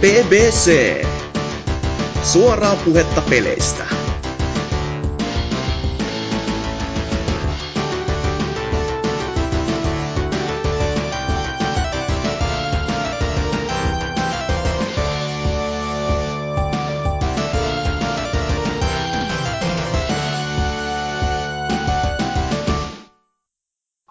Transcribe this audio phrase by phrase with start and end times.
[0.00, 1.04] BBC.
[2.22, 3.84] Suoraa puhetta peleistä.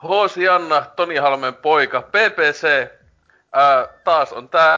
[0.03, 2.87] Hosianna, Toni Halmen poika, PPC,
[3.53, 4.75] ää, taas on tää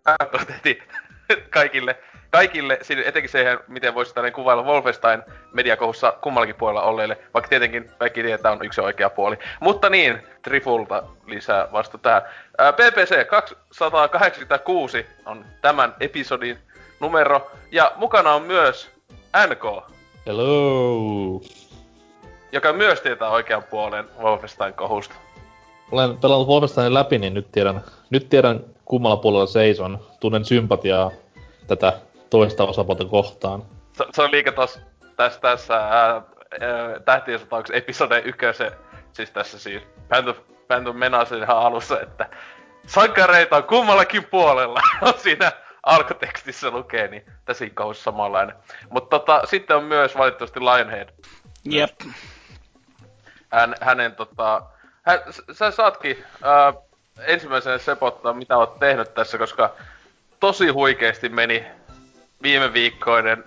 [1.49, 1.98] kaikille,
[2.30, 8.23] kaikille, etenkin siihen, miten voisi tällainen kuvailla Wolfenstein mediakohussa kummallakin puolella olleille, vaikka tietenkin kaikki
[8.23, 9.38] tietää on yksi oikea puoli.
[9.59, 12.22] Mutta niin, Trifulta lisää vasta tähän.
[12.58, 16.58] Ää, PPC 286 on tämän episodin
[17.00, 18.89] numero, ja mukana on myös
[19.48, 19.84] NK.
[20.25, 21.41] Hello!
[22.52, 25.16] Joka myös tietää oikean puolen Wolfenstein-kohusta.
[25.91, 30.00] Olen pelannut Wolfensteinin läpi, niin nyt tiedän, nyt tiedän kummalla puolella seison.
[30.20, 31.12] Tunnen sympatiaa
[31.68, 31.94] tätä
[32.30, 33.64] toista osapuolta kohtaan.
[33.94, 34.80] Se, se on liikä tos,
[35.16, 36.22] tässä, tässä ää,
[37.06, 38.72] tähtien sotauksessa episode ykkösen,
[39.14, 40.36] siis tässä siis Phantom,
[40.67, 41.03] Phantom
[41.38, 42.30] ihan alussa, että
[42.88, 45.52] sankareita on kummallakin puolella, on siinä
[45.84, 48.56] alkutekstissä lukee, niin tässä kauhussa samanlainen.
[48.90, 51.09] Mutta tota, sitten on myös valitettavasti Lionhead.
[51.66, 52.02] Jep.
[53.52, 54.62] Hän, hänen tota,
[55.02, 55.19] hän,
[55.52, 56.73] sä saatkin ää,
[57.26, 59.73] ensimmäisenä sepottaa, mitä oot tehnyt tässä, koska
[60.40, 61.64] tosi huikeesti meni
[62.42, 63.44] viime viikkoinen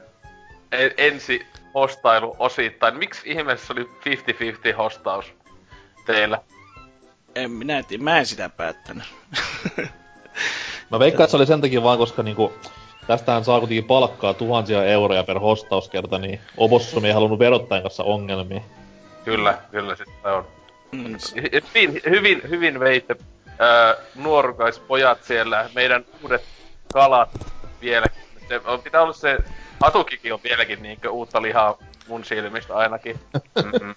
[0.72, 2.96] en, ensi hostailu osittain.
[2.96, 3.82] Miksi ihmeessä oli
[4.72, 5.32] 50-50 hostaus
[6.06, 6.40] teillä?
[7.34, 9.04] En minä tiedä, mä en sitä päättänyt.
[10.90, 12.52] mä veikkaan, että se oli sen takia vaan, koska niinku,
[13.06, 18.60] tästähän saa kuitenkin palkkaa tuhansia euroja per hostauskerta, niin Obossumi ei halunnut verottajan kanssa ongelmia.
[19.24, 20.46] Kyllä, kyllä sitten on.
[20.92, 21.16] Mm.
[21.74, 23.16] Hyvin, hyvin, hyvin veitte
[24.14, 26.44] nuorukaispojat siellä, meidän uudet
[26.92, 27.30] kalat
[27.80, 28.06] vielä.
[28.48, 29.38] Se on, pitää olla se,
[29.80, 33.20] Atukikin on vieläkin niinkö uutta lihaa mun silmistä ainakin.
[33.34, 33.94] Mm-hmm.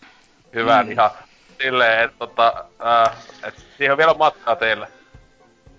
[0.53, 0.89] Hyvää mm.
[0.89, 1.17] lihaa.
[1.61, 4.87] Silleen, että tota, äh, et siihen on vielä matkaa teille.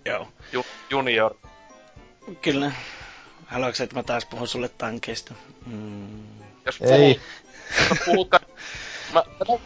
[0.04, 0.28] Joo.
[0.52, 1.34] Ju, junior.
[2.42, 2.72] Kyllä.
[3.46, 5.34] Haluatko että mä taas puhun sulle tankeista?
[5.66, 6.22] Mm.
[6.66, 7.20] Jos puhut, Ei.
[7.90, 8.40] Jos puhut, mä,
[9.12, 9.22] mä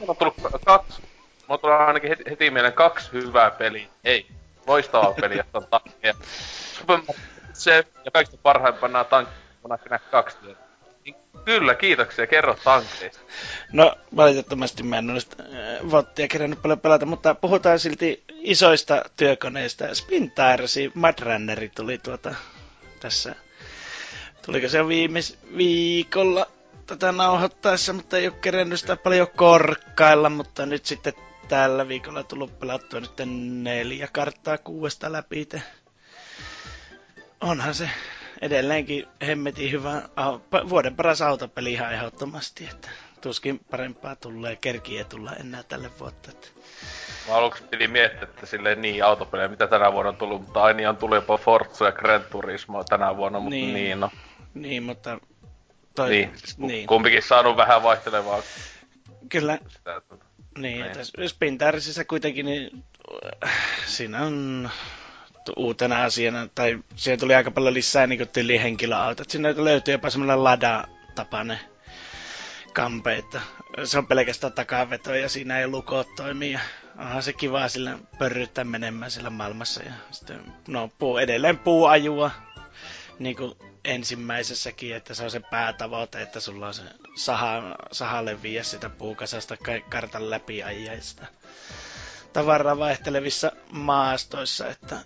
[0.09, 0.35] on tullut
[0.65, 1.03] kaksi
[1.49, 3.87] Mulla tulee ainakin heti, heti mieleen kaksi hyvää peliä.
[4.05, 4.27] Ei,
[4.67, 6.15] loistavaa peliä, on tankkeja.
[7.53, 10.61] se ja kaikista parhaimpana tankkeja, kaksi tietä.
[11.05, 12.27] Niin, kyllä, kiitoksia.
[12.27, 13.21] Kerro tankkeista.
[13.73, 19.95] No, valitettavasti mä en ole äh, Vottia kerännyt paljon pelata, mutta puhutaan silti isoista työkoneista.
[19.95, 20.93] Spin Tiresi
[21.75, 22.35] tuli tuota
[23.01, 23.35] tässä.
[24.43, 25.21] Tuliko se viime
[25.57, 26.47] viikolla
[26.87, 31.13] tätä nauhoittaessa, mutta ei ole kerännyt sitä paljon korkkailla, mutta nyt sitten
[31.49, 33.13] tällä viikolla tullut pelattua nyt
[33.63, 35.49] neljä karttaa kuudesta läpi.
[37.41, 37.91] Onhan se
[38.41, 40.03] edelleenkin hemmetin hyvä,
[40.69, 42.89] vuoden paras autopeli ihan ehdottomasti, että
[43.21, 46.31] tuskin parempaa tulee, kerkiä tulla enää tälle vuotta.
[46.31, 46.49] Että.
[47.29, 50.91] Mä aluksi piti miettiä, että silleen niin autopelejä, mitä tänä vuonna on tullut, mutta aina
[50.91, 54.11] on tullut jopa Forza ja Gran Turismo tänä vuonna, mutta niin, niin no.
[54.55, 55.19] Niin, mutta...
[55.95, 56.87] Toi, niin, niin.
[56.87, 58.43] kumpikin saanut vähän vaihtelevaa.
[59.29, 59.59] Kyllä.
[59.69, 60.28] Sitä, tuota.
[60.63, 60.93] Niin, niin.
[60.93, 62.85] tässä Spintarissa kuitenkin, niin
[63.45, 63.53] äh,
[63.87, 64.71] siinä on
[65.57, 69.31] uutena asiana, tai siihen tuli aika paljon lisää niin tyli henkilöautot.
[69.31, 71.59] Sinne löytyy jopa semmoinen lada-tapainen
[72.73, 73.41] kampe, että
[73.85, 76.53] se on pelkästään takaveto ja siinä ei lukot toimi.
[76.53, 76.61] Ja
[76.99, 79.83] onhan se kiva sillä pörryttää menemään sillä maailmassa.
[79.83, 82.31] Ja sitten, no, puu, edelleen puuajua,
[83.19, 83.53] niin kuin
[83.85, 86.83] ensimmäisessäkin, että se on se päätavoite, että sulla on se
[87.15, 89.57] saha, saha leviä sitä puukasasta
[89.91, 91.27] kartan läpi ajaista
[92.33, 95.03] tavaraa vaihtelevissa maastoissa, että äh,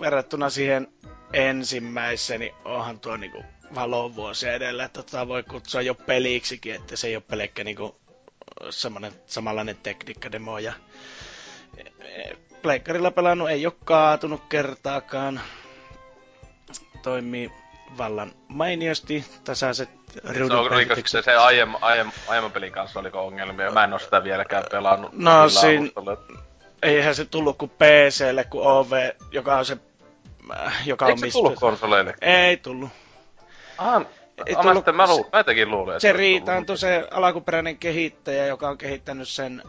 [0.00, 0.88] verrattuna siihen
[1.32, 7.06] ensimmäiseen, niin onhan tuo niinku valovuosia edellä, että tota voi kutsua jo peliksikin, että se
[7.08, 7.96] ei ole pelkkä niinku
[8.70, 10.72] semmoinen samanlainen tekniikkademo ja
[11.76, 11.84] e,
[12.62, 15.40] Pleikkarilla pelannut, ei ole kaatunut kertaakaan.
[17.02, 17.52] Toimii
[17.98, 23.70] vallan mainiosti, tasaiset se, se, se aiemman, aiemman, aiemman pelin kanssa oliko ongelmia?
[23.70, 25.12] Mä en ole sitä vieläkään pelannut.
[25.12, 25.90] No siinä,
[26.82, 28.92] eihän se tullut kuin PClle, kuin OV,
[29.30, 29.78] joka on se...
[30.52, 31.38] Äh, joka Eikö on se mistä...
[31.38, 32.14] tullut konsoleille?
[32.20, 32.88] Ei tullut.
[33.78, 34.02] Ah,
[34.46, 38.46] ei tullut, mä, sitten, mä, luul, mä tekin luulin, että se riitaantui se alkuperäinen kehittäjä,
[38.46, 39.62] joka on kehittänyt sen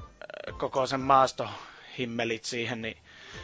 [0.58, 2.98] koko sen maastohimmelit siihen, niin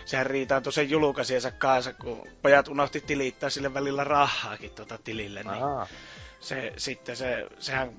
[0.06, 5.64] sehän riitaantui sen julkaisijansa kanssa, kun pojat unohti tilittää sille välillä rahaakin tuota tilille, niin
[5.64, 5.88] Aha.
[6.40, 7.94] se, sitten se, sehän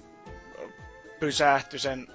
[1.21, 2.09] pysähtyi sen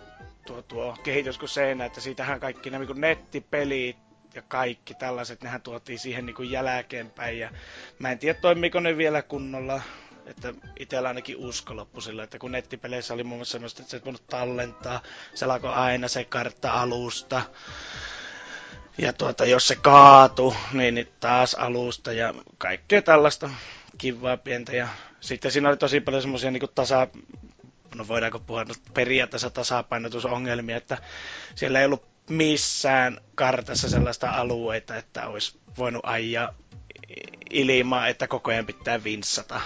[0.46, 3.98] tuo, tuo kehitys kuin seinä, että siitähän kaikki nämä niin nettipelit
[4.34, 7.40] ja kaikki tällaiset, nehän tuotiin siihen niin kuin jälkeenpäin.
[7.40, 7.52] Ja
[8.00, 9.81] mä en tiedä, toimiko ne vielä kunnolla.
[10.26, 13.98] Että itsellä ainakin usko loppu sillä, että kun nettipeleissä oli muun muassa semmoista, että sä
[13.98, 15.02] et voinut tallentaa,
[15.34, 17.42] se alkoi aina se kartta alusta.
[18.98, 23.50] Ja tuota, jos se kaatu, niin, niin taas alusta ja kaikkea tällaista
[23.98, 24.75] kivaa pientä.
[24.75, 24.88] Ja
[25.19, 27.07] sitten siinä oli tosi paljon semmoisia niin tasa,
[27.95, 30.98] no voidaanko puhua periaatteessa tasapainotusongelmia, että
[31.56, 36.54] siellä ei ollut missään kartassa sellaista alueita, että olisi voinut ajaa
[37.50, 39.62] ilmaa, että koko ajan pitää vinssata.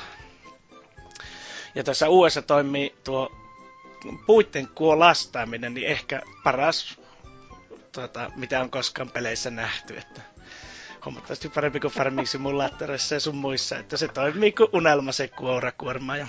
[1.76, 3.32] Ja tässä uudessa toimii tuo
[4.26, 6.98] puitten kuolastaaminen, niin ehkä paras,
[7.98, 9.98] tuota, mitä on koskaan peleissä nähty.
[9.98, 10.22] Että
[11.06, 16.18] huomattavasti parempi kuin Farming Simulatorissa ja sun muissa, että se toimii kuin unelma se kuorakuorma.
[16.18, 16.28] Ja...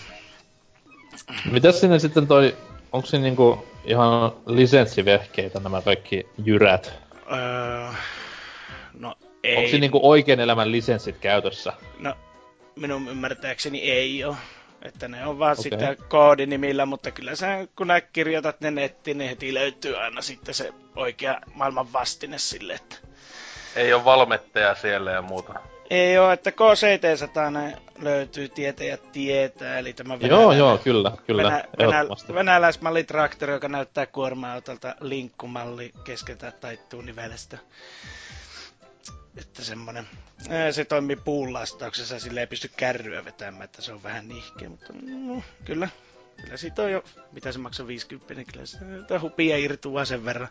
[1.50, 2.56] Mitäs sinne sitten toi,
[2.92, 6.92] onko se niinku ihan lisenssivehkeitä nämä kaikki jyrät?
[7.32, 7.92] Öö,
[8.94, 9.14] no
[9.44, 9.56] ei.
[9.56, 11.72] Onko se niinku oikean elämän lisenssit käytössä?
[11.98, 12.14] No
[12.76, 14.36] minun ymmärtääkseni ei ole.
[14.82, 15.62] Että ne on vaan okay.
[15.62, 20.54] sitten koodinimillä, mutta kyllä sä, kun nää kirjoitat ne nettiin, niin heti löytyy aina sitten
[20.54, 22.96] se oikea maailman vastine sille, että...
[23.76, 25.54] Ei ole valmetteja siellä ja muuta.
[25.90, 32.04] Ei ole, että K700 löytyy tietäjä tietää, eli tämä Joo, joo, kyllä, kyllä, venä, venä,
[32.34, 37.58] venäläismallitraktori, joka näyttää kuorma-autolta linkkumalli keskeltä taittuu nivelestä.
[39.40, 40.08] Että semmonen,
[40.70, 45.42] se toimii puunlastauksessa, sille ei pysty kärryä vetämään, että se on vähän nihkeä, mutta no,
[45.64, 45.88] kyllä,
[46.42, 48.78] kyllä siitä on jo, mitä se maksaa 50, niin kyllä se
[49.20, 50.48] hupia irtuaa sen verran.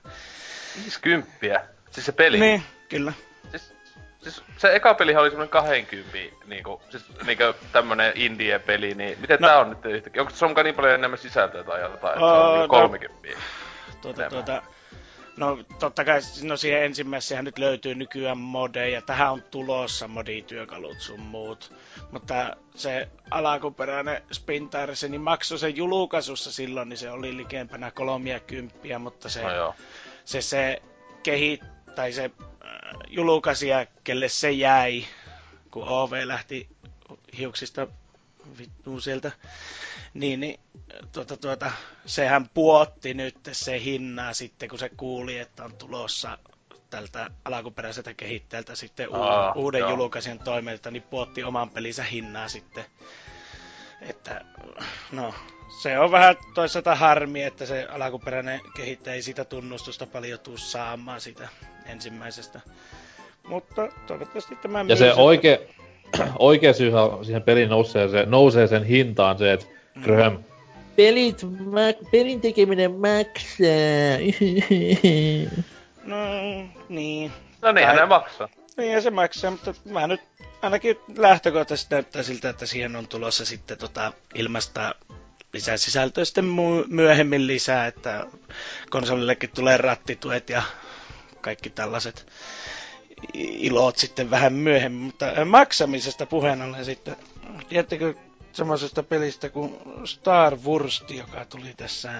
[0.75, 1.67] 50?
[1.91, 2.39] Siis se peli?
[2.39, 3.13] Niin, kyllä.
[3.51, 3.73] Siis,
[4.21, 9.47] siis se eka peli oli semmonen 20, niinku, siis niinku tämmönen indie-peli, niin miten no.
[9.47, 10.21] tää on nyt yhtäkkiä?
[10.21, 13.29] Onko se on niin paljon enemmän sisältöä tai jotain, että oh, se on niinku 30?
[13.29, 13.35] No,
[14.01, 14.63] tuota, tuota,
[15.37, 19.01] No totta kai no siihen ensimmäiseen nyt löytyy nykyään modeja.
[19.01, 21.73] Tähän on tulossa modityökalut sun muut.
[22.11, 29.29] Mutta se alkuperäinen Spintarse, niin maksoi sen julkaisussa silloin, niin se oli likempänä 30, mutta
[29.29, 29.75] se, no
[30.25, 30.81] se, se
[31.23, 31.61] kehit,
[31.95, 32.71] tai se äh,
[33.09, 35.05] julkaisija, kelle se jäi,
[35.71, 36.69] kun OV lähti
[37.37, 37.87] hiuksista
[38.57, 39.31] vittuun sieltä,
[40.13, 40.59] niin, niin
[41.11, 41.71] tuota, tuota,
[42.05, 46.37] sehän puotti nyt se hinnaa sitten, kun se kuuli, että on tulossa
[46.89, 49.89] tältä alkuperäiseltä kehittäjältä sitten Aa, uuden joo.
[49.89, 52.85] julkaisen toimelta, niin puotti oman pelinsä hinnaa sitten.
[54.01, 54.45] Että,
[55.11, 55.33] no,
[55.81, 61.21] se on vähän toisaalta harmi, että se alkuperäinen kehittäjä ei sitä tunnustusta paljon tuu saamaan
[61.21, 61.49] sitä
[61.85, 62.61] ensimmäisestä.
[63.47, 65.57] Mutta toivottavasti tämä Ja se oikea,
[66.39, 66.91] oikea syy
[67.23, 69.65] siihen peliin nousee, se, nousee sen hintaan se, että
[69.95, 70.03] mm.
[70.03, 70.43] Graham,
[70.95, 71.81] pelit, mä,
[72.11, 74.17] pelin tekeminen maksaa.
[76.05, 76.17] no,
[76.89, 77.31] niin.
[77.61, 78.49] No niin, ne maksaa.
[78.77, 80.21] Niin, se maksaa, mutta mä nyt
[80.61, 84.95] ainakin lähtökohtaisesti näyttää siltä, että siihen on tulossa sitten tota ilmasta
[85.53, 86.45] lisää sisältöä sitten
[86.87, 88.25] myöhemmin lisää, että
[88.89, 90.63] konsolillekin tulee rattituet ja
[91.41, 92.27] kaikki tällaiset
[93.33, 97.15] ilot sitten vähän myöhemmin, mutta maksamisesta puheen ollen sitten,
[97.69, 98.13] tiedättekö
[98.51, 102.11] semmoisesta pelistä kuin Star Wars, joka tuli tässä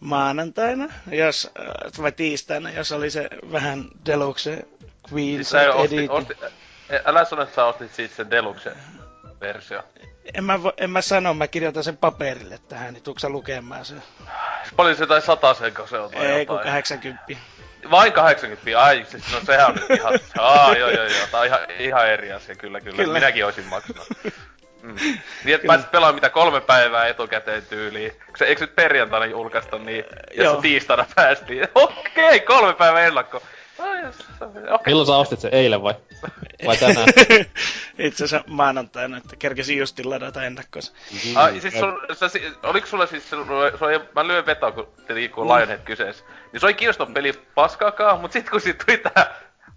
[0.00, 1.50] maanantaina, jos,
[2.02, 4.62] vai tiistaina, jos oli se vähän Deluxe
[5.12, 6.34] Queen siis osti, osti,
[7.04, 9.82] älä sano, että sä ostit siitä sen Deluxe-versio.
[10.34, 14.02] En mä, en mä sano, mä kirjoitan sen paperille tähän, niin tuuksa lukemaan sen?
[14.76, 15.20] Paljon se tai
[15.58, 17.22] sen, kun se on tai Ei, kun 80.
[17.90, 21.46] Vain 80, ai siis no sehän on nyt ihan, aa joo joo joo, tää on
[21.46, 23.12] ihan, ihan eri asia, kyllä kyllä, kyllä.
[23.12, 24.08] minäkin olisin maksanut.
[24.82, 24.94] Mm.
[25.44, 28.12] Niin et pääsit pelaamaan mitä kolme päivää etukäteen tyyliin.
[28.36, 31.62] Se, eikö nyt perjantaina julkaista, niin jos tiistaina päästiin.
[31.74, 33.42] Okei, okay, kolme päivää ennakko.
[34.50, 34.80] Okay.
[34.86, 35.94] Milloin sä ostit sen, eilen vai?
[36.66, 37.08] Vai tänään?
[37.98, 40.82] Itse asiassa maanantaina, että kerkesin justin ladata ennakkoon.
[41.34, 42.26] Ai, siis sul, sä,
[42.62, 43.44] oliko sulla siis, sul,
[43.78, 44.88] sul, mä lyön vetoa, kun,
[45.34, 46.24] kun Lionhead kyseessä.
[46.52, 49.34] Niin se oli kiinnostunut peli paskaakaan, mut sit kun siitä tuli tää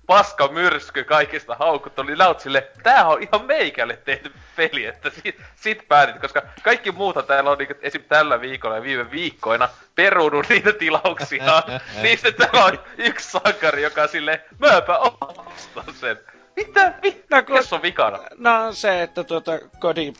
[0.07, 5.41] paska myrsky kaikista haukut oli laut sille, tää on ihan meikälle tehty peli, että sit,
[5.55, 8.03] sit päätit, koska kaikki muuta täällä on niinku, esim.
[8.03, 11.63] tällä viikolla ja viime viikkoina perunut niitä tilauksia.
[12.01, 16.19] niin sitten täällä on yksi sankari, joka sille, mäpä ostan sen.
[16.55, 16.93] Mitä?
[17.01, 17.37] Mitä?
[17.37, 18.19] No, Kes on vikana?
[18.37, 20.13] No se, että tuota kodi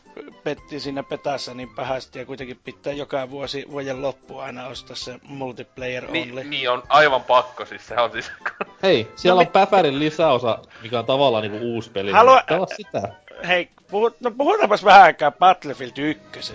[0.44, 5.20] petti siinä petässä niin pahasti ja kuitenkin pitää joka vuosi vuoden loppu aina ostaa se
[5.24, 6.14] multiplayer only.
[6.14, 8.32] Niin, niin on aivan pakko siis, se on siis...
[8.84, 12.12] Hei, siellä no, on mi- Päpärin lisäosa, mikä on tavallaan niinku uusi peli.
[12.12, 12.42] Halua...
[12.76, 13.02] sitä.
[13.48, 16.54] Hei, puhut, no puhutaanpas vähän aikaa Battlefield 1.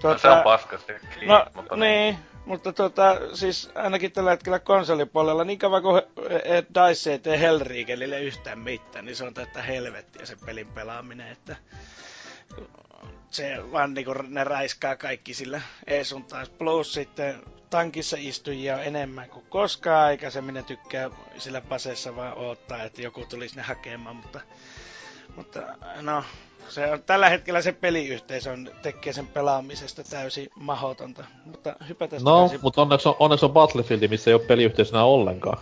[0.00, 0.14] Tuota...
[0.14, 0.92] No, se on paskasti.
[1.26, 2.18] No, mutta niin.
[2.46, 6.02] Mutta tota, siis ainakin tällä hetkellä konsolipuolella, niin kauan kuin
[6.74, 11.56] DICE ei tee Hellriegelille yhtään mitään, niin se on tätä helvettiä se pelin pelaaminen, että
[13.30, 16.48] se vaan niinku ne räiskää kaikki sillä eesun taas.
[16.48, 20.54] Plus sitten tankissa istujia on enemmän kuin koskaan aikaisemmin.
[20.54, 24.40] Ne tykkää sillä pasessa vaan odottaa, että joku tulisi ne hakemaan, mutta,
[25.36, 25.60] mutta
[26.00, 26.24] no,
[26.68, 31.24] se on, tällä hetkellä se peliyhteisö on, tekee sen pelaamisesta täysin mahotonta.
[31.44, 35.58] Mutta hypätään No, mutta onneksi on, onneksi on Battlefield, missä ei ole peliyhteisönä ollenkaan.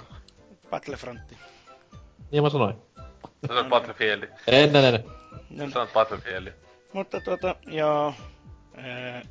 [0.70, 1.36] Battlefrontti.
[2.30, 2.74] Niin mä sanoin.
[3.46, 4.28] Sanoit Battlefield.
[4.46, 5.04] Ennen, ennen.
[5.50, 6.52] No, Sanoit Battlefield.
[6.92, 8.14] Mutta tuota, joo...
[8.76, 9.22] Ää,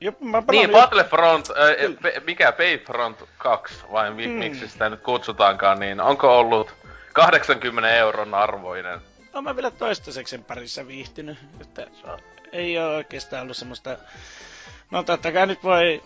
[0.00, 4.34] jo, mä niin, Battlefront, äh, mikä Bayfront 2, vai mi- hmm.
[4.34, 6.74] miksi sitä nyt kutsutaankaan, niin onko ollut
[7.12, 9.00] 80 euron arvoinen?
[9.36, 11.86] No mä vielä toistaiseksi sen parissa viihtynyt, että
[12.52, 13.98] ei ole oikeastaan ollut semmoista...
[14.90, 16.02] No totta kai nyt voi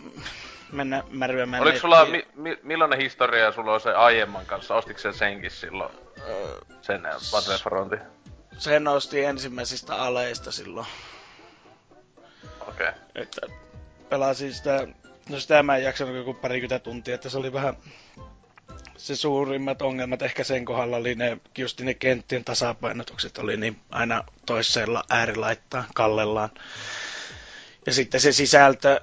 [0.73, 4.75] mennä märväämään Oliko sulla, mi- mi- millainen historia sulla on se aiemman kanssa?
[4.75, 5.93] Ostitko sen senkin silloin,
[6.29, 8.01] öö, sen Battlefrontin?
[8.59, 10.87] Se nosti ensimmäisistä aleista silloin.
[12.61, 12.89] Okei.
[12.89, 12.93] Okay.
[13.15, 13.41] Että
[14.09, 14.89] pelasin sitä,
[15.29, 17.77] no sitä mä en jaksanut joku parikymmentä tuntia, että se oli vähän
[19.01, 24.25] se suurimmat ongelmat ehkä sen kohdalla oli ne, just ne kenttien tasapainotukset oli niin aina
[24.47, 26.51] toisella äärilaittaa kallellaan.
[27.87, 29.01] Ja sitten se sisältö,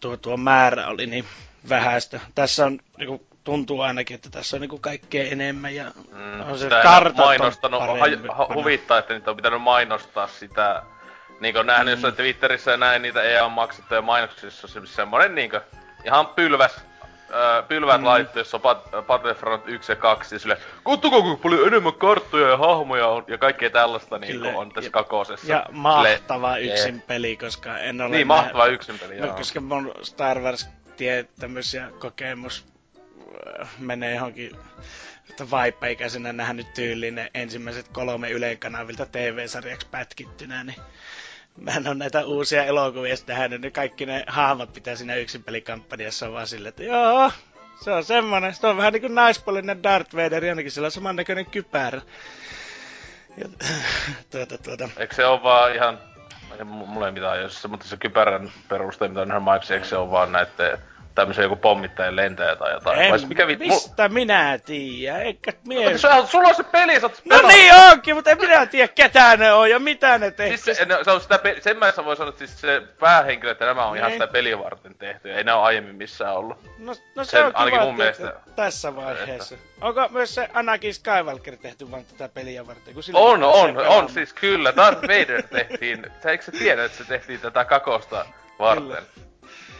[0.00, 1.24] tuo, tuo määrä oli niin
[1.68, 2.20] vähäistä.
[2.34, 6.68] Tässä on niin tuntuu ainakin, että tässä on niinku kaikkea enemmän ja mm, on se
[6.82, 7.98] kartat mainostanut, on
[8.36, 10.82] ha, huvittaa, että niitä on pitänyt mainostaa sitä,
[11.40, 11.90] niin kuin nähnyt mm.
[11.90, 15.56] jossain Twitterissä ja näin niitä EA maksettuja mainoksissa, se semmonen niinku
[16.04, 16.89] ihan pylväs,
[17.34, 18.06] äh, pylvät mm.
[18.06, 23.08] on Bat- Battlefront 1 ja 2, ja sille, kattokaa kuinka paljon enemmän karttoja ja hahmoja
[23.08, 25.52] on, ja kaikkea tällaista niinku on tässä ja, kakosessa.
[25.52, 27.06] Ja mahtava sille, yksin yeah.
[27.06, 28.10] peli, koska en ole...
[28.10, 29.36] Niin, mahtava yksin peli, no, joo.
[29.36, 32.64] Koska mun Star Wars tietämys ja kokemus
[33.78, 34.56] menee johonkin
[35.30, 40.80] että vaippa-ikäisenä nähnyt tyyliin ne ensimmäiset kolme Ylen kanavilta TV-sarjaksi pätkittynä, niin
[41.56, 46.32] mä en ole näitä uusia elokuvia nähnyt, niin kaikki ne hahmot pitää siinä yksin pelikampanjassa
[46.32, 47.32] vaan silleen, että joo,
[47.84, 51.46] se on semmonen, se on vähän niin kuin naispuolinen Darth Vader, ainakin sillä on samannäköinen
[51.46, 52.00] kypärä.
[53.36, 53.48] Ja,
[54.30, 54.88] tuota, tuota.
[54.96, 55.98] Eikö se ole vaan ihan,
[56.64, 60.10] mulla ei mitään, jos mutta se kypärän perusteella, mitä on ihan mainitsi, eikö se ole
[60.10, 60.78] vaan näette
[61.20, 62.98] tämmöisen joku pommittajan lentäjä tai jotain.
[62.98, 64.14] En, Vais, mikä vi- mistä mul...
[64.14, 65.98] minä tiedä, eikä mie...
[65.98, 69.36] Sulla, sulla on se peli, sä oot No niin onkin, mutta en minä tiedä ketä
[69.36, 70.56] ne on ja mitä ne tekee.
[70.56, 73.52] Siis se, no, se on sitä, pe- sen mä voi sanoa, että siis se päähenkilö,
[73.52, 73.98] että nämä on niin.
[73.98, 76.58] ihan sitä peliä varten tehty, ei ne ole aiemmin missään ollut.
[76.78, 79.54] No, no se sen, on kiva, mun mielestä, tässä vaiheessa.
[79.54, 79.66] Että...
[79.80, 82.94] Onko myös se Anakin Skywalker tehty vain tätä peliä varten?
[82.94, 84.76] Kun on, on, on, on, siis kyllä.
[84.76, 88.26] Darth Vader tehtiin, sä eikö sä tiedä, että se tehtiin tätä kakosta
[88.58, 88.86] varten?
[88.86, 89.02] Kyllä.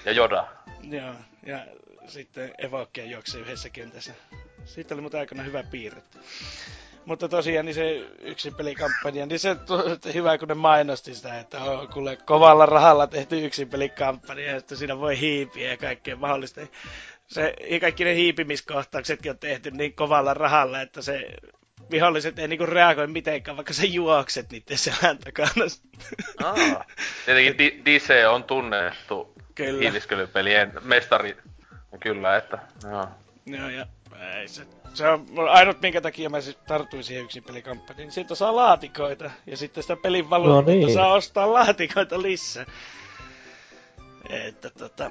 [0.05, 0.47] Ja Joda.
[0.83, 1.15] Joo,
[1.47, 1.67] ja
[2.07, 4.13] sitten Evokia juoksi yhdessä kentässä.
[4.65, 6.03] Siitä oli muuten aikana hyvä piirre.
[7.05, 9.57] Mutta tosiaan niin se yksi pelikampanja, niin se
[10.15, 14.99] hyvä kun ne mainosti sitä, että on kuule kovalla rahalla tehty yksi pelikampanja, että siinä
[14.99, 16.61] voi hiipiä ja kaikkea mahdollista.
[17.27, 21.31] Se, ja kaikki ne hiipimiskohtauksetkin on tehty niin kovalla rahalla, että se
[21.91, 25.65] viholliset ei niinku reagoi mitenkään, vaikka sä juokset niiden selän takana.
[26.45, 26.85] Aa,
[27.27, 29.81] tietenkin DC on tunnettu Kyllä.
[29.81, 31.37] hiiliskelypelien mestari.
[32.01, 32.59] Kyllä, että
[32.91, 33.09] joo.
[33.47, 33.87] Joo, ja
[34.37, 37.97] ei se, se on ainut minkä takia mä siis tartuin siihen yksin pelikampanjaan.
[37.97, 40.95] Niin siitä saa laatikoita ja sitten sitä pelin valuutta no niin.
[40.95, 42.67] saa ostaa laatikoita lisää.
[44.31, 45.11] Että tota...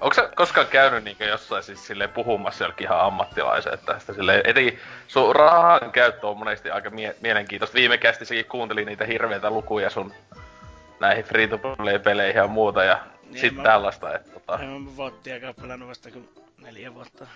[0.00, 4.78] Onko sä koskaan käynyt niinku jossain siis silleen puhumassa jollekin ihan ammattilaisen tästä silleen, etenkin
[5.08, 7.74] sun rahan käyttö on monesti aika mie- mielenkiintoista.
[7.74, 10.12] Viime kästissäkin kuuntelin niitä hirveitä lukuja sun
[11.00, 12.98] näihin free-to-play-peleihin ja muuta, ja
[13.30, 14.58] niin, sit mä, tällaista, että tota...
[14.62, 16.28] En mä vuottiakaan pelannut vasta kuin
[16.58, 17.26] neljä vuotta.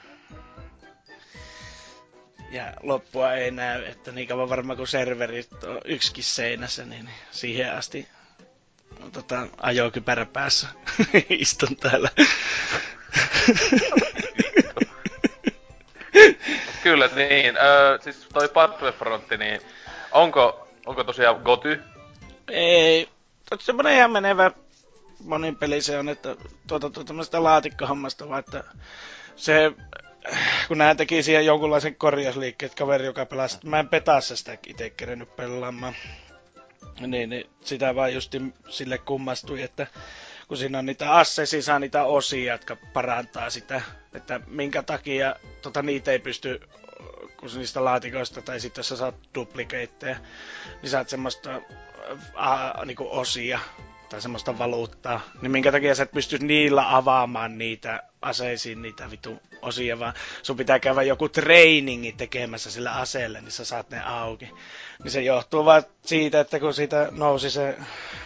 [2.50, 7.72] Ja loppua ei näy, että niin kauan varmaan kun serverit on yksikin seinässä, niin siihen
[7.72, 8.08] asti
[9.12, 10.68] tota, ajokypärä päässä
[11.28, 12.10] istun täällä.
[16.82, 17.56] Kyllä, niin.
[17.56, 19.60] Öö, siis toi Battlefront, niin
[20.12, 21.82] onko, onko tosiaan Goty?
[22.48, 23.08] Ei,
[23.58, 24.50] semmonen ihan menevä
[25.24, 26.36] monin peli se on, että
[26.66, 28.64] tuota, tuota tämmöistä laatikkohommasta vaan, että
[29.36, 29.72] se,
[30.68, 35.36] kun nää teki siihen jonkunlaisen korjausliikkeen, kaveri, joka pelasi, mä en petassa sitä itse kerennyt
[35.36, 35.94] pelaamaan.
[37.00, 38.34] Niin, niin, sitä vaan just
[38.68, 39.86] sille kummastui, että
[40.48, 43.82] kun siinä on niitä assesi, saa niitä osia, jotka parantaa sitä,
[44.14, 46.60] että minkä takia tota, niitä ei pysty
[47.36, 50.16] kun niistä laatikoista, tai sitten jos sä saat duplikeitteja,
[50.82, 53.60] niin saat semmoista äh, niinku osia,
[54.10, 59.42] tai semmoista valuuttaa, niin minkä takia sä et pysty niillä avaamaan niitä aseisiin niitä vitu
[59.62, 64.48] osia, vaan sun pitää käydä joku trainingi tekemässä sillä aseelle, niin sä saat ne auki.
[65.02, 67.76] Niin se johtuu vaan siitä, että kun siitä nousi se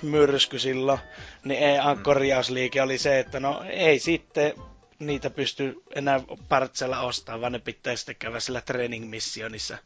[0.03, 0.99] myrsky silloin,
[1.45, 4.53] niin EAN korjausliike oli se, että no ei sitten
[4.99, 9.79] niitä pysty enää partsella ostamaan, vaan ne pitää sitten käydä sillä training missionissa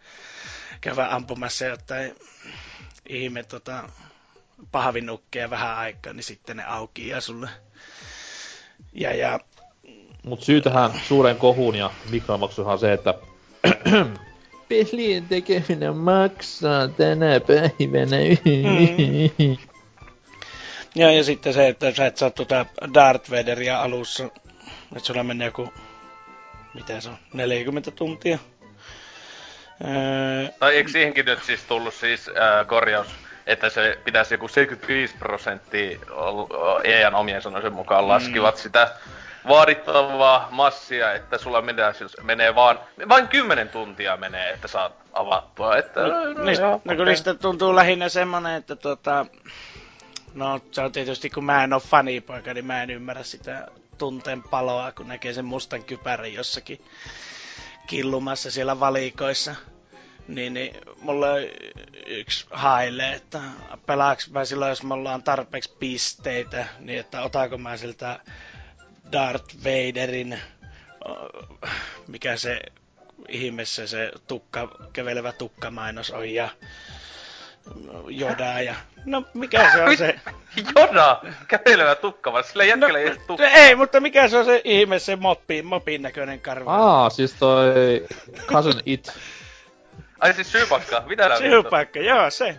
[0.80, 2.14] käydä ampumassa jotain
[3.08, 3.88] ihme tota,
[4.72, 7.48] pahvinukkeja vähän aikaa, niin sitten ne auki ja sulle.
[8.92, 9.40] Ja, ja...
[10.22, 13.14] Mut syy tähän suureen kohuun ja mikromaksuhan on se, että
[14.68, 18.16] pelien tekeminen maksaa tänä päivänä.
[18.44, 19.56] Mm.
[20.94, 24.24] Ja, ja sitten se, että sä et saa tuota Darth Vaderia alussa,
[24.96, 25.72] että sulla menee joku,
[26.74, 28.38] mitä se on, 40 tuntia.
[29.84, 33.08] Öö, tai eikö siihenkin nyt siis tullut siis äh, korjaus,
[33.48, 35.98] että se pitäisi joku 75 prosenttia
[36.84, 38.08] EAN omien sanoisen mukaan mm.
[38.08, 38.60] laskivat mm.
[38.60, 38.90] sitä
[39.48, 45.76] vaadittavaa massia, että sulla menee, siis menee vaan, vain 10 tuntia menee, että saat avattua.
[45.76, 47.04] Että, no, no, niistä, joo, no, okay.
[47.04, 49.26] niistä tuntuu lähinnä semmonen, että tota,
[50.34, 54.42] no se on tietysti kun mä en ole fanipoika, niin mä en ymmärrä sitä tunteen
[54.42, 56.84] paloa, kun näkee sen mustan kypärän jossakin
[57.86, 59.54] killumassa siellä valikoissa.
[60.28, 61.26] Niin, niin mulla
[62.06, 63.40] yksi haile, että
[63.86, 68.20] pelaaks mä silloin, jos me ollaan tarpeeksi pisteitä, niin että otaanko mä siltä
[69.12, 70.40] Darth Vaderin,
[72.06, 72.60] mikä se
[73.28, 76.48] ihmeessä se tukka, kevelevä tukkamainos on ja
[78.08, 78.74] Jodaa ja...
[79.04, 80.20] No mikä se on se...
[80.76, 81.20] Joda!
[81.48, 83.48] Kävelevä tukka, vaan sillä no, ei tukka.
[83.48, 86.76] Ei, mutta mikä se on se ihme, se moppi, mopin näköinen karva?
[86.76, 87.72] Aa, siis toi...
[88.46, 89.12] Cousin It.
[90.18, 92.56] Ai siis syypakka, mitä nää Syypakka, joo se.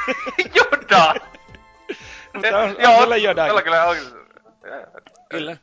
[0.56, 1.14] Joda!
[2.34, 3.46] mutta on, on joo, kyllä Joda.
[3.46, 3.96] Kyllä, kyllä on.
[5.28, 5.56] Kyllä.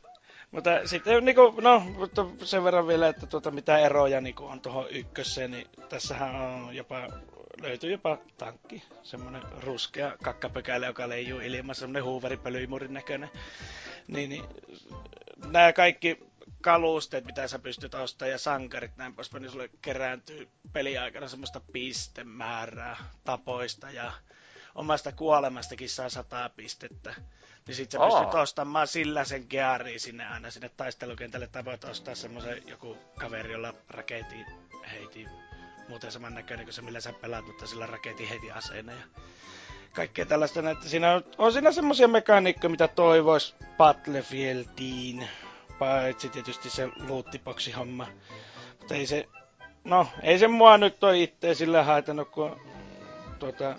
[0.50, 4.86] Mutta sitten niinku, no, mutta sen verran vielä, että tuota, mitä eroja niinku on tuohon
[4.90, 7.08] ykköseen, niin tässähän on jopa
[7.62, 13.30] löytyy jopa tankki, semmonen ruskea kakkapökäile, joka leijuu ilmassa, semmonen huuveripölyimurin näköinen.
[14.08, 14.44] Niin, niin
[15.52, 16.31] nämä kaikki
[16.62, 22.96] kalusteet, mitä sä pystyt ostamaan ja sankarit näin poispäin, niin sulle kerääntyy peliaikana semmoista pistemäärää
[23.24, 24.12] tapoista ja
[24.74, 27.14] omasta kuolemastakin saa sataa pistettä.
[27.66, 28.20] Niin sit sä oh.
[28.20, 33.52] pystyt ostamaan sillä sen geariin sinne aina sinne taistelukentälle, tai voit ostaa semmoisen joku kaveri,
[33.52, 34.46] jolla raketin
[34.90, 35.28] heitin
[35.88, 39.02] muuten saman näköinen kuin se, millä sä pelaat, mutta sillä raketin heti aseena ja
[39.92, 40.70] kaikkea tällaista.
[40.70, 45.28] Että siinä on, on siinä semmoisia mekaniikkoja, mitä toivois Battlefieldiin,
[45.82, 48.06] paitsi tietysti se loottiboksi homma.
[48.78, 49.28] Mutta ei se,
[49.84, 52.60] no, ei se mua nyt ole itse sillä haitannut, kun
[53.38, 53.76] tuota,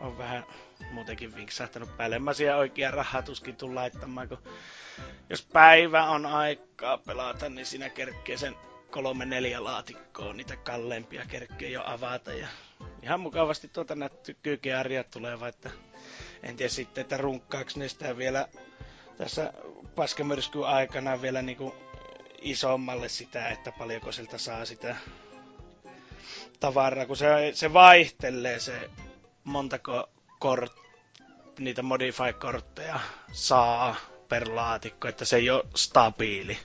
[0.00, 0.44] on vähän
[0.92, 2.18] muutenkin vinksahtanut päälle.
[2.18, 4.38] Mä siellä oikea rahaa tuskin tuu laittamaan, kun
[5.30, 8.54] jos päivä on aikaa pelata, niin siinä kerkee sen
[8.90, 12.32] kolme neljä laatikkoa, niitä kalleimpia kerkkejä jo avata.
[12.32, 12.48] Ja
[13.02, 15.70] ihan mukavasti tuota näitä kyykearjat tulee, että
[16.42, 18.48] en tiedä sitten, että runkkaako ne sitä vielä
[19.18, 19.52] tässä
[19.96, 21.74] paskemyrskyn aikana vielä niinku
[22.42, 24.96] isommalle sitä, että paljonko siltä saa sitä
[26.60, 28.90] tavaraa, kun se, se vaihtelee se
[29.44, 30.72] montako kort,
[31.58, 33.00] niitä modify-kortteja
[33.32, 33.96] saa
[34.28, 36.58] per laatikko, että se ei ole stabiili.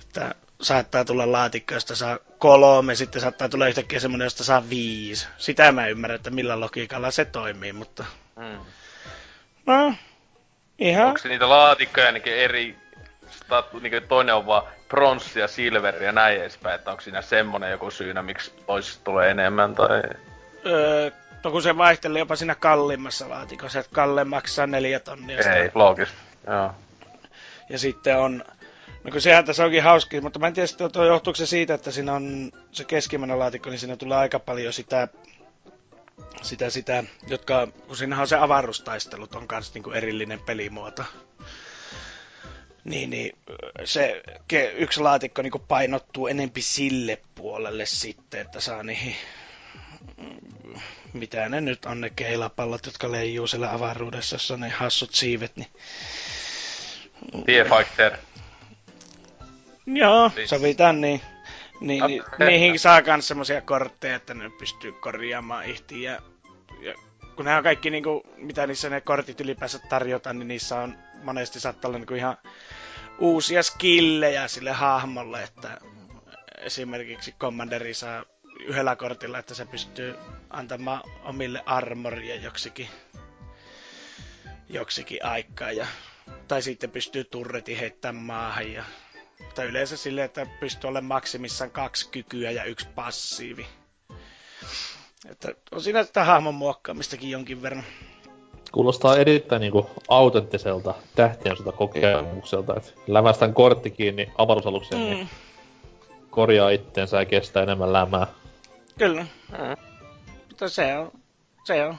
[0.00, 5.26] Että saattaa tulla laatikko, josta saa kolme, sitten saattaa tulla yhtäkkiä semmoinen, josta saa viisi.
[5.38, 8.04] Sitä mä ymmärrän, että millä logiikalla se toimii, mutta...
[8.36, 8.58] Mm.
[9.66, 9.94] No,
[10.78, 11.06] ihan...
[11.06, 12.76] Onko niitä laatikkoja ainakin eri...
[13.80, 17.90] Niin toinen on vaan pronssi ja silveri ja näin edespäin, että onko siinä semmonen joku
[17.90, 20.02] syynä, miksi toisista tulee enemmän tai...
[20.66, 21.10] Öö,
[21.44, 25.38] no kun se vaihtelee jopa siinä kalliimmassa laatikossa, että Kalle maksaa neljä tonnia.
[25.38, 26.70] Ei, loogista, joo.
[27.70, 28.44] Ja sitten on
[29.04, 31.90] No kun sehän tässä onkin hauski, mutta mä en tiedä, että johtuuko se siitä, että
[31.90, 35.08] siinä on se keskimmäinen laatikko, niin siinä tulee aika paljon sitä,
[36.42, 41.04] sitä, sitä jotka, kun siinä on se avaruustaistelut, on myös niin erillinen pelimuoto.
[42.84, 43.38] Niin, niin
[43.84, 44.22] se
[44.76, 49.16] yksi laatikko niin painottuu enempi sille puolelle sitten, että saa niihin
[51.14, 55.68] mitä ne nyt on ne keilapallot, jotka leijuu siellä avaruudessa, jossa ne hassut siivet, niin...
[57.46, 58.16] TIE Fighter.
[59.86, 61.20] Joo, sovitaan niin.
[61.86, 66.18] Niin, niin, niihin saa myös semmoisia kortteja, että ne pystyy korjaamaan ihti ja,
[66.80, 66.94] ja
[67.36, 71.60] kun nämä on kaikki niinku, mitä niissä ne kortit ylipäänsä tarjotaan, niin niissä on monesti
[71.60, 72.36] saattaa olla niinku ihan
[73.18, 75.78] uusia skillejä sille hahmolle, että
[76.58, 78.24] esimerkiksi Commanderi saa
[78.60, 80.14] yhdellä kortilla, että se pystyy
[80.50, 82.88] antamaan omille armoria joksikin
[84.68, 85.72] joksikin aikaa.
[85.72, 85.86] Ja,
[86.48, 88.72] tai sitten pystyy turreti heittämään maahan.
[88.72, 88.84] Ja,
[89.54, 93.66] tai yleensä silleen, että pystyy olemaan maksimissaan kaksi kykyä ja yksi passiivi.
[95.30, 97.84] Että on siinä sitä hahmon muokkaamistakin jonkin verran.
[98.72, 105.16] Kuulostaa erittäin niinku autenttiselta tähtien sota kokemukselta, että lävästän kortti kiinni avaruusalukseen, niin mm.
[105.16, 105.28] niin
[106.30, 108.26] korjaa itteensä ja kestää enemmän lämää.
[108.98, 109.26] Kyllä.
[109.52, 109.76] Mm.
[110.48, 111.12] Mutta se on,
[111.64, 111.96] se on.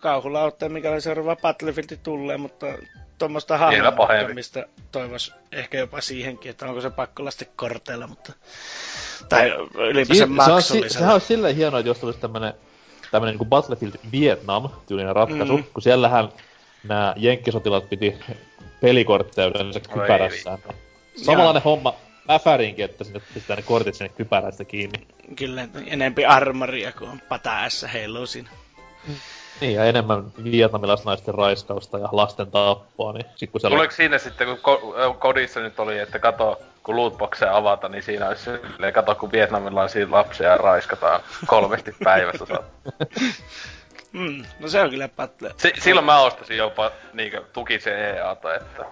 [0.00, 2.66] Kauhulla ottaa mikä seuraava Battlefield tulee, mutta
[3.18, 8.32] tuommoista hahmottamista toivois ehkä jopa siihenkin, että onko se pakko lasti korteilla, mutta...
[9.28, 10.88] Tai ylipäänsä maksullisella.
[10.88, 12.54] Se sehän on silleen hienoa, että jos tulisi tämmönen,
[13.10, 15.64] tämmönen niin kuin Battlefield Vietnam-tyylinen ratkaisu, mm.
[15.64, 16.28] kun siellähän
[16.88, 18.16] nämä jenkkisotilaat piti
[18.80, 20.58] pelikortteja yleensä kypärässään.
[21.16, 21.94] Samanlainen homma
[22.30, 25.06] Äfärinkin, että sinne pistää ne kortit sinne kypärästä kiinni.
[25.36, 28.48] Kyllä, enempi armoria kuin pata S heiluu siinä.
[29.60, 33.92] Niin, ja enemmän vietnamilaisnaisten raiskausta ja lasten tappoa, niin sit kun Tuleeko oli...
[33.92, 38.42] siinä sitten, kun ko- kodissa nyt oli, että kato, kun lootboxeja avata, niin siinä olisi
[38.42, 42.44] silleen, kato, kun vietnamilaisia lapsia raiskataan kolmesti päivässä.
[44.12, 45.08] mm, no se on kyllä.
[45.56, 48.84] Si- silloin mä ostasin jopa niinkö tukisen EAta, että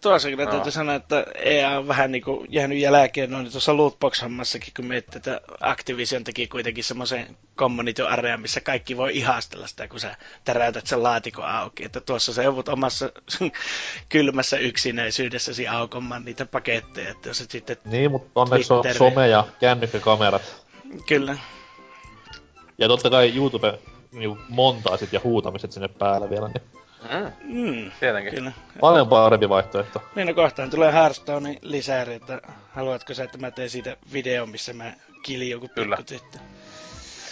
[0.00, 4.72] tuossa kyllä täytyy sanoa, että EA on vähän niin kuin jäänyt jälkeen noin tuossa lootbox-hommassakin,
[4.76, 10.00] kun miettii, että Activision teki kuitenkin semmoisen community area, missä kaikki voi ihastella sitä, kun
[10.00, 11.84] sä täräytät sen laatikon auki.
[11.84, 13.10] Että tuossa sä joudut omassa
[14.08, 17.76] kylmässä yksinäisyydessäsi aukomaan niitä paketteja, että jos et sitten...
[17.84, 20.66] Niin, mutta onneksi on some ja kännykkäkamerat.
[21.08, 21.38] Kyllä.
[22.78, 23.78] Ja totta kai YouTube
[24.12, 26.81] niin montaasit ja huutamiset sinne päälle vielä, niin
[27.42, 27.90] Mm.
[28.00, 28.34] Tietenkin.
[28.34, 28.52] Kyllä.
[28.80, 30.02] Paljon parempi vaihtoehto.
[30.14, 32.40] Niin no kohtaan tulee Hearthstone lisääri, että
[32.72, 36.38] haluatko sä, että mä teen siitä videon, missä mä kilin joku pikkutyttö?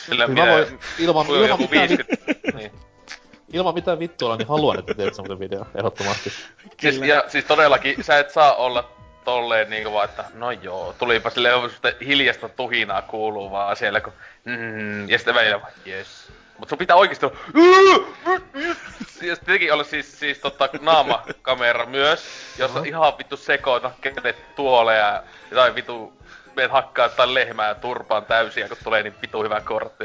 [0.06, 1.88] Kyllä minä, mä voin, ilman, ilman, mitään,
[2.56, 2.72] niin.
[3.52, 6.32] ilman mitään vittua, niin haluan, että teet semmoisen video, ehdottomasti.
[6.80, 8.90] Siis, ja, siis todellakin, sä et saa olla
[9.24, 11.70] tolleen niinku vaan, että no joo, tulipa silleen
[12.06, 14.12] hiljasta tuhinaa kuuluu vaan siellä, kun
[14.44, 17.36] mm, ja sitten välillä vaan, yes, Mut sun pitää oikeesti olla...
[19.22, 22.24] Ja tietenkin olla siis, siis tota, naamakamera myös,
[22.58, 22.88] jossa uh-huh.
[22.88, 25.22] ihan vittu sekoita kädet tuoleja
[25.54, 26.12] tai vittu
[26.56, 30.04] meet hakkaa tai lehmää turpaan täysiä, kun tulee niin vittu hyvä kortti.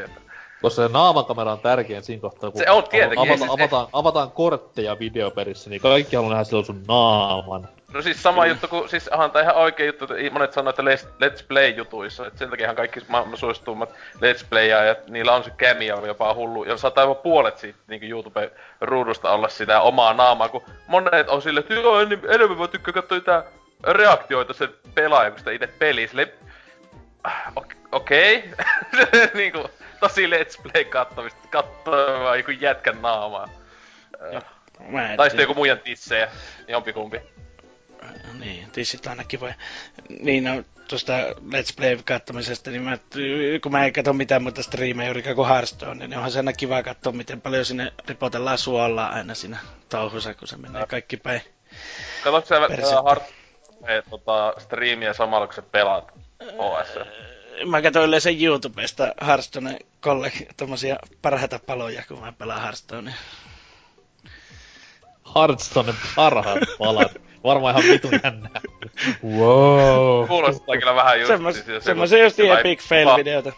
[0.62, 4.32] Koska se naamakamera on tärkein siinä kohtaa, kun se on tietenkin, avata, siis avataan, avataan
[4.32, 7.68] kortteja videoperissä, niin kaikki haluaa nähdä silloin sun naaman.
[7.96, 8.50] No siis sama mm.
[8.50, 12.40] juttu kuin, siis onhan tää ihan oikea juttu, että monet sanoo, että let's, play-jutuissa, että
[12.40, 17.04] sen takia kaikki maailman suosituimmat let's playajat, niillä on se cameo jopa hullu, ja saattaa
[17.04, 22.00] jopa puolet siitä niin YouTube-ruudusta olla sitä omaa naamaa, kun monet on sille, että joo,
[22.00, 23.44] enemmän mä tykkään katsoa tää
[23.84, 26.34] reaktioita se pelaaja, kun sitä itse peli, sille,
[27.92, 29.30] okei, okay.
[29.34, 33.50] niinku, tosi let's play kattomista, kattoo vaan joku jätkän naamaa.
[35.18, 36.32] tai sitten joku muijan tissejä,
[36.68, 37.22] jompikumpi
[38.40, 39.54] niin, tissit ainakin voi.
[40.10, 42.98] Niin, no, tuosta Let's Play katsomisesta, niin mä,
[43.64, 46.84] kun mä en katso mitään muuta striimejä juuri kuin Hearthstone, niin onhan se aina kiva
[46.84, 49.58] katsoa, miten paljon sinne ripotellaan suolaa aina siinä
[49.90, 51.42] touhussa, kun se menee kaikki päin.
[52.24, 56.12] Katsotko sä Hearthstone tota, striimiä samalla, kun sä pelaat
[56.58, 56.88] OS?
[57.66, 63.14] Mä katson yleensä YouTubesta Hearthstone kollegi, tommosia parhaita paloja, kun mä pelaan Hearthstonea.
[65.36, 67.12] Hearthstone parhaat palat.
[67.44, 68.62] Varmaan ihan vitun jännää.
[69.38, 70.28] wow.
[70.28, 71.28] Kuulostaa kyllä vähän just...
[71.28, 73.52] Semmos, siis, semmoisen just epic fail-videota.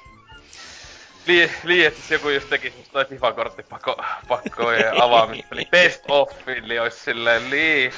[1.28, 5.48] Lii, lii, että siis joku just teki toi FIFA-kortti pakko, pakkojen avaamista.
[5.52, 6.32] Eli best of
[6.68, 7.92] niin olisi silleen lii.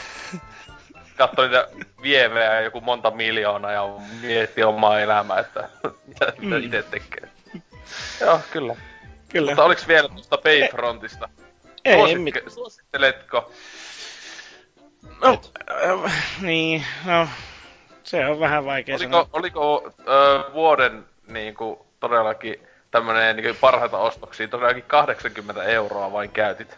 [1.20, 1.68] Katso niitä
[2.02, 3.90] vievejä joku monta miljoonaa ja
[4.22, 5.70] mietti omaa elämää, että
[6.08, 6.64] mitä mm.
[6.64, 7.30] itse tekee.
[8.22, 8.76] Joo, kyllä.
[9.30, 9.52] Kyllä.
[9.52, 11.30] Mutta oliks vielä tuosta Bayfrontista?
[11.86, 12.36] Ei, Suositte, mit...
[12.48, 13.52] Suositteletko
[15.22, 15.42] No,
[16.06, 17.28] äh, niin, no,
[18.04, 19.30] se on vähän vaikea oliko, sanoa.
[19.34, 26.78] Oliko äh, vuoden niinku todellakin tämmönen niinku parhaita ostoksia, todellakin 80 euroa vain käytit?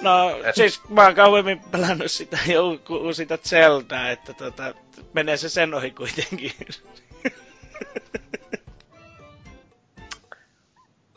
[0.00, 0.54] No, Et...
[0.54, 4.74] siis mä oon kauemmin pelannut sitä joku sitä Zeldaa, että tota,
[5.12, 6.52] menee se sen ohi kuitenkin.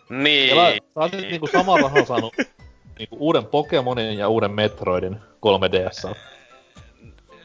[0.09, 0.55] niin.
[0.93, 2.33] sä oot nyt niinku saman rahan saanut
[2.99, 6.15] niinku uuden Pokemonin ja uuden Metroidin 3DS.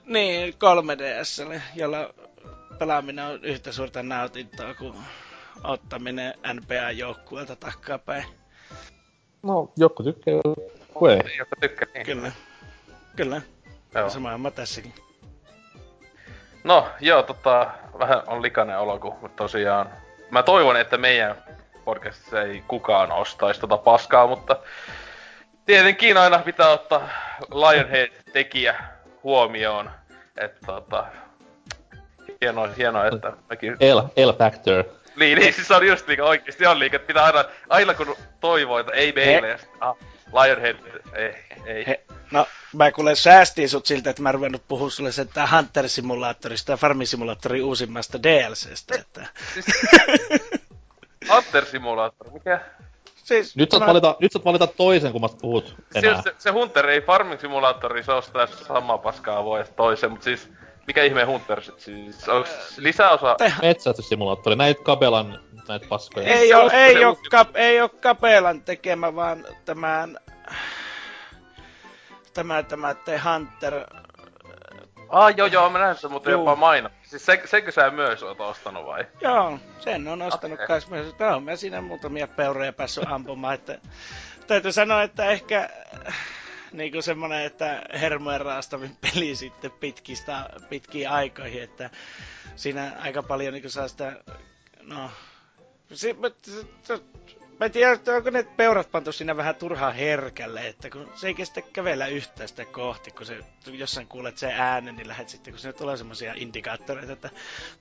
[0.06, 2.14] Niin, 3DS, jolla
[2.78, 4.94] pelaaminen on yhtä suurta nautintoa kuin
[5.64, 8.24] ottaminen NBA-joukkueelta takkapäin.
[9.42, 10.34] No, joku tykkää,
[11.06, 11.36] ei.
[11.38, 12.06] Joku tykkää, niin.
[12.06, 12.32] Kyllä.
[13.16, 13.42] Kyllä.
[13.94, 14.10] Joo.
[14.10, 14.94] Sama homma tässäkin.
[16.64, 19.90] No, joo, tota, vähän on likainen olo, kun tosiaan...
[20.30, 21.36] Mä toivon, että meidän
[21.84, 24.56] podcastissa ei kukaan ostaisi tota paskaa, mutta
[25.66, 27.08] tietenkin aina pitää ottaa
[27.50, 28.74] Lionhead-tekijä
[29.22, 29.90] huomioon.
[30.36, 31.06] Että tota,
[32.40, 33.72] hienoa, hienoa, että mäkin...
[33.72, 34.84] L, L Factor.
[35.16, 38.78] Niin, niin, siis on just niinku oikeesti on liikaa, että pitää aina, aina kun toivoo,
[38.78, 39.96] että ei meille, ja ah,
[40.32, 40.76] Lionhead,
[41.14, 41.34] ei,
[41.66, 41.86] ei.
[41.86, 45.88] He, no, mä kuule säästin sut siltä, että mä ruvennut puhua sulle sen tää Hunter
[45.88, 49.26] Simulaattorista ja Farming Simulaattorin uusimmasta DLCstä, että...
[49.54, 49.66] Siis,
[51.34, 52.60] Hunter Simulaattori, mikä?
[53.14, 53.86] Siis, nyt, saat mä...
[53.86, 56.14] valita, nyt saat valita toisen, kun mä puhut enää.
[56.14, 60.24] Siis se, se Hunter ei Farming Simulaattori, se on sitä samaa paskaa voi toisen, mutta
[60.24, 60.48] siis
[60.88, 62.28] mikä ihme Hunter sit siis?
[62.28, 63.36] Onks lisäosa?
[63.62, 66.26] Metsästyssimulaattori, näitä Kabelan näitä paskoja.
[66.26, 70.18] Ei, oo, ei, oo, kap, ei oo Kapelan tekemä, vaan tämän...
[72.34, 73.84] Tämä, tämä The Hunter...
[75.08, 76.90] Ah, joo, joo, mä näen sen, mutta jopa maino.
[77.02, 79.04] Siis se, senkö sä myös oot ostanut vai?
[79.20, 80.66] Joo, sen on ostanut okay.
[80.66, 81.14] kans myös.
[81.14, 83.78] Tää on mä siinä muutamia peuroja päässyt ampumaan, että...
[84.46, 85.70] Täytyy sanoa, että ehkä
[86.72, 91.90] niinku semmonen, että hermojen raastavin peli sitten pitkistä, pitkiin aikoihin, että
[92.56, 94.16] siinä aika paljon niinku saa sitä,
[94.82, 95.10] no,
[95.94, 96.16] se,
[96.82, 97.00] se,
[97.60, 101.34] Mä en tiedä, onko ne peurat pantu siinä vähän turhaa herkälle, että kun se ei
[101.34, 105.58] kestä kävellä yhtään sitä kohti, kun se jossain kuulet sen äänen, niin lähdet sitten, kun
[105.60, 107.30] sinne tulee semmoisia indikaattoreita, että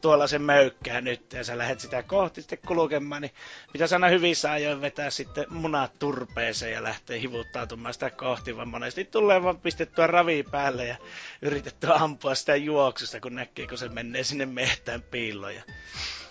[0.02, 3.32] tuolla se möykkää nyt, ja sä lähdet sitä kohti sitten kulkemaan, niin
[3.74, 9.06] pitäisi aina hyvissä ajoin vetää sitten munat turpeeseen ja lähteä hivuttautumaan sitä kohti, vaan monesti
[9.06, 10.96] tulee vaan pistettyä ravi päälle ja
[11.42, 15.54] yritettyä ampua sitä juoksusta, kun näkee, kun se menee sinne mehtään piiloon.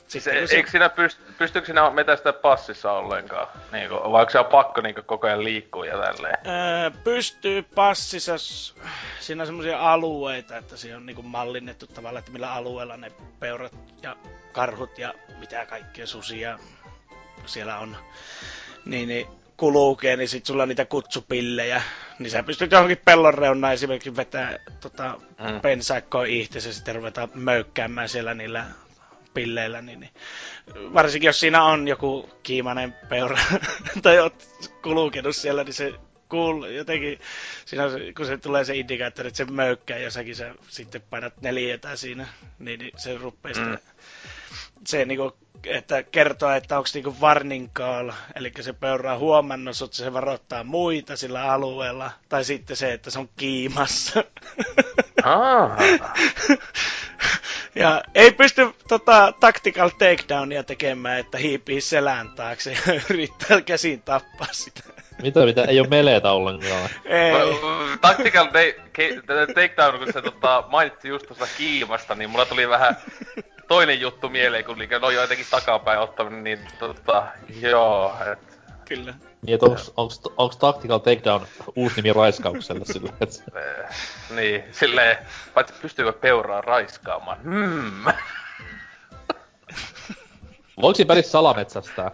[0.08, 3.48] Sitten, se, eikö sinä pyst, pystyykö sinä metästä passissa ollenkaan?
[3.72, 6.38] Niin kuin, vai onko se pakko niin kuin, koko ajan liikkua ja tälleen?
[6.46, 8.32] Öö, pystyy passissa,
[9.20, 13.12] siinä on semmoisia alueita, että siinä on niin kuin mallinnettu tavallaan, että millä alueella ne
[13.40, 14.16] peurat ja
[14.52, 16.58] karhut ja mitä kaikkea susia
[17.46, 17.96] siellä on.
[18.84, 21.82] Niin, niin kulukee, niin sit sulla on niitä kutsupillejä,
[22.18, 25.60] niin sä pystyt johonkin pellon reunaan esimerkiksi vetää tota, mm.
[25.60, 28.64] pensaikkoa itse ja sitten ruveta möykkäämään siellä niillä
[29.36, 30.12] pilleillä, niin, niin
[30.94, 33.38] varsinkin jos siinä on joku kiimainen peura
[34.02, 35.94] tai oot kulkenut siellä, niin se
[36.28, 37.18] kuul, jotenkin,
[37.64, 37.84] siinä,
[38.16, 42.26] kun se tulee se indikaattori, että se möykkää jossakin, sä sitten painat neljätä siinä,
[42.58, 43.78] niin, niin se rupeaa mm.
[44.86, 49.96] se niinku, että kertoo, että onko niinku warning call, eli se peura on huomannut, että
[49.96, 54.24] se varoittaa muita sillä alueella, tai sitten se, että se on kiimassa.
[55.24, 55.70] Ah.
[57.76, 62.78] Ja ei pysty tota, tactical takedownia tekemään, että hiipii selän taakse ja
[63.10, 64.80] yrittää käsin tappaa sitä.
[65.22, 65.64] Mitä, mitä?
[65.64, 66.90] Ei oo meleitä ollenkaan.
[67.04, 67.32] Ei.
[68.00, 68.46] Tactical
[69.54, 72.96] takedown, kun se tota, mainitsi just tuosta kiimasta, niin mulla tuli vähän
[73.68, 77.26] toinen juttu mieleen, kun no jotenkin takapäin ottaminen, niin tota,
[77.60, 78.55] joo, et
[78.88, 79.14] Kyllä.
[79.42, 81.46] Niin, että onks, onks, onks Tactical Takedown
[81.76, 83.44] uusi nimi raiskaukselle sille, et...
[83.54, 83.96] Eh,
[84.30, 85.18] niin, silleen,
[85.54, 87.38] paitsi pystyykö peuraa raiskaamaan?
[87.42, 88.04] Hmm.
[90.82, 92.10] Voiko siinä välissä salametsästää?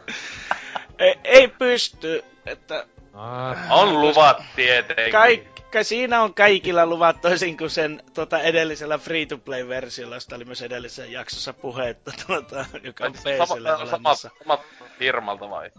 [0.99, 2.87] Ei, ei pysty, että...
[3.15, 5.13] Ah, on luvat tietenkin.
[5.13, 11.07] Kaikki, siinä on kaikilla luvat toisin kuin sen tota, edellisellä free-to-play-versiolla, josta oli myös edellisessä
[11.07, 14.59] jaksossa puhetta, tuota, joka on PCllä sama, sama, sama
[14.99, 15.71] firmalta vai?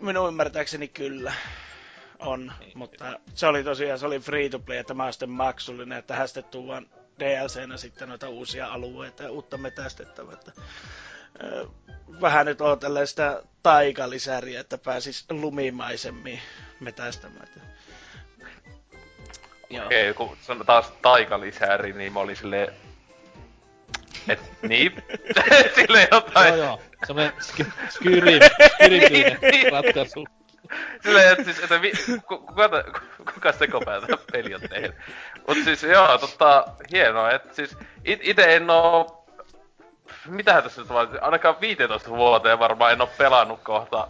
[0.00, 1.32] Minun ymmärtääkseni kyllä
[2.18, 2.78] on, niin.
[2.78, 6.14] mutta se oli tosiaan, se oli free to play, että tämä on sitten maksullinen, että
[6.14, 6.86] tähän sitten tuodaan
[7.18, 10.32] DLCnä sitten noita uusia alueita ja uutta metästettävää.
[10.34, 10.52] Että,
[12.20, 16.40] vähän nyt odotelleen sitä taikalisäriä, että pääsis lumimaisemmin
[16.80, 17.48] metästämään.
[19.86, 22.72] Okei, okay, kun sanotaan taas taikalisäri, niin mä olin silleen,
[24.28, 25.04] et niin.
[25.74, 26.48] Sille jotain.
[26.48, 26.80] Joo joo.
[27.06, 28.40] Semmoinen sk- skyrim,
[28.74, 29.72] skyrityinen niin.
[29.72, 30.26] ratkaisu.
[31.02, 31.92] Silleen, että siis, että vi,
[32.26, 32.68] kuka,
[33.34, 34.94] kuka sekopäätä peli on tehnyt.
[35.48, 39.24] Mut siis joo, tota, hienoa, että siis it, ite en oo...
[40.26, 44.08] Mitähän tässä nyt vaan, ainakaan 15 vuoteen varmaan en oo pelannut kohta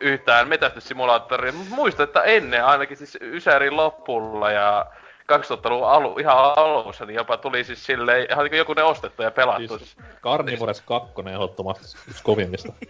[0.00, 4.86] yhtään metästyssimulaattoria, mutta muistan, että ennen ainakin siis Ysärin lopulla ja
[5.32, 9.30] 2000-luvun alu, ihan alussa, niin jopa tuli siis silleen, ihan niin joku ne ostettu ja
[9.30, 9.78] pelattu.
[9.78, 12.72] Siis Carnivores 2 ehdottomasti yksi kovimmista.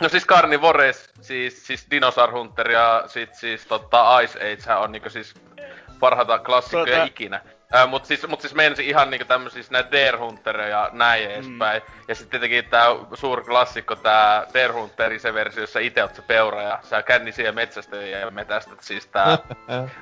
[0.00, 5.10] No siis Carnivores, siis, siis Dinosaur Hunter ja sit siis tota Ice Age on niinku
[5.10, 5.34] siis
[6.00, 7.04] parhaita klassikkoja tuota...
[7.04, 7.40] ikinä.
[7.74, 11.30] Äh, mut siis, mut siis menisi ihan niinku tämmösiä näitä Dare Hunteria ja näin mm.
[11.30, 11.82] edespäin.
[12.08, 16.22] Ja sitten tietenkin tää suur klassikko tää Dare Hunteri se versio, jossa ite oot se
[16.22, 19.38] peura ja sä kännisiä ja metsästä ja metästät siis tää...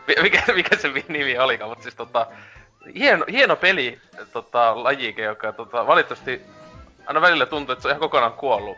[0.22, 2.26] mikä, mikä se nimi olikaan, mut siis tota...
[2.94, 4.00] Hieno, hieno peli,
[4.32, 6.42] tota, lajike, joka tota, valitettavasti
[7.06, 8.76] aina välillä tuntuu, että se on ihan kokonaan kuollut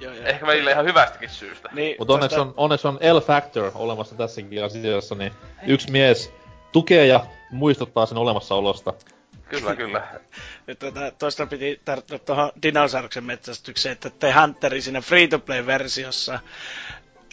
[0.00, 0.24] Joo, joo.
[0.26, 1.68] Ehkä välillä ihan hyvästäkin syystä.
[1.72, 5.32] Niin, Mutta onneksi, on, onneksi on L-Factor olemassa tässäkin asiassa, niin
[5.66, 6.32] yksi mies
[6.72, 8.94] tukee ja muistuttaa sen olemassaolosta.
[9.48, 10.20] Kyllä, kyllä.
[10.78, 16.40] tuota, tuosta piti tarttua tuohon dinosauruksen metsästykseen, että te Hunteri siinä free-to-play-versiossa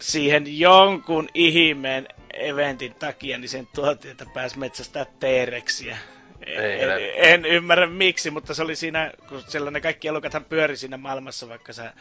[0.01, 5.97] siihen jonkun ihmeen eventin takia, niin sen tuotiin, että pääsi metsästää T-reksiä.
[6.45, 10.97] En, en, ymmärrä miksi, mutta se oli siinä, kun siellä ne kaikki elukathan pyöri siinä
[10.97, 11.93] maailmassa, vaikka sä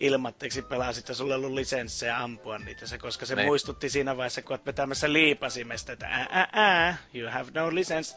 [0.00, 3.42] ilmatteeksi pelasit ja sulla ollut lisenssejä ampua niitä, se, koska se ne.
[3.42, 3.48] Niin.
[3.48, 8.16] muistutti siinä vaiheessa, kun oot vetämässä liipasimesta, että ää, ää, ää, you have no license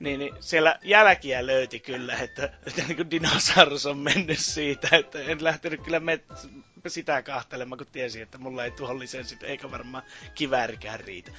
[0.00, 5.22] niin, niin siellä jälkiä löyti kyllä, että, että niin kuin dinosaurus on mennyt siitä, että
[5.22, 6.48] en lähtenyt kyllä met-
[6.86, 10.02] sitä kahtelemaan, kun tiesin, että mulla ei tuohon lisenssit, eikä varmaan
[10.34, 11.30] kiväärikään riitä.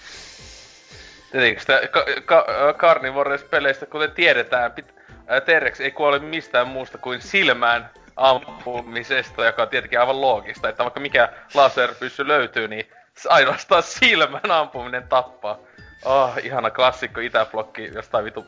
[1.31, 4.97] Tietenkin sitä ka- ka- Carnivores-peleistä, kuten tiedetään, pit-
[5.45, 10.99] T-Rex ei kuole mistään muusta kuin silmään ampumisesta, joka on tietenkin aivan loogista, että vaikka
[10.99, 12.89] mikä laserpyssy löytyy, niin
[13.29, 15.57] ainoastaan silmän ampuminen tappaa.
[16.05, 18.45] Oh, ihana klassikko Itäblokki jostain vitu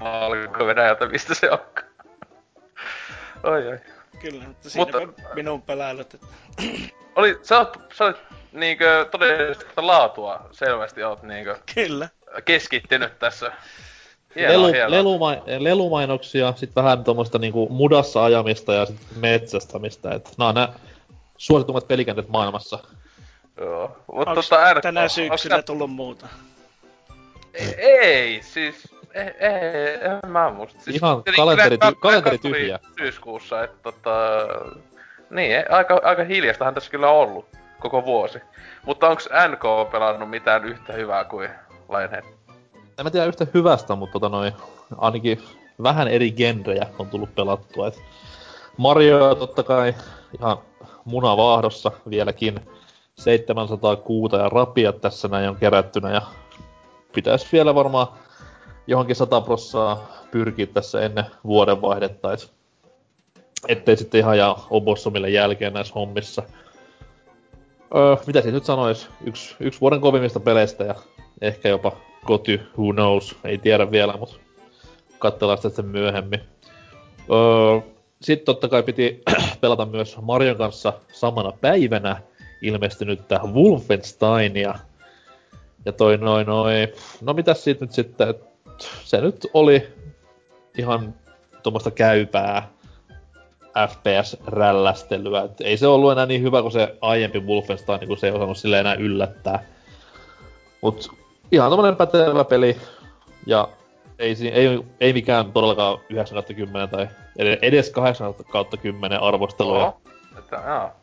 [0.00, 1.86] valko Venäjältä, mistä se onkaan.
[3.42, 3.78] oi oi.
[4.20, 6.14] Kyllä, mutta siinä mutta, minun pelailut.
[6.14, 6.26] Että...
[7.14, 11.56] oli, sä oot, sä oot niinkö todellista laatua selvästi oot niinkö...
[11.74, 12.08] Kyllä.
[12.44, 13.52] Keskittynyt tässä.
[14.36, 14.90] Hienoa, Lelu, hienoa.
[14.90, 20.72] Leluma, lelumainoksia, sit vähän tuommoista niinku mudassa ajamista ja sit metsästämistä, et nää on nää
[21.36, 22.78] suositummat pelikentät maailmassa.
[23.60, 25.66] Joo, mutta tota Tänä syksynä onks...
[25.66, 26.28] tullut muuta?
[27.54, 28.94] Ei, ei siis...
[29.14, 30.80] Ei, ei, en mä muista.
[30.80, 32.78] Siis, Ihan kalenteri, ty- kalenteri tyhjä.
[32.98, 34.10] Syyskuussa, että tota...
[35.30, 37.46] Niin, aika, aika hiljastahan tässä kyllä on ollut
[37.78, 38.38] koko vuosi.
[38.86, 41.50] Mutta onks NK pelannut mitään yhtä hyvää kuin
[41.92, 42.24] Lionhead?
[42.98, 44.52] En mä tiedä yhtä hyvästä, mutta tota noin,
[44.98, 45.42] ainakin
[45.82, 47.88] vähän eri genrejä on tullut pelattua.
[47.88, 48.02] Et
[48.76, 49.94] Mario totta kai
[50.38, 50.58] ihan
[51.04, 52.60] munavaahdossa vieläkin.
[53.14, 56.22] 706 ja rapia tässä näin on kerättynä ja
[57.14, 58.06] pitäisi vielä varmaan
[58.86, 62.52] johonkin 100 prossaa pyrkiä tässä ennen vuodenvaihdetta, et,
[63.68, 66.42] ettei sitten ihan jää obossomille jälkeen näissä hommissa.
[67.96, 69.08] Öö, mitä siis nyt sanois?
[69.24, 70.94] Yksi, yksi vuoden kovimmista peleistä ja
[71.42, 71.92] ehkä jopa
[72.24, 74.36] koty, who knows, ei tiedä vielä, mutta
[75.18, 76.40] katsellaan sitä sitten myöhemmin.
[77.30, 77.80] Öö,
[78.22, 79.22] sitten totta kai piti
[79.60, 82.22] pelata myös Marion kanssa samana päivänä
[82.62, 84.74] ilmestynyttä Wolfensteinia,
[85.84, 86.88] ja toi noin noin,
[87.20, 88.46] no mitäs siitä nyt sitten, että
[89.04, 89.88] se nyt oli
[90.78, 91.14] ihan
[91.62, 92.68] tuommoista käypää
[93.88, 95.44] FPS-rällästelyä.
[95.44, 98.32] Et ei se ollut enää niin hyvä kuin se aiempi Wolfenstein, niin kun se ei
[98.32, 99.64] osannut sille enää yllättää.
[100.80, 101.21] Mut
[101.52, 102.76] ihan tommonen pätevä peli.
[103.46, 103.68] Ja
[104.18, 107.08] ei, ei, ei mikään todellakaan 9 10 tai
[107.62, 109.78] edes 8 kautta 10 arvostelua.
[109.78, 110.00] Oho.
[110.38, 110.94] Että, jaa.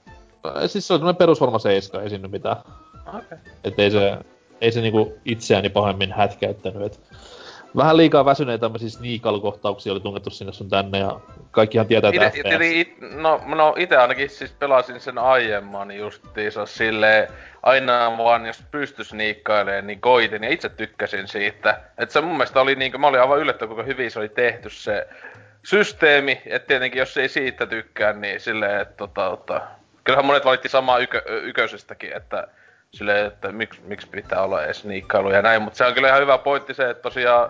[0.68, 2.58] Siis se on perusforma 7, ei sinne mitään.
[3.08, 3.38] Okay.
[3.64, 4.18] Et ei se,
[4.62, 6.82] ei se niinku itseäni pahemmin hätkäyttänyt.
[6.82, 7.00] Et
[7.76, 11.20] vähän liikaa väsyneitä tämmöisiä sniikalukohtauksia oli tungettu sinne sun tänne ja
[11.52, 12.62] kaikkihan tietää, ite, FPS.
[12.62, 17.28] It, no, no ite ainakin siis pelasin sen aiemman justiinsa silleen,
[17.64, 21.82] aina vaan jos pysty sniikkailemaan, niin koitin ja itse tykkäsin siitä.
[21.98, 24.70] Että se mun mielestä oli niinku, mä olin aivan yllättynyt, kuinka hyvin se oli tehty
[24.70, 25.08] se
[25.64, 29.62] systeemi, että tietenkin jos ei siitä tykkää, niin silleen, että tota, tota,
[30.04, 32.48] kyllähän monet valitti samaa ykö, yköisestäkin, että
[32.94, 36.22] silleen, että miksi, miksi pitää olla edes niikkailu ja näin, mutta se on kyllä ihan
[36.22, 37.50] hyvä pointti se, että tosiaan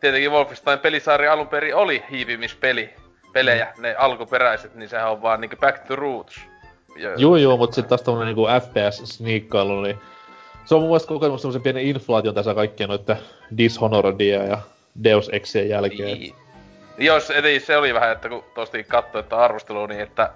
[0.00, 2.94] tietenkin Wolfenstein pelisarja alun perin oli hiivimispeli,
[3.32, 6.40] pelejä, ne alkuperäiset, niin sehän on vaan niinku back to roots.
[7.16, 9.98] Joo joo, mutta sitten taas tommonen niinku FPS-sniikkailu, niin
[10.64, 13.16] se on mun mielestä kokenut semmosen pienen inflaation tässä kaikkien noitten
[13.56, 14.58] Dishonoredia ja
[15.04, 16.18] Deus Exien jälkeen.
[16.18, 16.34] Niin.
[16.98, 20.30] Jos, eli se oli vähän, että kun tosti katsoi, että arvostelu, niin että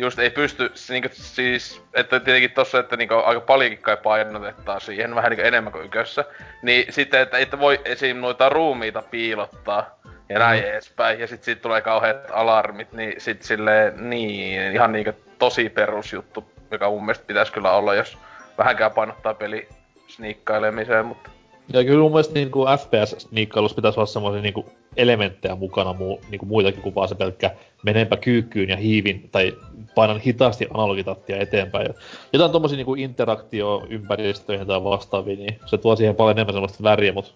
[0.00, 5.14] just ei pysty, niinku, siis, että tietenkin tossa, että niinku, aika paljonkin kai painotetaan siihen,
[5.14, 6.24] vähän niinku enemmän kuin ykössä.
[6.62, 8.16] Niin sitten, että, että voi esim.
[8.16, 10.70] noita ruumiita piilottaa ja näin mm.
[10.70, 16.50] edespäin, ja sit siitä tulee kauheat alarmit, niin sit silleen, niin, ihan niinku tosi perusjuttu,
[16.70, 18.18] joka mun mielestä pitäisi kyllä olla, jos
[18.58, 19.68] vähänkään painottaa peli
[20.08, 21.30] sniikkailemiseen, mutta...
[21.72, 24.64] Ja kyllä mun mielestä niin FPS-sniikkailussa pitäisi olla semmoisia niin
[24.96, 27.50] elementtejä mukana muu, niin kuin muitakin kuin vaan se pelkkä
[27.84, 29.54] menenpä kyykkyyn ja hiivin tai
[29.94, 31.94] painan hitaasti analogitattia eteenpäin.
[32.32, 37.30] Jotain tommosia niin interaktio-ympäristöihin tai vastaaviin, niin se tuo siihen paljon enemmän semmoista väriä, mutta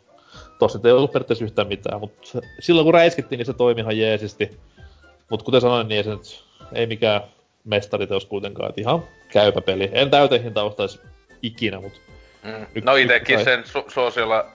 [0.59, 4.51] tossa ei ollut periaatteessa yhtään mitään, mutta silloin kun räiskittiin, niin se toimi ihan jeesisti.
[5.31, 7.21] Mutta kuten sanoin, niin ei se nyt, ei mikään
[7.65, 9.91] mestariteos kuitenkaan, että ihan käypä peli.
[9.93, 11.01] En täytehinta ostaisi
[11.43, 11.99] ikinä, mutta
[12.45, 12.83] Mm.
[12.85, 14.47] no itekin sen su- suosiolla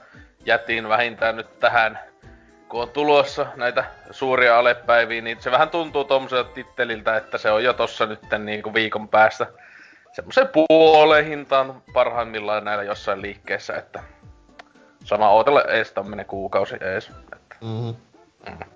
[0.45, 1.99] jätin vähintään nyt tähän
[2.69, 7.63] kun on tulossa näitä suuria alepäiviä, niin se vähän tuntuu tommoselta titteliltä, että se on
[7.63, 9.47] jo tossa nyt niin kuin viikon päästä
[10.13, 14.03] semmoisen puoleen hintaan parhaimmillaan näillä jossain liikkeessä, että
[15.05, 17.11] sama ootella ees tämmönen kuukausi ees.
[17.33, 17.55] Että.
[17.61, 17.95] Mm-hmm.
[18.49, 18.69] Mm.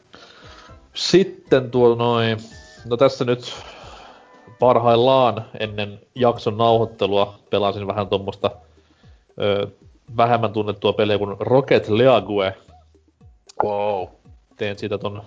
[0.93, 2.37] Sitten tuo noin,
[2.85, 3.53] no tässä nyt
[4.59, 8.51] parhaillaan ennen jakson nauhoittelua pelasin vähän tuommoista
[10.17, 12.55] vähemmän tunnettua peliä kuin Rocket League.
[13.63, 14.07] Wow.
[14.57, 15.23] Teen siitä ton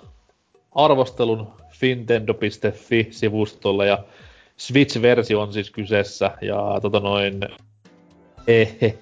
[0.74, 3.98] arvostelun fintendo.fi-sivustolle ja
[4.56, 7.40] Switch-versio on siis kyseessä ja tota noin...
[8.46, 8.98] Ehe,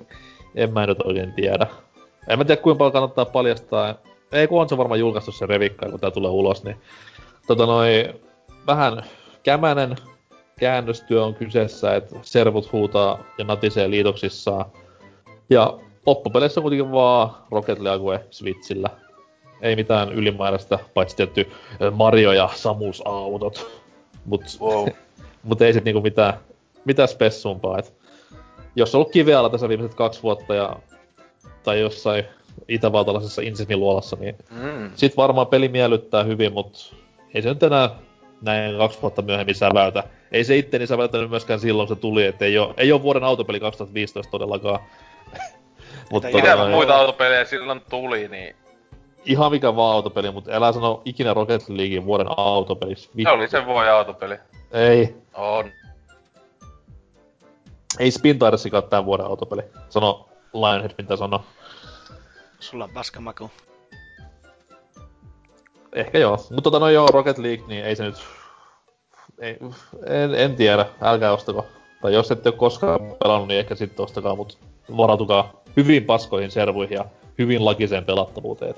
[0.54, 1.66] en mä nyt oikein tiedä.
[2.28, 3.94] En mä tiedä kuinka paljon kannattaa paljastaa.
[4.32, 6.76] Ei kun on se varmaan julkaistu se revikka, kun tää tulee ulos, niin
[7.46, 8.08] tota noin,
[8.66, 9.02] vähän
[9.42, 9.96] kämänen
[10.60, 14.64] käännöstyö on kyseessä, että servut huutaa ja natisee liitoksissaan.
[15.50, 18.90] Ja loppupeleissä on kuitenkin vaan Rocket League Switchillä.
[19.60, 21.50] Ei mitään ylimääräistä, paitsi tietty
[21.92, 23.82] Mario ja Samus autot.
[24.24, 24.88] Mut, wow.
[25.42, 26.34] mut ei sit niinku mitään,
[26.84, 27.78] mitään spessumpaa.
[27.78, 27.94] Et
[28.76, 30.76] jos on ollut kivealla tässä viimeiset kaksi vuotta ja,
[31.62, 32.24] tai jossain
[32.68, 34.90] itävaltalaisessa inseniluolassa, niin mm.
[34.94, 36.94] sit varmaan peli miellyttää hyvin, mut
[37.34, 37.90] ei se nyt enää
[38.42, 40.04] näin kaksi vuotta myöhemmin säväytä.
[40.32, 43.60] Ei se itteni säväytänyt myöskään silloin se tuli, että ei oo, ei oo vuoden autopeli
[43.60, 44.80] 2015 todellakaan.
[46.10, 48.56] mutta mitä tota, muita autopelejä silloin tuli, niin...
[49.24, 52.96] Ihan mikä vaan autopeli, mutta älä sano ikinä Rocket Leaguein vuoden autopeli.
[52.96, 54.38] Se oli sen vuoden autopeli.
[54.72, 55.16] Ei.
[55.34, 55.70] On.
[57.98, 59.62] Ei Spin Tiresikaan tämän vuoden autopeli.
[59.88, 61.44] Sano Lionhead, mitä sano.
[62.60, 63.50] Sulla on paskamaku.
[65.92, 66.36] Ehkä joo.
[66.36, 68.16] Mutta tota no joo, Rocket League, niin ei se nyt...
[69.38, 69.58] Ei,
[70.06, 71.66] en, en tiedä, älkää ostako.
[72.02, 74.56] Tai jos ette ole koskaan pelannut, niin ehkä sitten ostakaa, mutta
[74.96, 77.04] varautukaa hyvin paskoihin servuihin ja
[77.38, 78.74] hyvin lakiseen pelattavuuteen.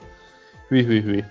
[0.71, 1.25] Hyi, hyi, hyi.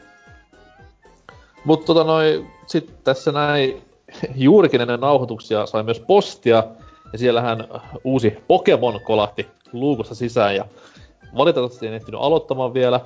[1.65, 3.82] Mutta tota noin, sit tässä näin
[4.36, 6.63] juurikin ennen nauhoituksia sai myös postia,
[7.13, 7.67] ja siellähän
[8.03, 10.65] uusi Pokemon kolahti luukusta sisään, ja
[11.38, 12.99] valitettavasti en ehtinyt aloittamaan vielä,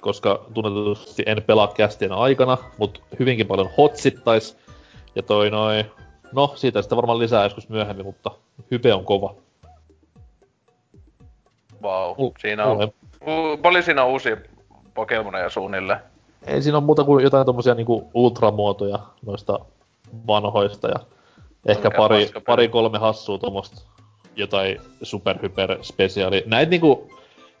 [0.00, 4.56] koska tunnetusti en pelaa kästien aikana, mutta hyvinkin paljon hotsittais.
[5.14, 5.86] Ja toi noin,
[6.32, 8.30] no siitä sitten varmaan lisää joskus myöhemmin, mutta
[8.70, 9.34] hype on kova.
[11.82, 12.32] Vau, wow.
[12.38, 12.92] siinä on,
[13.62, 14.36] paljon siinä on uusia
[14.94, 16.00] Pokemoneja suunnilleen?
[16.46, 19.58] Ei siinä on muuta kuin jotain tommosia niinku ultramuotoja noista
[20.26, 20.96] vanhoista ja
[21.66, 23.82] ehkä pari, pari kolme hassua tuommoista
[24.36, 26.42] jotain superhyper spesiaali.
[26.46, 27.10] Näitä niinku,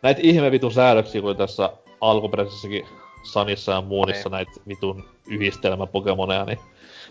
[0.02, 2.86] näitä ihme vitun säädöksiä, kun tässä alkuperäisessäkin
[3.22, 4.32] Sanissa ja Muunissa niin.
[4.32, 6.58] näitä vitun yhdistelmä Pokemoneja, niin...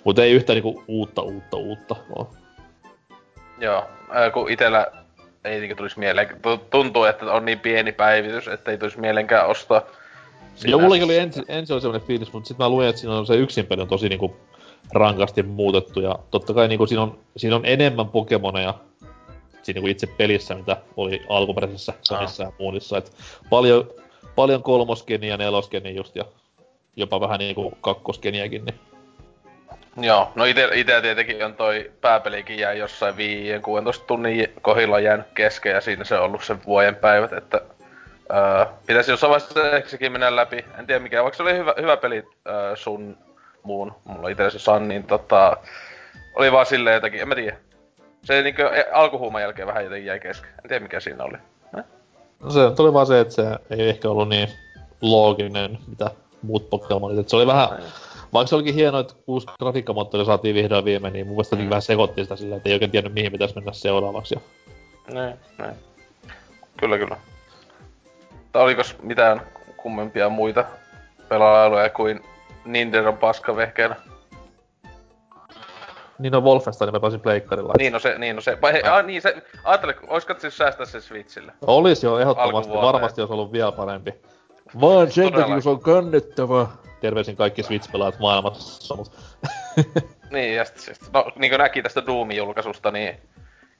[0.04, 2.32] Mutta ei yhtä niinku uutta, uutta, uutta oo.
[3.60, 3.84] Joo,
[4.16, 4.92] äh, kun itellä
[5.46, 6.28] ei niinku tulisi mieleen,
[6.70, 9.82] tuntuu, että on niin pieni päivitys, että ei tulisi mielenkään ostaa.
[10.64, 13.26] Joo, mullakin oli ensi, ensi oli semmonen fiilis, mutta sitten mä luin, että siinä on
[13.26, 14.36] se yksin peli on tosi niinku
[14.94, 18.74] rankasti muutettu, ja totta kai niinku siinä on, siinä on enemmän Pokemoneja
[19.64, 23.12] siinä niinku itse pelissä, mitä oli alkuperäisessä Sonissa ja Moonissa, et
[23.50, 23.90] paljon
[24.36, 26.26] paljon kolmoskeniä ja neloskeniä just ja
[26.96, 28.80] jopa vähän niinku kakkoskeniäkin, niin
[29.98, 33.18] Joo, no ite, ite tietenkin on toi pääpelikin jäi jossain 5-16
[34.08, 37.62] tunnin kohdilla jäänyt kesken ja siinä se on ollut sen vuoden päivät, että
[38.34, 40.66] öö, pitäisi jossain vaiheessa sekin mennä läpi.
[40.80, 43.18] En tiedä mikä, vaikka se oli hyvä, hyvä peli öö, sun
[43.64, 45.58] muun, mulla itse se Sun, niin tota,
[46.36, 47.58] oli vaan silleen jotakin, en mä tiedä.
[48.24, 48.62] Se niinku
[48.94, 50.50] alkuhuuman jälkeen vähän jotenkin jäi kesken.
[50.50, 51.38] En tiedä mikä siinä oli.
[52.40, 54.50] No se tuli vaan se, että se ei ehkä ollut niin
[55.02, 57.20] looginen, mitä muut Pokemonit.
[57.20, 57.70] Et se oli vähän,
[58.36, 61.70] vaikka se olikin hienoa, että uusi grafiikkamoottori saatiin vihdoin viimein, niin mun mielestä mm.
[61.70, 64.36] vähän sekoitti sitä sillä, että ei oikein tiennyt mihin pitäisi mennä seuraavaksi.
[65.14, 65.76] Näin, näin.
[66.78, 67.18] Kyllä, kyllä.
[68.52, 69.42] Tai olikos mitään
[69.78, 70.66] kummempia muita
[71.30, 72.24] pelailuja kuin
[72.66, 73.96] Nintendon paskavehkeenä?
[76.20, 77.74] Niin on Wolfenstein, mä pääsin pleikkarilla.
[77.78, 78.58] Niin no se, niin no se.
[78.62, 79.94] Vai, he, ah, niin se, ajattele,
[80.28, 81.52] katsoisi säästää sen Switchille.
[81.68, 82.74] Olis jo, ehdottomasti.
[82.74, 84.14] Varmasti olisi ollut vielä parempi.
[84.82, 86.68] Vaan sen takia, kun se on kannettava.
[87.06, 89.12] Terveisin kaikki Switch-pelaajat maailmassa, mut...
[90.34, 93.16] niin, ja sit, sit, no, niin kuin näki tästä Doomin julkaisusta, niin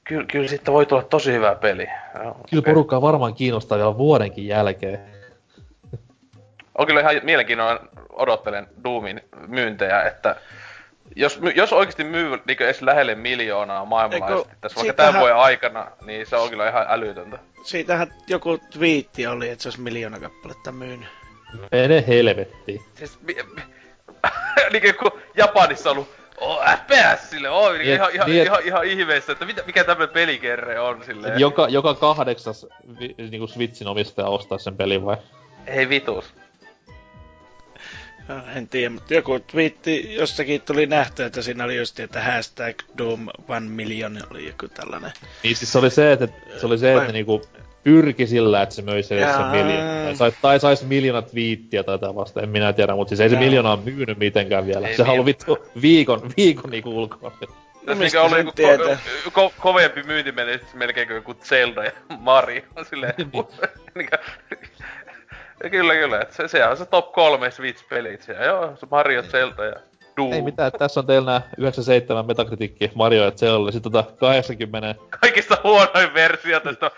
[0.04, 1.86] kyllä, kyllä sitten voi tulla tosi hyvä peli.
[2.14, 2.20] No,
[2.50, 2.74] kyllä okay.
[2.74, 5.00] porukkaa varmaan kiinnostaa vielä vuodenkin jälkeen.
[6.78, 10.36] on kyllä ihan mielenkiinnolla odottelen Doomin myyntejä, että
[11.16, 15.86] jos, jos oikeasti myy niin edes lähelle miljoonaa maailmanlaajuisesti Eikö, tässä vaikka tämän vuoden aikana,
[16.04, 17.38] niin se on kyllä ihan älytöntä.
[17.62, 21.08] Siitähän joku twiitti oli, että se olisi miljoona kappaletta myynyt.
[21.72, 22.82] Mene helvettiin.
[22.94, 23.62] Siis, mi, mi,
[24.80, 26.08] niin kuin Japanissa on ollut
[26.40, 30.14] oh, FPS sille, oh, niin, ihan, ihan, niin, ihan, ihan, ihmeessä, että mitä, mikä tämmönen
[30.14, 31.40] pelikerre on silleen.
[31.40, 32.66] Joka, joka kahdeksas
[33.00, 35.16] vi, niinku Switchin omistaja ostaa sen pelin vai?
[35.66, 36.34] Ei vitus.
[38.56, 43.28] en tiedä, mutta joku twiitti, jostakin tuli nähty, että siinä oli just, että hashtag Doom
[43.28, 45.12] 1 million oli joku tällainen.
[45.42, 46.28] Niin siis se oli se, että,
[46.60, 47.12] se oli se, että Vai...
[47.12, 47.42] niinku
[47.86, 50.18] pyrki sillä, että se möi se, se miljoona.
[50.18, 53.38] Tai, tai sais miljoona twiittiä tai tätä vasta, en minä tiedä, mutta siis ei se
[53.38, 54.88] miljoonaa myynyt mitenkään vielä.
[54.88, 57.32] Ei se haluaa vittu viikon, viikon niinku ulkoa.
[57.86, 62.62] No mikä oli joku ko- ko- kovempi myyntimenestys melkein kuin joku Zelda ja Mario.
[62.90, 64.08] Silleen, niin.
[65.70, 66.20] kyllä, kyllä.
[66.20, 68.22] Et se, se on se top kolme Switch-pelit.
[68.22, 69.76] Se, joo, se Mario, Zelda ja
[70.16, 70.32] Doom.
[70.32, 74.94] Ei mitään, tässä on teillä nää 97 metakritiikki Mario ja Zelda, sitten tota 80...
[75.20, 76.90] Kaikista huonoin versio tästä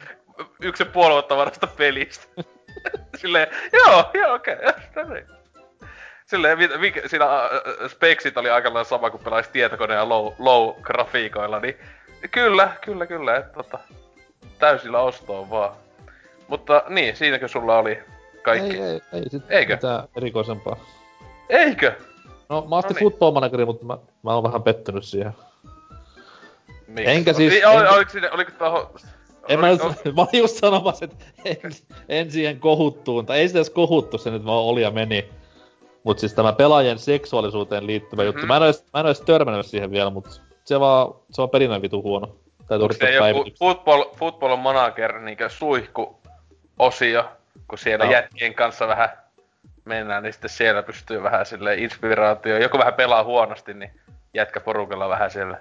[0.63, 2.27] yksi puoli vuotta vanhasta pelistä.
[3.21, 4.55] Silleen, joo, joo, okei,
[5.03, 5.25] okay.
[6.27, 11.77] Silleen, mikä, siinä uh, speksit oli aika sama kuin pelaisi tietokoneen low, low grafiikoilla, niin
[12.31, 13.79] kyllä, kyllä, kyllä, että tota,
[14.59, 15.73] täysillä ostoon vaan.
[16.49, 17.99] Mutta niin, siinäkö sulla oli
[18.43, 18.77] kaikki?
[18.77, 19.75] Ei, ei, ei sit Eikö?
[19.75, 20.77] mitään erikoisempaa.
[21.49, 21.93] Eikö?
[22.49, 23.11] No, mä ostin no niin.
[23.11, 25.33] Football Manageri, mutta mä, mä oon vähän pettynyt siihen.
[26.87, 27.11] Miksi?
[27.11, 27.53] Enkä siis...
[27.53, 27.91] Ei, enkä...
[27.91, 28.95] Oliko, siinä, oliko toho...
[29.49, 29.87] En mä, oliko...
[30.17, 31.73] mä olin just sanomassa, että en,
[32.09, 35.29] en siihen kohuttuun, tai ei sitä edes kohuttu se nyt vaan oli ja meni.
[36.05, 38.27] Mut siis tämä pelaajien seksuaalisuuteen liittyvä mm-hmm.
[38.27, 41.51] juttu, mä en, ois, mä en ois törmännyt siihen vielä, mut se vaan, se on
[41.51, 42.37] perinnön vitu huono.
[42.69, 46.19] Täytyy Onko se joku football, football manager niinkö suihku
[46.79, 47.25] osio,
[47.69, 48.11] kun siellä no.
[48.11, 49.09] jätkien kanssa vähän
[49.85, 52.59] mennään, niin sitten siellä pystyy vähän sille inspiraatio.
[52.59, 53.91] Joku vähän pelaa huonosti, niin
[54.35, 55.61] jätkä porukalla vähän siellä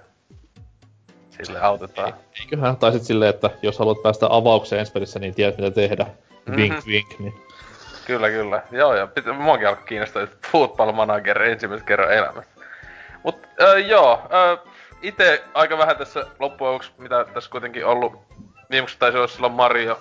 [1.44, 2.14] sille autetaan.
[2.40, 6.04] Eiköhän, tai sit silleen, että jos haluat päästä avaukseen ensi pelissä, niin tiedät mitä tehdä.
[6.04, 6.56] Mm-hmm.
[6.56, 7.34] Wink, wink, niin.
[8.06, 8.62] Kyllä, kyllä.
[8.70, 12.50] Joo, ja pitä, muakin alkoi kiinnostaa, että football manager ensimmäisen kerran elämässä.
[13.22, 14.72] Mut äh, joo, äh,
[15.02, 18.12] itse aika vähän tässä loppujen mitä tässä kuitenkin ollut,
[18.70, 20.00] viimeksi taisi olla silloin Mario,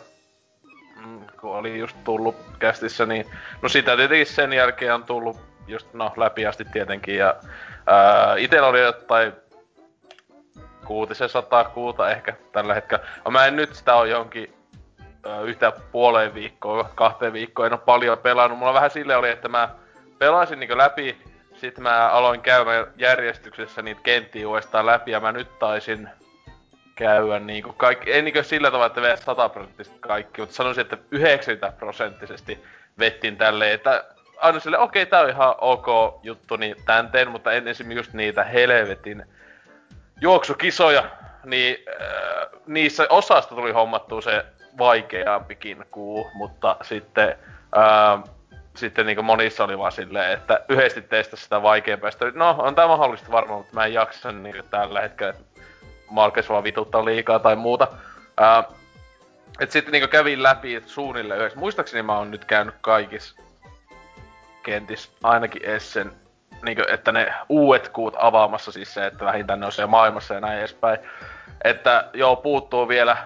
[1.05, 3.25] mm, kun oli just tullut kästissä, niin
[3.61, 7.35] no sitä tietenkin sen jälkeen on tullut just no läpi asti tietenkin, ja
[7.87, 9.33] ää, itellä oli jotain
[10.87, 13.05] kuutisen sataa kuuta ehkä tällä hetkellä.
[13.29, 14.53] Mä en nyt sitä ole jonkin
[15.45, 18.59] yhtä puoleen viikkoa, kahteen viikkoa, en ole paljon pelannut.
[18.59, 19.69] Mulla vähän sille oli, että mä
[20.17, 21.17] pelasin niin läpi,
[21.55, 26.09] sitten mä aloin käymään järjestyksessä niitä kenttiä uudestaan läpi, ja mä nyt taisin
[26.95, 30.97] käydä niinku kaikki, ei niinku sillä tavalla, että vedät 100 prosenttisesti kaikki, mutta sanoisin, että
[31.11, 32.63] 90 prosenttisesti
[32.99, 34.03] vettin tälleen, että
[34.37, 37.99] aina sille, okei, okay, tää on ihan ok juttu, niin tän teen, mutta en esimerkiksi
[37.99, 39.25] just niitä helvetin
[40.21, 41.03] juoksukisoja,
[41.45, 44.45] niin äh, niissä osasta tuli hommattua se
[44.77, 47.35] vaikeampikin kuu, mutta sitten,
[47.77, 48.23] äh,
[48.75, 52.09] sitten niin monissa oli vaan silleen, että yhdesti testasi sitä vaikeampaa.
[52.33, 55.43] no, on tämä mahdollista varmaan, mutta mä en jaksa niin tällä hetkellä, että
[56.11, 57.87] mä vaan vituttaa liikaa tai muuta.
[58.41, 58.65] Äh,
[59.59, 61.59] et sitten niin kävin läpi suunnilleen yhdessä.
[61.59, 63.41] Muistaakseni mä oon nyt käynyt kaikissa
[64.63, 66.11] kentissä, ainakin Essen
[66.65, 70.33] niin kuin, että ne uudet kuut avaamassa, siis se, että vähintään ne on siellä maailmassa
[70.33, 70.99] ja näin edespäin.
[71.63, 73.17] Että joo, puuttuu vielä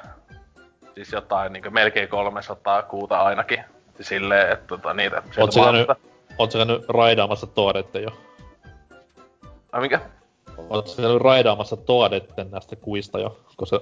[0.96, 3.64] siis jotain niin melkein 300 kuuta ainakin.
[4.02, 5.90] Silleen, että tota, niitä Ootko käynyt,
[6.38, 8.10] ootko käynyt raidaamassa tuodetten jo?
[9.72, 10.00] Ai mikä?
[10.70, 13.38] Ootko käynyt raidaamassa tuodetten näistä kuista jo?
[13.56, 13.80] Koska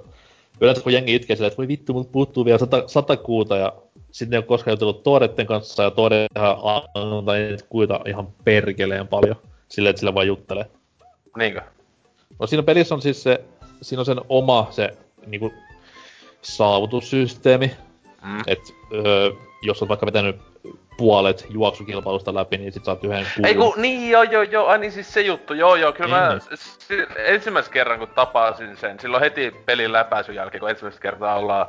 [0.61, 3.73] yleensä kun jengi itkee silleen, että voi vittu, mut puuttuu vielä sata, sata kuuta ja
[4.11, 6.57] sitten ne on koskaan jutellut Toodetten kanssa ja Toodetehan
[6.93, 7.35] antaa
[7.69, 9.35] kuita ihan perkeleen paljon.
[9.69, 10.65] Silleen, että sillä vaan juttelee.
[11.37, 11.61] Niinkö?
[12.39, 13.43] No siinä pelissä on siis se,
[13.81, 14.89] siinä on sen oma se
[15.25, 15.53] niinku
[16.41, 17.71] saavutussysteemi.
[18.23, 18.39] Mm.
[18.47, 18.59] Et
[18.93, 19.31] öö,
[19.61, 20.35] jos olet vaikka vetänyt
[20.97, 23.45] puolet juoksukilpailusta läpi, niin sit saat yhden kuun.
[23.45, 26.27] Ei kun, niin joo joo joo, ai niin siis se juttu, joo joo, kyllä niin,
[26.27, 26.57] mä niin.
[26.57, 31.67] S- ensimmäisen kerran kun tapasin sen, silloin heti pelin läpäisyn jälkeen, kun ensimmäistä kertaa ollaan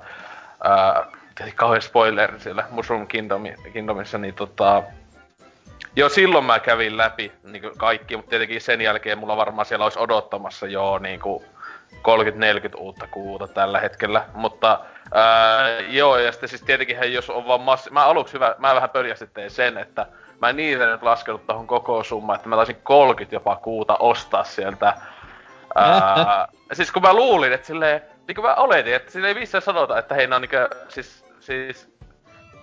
[0.64, 1.06] ää,
[1.54, 4.82] kauhean spoiler siellä Mushroom Kingdomi, Kingdomissa, niin tota...
[5.96, 9.98] Jo silloin mä kävin läpi niin kaikki, mutta tietenkin sen jälkeen mulla varmaan siellä olisi
[9.98, 11.20] odottamassa jo niin
[11.96, 12.00] 30-40
[12.76, 14.24] uutta kuuta tällä hetkellä.
[14.34, 14.80] Mutta
[15.14, 17.90] ää, joo, ja sitten siis tietenkin jos on vaan massi...
[17.90, 20.06] Mä aluksi hyvä, mä vähän pöljästi tein sen, että
[20.40, 24.44] mä en niitä nyt laskenut tuohon koko summaan, että mä taisin 30 jopa kuuta ostaa
[24.44, 24.94] sieltä.
[25.74, 29.62] Ää, siis kun mä luulin, että silleen, niin kuin mä oletin, että sille ei missään
[29.62, 31.90] sanota, että hei, ne on niinkö, siis siis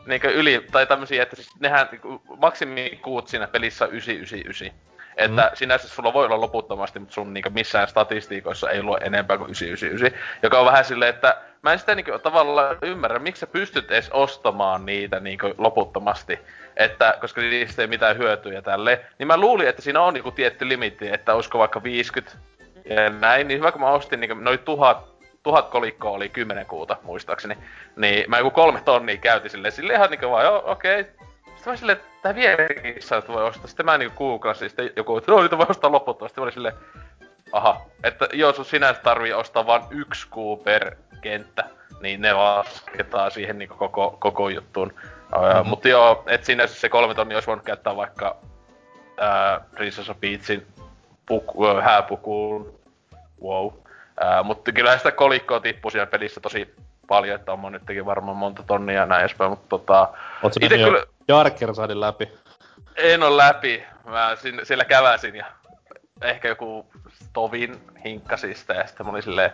[0.05, 4.71] niinkö yli, tai tämmösiä, että siis nehän niinku, maksimikuut siinä pelissä on 999.
[5.17, 5.55] Että mm.
[5.55, 10.19] sinänsä sulla voi olla loputtomasti, mutta sun niinkö missään statistiikoissa ei lue enempää kuin 999.
[10.43, 14.09] Joka on vähän silleen, että mä en sitä niinkö tavallaan ymmärrä, miksi sä pystyt edes
[14.09, 16.39] ostamaan niitä niinkö loputtomasti.
[16.75, 19.05] Että, koska niistä ei mitään hyötyjä tälle.
[19.19, 22.37] Niin mä luulin, että siinä on niinku tietty limitti, että olisiko vaikka 50
[22.89, 23.47] ja näin.
[23.47, 27.57] Niin hyvä kun mä ostin niinkö noin tuhat tuhat kolikkoa oli kymmenen kuuta, muistaakseni.
[27.95, 31.26] Niin mä joku kolme tonnia käytin silleen, silleen ihan niinku vaan, joo, okei, okay,
[31.67, 33.67] Sitten mä silleen, että tää vieläkin että voi ostaa.
[33.67, 36.31] Sitten mä niinku googlasin, sitten joku, että no niitä voi ostaa loputtomasti.
[36.31, 36.75] Sitten mä olin silleen,
[37.51, 41.63] aha, että joo, sun sinänsä tarvii ostaa vain yksi kuu per kenttä.
[42.01, 44.93] Niin ne lasketaan siihen niinku koko, koko juttuun.
[44.97, 45.69] Mm-hmm.
[45.69, 48.37] mutta joo, et sinänsä se kolme tonni olisi voinut käyttää vaikka
[49.17, 50.67] ää, Princess of Peachin
[51.25, 52.79] puku, hääpukuun.
[53.43, 53.73] Wow.
[54.19, 56.75] Ää, mutta kyllä sitä kolikkoa tippuu siinä pelissä tosi
[57.07, 60.09] paljon, että on nytkin varmaan monta tonnia ja näin edespäin, mutta tota...
[60.43, 61.16] Ootko kyllä...
[61.27, 62.29] Jarkersadin läpi?
[62.95, 63.83] En ole läpi.
[64.05, 65.45] Mä sin, siellä käväsin ja
[66.21, 66.85] ehkä joku
[67.33, 69.51] Tovin hinkkasi sitä ja sitten mä olin silleen...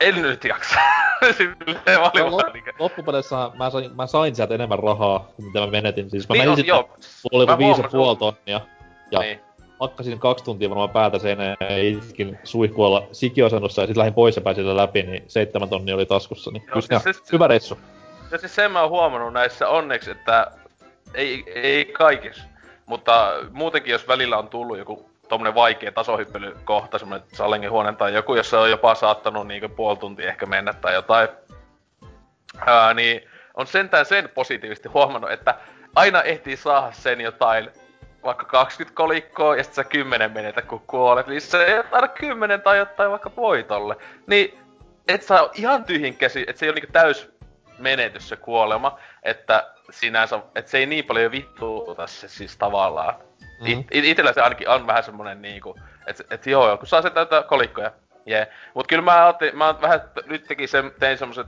[0.00, 0.80] En nyt jaksa.
[1.36, 5.60] silleen mä olin no, lop- Loppupeleissä mä sain, mä sain sieltä enemmän rahaa, kuin mitä
[5.60, 6.10] mä menetin.
[6.10, 8.60] Siis mä niin menin on, sitten, mulla oli viisi puoli tonnia.
[9.10, 9.40] Ja niin
[9.80, 14.42] hakkasin kaksi tuntia varmaan päätä seinään ja itkin suihkualla sikiosennossa ja sitten lähdin pois ja
[14.42, 16.50] pääsin läpi, niin seitsemän tonnia oli taskussa.
[16.50, 17.78] Niin Joo, siis, siis, hyvä reissu.
[18.34, 20.50] Ja siis sen mä oon huomannut näissä onneksi, että
[21.14, 22.44] ei, ei kaikissa,
[22.86, 28.60] mutta muutenkin jos välillä on tullut joku tommonen vaikea tasohyppelykohta, semmonen salengihuone tai joku, jossa
[28.60, 31.28] on jopa saattanut niinku puoli tuntia ehkä mennä tai jotain,
[32.66, 35.54] ää, niin on sentään sen positiivisesti huomannut, että
[35.94, 37.70] aina ehtii saada sen jotain
[38.24, 42.62] vaikka 20 kolikkoa ja sitten sä 10 menetä kun kuolet, niin se ei aina 10
[42.62, 43.96] tai jotain vaikka voitolle.
[44.26, 44.58] Niin
[45.08, 47.33] et saa ihan tyhjin käsi, että se ei ole niinku täys
[47.78, 53.14] menetys se kuolema, että sinänsä, että se ei niin paljon vittuuta se siis tavallaan.
[53.60, 53.66] Mm.
[53.66, 57.10] It, it, itellä se ainakin on vähän semmonen niinku, että et joo, kun saa se
[57.10, 57.90] täyttää kolikkoja,
[58.26, 58.38] jee.
[58.38, 58.48] Yeah.
[58.74, 61.46] Mut kyllä mä, otin, mä vähän nyt tekin sen, tein semmoset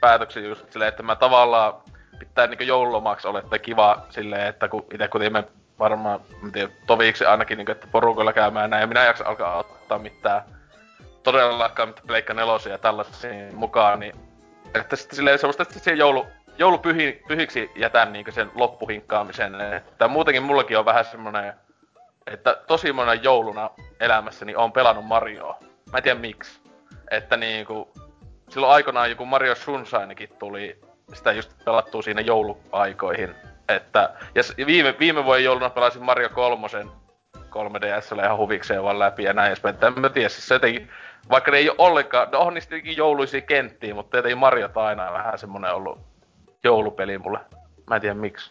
[0.00, 1.74] päätöksen just silleen, että mä tavallaan
[2.18, 5.42] pitää niinku joululomaksi olla, että kiva silleen, että kun itse kun mä
[5.78, 9.56] varmaan, mä tiedän, toviksi ainakin, niin, että porukoilla käymään näin, ja minä en jaksa alkaa
[9.56, 10.42] ottaa mitään
[11.22, 14.16] todellakaan mitään pleikka nelosia ja tällaisia mukaan, niin
[14.80, 16.26] että sitten silleen semmoista, että se joulu,
[16.58, 19.60] joulupyhi, pyhiksi jätän niin sen loppuhinkkaamisen.
[19.60, 21.54] Että muutenkin mullakin on vähän semmonen,
[22.26, 23.70] että tosi monen jouluna
[24.00, 25.58] elämässäni on pelannut Marioa.
[25.92, 26.60] Mä en tiedä miksi.
[27.10, 27.90] Että niinku,
[28.48, 30.80] silloin aikanaan joku Mario Sunshinekin tuli
[31.14, 33.34] sitä just pelattua siinä jouluaikoihin.
[33.68, 36.68] Että, ja viime, viime vuoden jouluna pelasin Mario 3
[37.56, 39.76] 3DS ihan huvikseen vaan läpi ja näin edespäin.
[39.82, 40.90] En mä tiedä, siis se jotenkin,
[41.30, 45.38] vaikka ne ei ole ollenkaan, no on niistä jouluisia kenttiä, mutta jotenkin Mario aina vähän
[45.38, 45.98] semmonen ollut
[46.64, 47.38] joulupeli mulle.
[47.90, 48.50] Mä en tiedä miksi.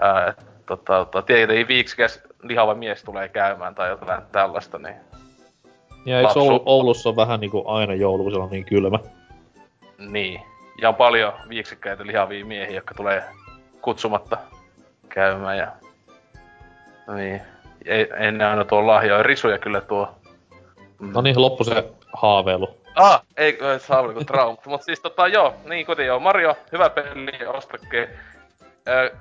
[0.00, 0.34] Ää,
[0.66, 4.96] tota, tota, tietenkin viiksikäs lihava mies tulee käymään tai jotain tällaista, niin...
[6.06, 8.98] Ja eikö Oulu, Oulussa on vähän niinku aina joulu, kun se on niin kylmä?
[9.98, 10.40] Niin.
[10.80, 13.24] Ja on paljon viiksikkäitä lihavia miehiä, jotka tulee
[13.80, 14.38] kutsumatta
[15.08, 15.72] käymään ja...
[17.14, 17.40] Niin.
[17.84, 19.22] Ei, ennen aina tuo lahjoja.
[19.22, 20.08] Risuja kyllä tuo.
[21.00, 21.12] Mm.
[21.14, 22.78] No niin, loppu se haaveilu.
[22.94, 24.56] Ah, ei, ei haaveilu kuin trauma.
[24.66, 26.20] Mutta siis tota joo, niin kuten joo.
[26.20, 28.08] Mario, hyvä peli, ostakke.
[28.88, 29.16] Ö,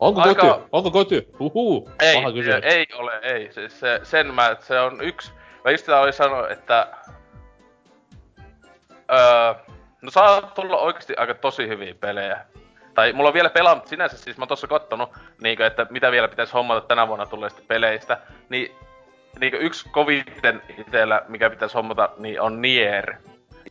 [0.00, 0.48] Onko aika...
[0.48, 0.68] koty?
[0.72, 1.28] Onko koty?
[1.38, 1.90] Huhuu.
[2.00, 2.16] Ei,
[2.62, 3.52] ei ole, ei.
[3.52, 5.32] Siis se, sen mä, se on yksi...
[5.64, 6.86] Mä just sitä olin sanonut, että...
[9.12, 9.54] Öö,
[10.02, 12.44] no saa tulla oikeasti aika tosi hyviä pelejä
[12.94, 16.28] tai mulla on vielä pelaamatta sinänsä, siis mä oon tossa kattonut, niin että mitä vielä
[16.28, 18.18] pitäisi hommata tänä vuonna tulleista peleistä,
[18.48, 18.74] niin
[19.40, 23.14] niin yksi koviten itsellä, mikä pitäisi hommata, niin on Nier.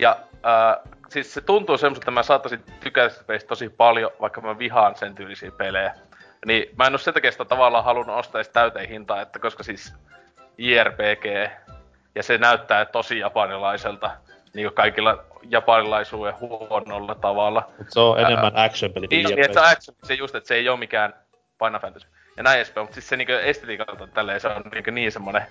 [0.00, 4.58] Ja äh, siis se tuntuu semmoista, että mä saattaisin tykätä sitä tosi paljon, vaikka mä
[4.58, 5.94] vihaan sen tyylisiä pelejä.
[6.46, 9.62] Niin mä en oo sen takia sitä tavallaan halunnut ostaa edes täyteen hintaa, että koska
[9.62, 9.94] siis
[10.58, 11.24] JRPG,
[12.14, 14.10] ja se näyttää tosi japanilaiselta,
[14.54, 17.68] niin kuin kaikilla japanilaisuuden huonolla tavalla.
[17.78, 20.48] Mut se on enemmän Ää, action peli niin, niin, se on action, se just, että
[20.48, 21.14] se ei ole mikään
[21.58, 22.08] Final Fantasy.
[22.36, 25.42] Ja näin edespäin, mutta siis se niinku estetiikalta tälleen se on niinku niin semmonen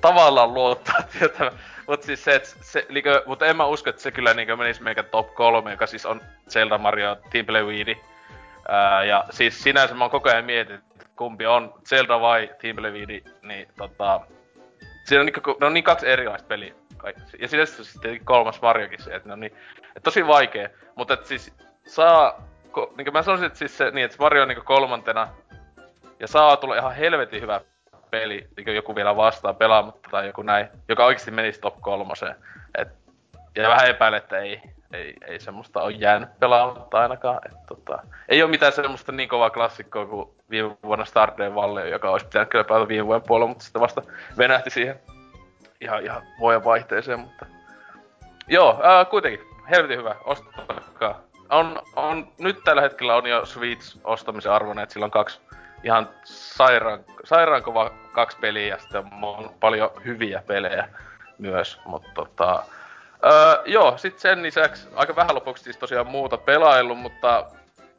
[0.00, 1.52] tavallaan luottaa tietä.
[1.86, 4.82] Mut siis se, että se, niinku, mutta en mä usko, että se kyllä niinku menisi
[4.82, 6.20] meikä top 3, joka siis on
[6.50, 7.96] Zelda, Mario, Timberlake
[8.68, 10.80] Ää, ja siis sinänsä mä oon koko ajan mietin,
[11.16, 14.20] kumpi on Zelda vai Timberlake niin tota...
[15.04, 17.22] Siinä on, niinku, ne on niin kaksi erilaista peliä kaikki.
[17.38, 19.52] Ja sitten siis tietenkin kolmas Mariokin se, että no niin,
[19.86, 20.68] että tosi vaikea.
[20.94, 21.54] Mutta että siis
[21.86, 25.28] saa, ko, niin mä sanoisin, että siis se, niin, että Mario on niin kolmantena,
[26.20, 27.60] ja saa tulla ihan helvetin hyvä
[28.10, 32.36] peli, niin joku vielä vastaa pelaamatta tai joku näin, joka oikeasti menisi top kolmoseen.
[32.78, 32.88] Et,
[33.56, 34.60] ja vähän epäilen, että ei,
[34.92, 37.38] ei, ei semmoista ole jäänyt pelaamatta ainakaan.
[37.46, 37.98] Et, tota,
[38.28, 42.48] ei ole mitään semmoista niin kovaa klassikkoa kuin viime vuonna Stardew Valley, joka olisi pitänyt
[42.48, 44.02] kyllä pelata viime vuoden puolella, mutta sitten vasta
[44.38, 45.00] venähti siihen
[45.80, 47.46] ihan, ihan vuoden vaihteeseen, mutta...
[48.48, 49.40] Joo, ää, kuitenkin,
[49.70, 51.20] helvetin hyvä, ostakaa.
[51.50, 55.40] On, on, nyt tällä hetkellä on jo Switch ostamisen arvoinen, että sillä on kaksi
[55.82, 60.88] ihan sairaan, sairaan kova kaksi peliä ja sitten on paljon hyviä pelejä
[61.38, 62.64] myös, mutta tota...
[63.24, 67.46] Öö, joo, sitten sen lisäksi aika vähän lopuksi siis tosiaan muuta pelaillut, mutta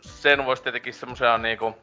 [0.01, 1.77] sen voisi tietenkin semmosia niinku,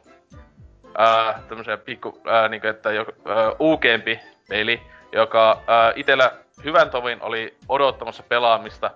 [1.49, 4.19] tämmösiä pikku, ää, niinku, että jo, ää, uukeempi
[4.49, 4.81] peli,
[5.11, 6.31] joka ää, itellä
[6.63, 8.91] hyvän tovin oli odottamassa pelaamista,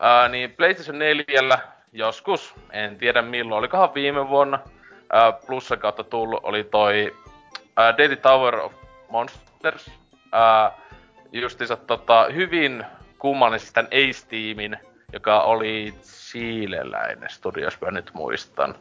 [0.00, 1.58] ää, niin PlayStation 4
[1.92, 4.58] joskus, en tiedä milloin, olikohan viime vuonna,
[5.12, 7.16] ää, plussan kautta tullut, oli toi
[7.76, 8.72] ää, Daily Tower of
[9.08, 9.90] Monsters,
[10.32, 10.72] ää,
[11.32, 12.84] justiinsa tota, hyvin
[13.18, 14.78] kummallisesti tämän Ace-tiimin,
[15.12, 18.74] joka oli siileläinen studio, jos mä nyt muistan.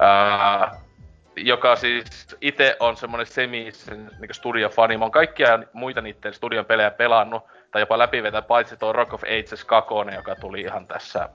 [0.00, 0.80] Ää,
[1.36, 3.68] joka siis itse on semmonen semi
[4.20, 4.96] niin studio-fani.
[4.96, 9.22] Mä oon kaikkia muita niiden studion pelejä pelannut, tai jopa läpivetä, paitsi tuo Rock of
[9.22, 11.28] Ages 2, joka tuli ihan tässä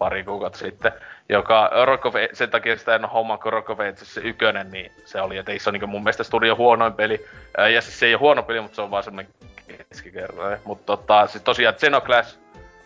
[0.00, 0.92] pari kuukautta sitten,
[1.28, 4.92] joka Rock of, sen takia sitä en homma, kun Rock of Ages se ykönen, niin
[5.04, 7.26] se oli, että se on niin mun mielestä studio huonoin peli.
[7.74, 9.28] Ja siis se ei ole huono peli, mutta se on vaan semmonen
[9.66, 10.58] keskikerroin.
[10.64, 12.40] Mutta tota, siis tosiaan Xenoclass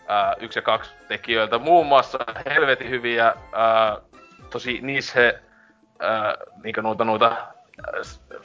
[0.07, 3.97] ää, yksi ja kaksi tekijöiltä muun muassa helvetin hyviä ää,
[4.49, 5.33] tosi niissä
[5.99, 7.37] ää, niinkö noita, noita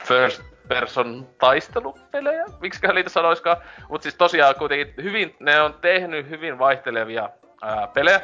[0.03, 3.57] first person taistelupelejä, miksiköhän niitä sanoiskaan.
[3.89, 7.29] Mutta siis tosiaan kuitenkin hyvin, ne on tehnyt hyvin vaihtelevia
[7.61, 8.21] ää, pelejä.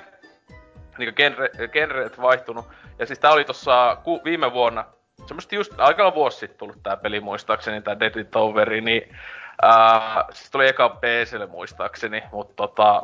[0.97, 2.65] Niinku genre, genret vaihtunut.
[2.99, 4.85] Ja siis tää oli tossa ku, viime vuonna,
[5.25, 9.15] semmoisesti just aika vuosi sitten tullut tää peli muistaakseni, tää Deadly Toweri, niin
[9.61, 13.03] ää, siis tuli eka PClle muistaakseni, mutta tota,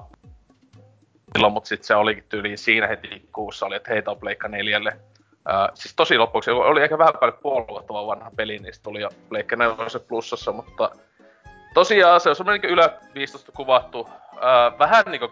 [1.34, 4.98] silloin, mutta sitten se olikin tyyliin siinä heti kuussa oli, että heitä on Pleikka neljälle.
[5.50, 9.56] Uh, siis tosi loppuksi, oli ehkä vähän paljon puoluettava vanha peli, niin tuli jo Pleikka
[9.56, 9.76] 4
[10.08, 10.92] plussassa, mutta
[11.74, 14.10] tosiaan se on semmoinen niin ylä 15 kuvattu, uh,
[14.80, 15.28] vähän niinku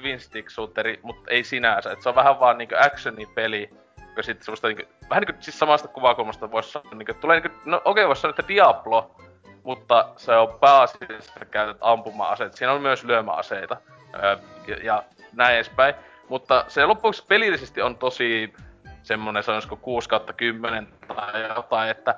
[0.00, 3.70] twin stick shooteri, mutta ei sinänsä, että se on vähän vaan niinku actioni peli,
[4.08, 7.76] joka sitten semmoista niinku, vähän niinku siis samasta kuvakulmasta voisi sanoa, niinku, tulee niinku, no
[7.76, 9.16] okei okay, voisi sanoa, että Diablo,
[9.62, 12.54] mutta se on pääasiassa käytät ampuma-aseet.
[12.54, 13.76] Siinä on myös lyömäaseita.
[14.14, 15.94] Uh, ja, ja näin edespäin.
[16.28, 18.54] Mutta se loppuksi pelillisesti on tosi
[19.02, 22.14] semmonen sanoisiko 6 kautta 10 tai jotain, että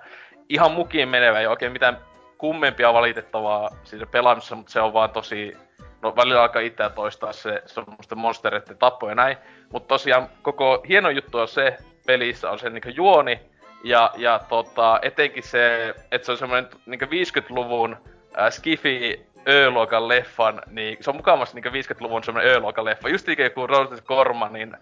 [0.49, 1.99] ihan mukiin menevä, ei oikein mitään
[2.39, 5.57] kummempia valitettavaa siinä pelaamisessa, mutta se on vaan tosi,
[6.03, 9.37] no välillä alkaa itseä toistaa se semmoista monstereiden tappo ja näin,
[9.73, 11.77] mutta tosiaan koko hieno juttu on se
[12.07, 13.41] pelissä on se niinku juoni,
[13.85, 17.97] ja, ja tota, etenkin se, että se on semmoinen niinku 50-luvun
[18.39, 23.09] äh, skifi Ö-luokan leffan, niin se on mukavasti niin 50-luvun semmonen Ö-luokan leffa.
[23.09, 24.05] Just niin joku Roses
[24.51, 24.77] niin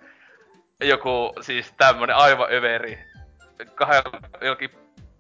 [0.81, 2.99] joku siis tämmönen aivan överi,
[3.75, 4.19] kahdella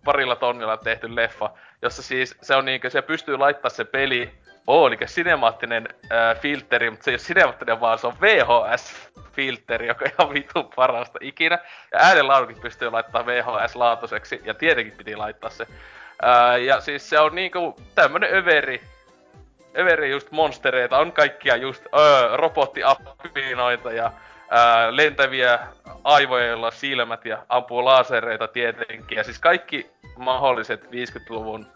[0.04, 1.50] parilla tonnilla tehty leffa,
[1.82, 4.30] jossa siis se on niinkö, se pystyy laittaa se peli,
[4.66, 10.04] oo niinkö sinemaattinen äh, filteri, mutta se ei ole sinemaattinen vaan se on VHS-filteri, joka
[10.04, 11.58] on ihan vitun parasta ikinä.
[11.92, 15.66] Ja äänenlaudukin pystyy laittaa VHS-laatuiseksi, ja tietenkin piti laittaa se.
[16.24, 18.80] Äh, ja siis se on niinku tämmönen överi,
[19.78, 24.12] överi just monstereita, on kaikkia just öö, robottiapinoita ja
[24.52, 25.58] öö, lentäviä
[26.04, 29.16] aivoja, joilla silmät ja ampuu lasereita tietenkin.
[29.16, 31.66] Ja siis kaikki mahdolliset 50-luvun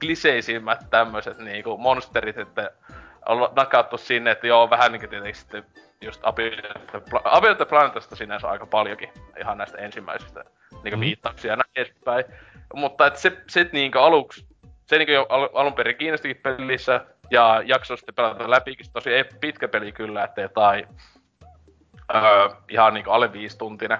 [0.00, 2.70] kliseisimmät tämmöiset niinku monsterit, että
[3.28, 5.64] on nakattu sinne, että joo, vähän niinku tietenkin sitten
[6.00, 6.20] just
[7.24, 9.08] Abiot the Planetasta sinänsä aika paljonkin,
[9.40, 10.44] ihan näistä ensimmäisistä
[10.82, 11.00] niinku mm.
[11.00, 12.24] viittauksia ja näin edespäin.
[12.74, 14.46] Mutta et se, se niinku aluksi,
[14.86, 19.24] se niinku jo al- alun perin kiinnostikin pelissä, ja jakso sitten pelata läpi, tosi ei
[19.24, 20.86] pitkä peli kyllä, että jotain
[22.14, 23.98] öö, ihan niinku alle viisi tuntinen.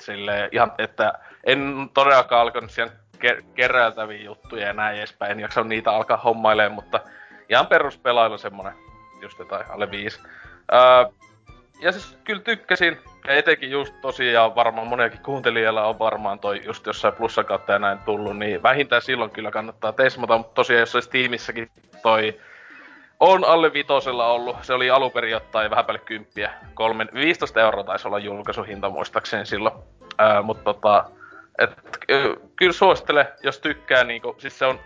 [0.00, 1.12] Sille ihan, että
[1.44, 6.74] en todellakaan alkanut siellä ker- keräiltäviä juttuja ja näin edespäin, en jaksa niitä alkaa hommailemaan,
[6.74, 7.00] mutta
[7.48, 8.72] ihan peruspelailla semmonen
[9.22, 10.20] just jotain alle viisi.
[10.72, 11.12] Öö,
[11.80, 16.86] ja siis kyllä tykkäsin, ja etenkin just tosiaan varmaan moniakin kuuntelijalla on varmaan toi just
[16.86, 20.94] jossain plussan kautta ja näin tullut, niin vähintään silloin kyllä kannattaa tesmata, mutta tosiaan jos
[20.94, 21.70] olisi tiimissäkin
[22.02, 22.40] toi
[23.20, 24.56] on alle vitosella ollut.
[24.62, 26.50] Se oli alun jotain vähän päälle kymppiä.
[26.74, 29.74] Kolmen, 15 euroa taisi olla julkaisuhinta muistaakseni silloin.
[30.18, 31.04] Ää, mutta tota,
[31.60, 31.70] et,
[32.56, 34.80] kyllä suosittele, jos tykkää niinku, siis se on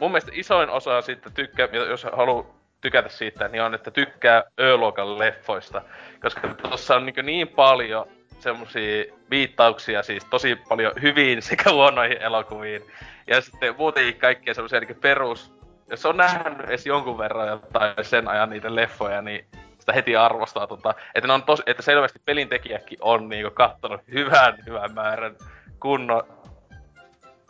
[0.00, 2.46] mun mielestä isoin osa sitten tykkää, jos haluaa
[2.80, 5.82] tykätä siitä, niin on, että tykkää Ö-luokan leffoista.
[6.22, 8.06] Koska tuossa on niin, niin paljon
[8.38, 12.82] semmosia viittauksia, siis tosi paljon hyviin sekä huonoihin elokuviin.
[13.26, 15.58] Ja sitten muutenkin kaikkia semmosia niin perus
[15.90, 19.46] jos on nähnyt edes jonkun verran jotain sen ajan niitä leffoja, niin
[19.78, 24.54] sitä heti arvostaa, tota, että, ne on tos, että selvästi pelintekijäkin on niinku kattonut hyvän,
[24.66, 25.36] hyvän määrän
[25.80, 26.22] kunnon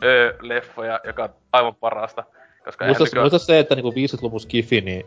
[0.03, 2.23] ö-leffoja, joka on aivan parasta.
[2.65, 3.23] Koska muista, nykyään...
[3.23, 5.05] muista se, että niinku 50-luvun skifi, niin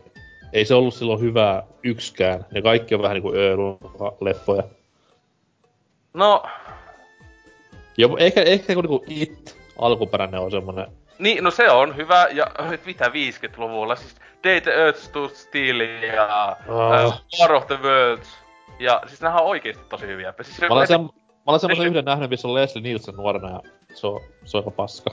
[0.53, 2.45] ei se ollut silloin hyvää yksikään.
[2.51, 4.63] Ne kaikki on vähän niinku ö-leffoja.
[6.13, 6.43] No...
[7.97, 10.87] Jo, ehkä, ehkä niinku It alkuperäinen on semmonen
[11.19, 12.47] niin, no se on hyvä, ja
[12.85, 17.05] mitä 50-luvulla, siis Day the Earth Stood Still ja oh.
[17.05, 18.37] uh, War of the Worlds,
[18.79, 20.33] ja siis nämä on oikeesti tosi hyviä.
[20.41, 21.09] Siis mä, olen sen,
[21.45, 23.59] olen semmoisen yhden nähnyt, missä on Leslie Nielsen nuorena ja
[23.93, 25.11] se on, se on paska.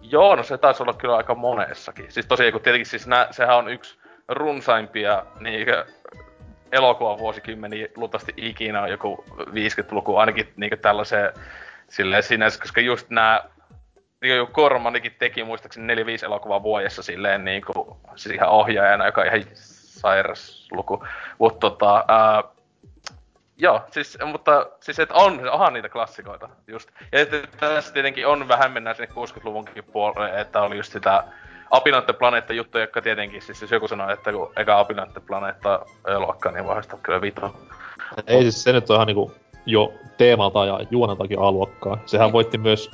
[0.00, 2.12] Joo, no se taisi olla kyllä aika monessakin.
[2.12, 3.98] Siis tosiaan, kun tietenkin siis nää, sehän on yksi
[4.28, 5.86] runsaimpia niinkö
[6.72, 11.32] elokuvan vuosikymmeniä luultavasti ikinä on joku 50-luku ainakin niinkö tällaiseen
[11.88, 13.48] silleen sinänsä, koska just nää
[14.22, 19.26] niin kuin Kormanikin teki muistaakseni 4-5 elokuvaa vuodessa silleen niinku, siis ihan ohjaajana, joka on
[19.26, 21.04] ihan sairas luku.
[21.38, 22.42] Mutta tota, ää,
[23.58, 26.90] Joo, siis, mutta siis et on, onhan niitä klassikoita just.
[27.12, 31.24] Ja että tässä tietenkin on vähän mennään sinne 60-luvunkin puolelle, että oli just sitä
[31.70, 35.86] Apinantte Planeetta juttu, joka tietenkin, siis jos joku sanoo, että kun eka Apinantte Planeetta
[36.18, 37.54] luokka, niin vahvistaa kyllä vito.
[38.26, 39.32] Ei siis se nyt on ihan niinku
[39.66, 41.98] jo teemalta ja juoneltakin A-luokkaa.
[42.06, 42.90] Sehän voitti myös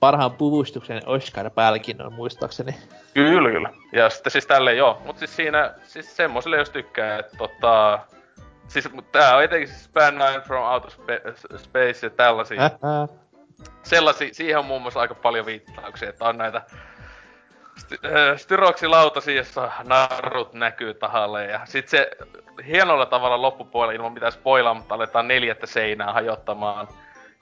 [0.00, 2.74] parhaan puvustuksen Oscar-palkinnon muistaakseni.
[3.14, 3.70] Kyllä, kyllä.
[3.92, 5.02] Ja sitten siis tälleen joo.
[5.04, 7.98] Mut siis siinä, siis semmoselle jos tykkää, että tota,
[8.68, 10.90] Siis tää on etenkin siis Span 9 from Outer
[11.56, 12.70] Space ja tällaisia.
[13.82, 16.62] Sellaisia, siihen on muun muassa aika paljon viittauksia, että on näitä
[17.78, 21.46] st- styroksilautasia, jossa narut näkyy tahalle.
[21.46, 22.10] Ja sit se
[22.66, 26.88] hienolla tavalla loppupuolella ilman mitään spoilaa, mutta aletaan neljättä seinää hajottamaan.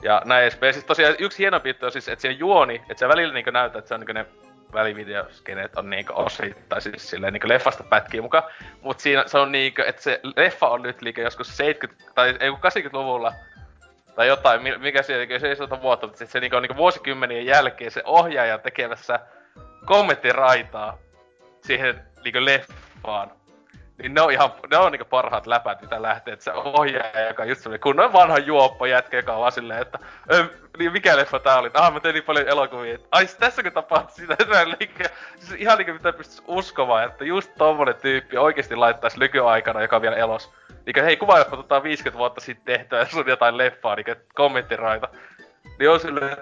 [0.03, 0.75] Ja näin edespäin.
[0.75, 3.79] Siis tosiaan yksi hieno piirto on siis, että siinä juoni, että se välillä niinku näyttää,
[3.79, 4.27] että se on niinku ne
[4.73, 8.45] välivideoskeneet on niinku osittain siis silleen niinku leffasta pätkiä mukaan.
[8.83, 12.51] Mut siinä se on niinku, että se leffa on nyt liikä joskus 70- tai ei
[12.51, 13.33] 80-luvulla
[14.17, 17.91] tai jotain, mikä se, se ei sota vuotta, mutta se niinku on niinku vuosikymmenien jälkeen
[17.91, 19.21] se ohjaaja tekemässä
[19.87, 20.99] kommenttiraitaa
[21.61, 23.31] siihen niinku leffaan
[24.03, 27.45] niin ne on ihan, ne on niinku parhaat läpät, mitä lähtee, että se ohjaaja, joka
[27.45, 29.99] just semmonen kunnon vanha juoppo jätkä, joka on vaan silleen, että
[30.79, 31.71] niin mikä leffa tää oli?
[31.75, 35.93] Ah, mä tein niin paljon elokuvia, että ai tässäkö tapahtui sitä, että siis ihan niinku
[35.93, 40.53] mitä pystyis uskomaan, että just tommonen tyyppi oikeesti laittaisi nykyaikana, joka on vielä elos.
[40.87, 45.09] Niin hei, kuvaileffa tota 50 vuotta sitten tehtyä, sun jotain leffaa, niin kommenttiraita.
[45.79, 46.37] Niin on silleen,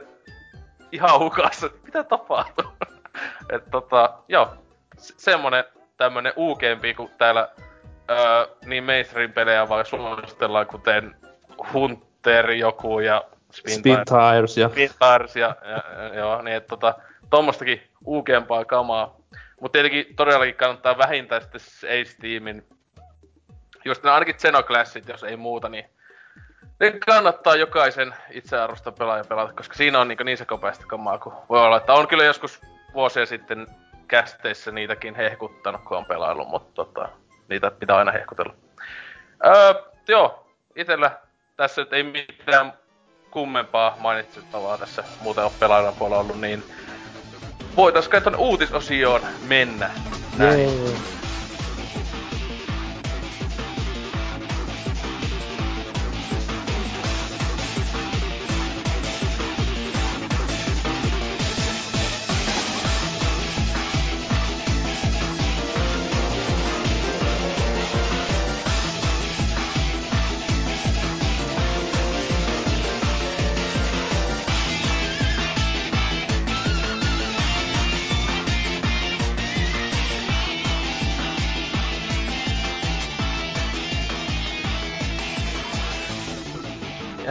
[0.93, 2.73] ihan hukassa, mitä tapahtuu?
[3.55, 4.55] että tota, joo,
[4.97, 5.65] semmonen
[5.97, 7.49] tämmönen uukempi, kun täällä
[8.11, 11.16] öö, niin mainstream-pelejä vaan suositellaan, kuten
[11.72, 14.68] Hunter joku ja Spin, Spin Tires ja...
[14.68, 16.95] Spin Tires ja, ja, ja joo, niin että tota,
[17.30, 19.16] tommostakin uukempaa kamaa.
[19.61, 21.61] Mut tietenkin todellakin kannattaa vähintään sitten
[22.01, 22.66] Ace-tiimin,
[23.84, 25.84] just ne ainakin Xenoclassit, jos ei muuta, niin
[26.80, 31.32] ne kannattaa jokaisen itsearvosta pelaaja pelata, koska siinä on niin, niin se kopeasti kamaa, kun
[31.49, 32.61] voi olla, että on kyllä joskus
[32.95, 33.66] vuosia sitten
[34.09, 37.09] kästeissä niitäkin hehkuttanut, kun on pelailu, mutta tota,
[37.49, 38.55] niitä pitää aina hehkutella.
[39.47, 39.75] Öö,
[40.09, 40.47] joo,
[40.77, 41.19] itellä
[41.57, 42.73] tässä ei mitään
[43.31, 46.65] kummempaa mainitsettavaa tässä muuten on pelaajan puolella ollut, niin
[47.77, 49.91] voitais kai ton uutisosioon mennä.
[50.39, 50.71] Näin.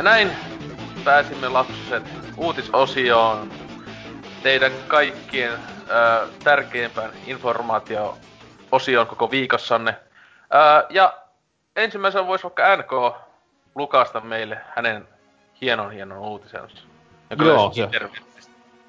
[0.03, 0.31] Näin
[1.03, 2.03] pääsimme lapsuset
[2.37, 3.51] uutisosioon.
[4.43, 9.95] Teidän kaikkien ö, tärkeimpään informaatio-osioon koko viikossanne.
[10.53, 11.13] Ö, ja
[11.75, 13.15] ensimmäisenä voisi vaikka NK
[13.75, 15.07] lukasta meille hänen
[15.61, 16.77] hienon hienon uutisensa.
[17.45, 17.89] Joo, se,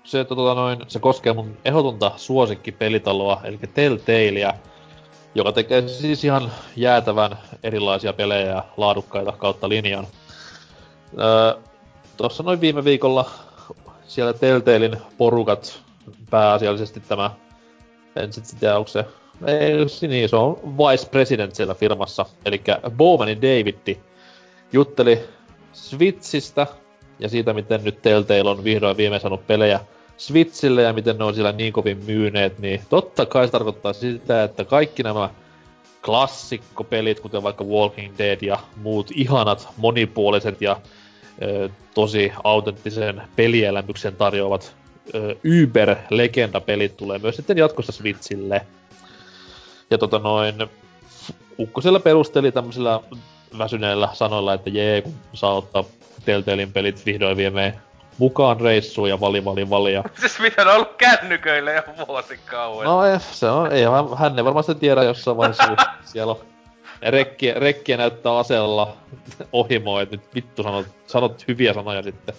[0.05, 4.55] se, tota noin, se koskee mun ehdotonta suosikkipelitaloa, eli Telltalea,
[5.35, 10.07] joka tekee siis ihan jäätävän erilaisia pelejä ja laadukkaita kautta linjan.
[11.19, 11.63] Öö,
[12.17, 13.31] Tuossa noin viime viikolla
[14.07, 15.83] siellä Telltalein porukat
[16.31, 17.31] pääasiallisesti tämä,
[18.17, 19.05] en sit tiedä onko se,
[19.47, 22.63] ei niin, se on vice president siellä firmassa, eli
[22.97, 24.01] Bowmanin Davitti
[24.73, 25.21] jutteli
[25.73, 26.67] Switchistä
[27.19, 29.81] ja siitä, miten nyt Telltale on vihdoin viimein saanut pelejä
[30.17, 34.45] Switchille ja miten ne on siellä niin kovin myyneet, niin totta kai se tarkoittaa sitä,
[34.45, 35.31] että kaikki nämä
[36.05, 40.81] klassikkopelit, kuten vaikka Walking Dead ja muut ihanat, monipuoliset ja
[41.95, 44.77] tosi autenttisen pelielämyksen tarjoavat
[45.63, 48.67] Uber-legenda-pelit tulee myös sitten jatkossa Switchille.
[49.91, 50.55] Ja tota noin,
[51.59, 53.01] Ukko siellä perusteli tämmöisillä
[53.59, 55.85] väsyneillä sanoilla, että jee, kun saa ottaa
[56.25, 57.75] Telltalein pelit vihdoin viemeen
[58.19, 60.05] mukaan reissuun ja vali vali valia.
[60.21, 62.85] siis mitä on ollut kännyköille jo vuosikauan.
[62.85, 63.85] No ei, se on, ei
[64.17, 66.41] hän ei varmasti tiedä jossain vaiheessa siellä on
[67.11, 68.97] rekkiä, rekkiä näyttää aseella
[69.53, 72.35] ohimoa, että nyt vittu sanot, sanot hyviä sanoja sitten.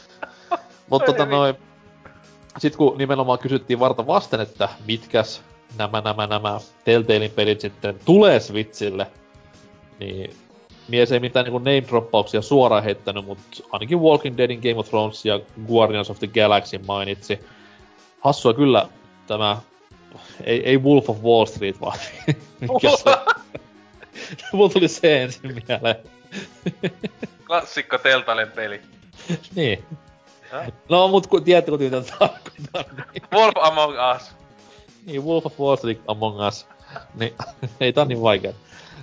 [0.90, 1.54] Mutta tota noin,
[2.58, 5.42] sit kun nimenomaan kysyttiin varta vasten, että mitkäs
[5.78, 9.06] nämä, nämä, nämä Telltalein pelit sitten tulee Switchille,
[9.98, 10.36] niin
[10.88, 15.40] mies ei mitään niinku name-droppauksia suoraan heittänyt, mutta ainakin Walking Deadin Game of Thrones ja
[15.66, 17.40] Guardians of the Galaxy mainitsi.
[18.20, 18.88] Hassua kyllä
[19.26, 19.56] tämä,
[20.44, 21.98] ei, ei Wolf of Wall Street vaan,
[22.60, 23.16] mikä se
[24.52, 25.96] Mulla tuli se ensin mieleen.
[27.46, 28.80] Klassikko Teltalen peli.
[29.54, 29.84] niin.
[30.52, 30.72] Ja?
[30.88, 33.06] No, mut kun tiedätkö, kun tarkoitan.
[33.12, 33.22] Niin.
[33.32, 34.30] Wolf Among Us.
[35.06, 36.66] Niin, Wolf of Wall Street Among Us.
[37.14, 37.34] Niin,
[37.80, 38.52] ei tää niin vaikea.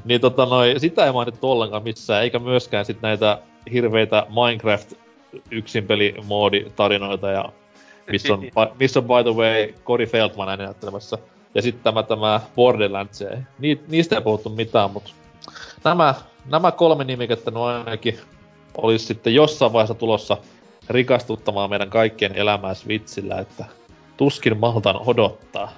[0.05, 3.41] Niin tota noi, sitä ei mainittu ollenkaan missään, eikä myöskään sit näitä
[3.71, 4.93] hirveitä Minecraft
[5.51, 7.51] yksinpelimooditarinoita ja
[8.11, 8.41] missä on,
[8.79, 11.17] missä on by the way Cory Feldman ääninäyttelemässä.
[11.55, 13.23] Ja sitten tämä, tämä Borderlands,
[13.59, 15.11] Ni, niistä ei puhuttu mitään, mutta
[15.83, 16.13] nämä,
[16.45, 18.19] nämä kolme nimikettä no ainakin
[18.77, 20.37] olisi sitten jossain vaiheessa tulossa
[20.89, 23.65] rikastuttamaan meidän kaikkien elämää Switchillä, että
[24.17, 25.71] tuskin maltan odottaa.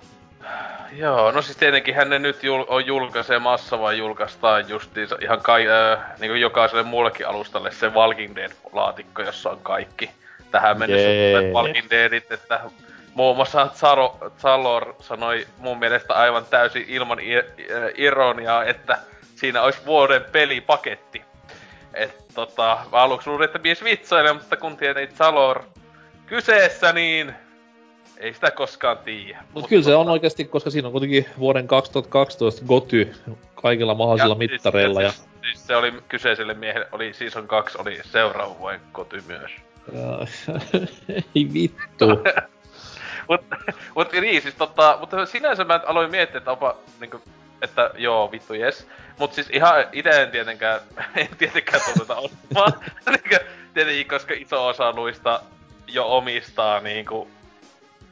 [0.98, 5.68] Joo, no siis tietenkin hän ne nyt jul- on julkaisemassa vai julkaistaan justiinsa ihan kai,
[5.68, 10.10] äh, niin kuin jokaiselle muullekin alustalle se Walking Dead-laatikko, jossa on kaikki.
[10.52, 11.10] Tähän mennessä.
[11.54, 12.60] Walking Deadit, että
[13.18, 17.20] muun muassa Zaro, Zalor sanoi mun mielestä aivan täysin ilman
[17.96, 18.98] ironiaa, että
[19.36, 21.22] siinä olisi vuoden pelipaketti.
[21.94, 25.64] Et tota, mä aluksi luulin, että mies vitsailee, mutta kun tiedät Zalor
[26.26, 27.34] kyseessä, niin
[28.18, 29.38] ei sitä koskaan tiedä.
[29.42, 33.14] Mut, Mut kyllä se on oikeasti, koska siinä on kuitenkin vuoden 2012 Goty
[33.56, 35.00] kaikilla mahdollisilla ja, siis- mittareilla.
[35.00, 35.42] Siis, ja...
[35.42, 39.52] siis, se oli kyseiselle miehelle, oli Season 2, oli seuraavan vuoden Goty myös.
[41.36, 42.06] ei vittu.
[43.30, 43.42] mut,
[43.96, 47.22] mut niin, siis tota, mutta sinänsä mä aloin miettiä, että onpa niinku,
[47.62, 48.88] että joo, vittu jes.
[49.20, 50.80] Mut siis ihan ite en tietenkään,
[51.16, 52.74] en tietenkään tuota ostamaan.
[53.74, 55.42] tietenkin, koska iso osa luista
[55.88, 57.28] jo omistaa niinku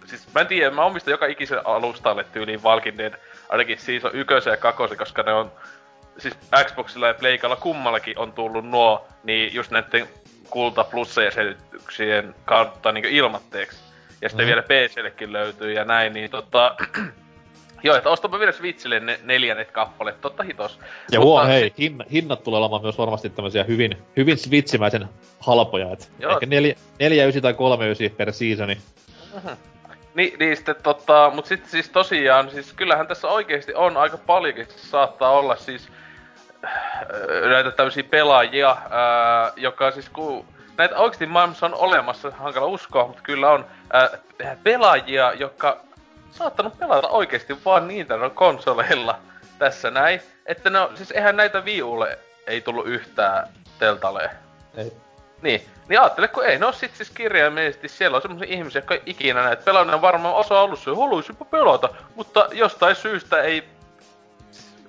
[0.05, 3.13] siis mä en tiedä, mä omistan joka ikisen alustalle tyyliin Walking Dead,
[3.49, 5.51] ainakin siis on ykösen ja kakosen, koska ne on,
[6.18, 10.07] siis Xboxilla ja Playkalla kummallakin on tullut nuo, niin just näiden
[10.49, 13.85] kulta plussajäsenyksien kautta niin ilmatteeksi.
[14.22, 14.47] Ja sitten mm.
[14.47, 16.76] vielä PCllekin löytyy ja näin, niin tota...
[17.84, 20.80] Joo, että ostapa vielä Switchille ne neljännet kappaleet, totta hitos.
[21.11, 25.09] Ja Mutta, hei, hin, hinnat tulee olemaan myös varmasti tämmöisiä hyvin, hyvin Switchimäisen
[25.39, 26.32] halpoja, et Joo.
[26.32, 28.78] ehkä 4, 4, 9 tai 3, 9 per seasoni.
[29.34, 29.57] Mm-hmm.
[30.16, 34.68] Niin, niin sitten tota, mut sitten siis tosiaan, siis kyllähän tässä oikeesti on aika paljonkin
[34.76, 35.89] saattaa olla siis
[36.66, 36.72] äh,
[37.49, 40.45] näitä tämmöisiä pelaajia, ää, joka siis ku,
[40.78, 44.10] näitä oikeesti maailmassa on olemassa, hankala uskoa, mutta kyllä on ää,
[44.64, 45.78] pelaajia, jotka
[46.32, 49.20] saattanut pelata oikeesti vaan Nintendo konsoleilla
[49.60, 50.22] tässä näin.
[50.46, 53.48] Että no, siis eihän näitä viulle ei tullut yhtään
[53.80, 54.30] teltaleen.
[54.78, 54.92] Ei.
[55.42, 58.96] Niin, niin ajattele, kun ei ne oo sit siis kirjaimellisesti, siellä on semmosia ihmisiä, jotka
[59.06, 63.64] ikinä näet pelannut, varmaan osa ollut se, haluaisipa pelata, mutta jostain syystä ei,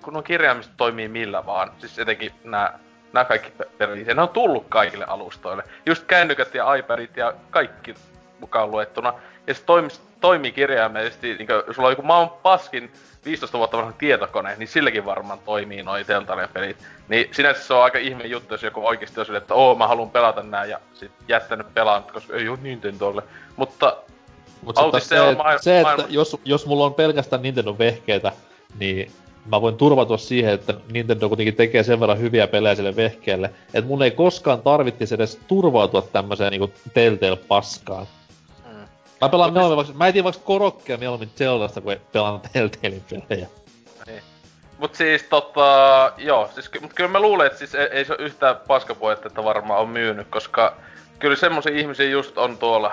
[0.02, 2.78] kun on kirjaimista toimii millä vaan, siis etenkin nämä
[3.16, 5.64] nämä kaikki pelit, ne on tullut kaikille alustoille.
[5.86, 7.94] Just kännykät ja iPadit ja kaikki
[8.40, 9.14] mukaan luettuna.
[9.46, 9.90] Ja se toimii,
[10.20, 12.92] toimii kirjaimellisesti, niin kuin, sulla on joku maan paskin
[13.24, 16.76] 15 vuotta vanha tietokone, niin silläkin varmaan toimii noi Teltaren pelit.
[17.08, 20.10] Niin sinänsä se on aika ihme juttu, jos joku oikeesti on että oo mä haluan
[20.10, 23.22] pelata nää ja sit jättänyt pelaamatta, koska ei oo Nintendolle.
[23.56, 23.96] Mutta
[24.62, 26.06] Mut se, se, on maailma, se, että maailma...
[26.08, 28.32] jos, jos mulla on pelkästään Nintendo-vehkeitä,
[28.78, 29.12] niin
[29.48, 33.88] mä voin turvautua siihen, että Nintendo kuitenkin tekee sen verran hyviä pelejä sille vehkeelle, että
[33.88, 38.06] mun ei koskaan tarvittisi edes turvautua tämmöiseen niinku Telltale-paskaan.
[39.20, 43.46] Mä pelaan mieluummin vaikka, mä etin vaikka korokkia mieluummin Zeldasta, kun pelaan Telltalein pelejä.
[44.06, 44.22] Niin.
[44.78, 48.22] Mut siis tota, joo, siis mut kyllä mä luulen, että siis ei, ei se ole
[48.22, 50.76] yhtään paskapuetta, että varmaan on myynyt, koska
[51.18, 52.92] kyllä semmoisia ihmisiä just on tuolla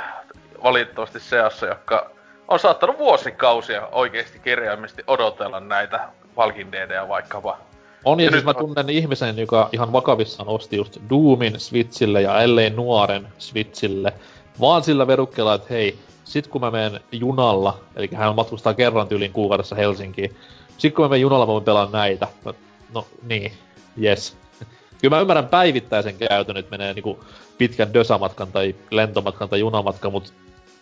[0.64, 2.10] valitettavasti seassa, jotka
[2.48, 6.00] on saattanut vuosikausia oikeesti kirjaimisesti odotella näitä
[6.38, 7.58] Walking Deadia vaikkapa.
[8.06, 12.42] On, ja, ja siis mä tunnen ihmisen, joka ihan vakavissaan osti just Doomin Switchille ja
[12.42, 14.14] ellei nuoren Switchille,
[14.60, 19.34] vaan sillä verukkeella, että hei, sit kun mä menen junalla, eli hän matkustaa kerran tyyliin
[19.34, 20.36] kuukaudessa Helsinkiin,
[20.78, 22.28] sit kun mä menen junalla, mä voin pelaa näitä.
[22.46, 22.56] No,
[22.94, 23.52] no niin,
[24.04, 24.38] yes.
[25.02, 27.24] Kyllä mä ymmärrän päivittäisen käytön, että menee niinku
[27.58, 30.34] pitkän dösamatkan tai lentomatkan tai junamatkan, mut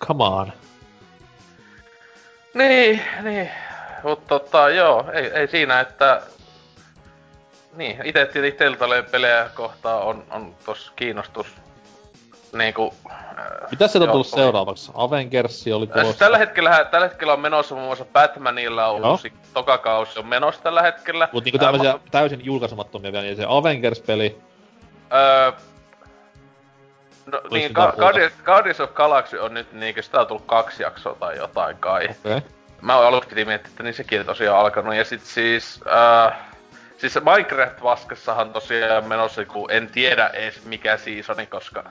[0.08, 0.52] come on.
[2.54, 3.50] Niin, niin.
[4.04, 6.22] Mutta tota, joo, ei, ei siinä, että...
[7.76, 11.48] Niin, itse tietenkin Teltaleen pelejä kohtaa on, on tos kiinnostus
[12.54, 12.94] niinku...
[13.72, 14.92] Mitä sieltä on tullut seuraavaksi?
[14.96, 16.04] Avengers oli tulossa.
[16.04, 20.62] Siis tällä hetkellä, tällä hetkellä on menossa muun muassa Batmanilla on uusi tokakausi on menossa
[20.62, 21.30] tällä hetkellä.
[21.32, 24.42] Mut niinku tämmösiä ma- täysin julkaisemattomia vielä, niin se Avengers-peli.
[25.14, 25.52] Öö,
[27.26, 31.38] No niin, Guardians, Guardians of Galaxy on nyt niinkö sitä on tullut kaksi jaksoa tai
[31.38, 32.10] jotain kai.
[32.26, 32.42] Okay.
[32.82, 34.96] Mä aluksi piti miettiä, että niin sekin on tosiaan alkanut.
[34.96, 35.80] Ja sit siis...
[36.28, 36.38] Äh,
[36.98, 41.84] siis Minecraft-vaskassahan tosiaan menossa, kun en tiedä edes mikä seasoni, koska...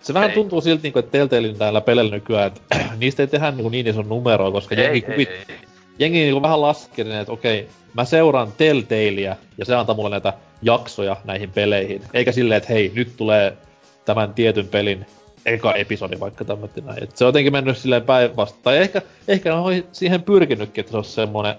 [0.00, 0.34] Se vähän ei.
[0.34, 2.60] tuntuu siltä, niinku, että Telltalein täällä pelellä nykyään, että
[3.00, 5.30] niistä ei tehdä niin, niin iso numeroa, koska ei, jengi, kuvit...
[5.30, 5.56] ei, ei.
[5.98, 10.32] jengi niin vähän laskee, että okei, mä seuraan Telltaleia ja se antaa mulle näitä
[10.62, 12.02] jaksoja näihin peleihin.
[12.14, 13.56] Eikä silleen, että hei, nyt tulee
[14.04, 15.06] tämän tietyn pelin
[15.46, 17.02] eka episodi vaikka tämmöinen näin.
[17.02, 18.62] Et se on jotenkin mennyt silleen päinvastoin.
[18.62, 21.54] Tai ehkä, ehkä on siihen pyrkinytkin, että se on semmonen...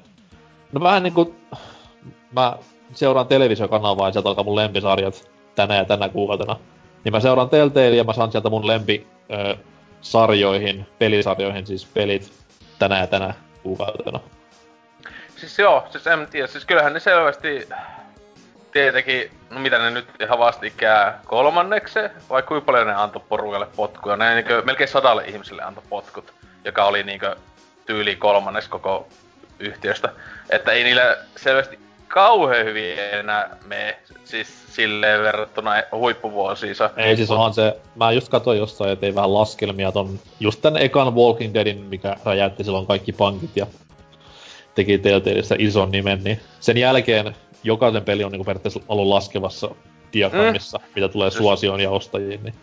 [0.71, 1.35] No vähän niinku...
[2.31, 2.57] Mä
[2.93, 6.55] seuraan televisiokanavaa ja sieltä alkaa mun lempisarjat tänä ja tänä kuukautena.
[7.03, 9.57] Niin mä seuraan Telltale ja mä saan sieltä mun lempi ö,
[10.01, 12.31] sarjoihin, pelisarjoihin siis pelit
[12.79, 13.33] tänä ja tänä
[13.63, 14.19] kuukautena.
[15.35, 17.69] Siis joo, siis en tiedä, siis kyllähän ne selvästi
[18.77, 21.99] tietenkin, no mitä ne nyt ihan vastikää kolmanneksi,
[22.29, 24.17] vai kuinka paljon ne antoi porukalle potkuja?
[24.17, 26.33] Ne niinkö, melkein sadalle ihmiselle antoi potkut,
[26.65, 27.35] joka oli niinkö
[27.85, 29.07] tyyli kolmanneksi koko
[29.59, 30.09] yhtiöstä.
[30.49, 36.89] Että ei niillä selvästi kauhean hyvin enää me siis silleen verrattuna huippuvuosiinsa.
[36.97, 40.77] Ei siis onhan se, mä just katsoin jostain, että ei vähän laskelmia ton, just tän
[40.77, 43.67] ekan Walking Deadin, mikä räjäytti silloin kaikki pankit ja
[44.75, 49.69] teki Telltaleista ison nimen, niin sen jälkeen jokaisen peli on niinku periaatteessa ollut laskevassa
[50.13, 50.83] diagrammissa, mm.
[50.95, 52.43] mitä tulee siis- suosioon ja ostajiin.
[52.43, 52.55] Niin.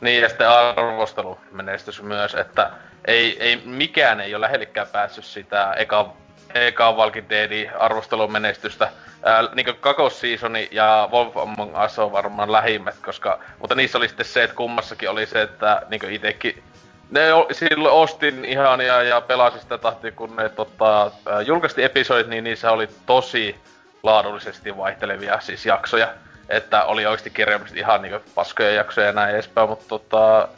[0.00, 2.70] niin, ja sitten arvostelumenestys myös, että
[3.04, 6.12] ei, ei, mikään ei ole lähellekään päässyt sitä eka,
[6.54, 8.90] eka Walking Deadin arvostelun menestystä.
[9.22, 14.26] Ää, niin kakosseasoni ja Wolf Among Us on varmaan lähimmät, koska, mutta niissä oli sitten
[14.26, 16.62] se, että kummassakin oli se, että niin itekin
[17.10, 17.20] ne
[17.52, 21.10] silloin ostin ihania ja pelasin sitä tahtia, kun ne tota,
[21.46, 23.56] julkaisti episodit, niin niissä oli tosi
[24.02, 26.08] laadullisesti vaihtelevia siis jaksoja.
[26.48, 30.48] Että oli oikeasti kirjaimisesti ihan niinku paskoja jaksoja ja näin edespäin, mutta tota...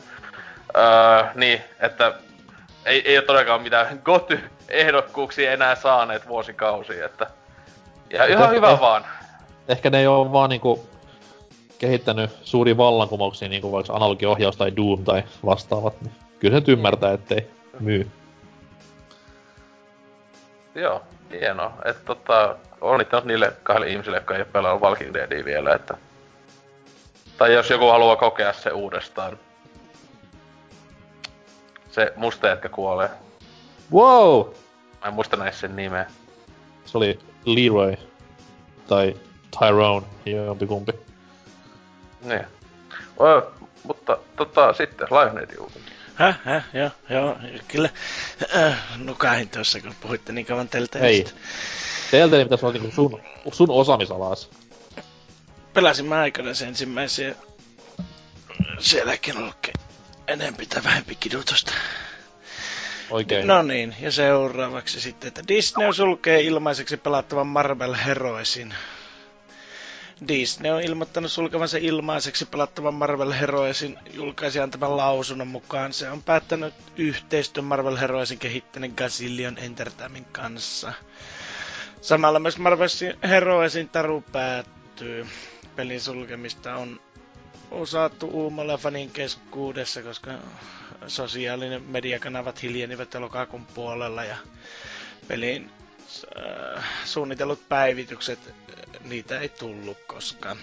[0.76, 2.14] Öö, niin, että
[2.84, 7.26] ei, ei ole todellakaan mitään goty-ehdokkuuksia enää saaneet vuosikausia, että...
[8.11, 9.05] Ja ihan hyvä eh, vaan.
[9.68, 10.86] Ehkä ne ei ole vaan niinku
[11.78, 17.51] kehittänyt suuria vallankumouksia, niinku vaikka analogiohjaus tai Doom tai vastaavat, niin kyllä se ymmärtää, ettei
[17.80, 18.11] myy.
[20.75, 21.73] Joo, hienoa.
[21.85, 25.97] Että tota, onnittelut niille kahdelle ihmisille, jotka ei ole pelannut Walking Deadia vielä, että...
[27.39, 29.39] Tai jos joku haluaa kokea se uudestaan.
[31.91, 33.11] Se musta jätkä kuolee.
[33.93, 34.47] Wow!
[35.01, 36.07] Mä en muista näissä sen nimeä.
[36.85, 37.97] Se oli Leroy.
[38.89, 39.16] Tai
[39.59, 40.93] Tyrone, jompikumpi.
[42.23, 42.47] Niin.
[43.16, 43.43] Oh,
[43.83, 45.91] mutta tota, sitten Lionheadin uutinen.
[46.15, 47.37] Häh, häh, joo, joo,
[47.69, 47.89] kyllä
[48.57, 51.31] äh, nukahin tuossa, kun puhuitte niin kauan Telltaleista.
[51.31, 51.41] Hei,
[52.11, 53.21] Telltale pitäisi olla niinku sun,
[53.53, 54.51] sun osaamisalas.
[55.73, 57.35] Pelasin mä aikana sen ensimmäisiä.
[58.79, 59.53] Sielläkin on
[60.29, 61.73] enempi tai vähempi kidutusta.
[63.11, 63.47] Oikein.
[63.47, 68.75] No niin, ja seuraavaksi sitten, että Disney sulkee ilmaiseksi pelattavan Marvel Heroesin
[70.29, 75.93] Disney on ilmoittanut sulkevansa ilmaiseksi pelattavan Marvel Heroesin julkaisijan tämän lausunnon mukaan.
[75.93, 80.93] Se on päättänyt yhteistyön Marvel Heroesin kehittäneen Gazillion Entertainment kanssa.
[82.01, 82.89] Samalla myös Marvel
[83.29, 85.27] Heroesin taru päättyy.
[85.77, 87.01] Pelin sulkemista on
[87.70, 90.31] osattu uumalla fanin keskuudessa, koska
[91.07, 94.37] sosiaalinen mediakanavat hiljenivät lokakuun puolella ja
[95.29, 95.70] pelin
[97.05, 98.55] suunnitellut päivitykset
[99.05, 100.57] niitä ei tullut koskaan.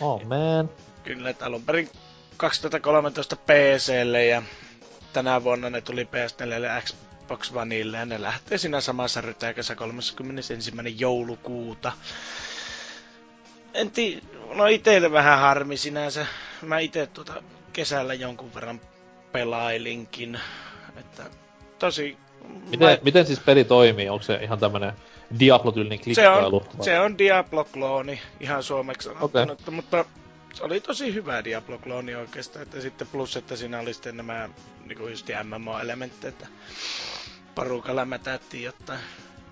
[0.00, 0.70] Oh man.
[1.04, 1.90] Kyllä, että alun perin
[2.36, 4.42] 2013 PClle ja
[5.12, 10.72] tänä vuonna ne tuli PS4 ja Xbox Oneille ja ne lähtee siinä samassa rytäkässä 31.
[10.98, 11.92] joulukuuta.
[13.74, 14.22] En tii,
[14.54, 16.26] no itelle vähän harmi sinänsä.
[16.62, 17.42] Mä itse tuota
[17.72, 18.80] kesällä jonkun verran
[19.32, 20.40] pelailinkin.
[20.96, 21.30] Että
[21.78, 22.16] tosi...
[22.70, 22.98] Miten, mä...
[23.02, 24.08] miten siis peli toimii?
[24.08, 24.92] Onko se ihan tämmönen
[25.38, 26.60] Diablo-tyylinen klikkailu.
[26.60, 29.74] Se on, se on Diablo-klooni, ihan suomeksi sanottuna, okay.
[29.74, 30.04] mutta
[30.54, 34.48] se oli tosi hyvä Diablo-klooni oikeastaan, että sitten plus, että siinä oli sitten nämä
[34.86, 36.46] niinku just MMO-elementit, että
[37.54, 39.00] porukalla mätättiin jotain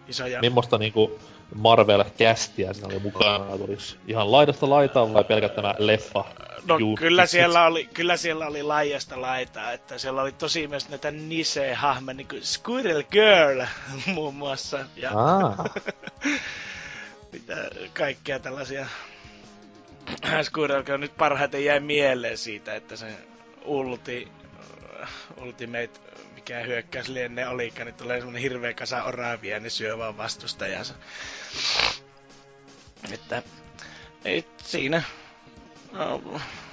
[0.09, 0.41] isoja...
[0.41, 1.19] Mimmosta niinku
[1.55, 3.59] Marvel-kästiä siinä oli mukana?
[3.59, 6.25] Tulis ihan laidasta laitaan vai pelkät tämä leffa?
[6.67, 11.11] No kyllä siellä, oli, kyllä siellä oli laajasta laitaa, että siellä oli tosi myös näitä
[11.11, 13.63] nise-hahmoja, niin kuin Squirrel Girl
[14.15, 14.79] muun muassa.
[14.97, 15.11] Ja
[17.33, 18.87] mitä kaikkea tällaisia
[20.43, 23.07] Squirrel nyt parhaiten jäi mieleen siitä, että se
[23.65, 24.29] ulti,
[25.37, 26.01] Ultimate,
[26.49, 30.95] mikä hyökkäys lienne olikaan, niin tulee semmonen hirveä kasa oravia ja ne syö vaan vastustajansa.
[33.13, 33.43] Että
[34.25, 35.03] ei siinä.
[35.93, 36.23] No,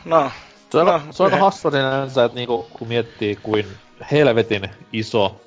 [0.05, 0.31] no
[0.71, 3.65] se on, no, se on hassu sinänsä, että niinku, kun miettii kuin
[4.11, 5.41] helvetin iso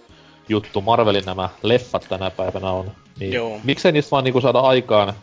[0.48, 3.60] juttu Marvelin nämä leffat tänä päivänä on, niin Joo.
[3.64, 5.14] miksei niistä vaan niinku saada aikaan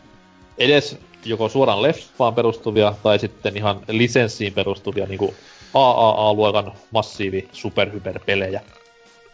[0.58, 5.36] edes joko suoraan leffaan perustuvia tai sitten ihan lisenssiin perustuvia niinku
[5.74, 8.62] AAA-luokan massiivi superhyperpelejä.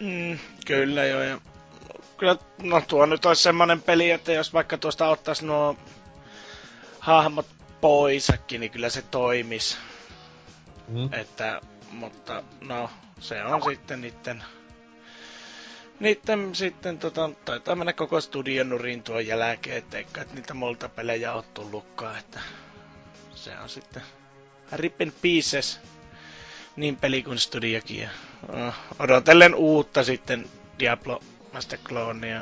[0.02, 1.42] Mm, kyllä joo, ja
[2.18, 5.78] kyllä no tuo nyt olisi semmonen peli, että jos vaikka tuosta ottaisi nuo
[7.00, 7.48] hahmot
[7.82, 9.78] poisakin, niin kyllä se toimis.
[10.88, 11.10] Mm.
[11.14, 11.62] Että,
[11.92, 14.44] mutta no, se on sitten niitten
[16.00, 21.34] niitten sitten tota, taitaa mennä koko studion nurin tuon jälkeen, ettei että niitä multa pelejä
[21.34, 22.40] ole tullutkaan, että
[23.36, 24.02] se on sitten
[24.72, 25.80] rip in pieces,
[26.76, 28.00] niin peli kuin studiokin.
[28.00, 28.10] Ja,
[28.68, 30.46] uh, odotellen uutta sitten
[30.80, 31.20] Diablo
[31.54, 32.42] Master Clonea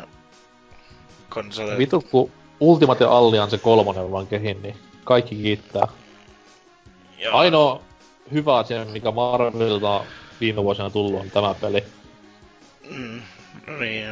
[1.29, 1.77] konsolille.
[1.77, 5.87] Vitu, kun Ultimate Alliance kolmonen vaan kehin, niin kaikki kiittää.
[7.17, 7.37] Joo.
[7.37, 7.81] Ainoa
[8.31, 10.05] hyvä asia, mikä Marvelilta
[10.41, 11.83] viime vuosina tullut, on tämä peli.
[12.89, 13.21] Mm,
[13.79, 14.05] niin,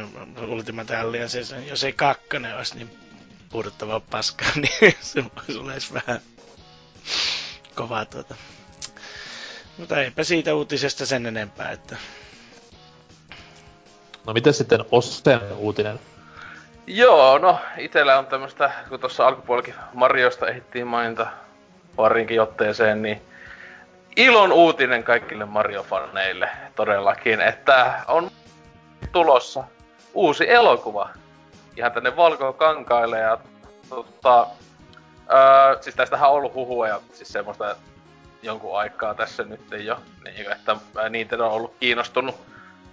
[0.48, 2.90] Ultimate Alliance, jos ei kakkonen olisi niin
[3.48, 4.48] pudottava paskaa,
[4.80, 6.20] niin se voisi olla edes vähän
[7.74, 8.34] kovaa tuota.
[9.78, 11.96] Mutta eipä siitä uutisesta sen enempää, että...
[14.26, 16.00] No miten sitten Osten uutinen?
[16.86, 21.26] Joo, no itellä on tämmöstä, kun tuossa alkupuolikin Mariosta ehittiin mainita
[21.96, 23.22] parinkin otteeseen, niin
[24.16, 28.30] ilon uutinen kaikille Mario-faneille todellakin, että on
[29.12, 29.64] tulossa
[30.14, 31.10] uusi elokuva
[31.76, 33.38] ihan tänne Valkokankaille ja
[33.88, 34.46] tota,
[35.32, 37.76] öö, siis tästähän on ollut huhua ja siis semmoista
[38.42, 40.76] jonkun aikaa tässä nyt jo, niin, että
[41.10, 42.34] Nintendo on ollut kiinnostunut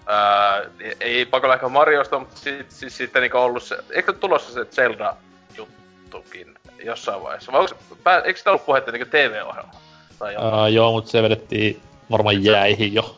[0.10, 0.70] Öö,
[1.00, 3.78] ei pakolla ehkä Mariosta, mutta sit, siis sitten niinku ollut se...
[3.90, 7.52] Eikö tulossa se Zelda-juttukin jossain vaiheessa?
[7.52, 9.72] Vai onko, pää, eikö sitä ollut puhetta niinku TV-ohjelma?
[10.20, 11.82] Tai uh, joo, mutta se vedettiin
[12.12, 13.16] varmaan jäihin jo.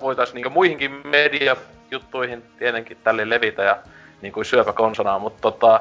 [0.00, 3.76] Voitais niinku muihinkin media-juttuihin tietenkin tälle levitä ja
[4.22, 5.80] niinku syöpäkonsonaa, mutta tota,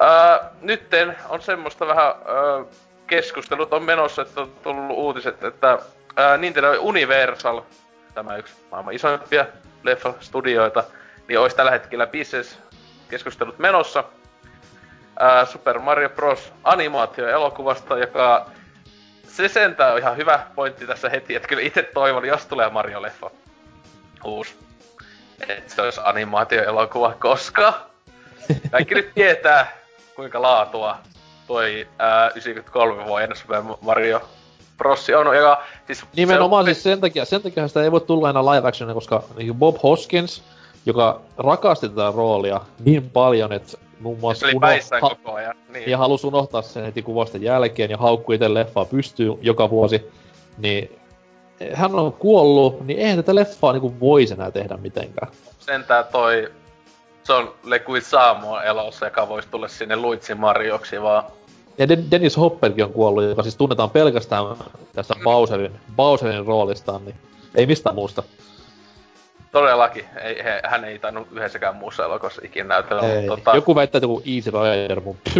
[0.00, 2.64] Ää, nytten on semmoista vähän ää,
[3.06, 5.78] keskustelut on menossa, että on tullut uutiset, että
[6.16, 7.62] ää, Nintendo Universal,
[8.14, 9.46] tämä yksi maailman isoimpia
[9.82, 10.84] leffa-studioita,
[11.28, 12.58] niin olisi tällä hetkellä business
[13.08, 14.04] keskustelut menossa.
[15.18, 16.52] Ää, Super Mario Bros.
[16.64, 18.46] animaatio-elokuvasta, joka
[19.28, 23.30] se sentään on ihan hyvä pointti tässä heti, että kyllä itse toivon, jos tulee Mario-leffa
[24.24, 24.58] uusi,
[25.48, 27.86] että se olisi animaatioelokuva, koska
[28.70, 29.72] kaikki nyt tietää,
[30.16, 30.98] kuinka laatua
[31.46, 34.22] toi ää, 93 vuoden Super Mario
[34.78, 35.10] Bros.
[35.18, 36.04] on, joka siis...
[36.16, 36.64] Nimenomaan on...
[36.66, 39.76] siis sen takia, sen takia sitä ei voi tulla enää live actionia, koska niin Bob
[39.82, 40.42] Hoskins,
[40.86, 44.66] joka rakasti tätä roolia niin paljon, että muun muassa se uno...
[45.00, 45.56] koko ajan.
[45.72, 45.90] Niin.
[45.90, 50.10] Ja halusi unohtaa sen heti kuvasta jälkeen ja haukkui itse leffaa pystyy joka vuosi.
[50.58, 51.01] Niin
[51.74, 55.32] hän on kuollut, niin eihän tätä leffaa niinku voisi enää tehdä mitenkään.
[55.58, 56.52] Sentään toi
[57.28, 61.24] John Leguizamo elossa, joka voisi tulla sinne Luitsin Marioksi vaan.
[61.78, 64.44] Ja Den- Dennis Hopperkin on kuollut, joka siis tunnetaan pelkästään
[64.92, 65.22] tästä mm.
[65.22, 67.14] Bowserin, Bowserin roolistaan, niin
[67.54, 68.22] ei mistään muusta.
[69.52, 70.04] Todellakin.
[70.22, 73.02] Ei, he, hän ei tainnut yhdessäkään muussa elokuvassa ikinä näytellä.
[73.02, 73.26] Ei.
[73.26, 73.54] Tota...
[73.54, 75.30] Joku väittää, että joku Easy Rider, mutta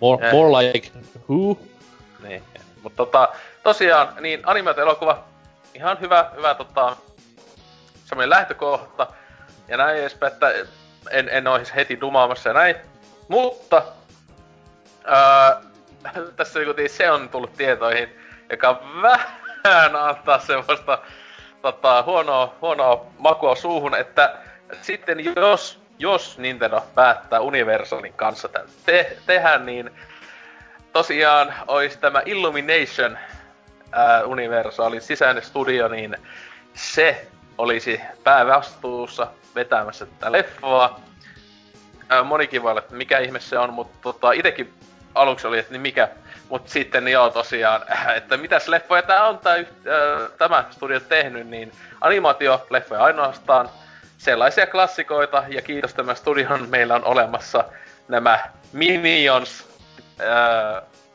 [0.00, 0.90] more, more like
[1.28, 1.58] who?
[2.28, 2.42] Niin.
[2.82, 3.28] Mutta tota,
[3.62, 5.24] tosiaan, niin animaatio-elokuva,
[5.74, 6.96] ihan hyvä, hyvä tota,
[8.04, 9.06] semmoinen lähtökohta.
[9.68, 10.54] Ja näin edespäin, että
[11.10, 12.76] en, en olisi heti dumaamassa ja näin.
[13.28, 13.82] Mutta
[15.04, 15.60] ää,
[16.36, 18.18] tässä kuitenkin se on tullut tietoihin,
[18.50, 20.98] joka vähän antaa semmoista
[21.62, 24.38] tota, huonoa, huonoa makua suuhun, että
[24.82, 28.48] sitten jos, jos Nintendo päättää Universalin kanssa
[28.86, 29.90] te- tehdä, niin
[30.92, 33.18] tosiaan olisi tämä Illumination
[33.92, 36.16] ää, Universalin sisäinen studio, niin
[36.74, 37.26] se
[37.58, 41.00] olisi päävastuussa vetämässä tätä leffaa.
[42.08, 44.74] Ää, monikin voi olla, että mikä ihme se on, mutta tota, itekin
[45.14, 46.08] aluksi oli, että niin mikä.
[46.48, 47.82] Mutta sitten joo tosiaan,
[48.16, 49.64] että mitäs leffoja tää on tää, ää,
[50.38, 53.68] tämä studio tehnyt, niin animaatioleffoja ainoastaan.
[54.18, 57.64] Sellaisia klassikoita, ja kiitos tämän studion, meillä on olemassa
[58.08, 58.38] nämä
[58.72, 59.68] Minions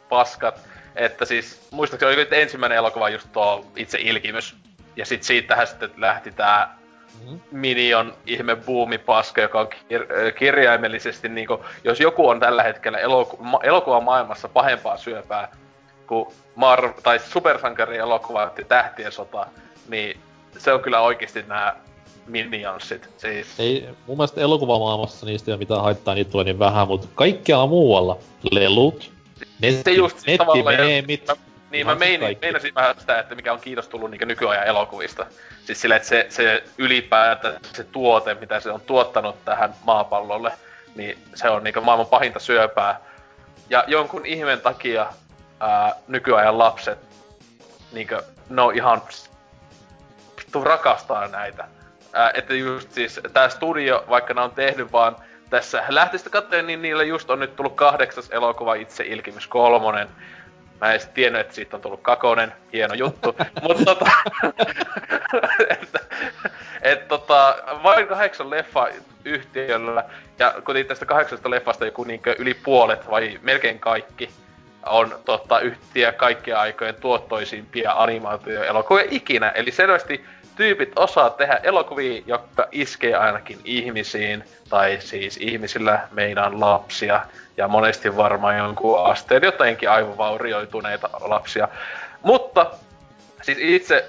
[0.10, 0.67] paskat.
[0.98, 4.56] Että siis, muistaakseni oli ensimmäinen elokuva just tuo itse ilkimys.
[4.96, 6.78] Ja sit siitähän sitten lähti tää
[7.20, 7.40] mm-hmm.
[7.52, 13.60] Minion ihme buumipaska, joka on kir- kirjaimellisesti niinku, jos joku on tällä hetkellä eloku- ma-
[13.64, 15.56] elokuvan maailmassa pahempaa syöpää
[16.08, 19.48] kuin Mar- tai supersankari elokuva Tähtien sota,
[19.90, 20.20] niin
[20.58, 21.76] se on kyllä oikeasti nämä
[22.28, 23.10] Minionsit.
[23.18, 23.60] Siis.
[23.60, 27.68] Ei, mun mielestä elokuvamaailmassa niistä ei ole mitään haittaa, niitä tulee niin vähän, mutta kaikkialla
[27.68, 28.18] muualla,
[28.52, 29.12] lelut,
[29.62, 31.32] netti, just nettimeemit,
[31.72, 35.26] niin, mä mein, meinasin vähän sitä, että mikä on kiitos tullut niin nykyajan elokuvista.
[35.66, 40.52] Siis sillä, että se, se ylipäätään se tuote, mitä se on tuottanut tähän maapallolle,
[40.96, 43.00] niin se on niin maailman pahinta syöpää.
[43.70, 45.08] Ja jonkun ihmeen takia
[45.60, 47.00] ää, nykyajan lapset,
[47.92, 49.02] niin kuin, ne on ihan
[50.38, 51.68] vittu rakastaa näitä.
[52.14, 55.16] Ää, että just siis tää studio, vaikka ne on tehnyt vaan
[55.50, 60.08] tässä lähtistä katsoen, niin niillä just on nyt tullut kahdeksas elokuva itse Ilkimys kolmonen.
[60.82, 62.54] Mä en edes tiennyt, että siitä on tullut kakonen.
[62.74, 63.36] Hieno juttu.
[63.64, 64.12] Mutta tota...
[65.82, 66.00] että,
[66.82, 68.88] et, tota, vain kahdeksan leffa
[69.26, 70.04] yhtiöllä.
[70.40, 74.30] Ja kun tästä kahdeksasta leffasta joku niinkö yli puolet vai melkein kaikki
[74.86, 79.50] on tota, yhtiö kaikkien aikojen tuottoisimpia animaatioelokuvia ikinä.
[79.50, 80.26] Eli selvästi
[80.58, 87.22] tyypit osaa tehdä elokuvia, jotka iskee ainakin ihmisiin, tai siis ihmisillä meidän lapsia,
[87.58, 91.68] ja monesti varmaan jonkun asteen jotenkin aivovaurioituneita lapsia.
[92.24, 92.72] Mutta
[93.42, 94.06] siis itse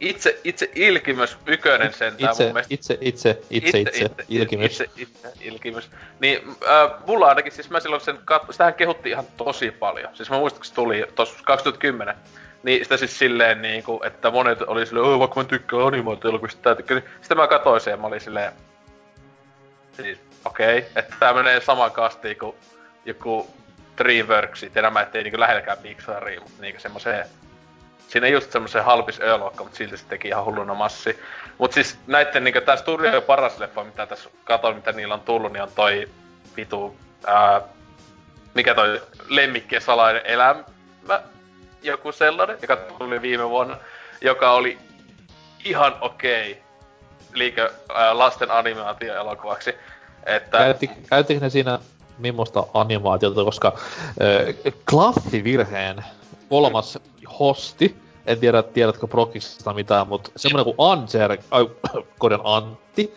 [0.00, 2.74] itse, itse Ilkimys Ykönen sen itse, mun mielestä...
[2.74, 4.80] Itse, itse, itse, itse, itse, Ilkimys.
[4.80, 5.90] Itse, itse, Ilkimys.
[6.20, 10.16] Niin äh, mulla ainakin, siis mä silloin sen katso, sitähän kehuttiin ihan tosi paljon.
[10.16, 12.14] Siis mä muistan, se tuli tuossa 2010.
[12.62, 16.98] Niin sitä siis silleen niinku, että monet oli silleen, vaikka mä tykkään animaatio-elokuvista, tää tykkää,
[16.98, 18.52] niin sitten mä katsoin sen ja mä olin silleen,
[19.92, 22.56] siis okei, okay, että tää menee samaan kastiin kuin
[23.04, 23.50] joku
[23.98, 27.26] Dreamworks, ja nämä ettei niinku lähelläkään Pixaria, mutta niinku semmoseen
[28.10, 31.18] siinä just semmoisen halpis öölokka, mutta silti se teki ihan hulluna massi.
[31.58, 35.52] Mut siis näitten niinku tää studio paras leffa, mitä tässä katon, mitä niillä on tullut,
[35.52, 36.08] niin on toi
[36.56, 36.96] vitu,
[37.26, 37.60] ää,
[38.54, 40.64] mikä toi lemmikkien salainen elämä,
[41.82, 43.76] joku sellainen, joka tuli viime vuonna,
[44.20, 44.78] joka oli
[45.64, 46.62] ihan okei
[47.30, 47.68] okay,
[48.12, 49.74] lasten animaatioelokuvaksi.
[50.26, 50.74] Että...
[51.08, 51.78] Käytti, ne siinä
[52.18, 56.04] millaista animaatiota, koska äh, klaffivirheen
[56.48, 56.98] kolmas
[57.40, 57.96] hosti,
[58.26, 61.38] en tiedä, tiedätkö Prokiksesta mitään, mutta semmoinen kuin Anser, äh,
[62.18, 63.14] koden Antti,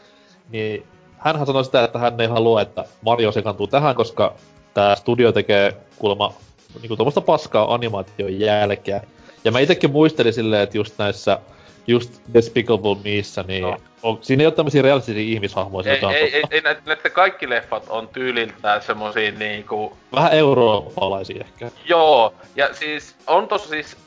[0.49, 0.87] niin
[1.17, 4.33] hänhän sanoi sitä, että hän ei halua, että Mario sekantuu tähän, koska
[4.73, 6.33] tämä studio tekee kuulemma
[6.81, 9.01] niinku tuommoista paskaa animaation jälkeä.
[9.43, 11.39] Ja mä itekin muistelin silleen, että just näissä
[11.87, 13.77] just Despicable Meissa, niin no.
[14.03, 15.93] on, siinä ei ole tämmösiä realistisia ihmishahmoja.
[15.93, 19.97] Ei, ei, ei, ei, näitä kaikki leffat on tyyliltään semmosia niinku...
[20.15, 21.71] Vähän eurooppalaisia ehkä.
[21.85, 23.97] Joo, ja siis on tossa siis...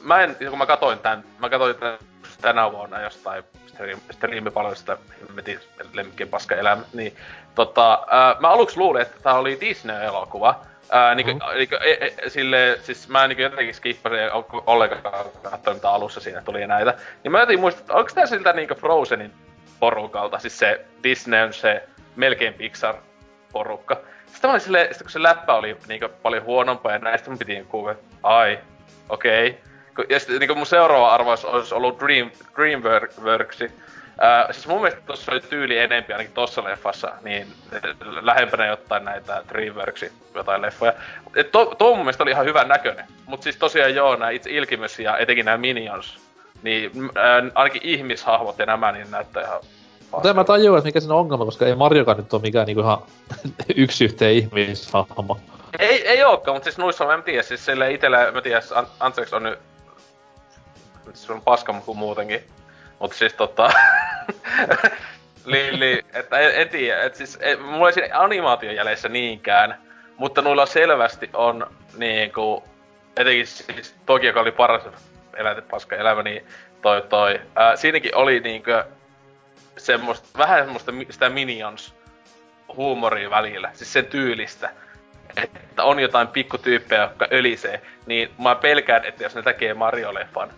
[0.00, 1.98] Mä en, kun mä katoin tän, mä katoin tän
[2.40, 3.44] tänä vuonna jostain
[4.10, 4.98] striimipalvelusta
[5.28, 5.60] hemmetin
[5.92, 7.16] lemmikkien paska elämä, niin
[7.54, 10.60] tota, ää, mä aluksi luulin, että tää oli Disney-elokuva,
[10.90, 11.58] Ää, niinku, mm-hmm.
[11.58, 14.18] niinku, e, e, sille, siis mä niinku jotenkin skippasin
[14.66, 15.02] ollenkaan
[15.42, 16.94] katsoin mitä alussa siinä tuli näitä.
[17.24, 19.32] Niin mä jotenkin muistin, että onko tää siltä niinku Frozenin
[19.80, 21.82] porukalta, siis se Disney on se
[22.16, 22.94] melkein Pixar
[23.52, 24.00] porukka.
[24.26, 27.38] Sitten mä olin silleen, sit kun se läppä oli niinku paljon huonompaa ja näistä mun
[27.38, 27.90] piti niinku,
[28.22, 28.58] ai,
[29.08, 29.48] okei.
[29.48, 30.06] Okay.
[30.08, 33.60] Ja sitten niinku mun seuraava arvaus olisi ollut Dream, Dreamworks,
[34.22, 37.46] Äh, siis mun mielestä tossa oli tyyli enempi ainakin tossa leffassa, niin
[38.20, 40.92] lähempänä jotain näitä Dreamworksin jotain leffoja.
[41.36, 43.04] Et to, to mun mielestä oli ihan hyvän näköinen.
[43.26, 46.18] Mut siis tosiaan joo, nää itse Ilkimys ja etenkin nämä Minions,
[46.62, 49.60] niin äh, ainakin ihmishahmot ja nämä, niin näyttää ihan
[50.10, 52.80] mutta mä tajua, että mikä siinä on ongelma, koska ei Marjokaan nyt ole mikään niinku
[52.80, 53.02] ihan
[53.76, 55.38] yksi yhteen ihmishahmo.
[55.78, 58.62] Ei, ei ookaan, mutta siis nuissa mä en tiedä, siis sille itellä, mä tiedän,
[59.00, 59.58] Antseks on nyt,
[61.14, 62.44] se on paska kuin muutenkin.
[63.00, 63.70] Mut siis tota...
[65.44, 69.78] Lili, että en, en tiedä, et siis, et, mulla ei siinä animaation jäljessä niinkään,
[70.16, 71.66] mutta noilla selvästi on
[71.96, 72.64] niinku,
[73.16, 74.82] etenkin siis toki, joka oli paras
[75.36, 76.46] eläinten paska elämä, niin
[76.82, 78.70] toi toi, ää, siinäkin oli niinku
[79.76, 81.94] semmoista, vähän semmoista sitä Minions
[82.76, 84.70] huumoria välillä, siis sen tyylistä.
[85.36, 90.50] Että on jotain pikkutyyppejä, jotka ölisee, niin mä pelkään, että jos ne tekee Mario-leffan,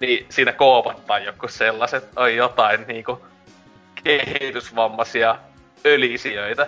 [0.00, 3.26] niin siinä koopattaa joku sellaiset, on jotain niinku
[4.04, 5.36] kehitysvammaisia
[5.86, 6.66] ölisijöitä.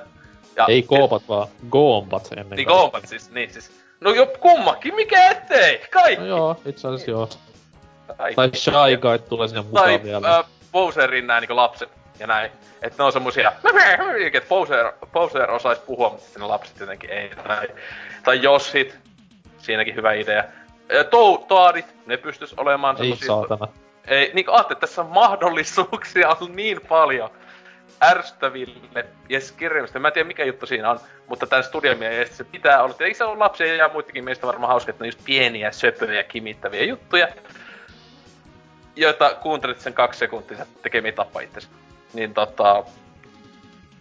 [0.57, 3.83] Ja, Ei koopat, et, vaan goompat ennen Niin goompat siis, niin siis.
[4.01, 6.21] No jo kummakin, mikä ettei, kaikki!
[6.21, 7.29] No joo, itse asiassa joo.
[8.19, 8.37] Kaikki.
[8.37, 10.21] Tai Shy Guy tulee sinne mukaan tai, vielä.
[10.21, 11.89] Tai äh, Bowserin nää niinku lapset
[12.19, 12.51] ja näin.
[12.83, 13.53] Että ne on semmosia,
[14.33, 17.31] että Bowser, Bowser osais puhua, mutta sitten lapset jotenkin ei.
[17.49, 17.69] Tai,
[18.25, 18.99] tai Joshit,
[19.59, 20.45] siinäkin hyvä idea
[21.11, 23.69] to- toadit, ne pystys olemaan Ei saatana.
[24.07, 27.31] ei, niin kuin että tässä mahdollisuuksia on niin paljon
[28.03, 29.99] ärsyttäville ja kirjallisesti.
[29.99, 32.95] Mä en tiedä mikä juttu siinä on, mutta tämän studion mielestä se pitää olla.
[33.01, 36.85] Eikö se ole lapsia ja muitakin meistä varmaan hauska, että ne just pieniä, söpöjä, kimittäviä
[36.85, 37.29] juttuja,
[38.97, 41.69] joita kuuntelet sen kaksi sekuntia tekemiä tappa itsesi.
[42.13, 42.85] Niin tota...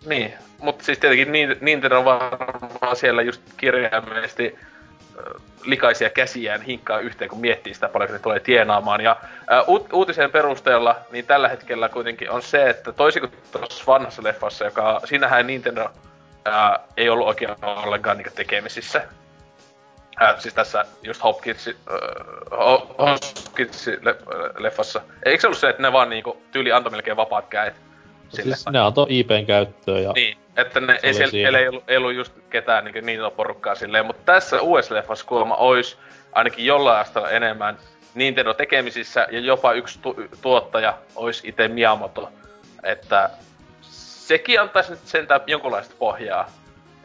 [0.06, 1.32] Niin, mutta siis tietenkin
[1.62, 4.60] Nintendo on varmaan siellä just kirjaimellisesti
[5.64, 9.02] likaisia käsiään hinkkaa yhteen, kun miettii sitä paljon, ne tulee tienaamaan.
[9.02, 9.16] Ja
[9.48, 14.24] ää, uut, uutisen perusteella, niin tällä hetkellä kuitenkin on se, että toisin kuin tuossa vanhassa
[14.24, 15.90] leffassa, joka, siinähän Nintendo
[16.46, 19.08] ää, ei ollut oikein ollenkaan niin tekemisissä.
[20.20, 21.70] Ää, siis tässä just Hopkins,
[23.00, 24.16] Hopkins le,
[24.58, 25.02] leffassa.
[25.26, 27.91] Eikö se ollut se, että ne vaan niinku tyyli antoi melkein vapaat käet?
[28.34, 30.12] Siis ne antoi IPn käyttöön ja...
[30.12, 34.06] Niin, että ne, ei, siellä, ei, ollut, ei ollut just ketään niin, niin porukkaa silleen,
[34.06, 35.98] mutta tässä US-leffassa kuulemma olisi
[36.32, 37.78] ainakin jollain astalla enemmän
[38.16, 42.30] Nintendo tekemisissä ja jopa yksi tu- tuottaja olisi itse Miyamoto.
[42.84, 43.30] Että
[43.82, 46.52] sekin antaisi nyt sentään jonkunlaista pohjaa.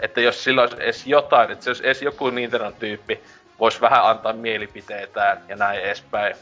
[0.00, 3.20] Että jos sillä olisi edes jotain, että se olisi edes joku Nintendo tyyppi,
[3.60, 6.36] voisi vähän antaa mielipiteitään ja näin edespäin.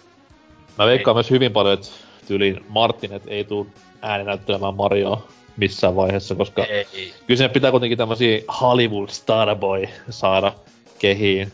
[0.79, 1.17] Mä veikkaan niin.
[1.17, 1.89] myös hyvin paljon, että
[2.27, 3.67] tyyliin Martinet ei tule
[4.05, 7.15] ääninäyttelemään Marioa missään vaiheessa, koska ei.
[7.27, 10.53] kyllä sinne pitää kuitenkin tämmösiä Hollywood Starboy saada
[10.99, 11.53] kehiin.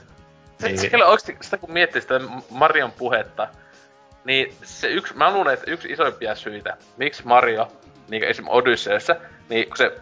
[0.59, 0.79] Se, niin.
[0.79, 2.21] Siellä oikeesti, sitä kun miettii sitä
[2.51, 3.49] Marion puhetta,
[4.25, 7.69] niin se yksi, mä luulen, että yksi isoimpia syitä, miksi Mario,
[8.09, 9.17] niin esimerkiksi Odysseessa,
[9.49, 9.93] niin kun se,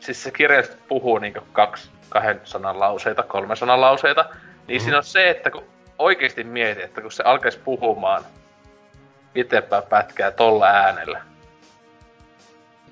[0.00, 4.24] siis se kirjallisesti puhuu niin kaksi, kahden sanan lauseita, kolme sanan lauseita,
[4.68, 4.84] niin mm.
[4.84, 5.64] siinä on se, että kun
[5.98, 8.24] oikeasti mietit, että kun se alkaisi puhumaan
[9.32, 11.22] pitempää pätkää tolla äänellä,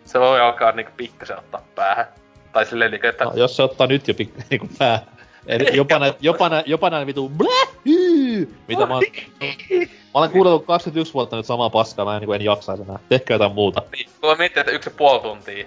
[0.04, 2.06] se voi alkaa niinku pikkasen ottaa päähän.
[2.52, 3.24] Tai silleen niinku, että...
[3.24, 5.06] No, jos se ottaa nyt jo pik- niinku päähän.
[5.46, 9.02] Eli jopa näin, jopa näin, jopa näin vitu blähyy, mitä mä oon...
[9.40, 12.98] Mä olen kuunnellut 21 vuotta nyt samaa paskaa, mä en, niin en jaksaisi enää.
[13.08, 13.82] Tehkää jotain muuta.
[13.92, 15.66] Niin, kun mä mietin, että yksi ja puoli tuntia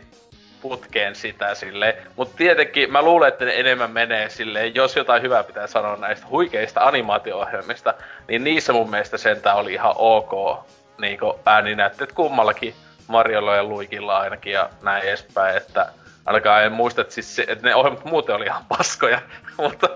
[0.61, 1.93] putkeen sitä silleen.
[2.15, 6.27] Mut tietenkin mä luulen, että ne enemmän menee silleen, jos jotain hyvää pitää sanoa näistä
[6.29, 7.93] huikeista animaatio-ohjelmista,
[8.27, 10.59] niin niissä mun mielestä sentään oli ihan ok
[11.01, 12.73] niinku ääninäytteet kummallakin
[13.07, 15.91] Mariolla ja Luikilla ainakin ja näin edespäin, että
[16.25, 19.21] ainakaan en muista, että, siis se, että ne ohjelmat muuten oli ihan paskoja,
[19.57, 19.89] mutta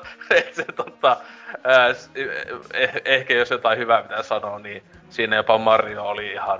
[0.51, 1.17] se tota,
[1.63, 1.87] ää,
[2.73, 6.59] eh, ehkä jos jotain hyvää pitää sanoa, niin siinä jopa Mario oli ihan,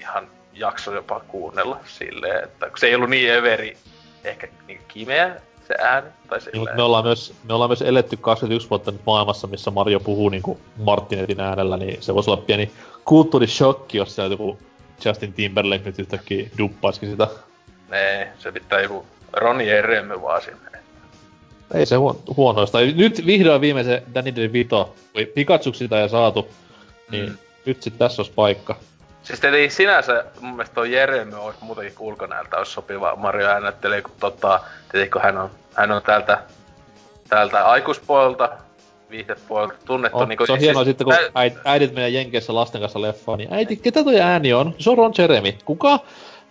[0.00, 3.76] ihan jakso jopa kuunnella silleen, että se ei ollut niin everi,
[4.24, 6.08] ehkä niin kimeä se ääni.
[6.28, 10.00] Tai niin, me, ollaan myös, me ollaan myös eletty 21 vuotta nyt maailmassa, missä Mario
[10.00, 12.72] puhuu niin kuin Martinetin äänellä, niin se voisi olla pieni
[13.04, 14.58] kulttuurishokki, jos siellä joku
[15.04, 17.26] Justin Timberlake nyt yhtäkkiä duppaisikin sitä.
[17.88, 20.68] Nee, se pitää joku Roni Eremme vaan sinne.
[21.74, 22.78] Ei se huon, huonoista.
[22.80, 24.94] Nyt vihdoin viimeisen Danny DeVito,
[25.34, 26.48] Pikachu sitä ei saatu,
[27.10, 27.38] niin mm.
[27.66, 28.76] nyt sit tässä olisi paikka.
[29.22, 34.12] Siis eli sinänsä mun mielestä tuo Jeremy olisi muutenkin ulkonäöltä olisi sopiva Mario äänettelee, kun
[34.20, 34.60] tota,
[34.92, 36.42] tietenkin hän on, hän on täältä,
[37.28, 38.58] täältä aikuispuolelta
[39.10, 40.18] viihdepuolelta tunnettu.
[40.18, 43.38] On, niin se on siis hienoa sitten, kun äid, äidit menee Jenkeissä lasten kanssa leffaan,
[43.38, 44.74] niin äiti, ketä toi ääni on?
[44.78, 45.52] Se on Ron Jeremy.
[45.64, 45.98] Kuka?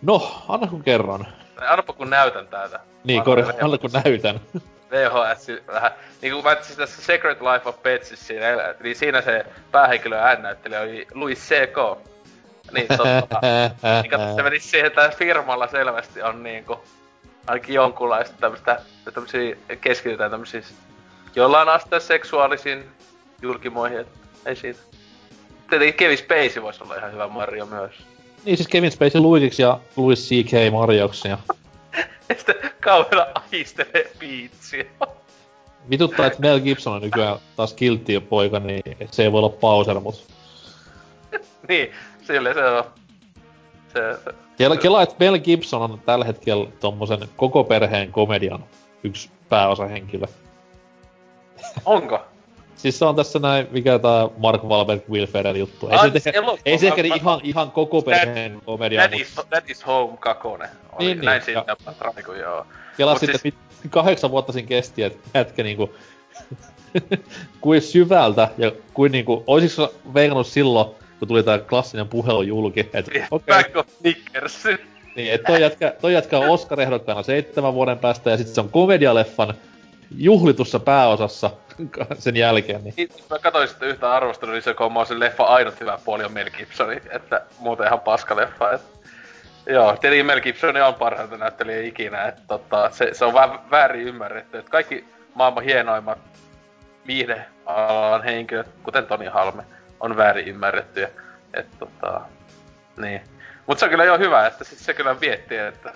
[0.02, 1.28] No, anna kun kerran.
[1.62, 2.80] Annapa kun näytän täältä.
[3.04, 4.40] Niin, korjaa, anna kun näytän.
[4.92, 5.92] VHS vähän.
[6.22, 8.46] Niin kuin mä siis tässä Secret Life of Pets, siinä,
[8.84, 12.00] niin siinä se päähenkilö äännäyttelijä oli Louis C.K.
[12.72, 13.40] Niin totta.
[14.02, 16.80] niin katso, se meni siihen, että firmalla selvästi on niinku
[17.48, 18.82] ainakin jonkunlaista tämmöstä,
[19.14, 20.62] tämmösiä keskitytään tämmösiä
[21.38, 22.84] jollain asteella seksuaalisiin
[23.42, 24.80] julkimoihin, että ei siitä.
[25.70, 27.92] Tietenkin Kevin Spacey voisi olla ihan hyvä Mario myös.
[28.46, 30.74] Niin siis Kevin Spacey Luisiksi ja Louis C.K.
[30.74, 31.38] Marioksi ja...
[32.38, 34.86] sitten kauheena ahistelee piitsiä.
[35.90, 40.00] Vituttaa, että Mel Gibson on nykyään taas kiltti poika, niin se ei voi olla Bowser,
[40.00, 40.28] mut...
[41.70, 41.92] niin,
[42.24, 42.84] sille se on.
[43.94, 48.64] Se, se, Kela, kela, että Mel Gibson on tällä hetkellä tommosen koko perheen komedian
[49.04, 50.26] yksi pääosahenkilö.
[51.86, 52.20] Onko?
[52.78, 55.90] Siis se on tässä näin, mikä tää Mark Wahlberg Will Ferrell juttu.
[55.90, 59.08] Ei, se, ehkä, ei se ehkä mä, ihan, ihan koko perheen komedia.
[59.08, 60.70] That, is, that is Home kakone.
[60.92, 61.64] Oli niin, näin niin, siinä
[62.16, 62.66] niinku joo.
[62.98, 63.54] Kela Mut sitten siis...
[63.90, 65.94] kahdeksan vuotta siinä kesti, että jätkä niinku...
[67.62, 69.44] kuin syvältä ja kuin niinku...
[69.48, 70.88] Oisitko veikannut silloin,
[71.20, 73.24] kun tuli tää klassinen puhelu julki, että okei.
[73.32, 73.64] Okay.
[73.64, 74.64] Back of Nickers.
[75.16, 78.70] Niin, että toi jätkä, toi jätkä on Oscar-ehdokkaana seitsemän vuoden päästä ja sitten se on
[78.70, 79.54] komedialeffan
[80.12, 81.52] juhlitussa pääosassa
[82.20, 82.84] sen jälkeen.
[82.84, 82.94] Niin.
[82.98, 86.32] Itse mä katsoin sitten yhtä arvostelua, niin se kun se leffa ainut hyvä puoli on
[86.32, 88.72] Mel Gibsoni, että muuten ihan paska leffa.
[88.72, 88.82] Et...
[89.70, 94.08] Joo, tietenkin Mel Gibson on parhaita näyttelijä ikinä, että tota, se, se, on vähän väärin
[94.08, 96.18] ymmärretty, että kaikki maailman hienoimmat
[97.08, 99.64] viihdealan henkilöt, kuten Toni Halme,
[100.00, 101.08] on väärin ymmärretty.
[101.54, 102.22] Et tota,
[102.98, 103.22] niin.
[103.68, 105.94] Mut se on kyllä jo hyvä, että siis se kyllä viettii, että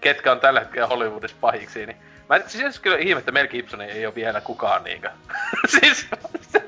[0.00, 1.96] ketkä on tällä hetkellä Hollywoodissa pahiksi, niin
[2.32, 5.10] Mä en, siis kyllä ihme, että Mel Gibson ei ole vielä kukaan niinkö.
[5.80, 6.06] siis
[6.52, 6.62] se,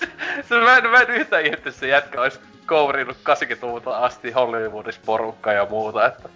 [0.00, 0.08] se,
[0.48, 5.00] se, mä, en, mä en yhtään ihme, että se jätkä olisi kourinut 80-luvulta asti Hollywoodissa
[5.06, 6.28] porukkaa ja muuta, että...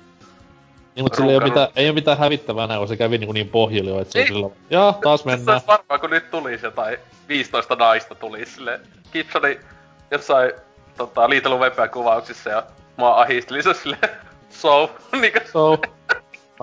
[0.95, 3.35] Niin, mutta sillä ei ole, mitään, ei ole mitään hävittävää näin, kun se kävi niin,
[3.35, 4.51] niin pohjille, että se on sillä...
[4.71, 5.61] Joo, taas mennään.
[5.61, 6.97] Se varmaan, kun nyt tulisi jotain
[7.29, 8.81] 15 naista tuli sille
[9.13, 9.61] Gibsoni
[10.11, 10.53] jossain
[10.97, 11.61] tota, liitelun
[11.93, 12.63] kuvauksissa ja
[12.97, 13.99] mua ahisteli se sille
[14.51, 15.41] so, niinkö?
[15.53, 15.81] So.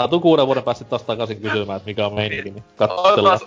[0.02, 3.40] Mä tuun kuuden vuoden päästä taas takaisin kysymään, että mikä on meininki, niin katsellaan.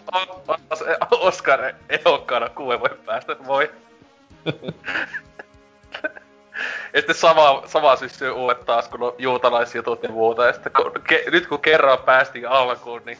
[0.46, 3.70] Taas, taas Oscar ehokkaana kuuden vuoden päästä, voi.
[6.94, 10.46] ja sitten sama, sama syssy uudet taas, kun on juutalaisjutut ja muuta.
[10.46, 13.18] Ja sitten kun, ke, nyt kun kerran päästiin alkuun, niin...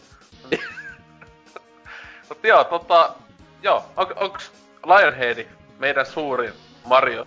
[2.28, 3.15] Mutta joo, tota...
[3.62, 4.52] Joo, on, onks
[4.86, 5.47] Lionhead
[5.78, 6.52] meidän suurin
[6.85, 7.27] Mario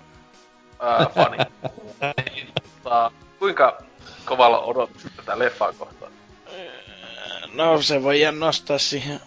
[0.80, 1.38] ää, fani?
[2.84, 3.78] tota, kuinka
[4.26, 6.12] kovalla odotuksella tätä leffaa kohtaan?
[7.54, 9.20] No se voi nostaa siihen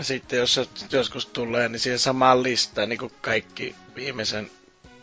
[0.00, 4.50] sitten, jos se joskus tulee, niin siihen samaan listaan niin kuin kaikki viimeisen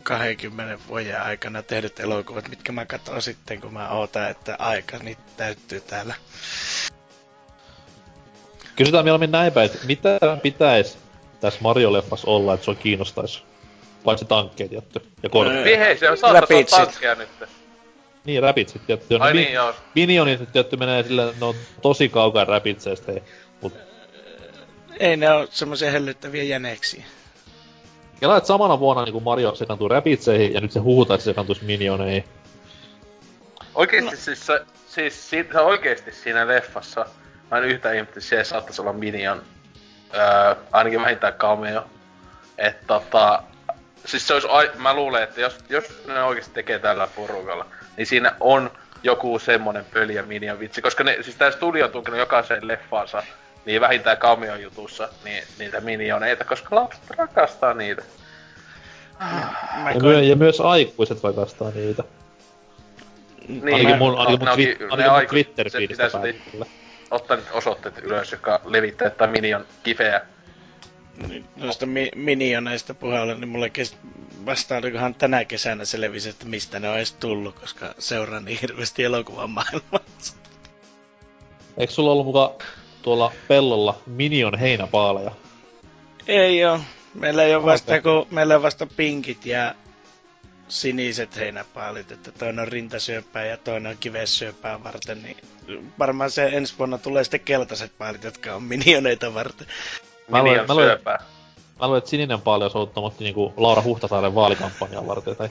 [0.04, 5.22] 20 vuoden aikana tehdyt elokuvat, mitkä mä katson sitten, kun mä ootan, että aika niitä
[5.38, 6.14] täyttyy täällä.
[8.76, 10.98] Kysytään mieluummin näin päin, että mitä pitäisi
[11.42, 13.44] tässä Mario-leffassa olla, että se on kiinnostaisi?
[14.04, 15.30] Paitsi tankkeet jätty ja.
[15.64, 17.30] Niin hei, se on saattaa tankkeja nyt.
[18.26, 19.18] Niin, Rapidsit tietty.
[19.20, 19.74] Ai niin, joo.
[19.96, 23.12] Minionit tietty menee sille, no tosi kaukaa Rapidseista,
[23.62, 23.74] mut...
[25.00, 27.04] Ei ne oo semmosia hellyttäviä jäneksiä.
[28.20, 31.66] Kela, että samana vuonna niin Mario sekantuu Rapitseihin ja nyt se huutaa, että se sekantuisi
[31.66, 32.24] Minioneihin.
[33.76, 34.18] Oikeesti no.
[34.18, 37.06] siis se, siis siitä, oikeesti siinä leffassa,
[37.52, 39.42] mä en yhtään ihmettä, että se saattaisi olla Minion,
[40.14, 41.86] öö, ainakin vähintään cameo.
[42.58, 43.44] Että tota,
[44.06, 47.66] siis se olisi, mä luulen, että jos, jos ne oikeesti tekee tällä porukalla,
[48.04, 48.72] siinä on
[49.04, 53.24] joku semmonen pöliä Minion vitsi, koska ne, siis tää studio on tunkenut jokaiseen leffaansa,
[53.66, 58.04] niin vähintään Camion jutussa, niin niitä minioneita, koska lapset rakastaa niitä.
[59.94, 62.04] Ja, myö, ja myös aikuiset rakastaa niitä.
[63.48, 66.10] Niin, ainakin mun, ainakin mun, no, twi- no, ainakin mun Twitter-feedistä.
[67.12, 70.22] Ottaa nyt osoitteet ylös, joka levittää tätä Minion kifeä.
[71.28, 73.98] Niin, noista mi- minioneista puheella, niin mulle kes-
[74.46, 79.04] vasta olikohan tänä kesänä selvisi, että mistä ne on edes tullut, koska seuraan niin hirveästi
[79.04, 80.36] elokuvan maailmassa.
[81.78, 82.50] Eikö sulla ollut mukaan
[83.02, 85.32] tuolla pellolla Minion heinäpaaleja?
[86.28, 86.80] Ei oo.
[87.14, 89.76] Meillä ei ole vasta, kun meillä on vasta pinkit ja
[90.68, 95.38] siniset heinäpaalit, että toinen on rintasyöpää ja toinen on kivessyöpää varten, niin
[96.00, 99.68] varmaan se ensi vuonna tulee sitten keltaiset paalit, jotka on minioneita varten.
[100.28, 101.00] Mä luulen, mä luulen,
[101.80, 105.50] mä luulen, että sininen olisi ollut niinku Laura Huhtasaaren vaalikampanjan varten tai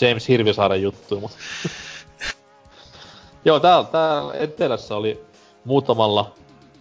[0.00, 1.36] James Hirvisaaren juttu, mutta...
[3.44, 5.24] Joo, täällä, täällä etelässä oli
[5.64, 6.34] muutamalla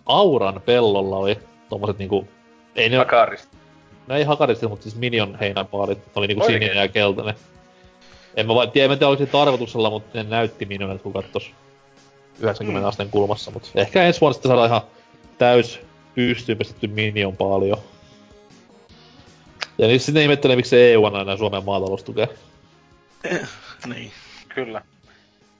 [0.06, 1.40] Auran pellolla oli
[1.70, 2.28] tommoset niinku...
[2.76, 2.98] Ei ne...
[2.98, 3.58] Hakarista.
[4.08, 6.62] No ei hakarista, mutta siis Minion heinäpaalit oli niinku Oikein.
[6.62, 7.36] sininen ja keltainen.
[8.36, 11.52] En mä, vaan, tiedä, en tiedä, oliko se tarkoituksella, mutta ne näytti Minionet, kun kattos
[12.40, 12.88] 90 mm.
[12.88, 14.82] asteen kulmassa, mutta ehkä ensi vuonna sitten saadaan ihan
[15.38, 15.80] täys
[16.16, 17.78] pystyyn pistetty Minion paljon.
[19.78, 22.28] Ja niin sitten ihmettelee, miksi EU on aina Suomen maataloustukea.
[23.94, 24.12] niin.
[24.50, 24.82] Kyllä.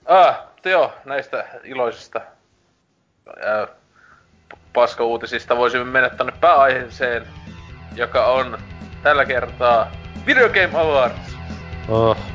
[0.06, 2.20] Ah, Teo, näistä iloisista
[3.42, 3.68] ää,
[4.72, 7.26] paska-uutisista voisimme mennä tänne pääaiheeseen,
[7.96, 8.58] joka on
[9.02, 9.92] tällä kertaa
[10.26, 11.36] Video Game Awards.
[11.88, 12.31] Oh.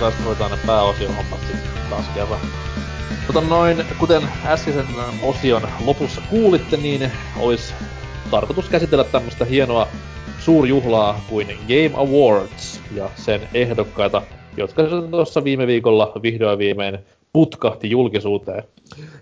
[0.00, 2.40] Ammattilaiset hoitaa ne pääosion hommat sitten taas kerran.
[3.26, 4.86] Mutta noin, kuten äskeisen
[5.22, 7.74] osion lopussa kuulitte, niin olisi
[8.30, 9.88] tarkoitus käsitellä tämmöistä hienoa
[10.38, 14.22] suurjuhlaa kuin Game Awards ja sen ehdokkaita,
[14.56, 16.98] jotka tuossa viime viikolla vihdoin viimein
[17.32, 18.64] putkahti julkisuuteen.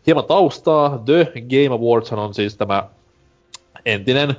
[0.07, 1.03] Hieman taustaa.
[1.05, 2.85] The Game Awards on siis tämä
[3.87, 4.37] entinen,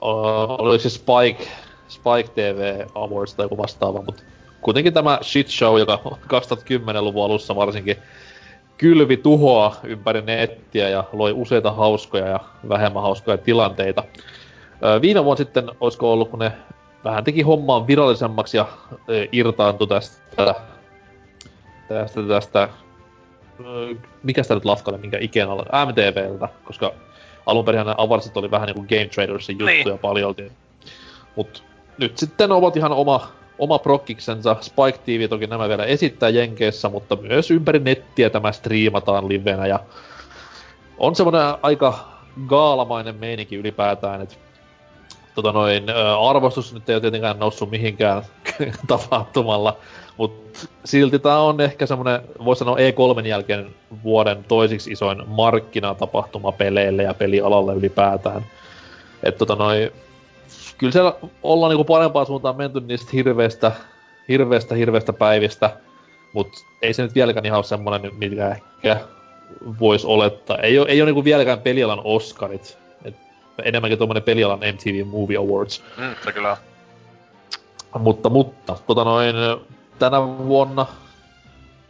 [0.00, 1.48] oliko se Spike,
[1.88, 4.22] Spike TV Awards tai joku vastaava, mutta
[4.62, 7.96] kuitenkin tämä shit show, joka 2010-luvun alussa varsinkin
[8.78, 14.04] kylvi tuhoa ympäri nettiä ja loi useita hauskoja ja vähemmän hauskoja tilanteita.
[15.02, 16.52] Viime vuonna sitten, olisiko ollut, kun ne
[17.04, 18.66] vähän teki hommaa virallisemmaksi ja
[19.32, 20.54] irtaantui tästä,
[21.88, 22.68] tästä, tästä
[24.22, 26.92] mikä sitä nyt lafkalle, minkä ikinä olla, MTVltä, koska
[27.46, 29.98] alun perin ne avarsit oli vähän niinku Game Tradersin juttuja niin.
[29.98, 30.52] paljolti.
[31.36, 31.64] Mut
[31.98, 34.56] nyt sitten ovat ihan oma oma prokkiksensa.
[34.60, 39.80] Spike TV toki nämä vielä esittää Jenkeissä, mutta myös ympäri nettiä tämä striimataan livenä ja
[40.98, 42.08] on semmoinen aika
[42.46, 44.34] gaalamainen meininki ylipäätään, että
[45.34, 45.86] tota noin,
[46.28, 48.22] arvostus nyt ei ole tietenkään noussut mihinkään
[48.88, 49.76] tapahtumalla,
[50.16, 53.74] mutta silti tämä on ehkä semmoinen, voisi sanoa E3 jälkeen
[54.04, 58.46] vuoden toisiksi isoin markkinatapahtuma peleille ja pelialalle ylipäätään.
[59.22, 59.90] Että tota noin,
[60.78, 63.72] kyllä siellä ollaan niinku parempaan suuntaan menty niistä hirveistä,
[64.28, 65.76] hirveistä, hirveistä päivistä,
[66.32, 69.00] mutta ei se nyt vieläkään ihan ole semmoinen, mikä ehkä
[69.80, 70.56] voisi olettaa.
[70.56, 73.14] Ei ole, ei ole niinku vieläkään pelialan Oscarit, et
[73.64, 75.82] enemmänkin tuommoinen pelialan MTV Movie Awards.
[75.96, 76.56] Mm, se kyllä
[77.98, 79.36] Mutta, mutta, tota noin,
[79.98, 80.86] tänä vuonna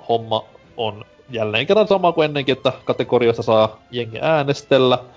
[0.09, 0.45] homma
[0.77, 4.99] on jälleen kerran sama kuin ennenkin, että kategoriasta saa jengi äänestellä–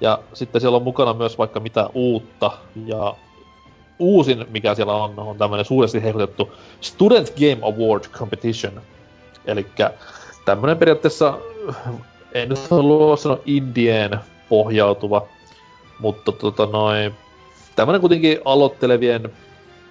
[0.00, 2.50] ja sitten siellä on mukana myös vaikka mitä uutta.
[2.86, 3.14] Ja
[3.98, 8.80] uusin, mikä siellä on, on tämmöinen suuresti hehkutettu Student Game Award Competition.
[9.46, 9.66] Eli
[10.44, 11.38] tämmöinen periaatteessa,
[12.32, 15.26] en nyt halua sanoa Indien pohjautuva,
[15.98, 17.14] mutta tota noin,
[17.76, 19.24] tämmöinen kuitenkin aloittelevien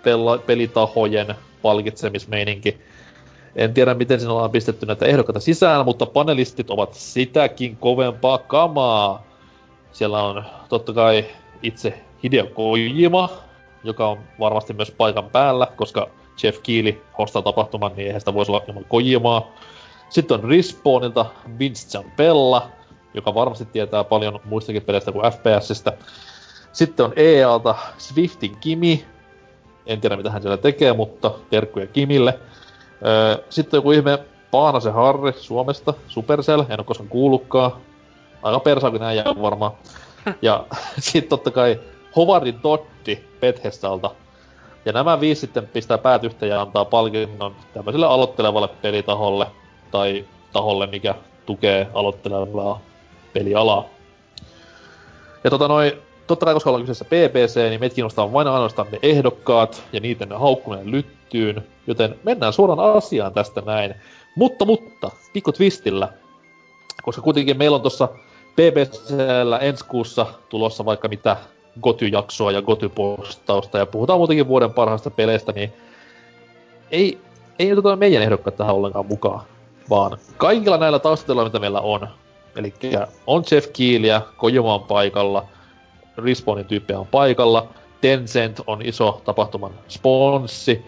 [0.02, 2.78] pel- pelitahojen palkitsemismeininki.
[3.56, 9.26] En tiedä, miten siinä ollaan pistetty näitä ehdokkaita sisään, mutta panelistit ovat sitäkin kovempaa kamaa.
[9.96, 11.26] Siellä on totta kai
[11.64, 13.30] itse Hideo Kojima,
[13.84, 16.08] joka on varmasti myös paikan päällä, koska
[16.44, 19.52] Jeff Keely hostaa tapahtuman, niin eihän sitä voisi olla ilman Kojimaa.
[20.10, 21.26] Sitten on Respawnilta
[21.60, 22.70] Vince Pella,
[23.14, 25.94] joka varmasti tietää paljon muistakin peleistä kuin FPSistä.
[26.72, 29.06] Sitten on EAlta Swiftin Kimi.
[29.86, 32.40] En tiedä mitä hän siellä tekee, mutta terkkuja Kimille.
[33.50, 34.20] Sitten joku ihme
[34.52, 37.72] Paanasen Harri Suomesta, Supercell, en ole koskaan kuullutkaan
[38.46, 39.72] aika persaakin näin varmaan.
[40.42, 40.66] Ja
[41.00, 41.80] sitten totta kai
[42.16, 44.12] Hovardin Totti Bethesdalta.
[44.86, 49.48] Ja nämä viisi sitten pistää päät yhteen ja antaa palkinnon tämmöiselle aloittelevalle pelitaholle
[49.92, 51.16] tai taholle, mikä
[51.46, 52.82] tukee aloittelevaa
[53.34, 53.86] pelialaa.
[55.44, 55.92] Ja tota noin,
[56.28, 60.32] totta kai koska ollaan kyseessä PPC, niin meitä kiinnostaa vain ainoastaan ne ehdokkaat ja niiden
[60.32, 63.96] haukkuminen lyttyyn, joten mennään suoraan asiaan tästä näin.
[64.36, 66.10] Mutta, mutta, pikku twistillä,
[67.04, 68.10] koska kuitenkin meillä on tuossa
[68.56, 71.38] BBCllä ensi kuussa tulossa vaikka mitä
[71.82, 75.74] Goty-jaksoa ja Goty-postausta ja puhutaan muutenkin vuoden parhaista peleistä, niin
[76.92, 77.20] ei,
[77.60, 79.42] ei tota meidän ehdokkaat tähän ollenkaan mukaan,
[79.90, 82.08] vaan kaikilla näillä taustalla, mitä meillä on,
[82.56, 82.74] eli
[83.28, 85.46] on Jeff Keelyä, Kojima on paikalla,
[86.18, 87.68] Respawnin tyyppejä on paikalla,
[88.02, 90.86] Tencent on iso tapahtuman sponssi,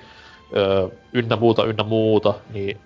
[0.55, 2.77] öö, ynnä muuta, ynnä muuta, niin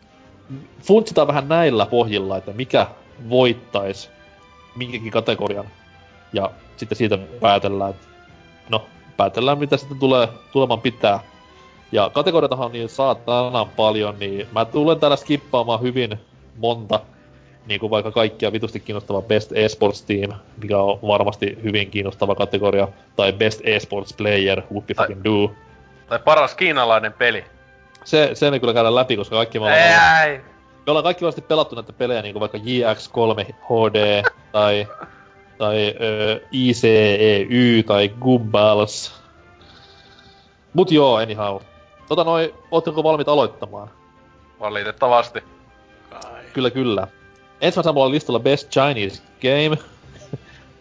[0.84, 2.88] funtsitaan vähän näillä pohjilla, että mikä
[3.30, 4.10] voittaisi
[4.76, 5.66] minkäkin kategorian.
[6.34, 8.08] Ja sitten siitä päätellään, että
[8.70, 8.86] no,
[9.18, 11.20] päätellään mitä sitten tulee tulemaan pitää.
[11.92, 16.20] Ja kategoriatahan on niin saatana paljon, niin mä tulen täällä skippaamaan hyvin
[16.58, 17.00] monta,
[17.66, 20.32] niin kuin vaikka kaikkia vitusti kiinnostava Best Esports Team,
[20.62, 25.52] mikä on varmasti hyvin kiinnostava kategoria, tai Best Esports Player, whoopi fucking do.
[26.10, 27.46] Tai paras kiinalainen peli.
[28.04, 30.30] Se, se me kyllä käydään läpi, koska kaikki me ollaan...
[30.30, 30.42] Ei,
[30.86, 34.88] me ollaan kaikki varmasti pelattu näitä pelejä, niin kuin vaikka JX3 HD, tai,
[35.58, 39.14] tai ö, ICEY, tai Gubbals.
[40.74, 41.62] Mut joo, anyhow.
[42.08, 43.90] Tota noin, ootteko valmiit aloittamaan?
[44.60, 45.40] Valitettavasti.
[46.10, 46.44] Kai.
[46.54, 47.08] Kyllä, kyllä.
[47.62, 49.78] Ensimmäisenä mulla on listalla Best Chinese Game,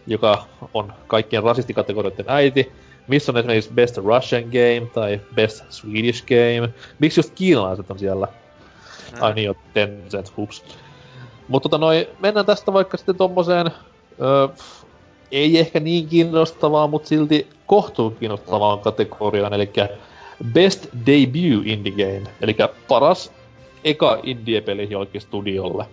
[0.07, 2.71] joka on kaikkien rasistikategorioiden äiti.
[3.07, 6.73] Missä on esimerkiksi Best Russian Game tai Best Swedish Game.
[6.99, 8.27] Miksi just kiinalaiset on siellä?
[9.11, 9.17] Mm.
[9.21, 10.63] Ai niin, jo Tencent, hups.
[11.47, 13.71] Mutta tota noin, mennään tästä vaikka sitten tommoseen,
[14.21, 14.47] öö,
[15.31, 19.69] ei ehkä niin kiinnostavaa, mutta silti kohtuu kiinnostavaan kategoriaan, eli
[20.53, 22.55] Best Debut Indie Game, eli
[22.87, 23.31] paras
[23.83, 25.85] eka indie-peli jollekin studiolle.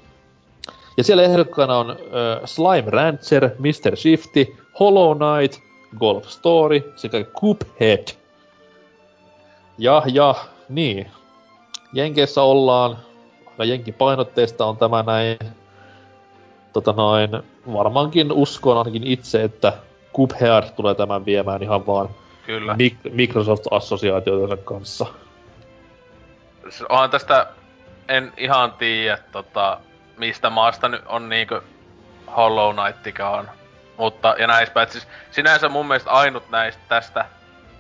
[0.97, 1.97] Ja siellä ehdokkaana on äh,
[2.45, 3.97] Slime Rancher, Mr.
[3.97, 5.63] Shifty, Hollow Knight,
[5.99, 8.09] Golf Story sekä Cuphead.
[9.79, 10.35] Ja, ja,
[10.69, 11.11] niin.
[11.93, 12.99] Jenkeissä ollaan,
[13.59, 15.39] ja Jenkin painotteista on tämä näin,
[16.73, 17.31] tota noin,
[17.73, 19.73] varmaankin uskon ainakin itse, että
[20.17, 22.09] Cuphead tulee tämän viemään ihan vaan
[22.47, 22.77] Kyllä.
[23.11, 25.07] Microsoft-assosiaatioiden kanssa.
[26.89, 27.47] Onhan tästä,
[28.09, 29.81] en ihan tiedä, tota,
[30.17, 31.55] mistä maasta nyt on niinku
[32.37, 33.51] Hollow Knightikaan.
[33.97, 37.25] Mutta, ja näistä et siis sinänsä mun mielestä ainut näistä tästä,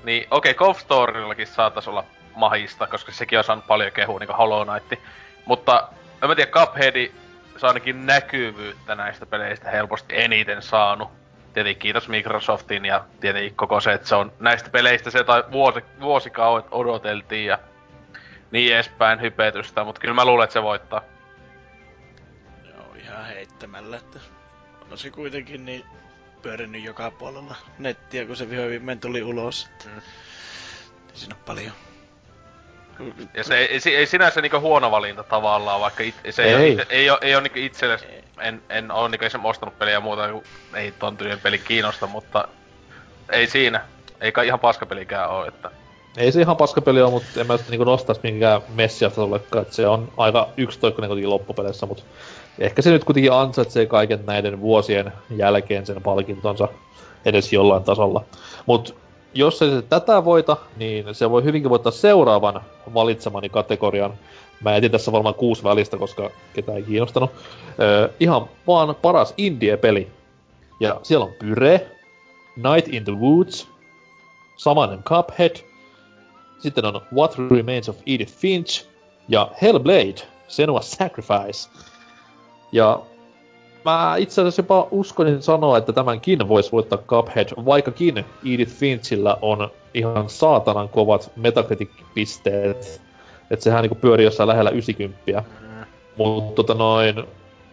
[0.04, 2.04] niin okei, okay, Golf Storyillakin saatais olla
[2.38, 5.04] mahista, koska sekin on saanut paljon kehua, niinku Hollow Knight.
[5.44, 5.88] Mutta,
[6.22, 7.10] en mä tiedä, Cuphead
[7.56, 11.10] se ainakin näkyvyyttä näistä peleistä helposti eniten saanut.
[11.54, 15.80] Tietenkin kiitos Microsoftin ja tietenkin koko se, että se on näistä peleistä se tai vuosi,
[16.00, 17.58] vuosikaudet odoteltiin ja
[18.50, 21.02] niin edespäin hypetystä, mutta kyllä mä luulen, että se voittaa.
[22.64, 24.18] Joo, ihan heittämällä, että
[24.90, 25.84] on se kuitenkin niin
[26.42, 29.68] pyörinyt joka puolella nettiä, kun se vihoin tuli ulos.
[29.72, 30.02] Että mm.
[31.14, 31.87] Siinä ole paljon.
[33.34, 36.74] Ja se ei, ei, ei sinänsä niinku huono valinta tavallaan, vaikka it, se ei, ei,
[36.74, 37.98] ole, ei, ole, ei ole niinku itselle,
[38.40, 40.42] en, en ole niinku esimerkiksi ostanut peliä ja muuta, kun
[40.74, 42.48] ei ton tyylinen peli kiinnosta, mutta
[43.32, 43.84] ei siinä.
[44.20, 45.70] Eikä ihan paskapelikään oo, että...
[46.16, 49.86] Ei se ihan paskapeli ole, mutta en mä niinku nostais minkään messiasta tullekaan, että se
[49.86, 52.02] on aika yksitoikkoinen kuitenkin loppupeleissä, mutta
[52.58, 56.68] ehkä se nyt kuitenkin ansaitsee kaiken näiden vuosien jälkeen sen palkintonsa
[57.24, 58.24] edes jollain tasolla.
[58.66, 58.96] Mut
[59.34, 62.60] jos se tätä voita, niin se voi hyvinkin voittaa seuraavan
[62.94, 64.14] valitsemani kategorian.
[64.60, 67.30] Mä etin tässä varmaan kuusi välistä, koska ketään ei kiinnostanut.
[67.80, 70.08] Öö, ihan vaan paras indie-peli.
[70.80, 71.88] Ja siellä on Pyre,
[72.56, 73.68] Night in the Woods,
[74.56, 75.56] samainen Cuphead,
[76.58, 78.86] sitten on What Remains of Edith Finch
[79.28, 80.14] ja Hellblade,
[80.48, 81.70] Senua Sacrifice.
[82.72, 83.00] Ja
[83.88, 88.24] mä itse asiassa jopa uskonin sanoa, että tämänkin voisi voittaa Cuphead, vaikkakin
[88.54, 93.00] Edith Finchillä on ihan saatanan kovat Metacritic-pisteet.
[93.50, 95.44] Että sehän niinku pyörii jossain lähellä 90.
[95.60, 95.84] Mm.
[96.16, 97.24] Mutta tota noin,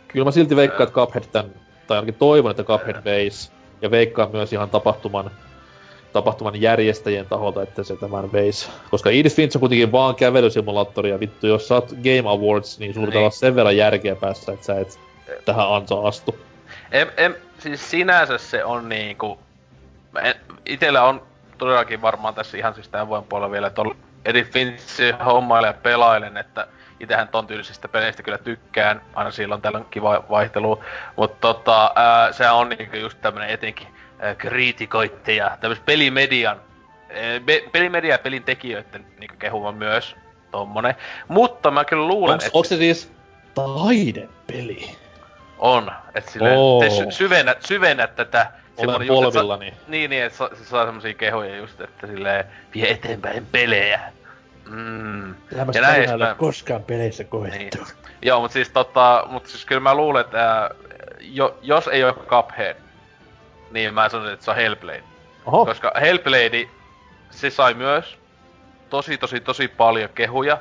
[0.07, 1.45] kyllä mä silti veikkaan, että Cuphead tän,
[1.87, 3.49] tai ainakin toivon, että Cuphead veisi.
[3.81, 5.31] Ja veikkaan myös ihan tapahtuman,
[6.13, 8.67] tapahtuman järjestäjien taholta, että se tämän veisi.
[8.91, 12.93] Koska Edith Finch on kuitenkin vaan kävelysimulaattori, ja vittu, jos sä oot Game Awards, niin
[12.93, 14.99] sulla olla sen verran järkeä päässä, että sä et
[15.45, 16.39] tähän ansa astu.
[16.91, 19.39] En, en, siis sinänsä se on niinku...
[20.21, 20.35] En,
[20.65, 21.21] itellä on
[21.57, 23.95] todellakin varmaan tässä ihan siis tämän vuoden puolella vielä, että on
[24.25, 26.67] Edith Finch hommailen ja pelailen, että
[26.99, 30.83] itähän ton tyylisistä peleistä kyllä tykkään, aina silloin tällöin kiva vaihtelu,
[31.15, 33.87] mutta tota, ää, se on niinku just tämmönen etenkin
[34.19, 36.61] ää, kriitikoitte ja tämmöis pelimedian,
[37.09, 40.15] ää, be, pelimedia ja pelin tekijöiden niinku kehuma myös
[40.51, 40.95] tommonen.
[41.27, 42.57] Mutta mä kyllä luulen, Onks, että...
[42.57, 43.11] Onko se siis
[43.53, 45.04] taidepeli?
[45.57, 46.83] On, että silleen, oh.
[46.83, 49.71] te sy- syvennät, syvennät tätä Olen polvillani.
[49.71, 53.99] Sa- niin, niin, että sa- se saa semmosia kehoja just, että silleen vie eteenpäin pelejä.
[54.69, 55.29] Mm.
[55.73, 57.57] ja näin ei ole koskaan peleissä koettu.
[57.57, 57.71] Niin.
[58.21, 60.69] Joo, mutta siis tota, mutta siis kyllä mä luulen, että
[61.19, 62.75] jo, jos ei ole Cuphead,
[63.71, 65.03] niin mä sanon, että se on Hellblade.
[65.45, 65.65] Oho.
[65.65, 66.69] Koska Hellblade,
[67.29, 68.17] se sai myös
[68.89, 70.57] tosi tosi tosi paljon kehuja.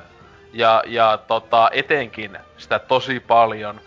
[0.53, 3.81] Ja, ja tota, etenkin sitä tosi paljon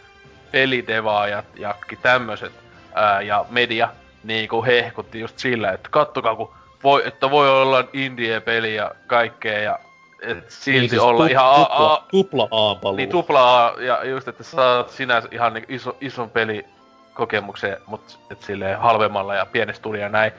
[0.51, 2.51] pelidevaajat ja tämmöiset
[2.95, 3.89] ää, ja media
[4.23, 6.53] niinku hehkutti just sillä, että kattokaa kun
[6.83, 9.79] voi, että voi olla indie-peli ja kaikkea ja
[10.21, 14.05] et silti niin, siis olla tu- ihan tupla, a, tupla A Niin tupla A, ja
[14.05, 16.65] just että saat sinä ihan niin iso, ison peli
[17.13, 20.31] kokemuksen, mut et silleen halvemmalla ja pienessä tuli ja näin.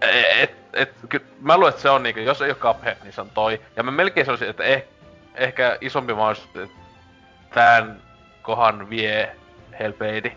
[0.00, 3.12] E, et, et, ky, mä luulen, että se on niinku, jos ei ole Cuphead, niin
[3.12, 3.60] se on toi.
[3.76, 4.84] Ja mä melkein sanoisin, että eh,
[5.34, 6.76] ehkä isompi mahdollisuus, että
[7.54, 8.02] tän
[8.44, 9.36] kohan vie
[9.80, 10.36] Hellblade.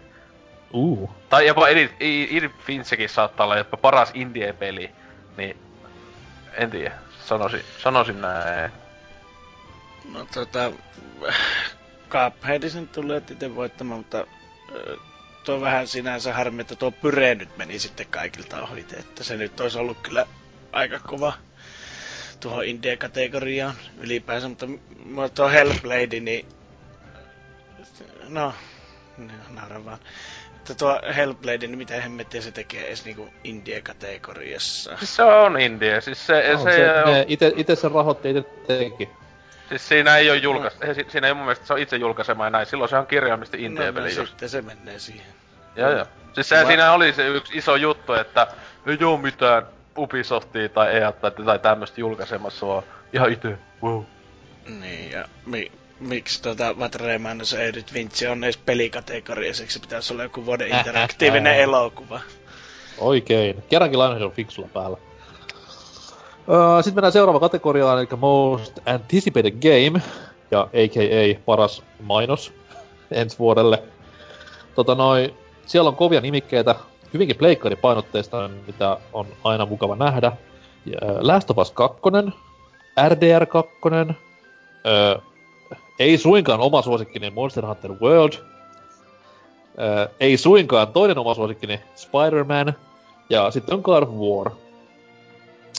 [0.73, 1.09] Uh.
[1.29, 1.93] Tai jopa Edith,
[2.31, 4.91] Edith Finchkin saattaa olla jopa paras indie-peli.
[5.37, 5.57] Niin,
[6.53, 6.91] en tiedä.
[7.25, 8.71] Sanoisin, sanoisin näin.
[10.13, 10.71] No tota,
[12.09, 14.27] Cupheadin sen tulee itse voittamaan, mutta
[15.43, 19.59] tuo vähän sinänsä harmi, että tuo Pyre nyt meni sitten kaikilta ohi, että se nyt
[19.59, 20.25] olisi ollut kyllä
[20.71, 21.33] aika kova
[22.39, 24.65] tuohon indie-kategoriaan ylipäänsä, mutta
[25.35, 26.45] tuo Hellblade, niin
[28.29, 28.53] no,
[29.49, 29.99] nauran vaan.
[30.55, 34.97] Että tuo Hellblade, niin mitä hemmettiä se tekee edes niinku indie-kategoriassa?
[34.97, 36.53] Siis se on indie, siis se...
[36.53, 37.25] No, se, se on...
[37.27, 39.09] ite, ite sen rahoitti, ite teki.
[39.69, 40.93] Siis siinä ei oo julkaista, no.
[41.07, 44.13] siinä ei mun mielestä se on itse julkaisema ja näin, silloin se on kirjaimisesti indie-peli
[44.13, 45.33] no, no, sitten se menee siihen.
[45.75, 46.05] Joo joo.
[46.33, 46.67] Siis se, Mä...
[46.67, 48.47] siinä oli se yksi iso juttu, että
[48.85, 52.83] ei oo mitään Ubisoftia tai EA tai, tai tämmöstä julkaisemassa, vaan
[53.13, 54.03] ihan itse, wow.
[54.79, 60.23] Niin, ja mi, miksi tota What Remains Edith Vinci on edes pelikategoriassa, se pitäisi olla
[60.23, 62.19] joku vuoden interaktiivinen elokuva.
[62.97, 63.63] Oikein.
[63.69, 64.97] Kerrankin Lionhead on fiksulla päällä.
[66.47, 70.01] Uh, Sitten mennään seuraava kategoriaan, eli Most Anticipated Game,
[70.51, 71.39] ja a.k.a.
[71.45, 72.53] paras mainos
[73.11, 73.83] ensi vuodelle.
[74.75, 75.33] Tota noin,
[75.65, 76.75] siellä on kovia nimikkeitä,
[77.13, 80.31] hyvinkin pleikkaripainotteista, mitä on aina mukava nähdä.
[81.19, 82.01] Last of Us 2,
[83.09, 83.71] RDR 2,
[84.85, 85.17] öö,
[85.99, 88.33] ei suinkaan oma suosikkini Monster Hunter World,
[89.79, 92.73] öö, ei suinkaan toinen oma suosikkini Spider-Man,
[93.29, 94.51] ja sitten on God of War.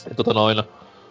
[0.09, 0.63] Ja tota noin,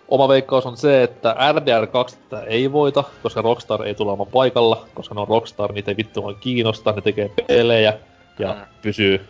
[0.08, 4.86] oma veikkaus on se, että RDR 2 ei voita, koska Rockstar ei tule olemaan paikalla,
[4.94, 7.98] koska ne on Rockstar, niitä ei vittu kiinnosta, ne tekee pelejä
[8.38, 8.60] ja mm.
[8.82, 9.28] pysyy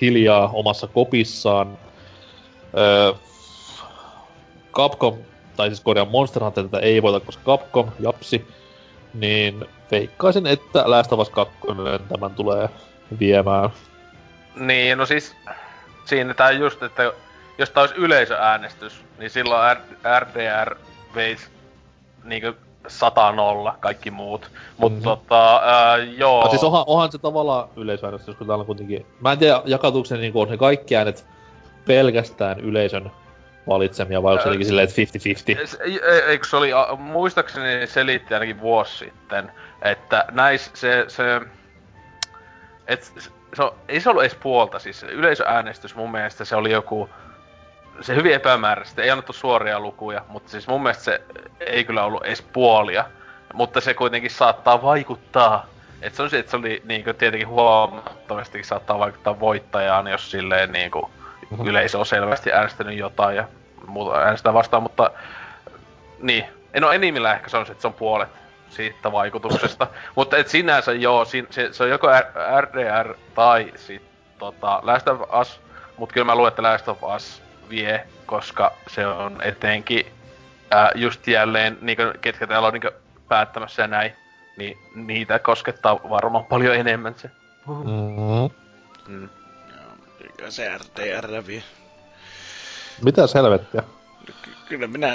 [0.00, 1.78] hiljaa omassa kopissaan.
[2.78, 3.12] Öö,
[4.72, 5.14] Capcom,
[5.56, 8.46] tai siis korjaan Monster Hunter tätä ei voita, koska Capcom, japsi,
[9.20, 11.54] niin veikkaisin, että Last of Us 2
[12.08, 12.68] tämän tulee
[13.18, 13.70] viemään.
[14.56, 15.36] Niin, no siis
[16.04, 17.12] siinä tää just, että
[17.58, 19.76] jos tää olisi yleisöäänestys, niin silloin
[20.20, 20.76] RDR
[21.14, 21.48] veisi
[22.24, 22.54] niinkö
[22.88, 24.50] 100 nolla kaikki muut.
[24.78, 25.04] Mutta mm-hmm.
[25.04, 26.44] tota, ää, joo.
[26.44, 29.06] No siis onhan, onhan se tavallaan yleisöäänestys, kun täällä on kuitenkin...
[29.20, 31.26] Mä en tiedä, jakautuuko se niinku, on ne kaikki äänet
[31.86, 33.10] pelkästään yleisön
[33.68, 35.82] valitsemia, vai onko se jotenkin silleen, että 50-50?
[36.26, 39.52] Eikö se oli, muistaakseni selitti ainakin vuosi sitten,
[39.82, 41.40] että näis se, se
[42.86, 43.12] et,
[43.54, 47.10] se on, ei se ollut edes puolta, siis yleisöäänestys mun mielestä se oli joku,
[48.00, 51.20] se hyvin epämääräistä, ei annettu suoria lukuja, mutta siis mun mielestä se
[51.60, 53.04] ei kyllä ollut edes puolia,
[53.54, 55.66] mutta se kuitenkin saattaa vaikuttaa.
[56.02, 60.72] että se on se, että se oli niinku tietenkin huomattavasti saattaa vaikuttaa voittajaan, jos silleen
[60.72, 61.10] niinku
[61.50, 61.66] mm-hmm.
[61.66, 63.48] yleisö on selvästi äänestänyt jotain ja
[63.86, 65.10] muuta äänestää vastaan, mutta
[66.22, 66.44] niin.
[66.80, 68.28] No enimmillä ehkä se on että se on puolet
[68.68, 69.86] siitä vaikutuksesta.
[70.16, 72.08] mutta et sinänsä joo, sin, se, se, on joko
[72.60, 74.02] RDR tai sit
[74.38, 75.60] tota Last of Us,
[75.96, 80.06] mutta kyllä mä luulen, että Last of Us vie, koska se on etenkin
[80.70, 82.92] ää, just jälleen, niin kuin, ketkä täällä on niin
[83.28, 84.12] päättämässä ja näin,
[84.56, 87.30] niin niitä koskettaa varmaan paljon enemmän se.
[87.66, 88.50] Mm-hmm.
[89.08, 89.28] Mm.
[90.38, 91.62] Joo, se RDR vie.
[93.04, 93.82] Mitä helvettiä?
[94.26, 95.12] Ky- kyllä minä,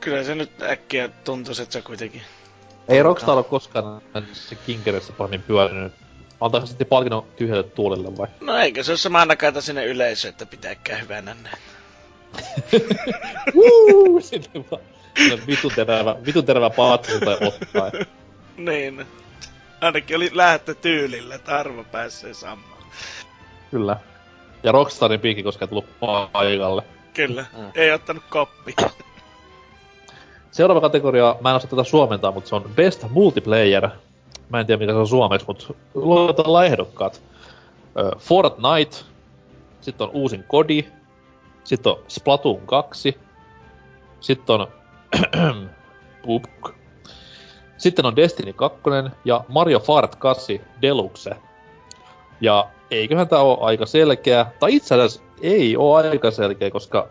[0.00, 2.22] kyllä se nyt äkkiä tuntuu, että se kuitenkin...
[2.88, 4.02] Ei Rockstar ole koskaan
[4.32, 5.92] se Kinkerissä pahin pyörinyt.
[6.40, 8.28] Antaako sitten palkinnon tyhjälle tuolelle vai?
[8.40, 11.58] No eikö se ole sama nakata sinne yleisö, että pitääkään hyvänä näin.
[14.20, 14.82] Sitten vaan
[15.46, 17.90] vitun terävä, vitun terävä paatsi tai ottaa.
[18.56, 19.06] niin.
[19.80, 22.82] Ainakin oli lähtö tyylillä, että arvo pääsee samaan.
[23.70, 23.96] Kyllä.
[24.62, 25.86] Ja Rockstarin piikki koska ei tullut
[26.32, 26.82] paikalle.
[27.14, 27.70] Kyllä, mm.
[27.74, 28.74] ei ottanut koppi.
[30.50, 33.88] Seuraava kategoria, mä en osaa tätä suomentaa, mutta se on Best Multiplayer.
[34.48, 37.22] Mä en tiedä mitä se on suomeksi, mutta luetellaan ehdokkaat.
[38.18, 38.96] Fortnite,
[39.80, 40.84] sitten on uusin Kodi,
[41.64, 43.18] sitten on Splatoon 2,
[44.20, 44.66] sitten on
[46.24, 46.76] Pupk.
[47.78, 48.80] Sitten on Destiny 2
[49.24, 51.36] ja Mario Kart 8 Deluxe.
[52.40, 57.08] Ja eiköhän tää oo aika selkeä, tai itse asiassa ei oo aika selkeä, koska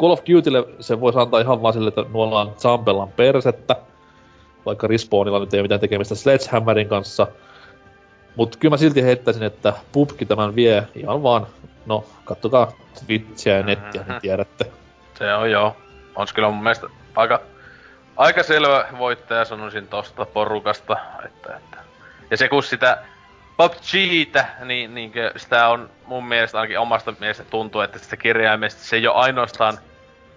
[0.00, 3.76] Call of Dutylle se voisi antaa ihan vaan sille, että nuollaan Zampellan persettä,
[4.66, 7.26] vaikka Respawnilla nyt ei ole mitään tekemistä Sledgehammerin kanssa.
[8.36, 11.46] Mut kyllä mä silti heittäisin, että pubki tämän vie ihan vaan,
[11.86, 12.72] no kattokaa
[13.06, 14.70] Twitchiä ja nettiä, niin tiedätte.
[15.18, 15.76] Se on joo.
[16.16, 17.40] On kyllä mun mielestä aika,
[18.16, 21.78] aika selvä voittaja sanoisin tosta porukasta, että, että.
[22.30, 22.98] Ja se kun sitä
[23.58, 28.96] PUBGtä, niin, niin sitä on mun mielestä ainakin omasta mielestä tuntuu, että sitä kirjaimesti se
[28.96, 29.78] ei ole ainoastaan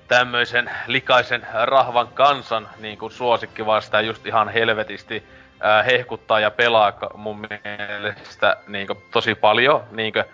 [0.07, 5.23] tämmöisen likaisen rahvan kansan niin kuin suosikki, vaan sitä just ihan helvetisti
[5.59, 10.25] ää, hehkuttaa ja pelaa mun mielestä niin kuin, tosi paljon niin kuin,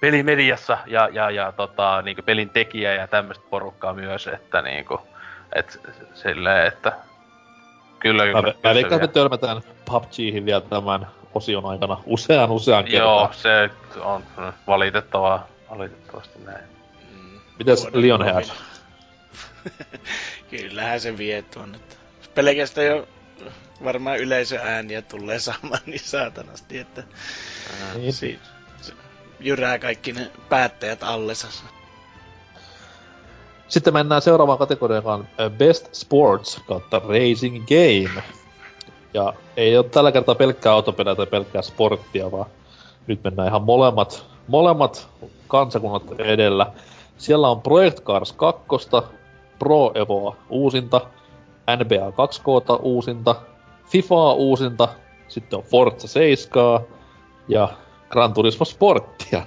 [0.00, 4.84] pelimediassa ja, ja, ja tota, niin kuin, pelin tekijä ja tämmöistä porukkaa myös, että niin
[4.84, 5.00] kuin,
[5.54, 5.80] et,
[6.14, 6.92] silleen, että
[7.98, 8.42] kyllä, kyllä.
[8.42, 13.20] Mä, mä veikkaan, että törmätään PUBGihin vielä tämän osion aikana usean usean kertaan.
[13.20, 13.70] Joo, se
[14.00, 14.24] on
[14.66, 16.64] valitettavaa, valitettavasti näin.
[17.12, 18.44] Mm, Mitäs Lionhead?
[20.50, 21.78] Kyllähän se vie tuonne.
[22.34, 23.08] Pelkästään jo
[23.84, 27.02] varmaan yleisöääniä tulee saamaan niin saatanasti, että
[27.94, 28.12] niin.
[28.12, 28.38] si-
[29.40, 31.48] jyrää kaikki ne päättäjät allessa.
[33.68, 35.28] Sitten mennään seuraavaan kategoriaan,
[35.58, 38.22] Best Sports kautta Racing Game.
[39.14, 42.46] Ja ei ole tällä kertaa pelkkää autopeliä tai pelkkää sporttia, vaan
[43.06, 45.08] nyt mennään ihan molemmat, molemmat
[45.48, 46.72] kansakunnat edellä.
[47.18, 48.66] Siellä on Project Cars 2,
[49.58, 51.00] Pro Evoa uusinta,
[51.76, 53.34] NBA 2K uusinta,
[53.86, 54.88] FIFA uusinta,
[55.28, 56.80] sitten on Forza 7
[57.48, 57.68] ja
[58.10, 59.46] Gran Turismo Sporttia.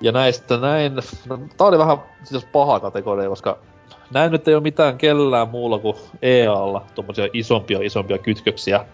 [0.00, 0.94] Ja näistä näin,
[1.26, 3.58] no, tää oli vähän siis paha kategoria, koska
[4.10, 8.84] näin nyt ei ole mitään kellään muulla kuin EAlla tuommoisia isompia isompia kytköksiä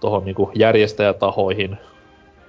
[0.00, 1.78] tuohon niinku järjestäjätahoihin.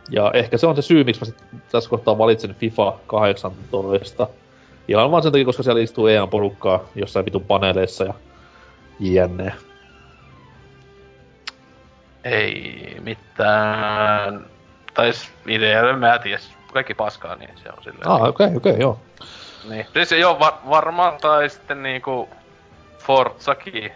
[0.09, 4.27] Ja ehkä se on se syy, miksi mä sit tässä kohtaa valitsen FIFA 18.
[4.87, 8.13] Ihan vaan sen takia, koska siellä istuu EAN porukkaa jossain vitun paneeleissa ja
[8.99, 9.53] jne.
[12.23, 14.45] Ei mitään.
[14.93, 15.11] Tai
[15.47, 16.39] idea, mä en tiedä.
[16.73, 18.07] Kaikki paskaa, niin se on silleen.
[18.07, 18.99] Ah, okei, okay, okei, okay, joo.
[19.69, 19.85] Niin.
[19.93, 22.29] Siis joo, va- varmaan tai sitten niinku
[22.97, 23.91] Forzakin.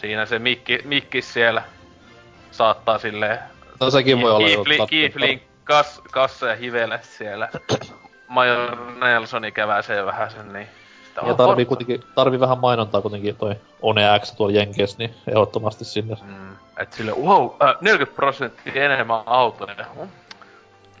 [0.00, 1.62] Siinä se mikki, mikki siellä
[2.50, 3.38] saattaa silleen...
[3.80, 7.48] No sekin voi olla Kiifli, Kiiflin kas, kassa ja hivele siellä.
[8.28, 10.68] Major Nelsoni käväsee vähän sen, niin...
[11.26, 16.16] Ja tarvii kuitenkin, tarvii vähän mainontaa kuitenkin toi One X tuolla Jenkes, niin ehdottomasti sinne.
[16.22, 19.86] Mm, et sille, wow, äh, 40 prosenttia enemmän autoja.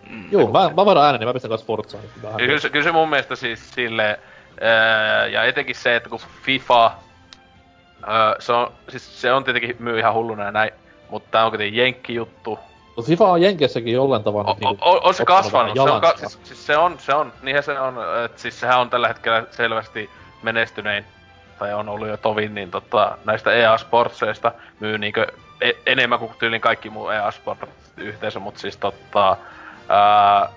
[0.08, 0.24] Mm.
[0.30, 2.04] Joo, mä, mä varan äänen, niin mä pistän kanssa Forzaan.
[2.36, 4.20] Kyllä, se, kyllä se mun mielestä siis sille
[4.60, 6.92] ää, ja etenkin se, että kun FIFA,
[8.06, 10.70] ää, se on, siis se on tietenkin myy ihan hulluna ja näin,
[11.10, 12.58] mutta tää on kuitenkin jenkki-juttu.
[12.96, 16.14] No FIFA on Jenkessäkin jollain tavalla o, niinku on, on se kasvanut, se on, ka,
[16.16, 17.94] siis, siis, se on, se on, niinhän se on,
[18.24, 20.10] että siis sehän on tällä hetkellä selvästi
[20.42, 21.04] menestynein,
[21.58, 25.26] tai on ollut jo tovin, niin tota, näistä EA Sportseista myy niinkö
[25.60, 27.58] e, enemmän kuin tyylin kaikki muu EA Sport
[27.96, 29.36] yhteisö, mutta siis tota,
[29.88, 30.48] ää,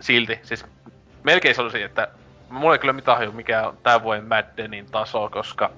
[0.00, 0.66] silti, siis
[1.22, 2.08] melkein sanoisin, että
[2.48, 5.70] mulla ei kyllä mitään haju, mikä on tämän vuoden Maddenin taso, koska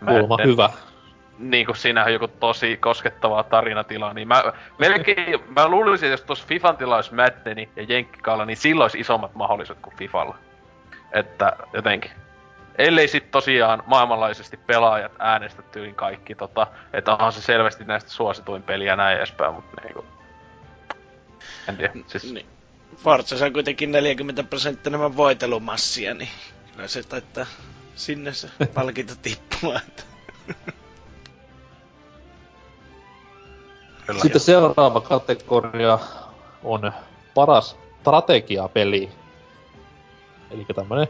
[0.00, 0.70] Madden, hyvä.
[1.38, 4.42] Niin kuin siinä on joku tosi koskettava tarinatila, niin mä
[4.78, 9.00] melkein, mä luulisin, että jos tuossa Fifan tila olisi Maddeni ja Jenkkikaalla, niin silloin olisi
[9.00, 10.36] isommat mahdollisuudet kuin Fifalla.
[11.12, 12.10] Että jotenkin.
[12.78, 18.62] Ellei sit tosiaan maailmanlaisesti pelaajat äänestä tyyliin kaikki, tota, että onhan se selvästi näistä suosituin
[18.62, 20.04] peliä näin edespäin, mutta niinku...
[21.70, 22.32] En tiedä, siis...
[22.32, 22.46] Niin.
[22.96, 26.28] Forza on kuitenkin 40 prosenttia enemmän voitelumassia, niin
[26.72, 27.46] kyllä se taitaa
[27.94, 29.80] sinne se palkinto tippua.
[34.06, 34.44] Kyllä Sitten jo.
[34.44, 35.98] seuraava kategoria
[36.64, 36.92] on
[37.34, 39.10] paras strategiapeli.
[40.50, 41.08] Eli tämmönen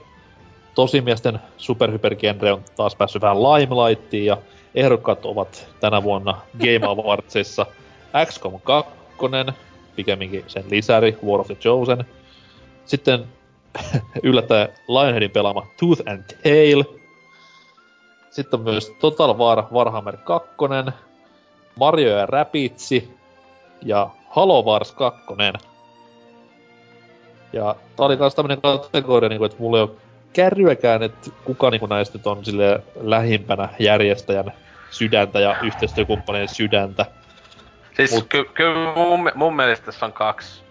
[0.75, 4.37] tosimiesten superhypergenre on taas päässyt vähän limelightiin ja
[4.75, 7.67] ehdokkaat ovat tänä vuonna Game Awardsissa
[8.27, 8.93] XCOM 2,
[9.99, 12.05] pikemminkin sen lisäri, War of the Chosen.
[12.85, 13.25] Sitten
[14.23, 16.85] yllättäen Lionheadin pelaama Tooth and Tail.
[18.31, 20.49] Sitten on myös Total War Warhammer 2,
[21.77, 23.11] Mario ja Rapitsi
[23.85, 25.21] ja Halo Wars 2.
[27.53, 29.97] Ja tää oli kans tämmönen kategoria, niinku, että mulla ei oo
[30.33, 34.53] kärryäkään, että kuka niinku näistä on sille lähimpänä järjestäjän
[34.91, 37.07] sydäntä ja yhteistyökumppanien sydäntä.
[37.99, 38.27] Siis Mut...
[38.29, 40.63] kyllä ky- mun, mun mielestä tässä on kaksi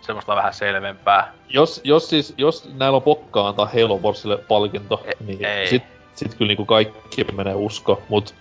[0.00, 1.32] semmoista vähän selvempää.
[1.48, 5.66] Jos, jos siis, jos näillä on pokkaa antaa Halo Warsille palkinto, e- niin ei.
[5.66, 5.82] sit,
[6.14, 8.02] sit kyllä niinku kaikki menee usko.
[8.08, 8.34] Mut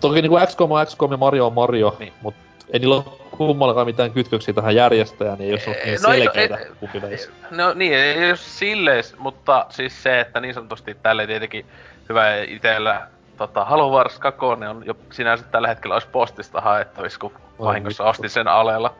[0.00, 2.12] toki niinku XCOM on XCOM ja Mario on Mario, niin.
[2.22, 2.34] mut
[2.72, 6.56] ei niillä ole kummallakaan mitään kytköksiä tähän järjestäjään, niin ei jos on niin no, selkeitä
[6.56, 7.30] no, kumpi veisi.
[7.50, 11.66] No niin, ei jos silleen, mutta siis se, että niin sanotusti tälle tietenkin
[12.08, 17.32] hyvä itellä tota, Halo Wars 2 on jo sinänsä tällä hetkellä olisi postista haettavissa, kun
[17.58, 18.94] vahingossa ostin sen alella.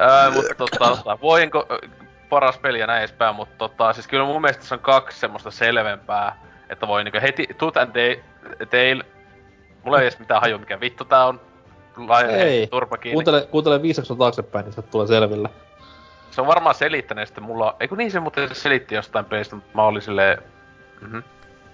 [0.00, 1.66] Öö, mutta tota, tota, voinko
[2.30, 5.50] paras peli ja näin edespäin, mutta tota, siis kyllä mun mielestä se on kaksi semmoista
[5.50, 6.36] selvempää,
[6.68, 8.20] että voi niinku heti Tooth and
[8.70, 9.02] Tail,
[9.84, 11.40] mulla ei edes mitään haju mikä vittu tää on,
[11.96, 13.14] Lai, ei, turpa kiinni.
[13.14, 15.48] Kuuntele, kuuntele viisaksi taaksepäin, niin se tulee selville.
[16.30, 19.82] Se on varmaan selittänyt sitten mulla, eikö niin se muuten selitti jostain pelistä, mutta mä
[19.82, 20.42] olin silleen,
[21.00, 21.22] mm-hmm.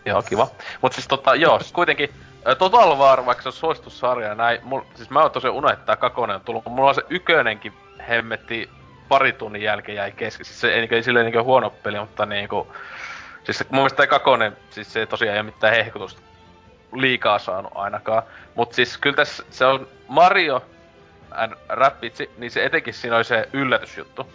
[0.06, 0.48] Joo, kiva.
[0.82, 2.10] Mut siis tota, joo, siis kuitenkin
[2.58, 5.96] Total War, vaikka se on suositussarja ja näin, mul, siis mä oon tosiaan unohtanut, että
[5.96, 7.72] kakonen on tullut, mulla on se ykönenkin
[8.08, 8.70] hemmetti
[9.08, 10.46] pari tunnin jälkeen jäi kesken.
[10.46, 12.72] Siis se ei, niin, ei silleen niin huono peli, mutta niinku...
[13.44, 16.20] Siis mun mielestä tämä kakonen, siis se tosiaan ei ole mitään hehkutusta
[16.92, 18.22] liikaa saanut ainakaan.
[18.54, 20.62] Mut siis kyllä tässä se on Mario
[21.30, 24.32] and Rapidsi, niin se etenkin siinä oli se yllätysjuttu.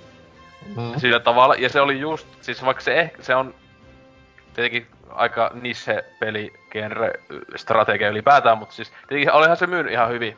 [0.76, 1.00] Mm.
[1.00, 3.54] Sillä tavalla, ja se oli just, siis vaikka se ehkä, se on
[4.54, 7.14] tietenkin aika niche-peli, genre,
[7.56, 10.38] strategia ylipäätään, mutta siis tietenkin olihan se myynyt ihan hyvin.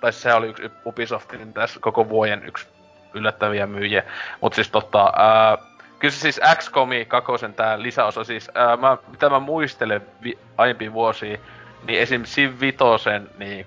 [0.00, 2.68] Tai se oli yksi Ubisoftin tässä koko vuoden yksi
[3.14, 4.02] yllättäviä myyjiä.
[4.40, 5.58] Mutta siis tota, ää,
[5.98, 10.92] kyllä se siis XCOMi kakosen tää lisäosa, siis ää, mä, mitä mä muistelen vi- aiempia
[10.92, 11.38] vuosia,
[11.86, 12.22] niin esim.
[12.22, 13.66] Civ Vitosen niin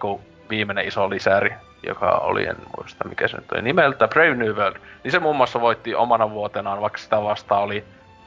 [0.50, 1.54] viimeinen iso lisäri,
[1.84, 5.36] joka oli, en muista mikä se nyt oli nimeltä, Brave New World, niin se muun
[5.36, 7.84] muassa voitti omana vuotenaan, vaikka sitä vastaan oli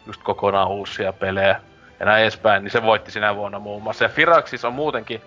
[0.06, 1.60] just kokonaan uusia pelejä
[2.00, 4.04] ja näin edespäin, niin se voitti sinä vuonna muun muassa.
[4.04, 5.22] Ja Firaxis on muutenkin,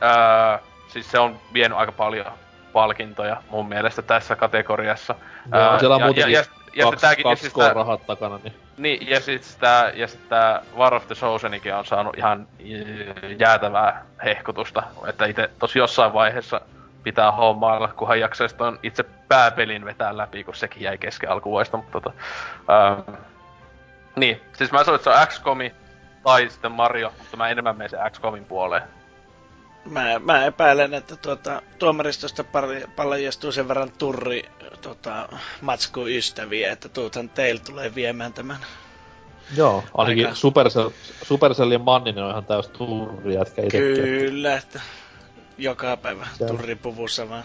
[0.00, 0.58] ää,
[0.88, 2.26] siis se on vienyt aika paljon
[2.72, 5.14] palkintoja mun mielestä tässä kategoriassa.
[5.52, 6.44] Joo, ää, ja, ja, ja, ja,
[6.74, 8.54] ja kaksi, tääkin, kaksi siis rahat takana, niin...
[8.76, 12.46] Niin, ja sit tää, ja sit tää War of the Chosenikin on saanut ihan
[13.38, 16.60] jäätävää hehkutusta, että itse tosi jossain vaiheessa
[17.02, 22.00] pitää hommailla, kunhan jaksaisi ton itse pääpelin vetää läpi, kun sekin jäi kesken alkuvuodesta, mutta
[22.00, 22.12] tota...
[22.68, 22.96] Ää,
[24.20, 25.74] niin, siis mä sanoin, että se on XCOMi
[26.22, 28.82] tai sitten Mario, mutta mä enemmän menen sen XCOMin puoleen.
[29.84, 32.44] Mä, mä epäilen, että tuota, tuomaristosta
[32.96, 34.44] paljastuu sen verran turri
[34.82, 35.28] tota,
[35.60, 38.56] matsku ystäviä, että tuuthan teillä tulee viemään tämän.
[39.56, 40.36] Joo, ainakin Aika...
[40.36, 40.90] Supercell,
[41.22, 43.34] Supercellin Manninen on ihan täys turri.
[43.70, 44.80] Kyllä, että
[45.58, 47.44] joka päivä turripuvussa vaan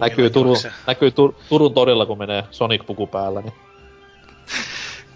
[0.00, 0.56] Näkyy, Turun,
[0.86, 3.52] näkyy Tur, Turun torilla, kun menee Sonic-puku päällä, niin...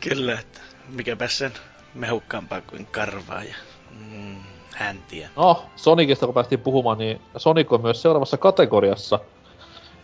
[0.01, 1.52] Kyllä, että mikäpä sen
[1.94, 3.55] mehukkaampaa kuin karvaa ja
[3.90, 4.36] mm,
[4.74, 5.28] häntiä.
[5.36, 9.18] No, Sonicista kun päästiin puhumaan, niin Sonic on myös seuraavassa kategoriassa,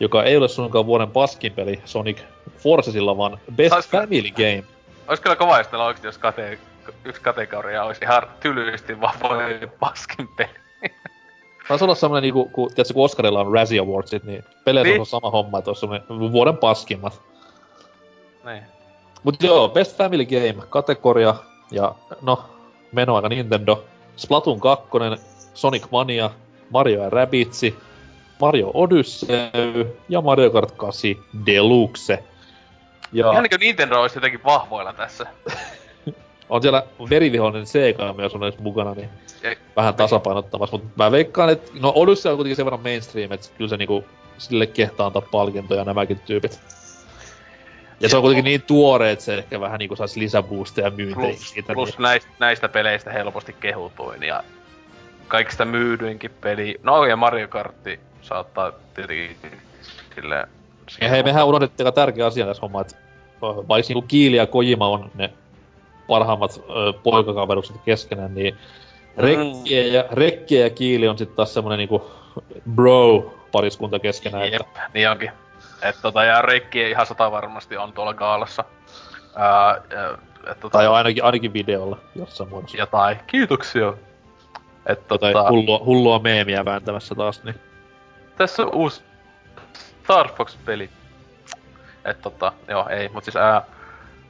[0.00, 2.18] joka ei ole suinkaan vuoden paskin peli Sonic
[2.58, 4.64] Forcesilla, vaan Best Sais Family Game.
[5.08, 6.58] Olisi kyllä kova jos oikeesti, jos kate,
[7.04, 10.50] yksi kategoria olisi ihan tylysti vaan vuoden paskin peli.
[11.68, 15.00] Taisi olla semmonen niinku, kun, tiedätkö, kun Oscarilla on Razzie Awardsit, niin peleissä niin.
[15.00, 17.22] on sama homma, että olisi semmonen vuoden paskimmat.
[18.44, 18.62] Niin.
[19.26, 21.34] Mut joo, Best Family Game, kategoria,
[21.70, 22.44] ja no,
[22.92, 23.84] menoaika Nintendo,
[24.16, 24.88] Splatoon 2,
[25.54, 26.30] Sonic Mania,
[26.70, 27.60] Mario ja Rabbids,
[28.40, 31.10] Mario Odyssey ja Mario Kart 8
[31.46, 32.24] Deluxe.
[33.12, 33.30] Ja...
[33.30, 35.26] Ihan niin Nintendo olisi jotenkin vahvoilla tässä.
[36.48, 39.08] on siellä verivihollinen Sega myös on edes mukana, niin
[39.42, 40.76] ja, vähän tasapainottamassa.
[40.76, 44.04] Mutta mä veikkaan, että no Odyssey on kuitenkin sen verran mainstream, että kyllä se niinku
[44.38, 46.60] sille kehtaa antaa palkintoja nämäkin tyypit.
[48.00, 51.50] Ja se on kuitenkin niin tuore, että se ehkä vähän niinku saisi lisäboosteja myynteitä plus,
[51.50, 51.72] siitä.
[51.72, 52.02] Plus niin.
[52.02, 54.44] näistä, näistä peleistä helposti kehutuin ja
[55.28, 56.80] kaikista myydyinkin peli.
[56.82, 59.36] No ja Mario Kartti saattaa tietenkin
[60.14, 60.48] silleen...
[61.00, 62.96] Ja hei, mehän unohdettiin tärkeä asia tässä homma, että
[63.42, 65.32] vaikka niinku Kiili ja Kojima on ne
[66.06, 69.22] parhaimmat ö, poikakaverukset keskenään, niin mm.
[69.22, 72.10] Rekkiä ja, Rekkiä ja Kiili on sitten taas semmonen niinku
[72.74, 74.52] bro-pariskunta keskenään.
[74.52, 74.90] Jep, että...
[74.94, 75.30] niin onkin.
[75.82, 78.64] Et tota, ja Rekki ihan sata varmasti on tuolla kaalassa.
[79.36, 79.76] Ää,
[80.50, 82.76] et, tota, tai ainakin, ainakin videolla jossain muodossa.
[82.76, 83.18] Jotain.
[83.26, 83.92] Kiitoksia.
[84.86, 87.60] Et, tota, tai hullua, hullua meemiä vääntämässä taas, niin.
[88.36, 89.02] Tässä on uusi
[90.04, 90.90] Star Fox-peli.
[92.04, 93.62] Et tota, joo, ei, mut siis ää,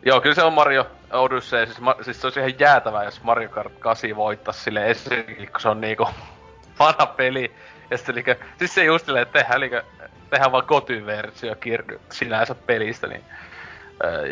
[0.06, 1.66] Joo, kyllä se on Mario Odyssey.
[1.66, 5.60] Siis, ma, siis se olisi ihan jäätävää, jos Mario Kart 8 voittaisi sille esimerkiksi, kun
[5.60, 6.08] se on niinku
[6.78, 7.54] vanha peli.
[7.90, 9.82] Ja sitten elikö, siis se just silleen, että tehdään, elikö,
[10.30, 13.24] tehdään vaan kotyversio kir- sinänsä pelistä, niin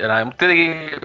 [0.00, 0.26] ja näin.
[0.26, 1.00] Mutta tietenkin,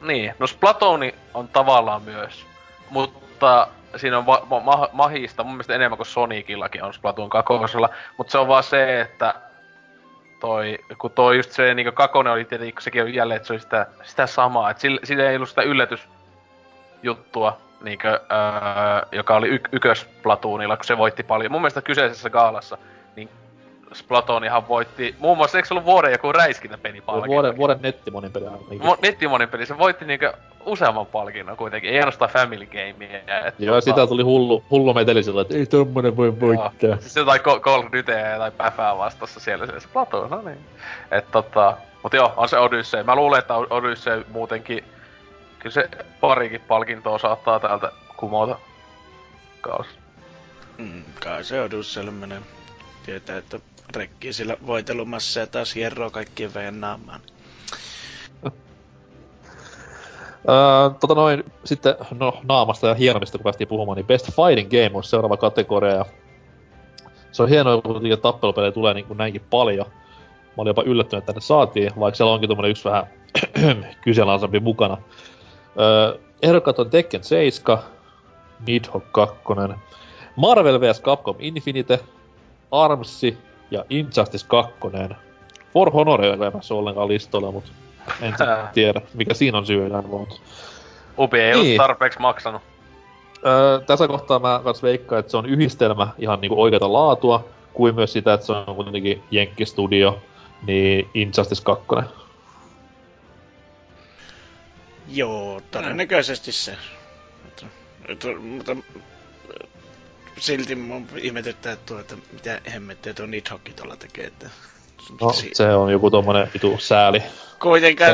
[0.00, 2.46] niin, no Splatoni on tavallaan myös,
[2.90, 8.30] mutta siinä on va- ma- mahista mun mielestä enemmän kuin Sonicillakin on Splatoon kakosella, mutta
[8.30, 9.34] se on vaan se, että
[10.40, 13.52] toi, kun toi just se niinku kakone oli tietenkin, kun sekin on jälleen, että se
[13.52, 18.18] oli sitä, sitä samaa, että sillä, sillä ei ollut sitä yllätysjuttua, niinkö, öö,
[19.12, 21.52] joka oli y- ykkös Platoonilla, kun se voitti paljon.
[21.52, 22.78] Mun mielestä kyseisessä gaalassa,
[23.88, 27.34] niin Splatoonihan voitti, muun muassa, eikö se ollut vuoden joku räiskintäpeli palkinto?
[27.34, 30.32] Vuoden, vuoden nettimoninpeli Mo- nettimoninpeli, se voitti niinkö
[30.64, 33.20] useamman palkinnon kuitenkin, ei ainoastaan Family Gamea.
[33.58, 33.80] Joo, tota...
[33.80, 36.72] sitä tuli hullu, hullu meteli sillä, että ei tommonen voi voittaa.
[36.82, 36.96] Joo.
[37.00, 38.02] Siis jotain Call of Duty
[38.38, 40.58] tai Päfää vastassa siellä, se Splatoon, no niin.
[41.10, 43.02] Et tota, mut joo, on se Odyssey.
[43.02, 44.84] Mä luulen, että Odyssey muutenkin,
[45.58, 45.88] kyllä se
[46.20, 48.58] parikin palkintoa saattaa täältä kumota
[49.60, 49.86] kaus.
[50.78, 52.38] Mm, kai se Odysseylle menee.
[53.08, 53.60] Tietää, että
[53.96, 57.20] rekkii sillä voitelumassa ja taas hieroo kaikkien väen naamaan.
[60.48, 64.96] Öö, tota noin, sitten no, naamasta ja hienomista kun päästiin puhumaan, niin Best Fighting Game
[64.96, 65.94] on seuraava kategoria.
[65.94, 66.04] Ja
[67.32, 69.86] se on hienoa, kun tappelupelejä tulee niin kuin näinkin paljon.
[69.86, 73.06] Mä olin jopa yllättynyt, että ne saatiin, vaikka siellä onkin tommonen yksi vähän
[74.04, 74.96] kyseenalaisempi mukana.
[75.80, 77.78] Öö, ehdokkaat on Tekken 7,
[78.66, 79.36] Nidhogg 2,
[80.36, 81.02] Marvel vs.
[81.02, 82.00] Capcom Infinite,
[82.70, 83.38] Armsi
[83.70, 84.72] ja Injustice 2.
[85.72, 87.70] For Honor ei ole ollenkaan listoilla, mutta
[88.22, 88.34] en
[88.74, 90.34] tiedä, mikä siinä on syynä, mutta...
[91.18, 91.76] Ubi ei niin.
[91.76, 92.62] tarpeeksi maksanut.
[93.46, 97.94] Öö, tässä kohtaa mä kans veikkaan, että se on yhdistelmä ihan niinku oikeata laatua, kuin
[97.94, 100.18] myös sitä, että se on kuitenkin Jenkki-studio,
[100.66, 101.86] niin Injustice 2.
[105.08, 106.76] Joo, todennäköisesti se.
[107.44, 107.66] Mutta,
[108.40, 108.76] mutta
[110.38, 114.50] silti mun ihmetyttää tuo, että mitä hemmettiä tuo Nidhoggi tuolla tekee, että
[115.20, 117.22] No, si- se on joku tommonen vitu sääli.
[117.60, 118.06] Kuitenkin,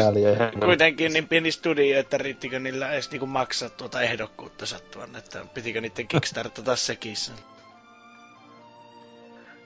[0.65, 5.81] kuitenkin niin pieni studio, että riittikö niillä edes niinku maksaa tuota ehdokkuutta sattuvan, että pitikö
[5.81, 7.35] niiden kickstartata sekin sen.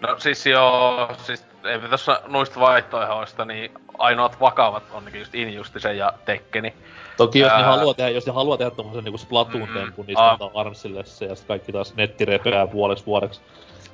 [0.01, 5.99] No siis joo, siis ei tässä noista vaihtoehdoista, niin ainoat vakavat on niin just Injustisen
[5.99, 6.75] ja Tekkeni.
[7.19, 7.59] Toki jos Ää...
[7.59, 11.05] ne haluaa tehdä, jos ne haluaa tehdä tommosen niinku Splatoon-tempun, mm, niin sitten antaa Armsille
[11.05, 13.41] se ja sitten kaikki taas netti repeää puoleksi vuodeksi.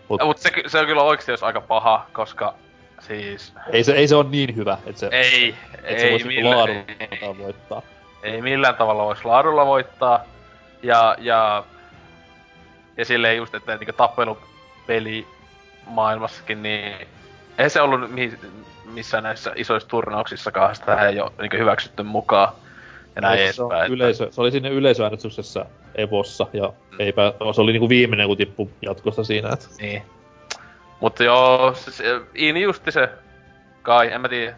[0.08, 2.54] Mut, Mut se, se, on kyllä oikeesti jos aika paha, koska
[3.00, 3.52] siis...
[3.72, 7.38] Ei se, ei se on niin hyvä, että se, ei, et se ei millään, ei,
[7.38, 7.82] voittaa.
[8.22, 10.24] Ei millään tavalla voisi laadulla voittaa.
[10.82, 11.64] Ja, ja,
[12.96, 15.26] ja silleen just, että niinku tappelupeli
[15.86, 17.08] maailmassakin, niin
[17.58, 18.38] ei se ollut mi-
[18.84, 22.52] missään näissä isoissa turnauksissakaan sitä ei ole niin hyväksytty mukaan.
[23.16, 26.96] Ja näin se, edespäin, yleisö, se oli sinne yleisöäänestyksessä Evossa ja mm.
[26.98, 29.52] eipä, se oli niinku viimeinen kun tippu jatkosta siinä.
[29.52, 29.66] Että...
[29.80, 30.02] Niin.
[31.00, 33.08] Mutta joo, se, se, Iini justi se
[33.82, 34.56] kai, en mä tiedä.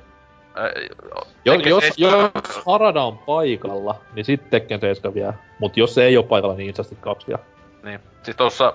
[1.44, 2.30] Jo, jos, jos
[2.66, 5.34] Harada on paikalla, niin sitten Tekken 7 vielä.
[5.58, 7.42] Mut jos se ei ole paikalla, niin Injustice 2 vielä.
[7.82, 8.00] Niin.
[8.22, 8.74] Siis tossa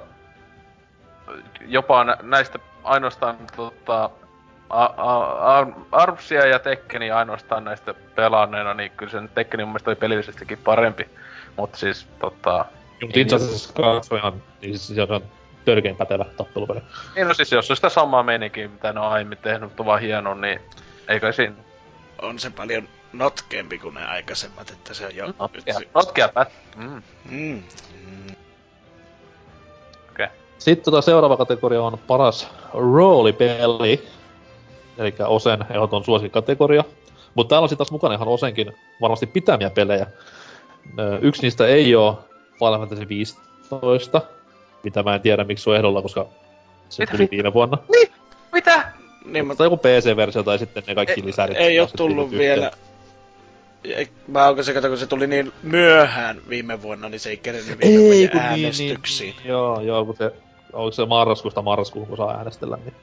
[1.67, 4.09] jopa näistä ainoastaan tota,
[5.91, 11.09] Armsia ja Tekkeni ainoastaan näistä pelaanneena, niin kyllä sen Tekkeni mun mielestä oli pelillisestikin parempi.
[11.57, 12.65] Mutta siis tota...
[13.01, 13.73] Mutta itse asiassa
[14.11, 15.21] on ihan, niin siis se on
[15.65, 16.81] törkein pätevä tappelupeli.
[17.15, 20.01] Niin no siis jos on sitä samaa meininkiä, mitä ne on aiemmin tehnyt, mutta vaan
[20.01, 20.59] hieno, niin
[21.07, 21.55] eikö siinä...
[22.21, 25.33] On se paljon notkeampi kuin ne aikaisemmat, että se on jo...
[25.39, 26.51] Notkea, notkea pät.
[26.75, 27.03] Mm.
[27.29, 27.63] Mm.
[27.91, 28.35] mm.
[30.11, 30.27] Okay.
[30.57, 34.07] Sitten tota seuraava kategoria on paras roolipeli.
[34.97, 36.83] Eli Osen ehdoton suosikategoria.
[37.35, 40.07] Mutta täällä on sitten taas mukana ihan Osenkin varmasti pitämiä pelejä.
[41.21, 42.15] Yksi niistä ei ole
[42.59, 44.21] Final Fantasy 15,
[44.83, 46.27] mitä mä en tiedä miksi se on ehdolla, koska
[46.89, 47.17] se mitä?
[47.17, 47.77] tuli viime vuonna.
[47.91, 48.07] Niin?
[48.51, 48.91] Mitä?
[49.25, 49.63] Niin, mutta...
[49.63, 51.57] Joku PC-versio tai sitten ne kaikki ei, lisärit.
[51.57, 52.71] Ei oo tullut vielä.
[53.83, 57.79] Ei, mä onko se, kun se tuli niin myöhään viime vuonna, niin se ei kerennyt
[57.79, 59.29] viime vuonna niin, äänestyksiin.
[59.29, 60.33] Niin, niin, joo, joo, kun se,
[60.73, 62.93] onko se marraskuusta marraskuun, kun saa äänestellä, niin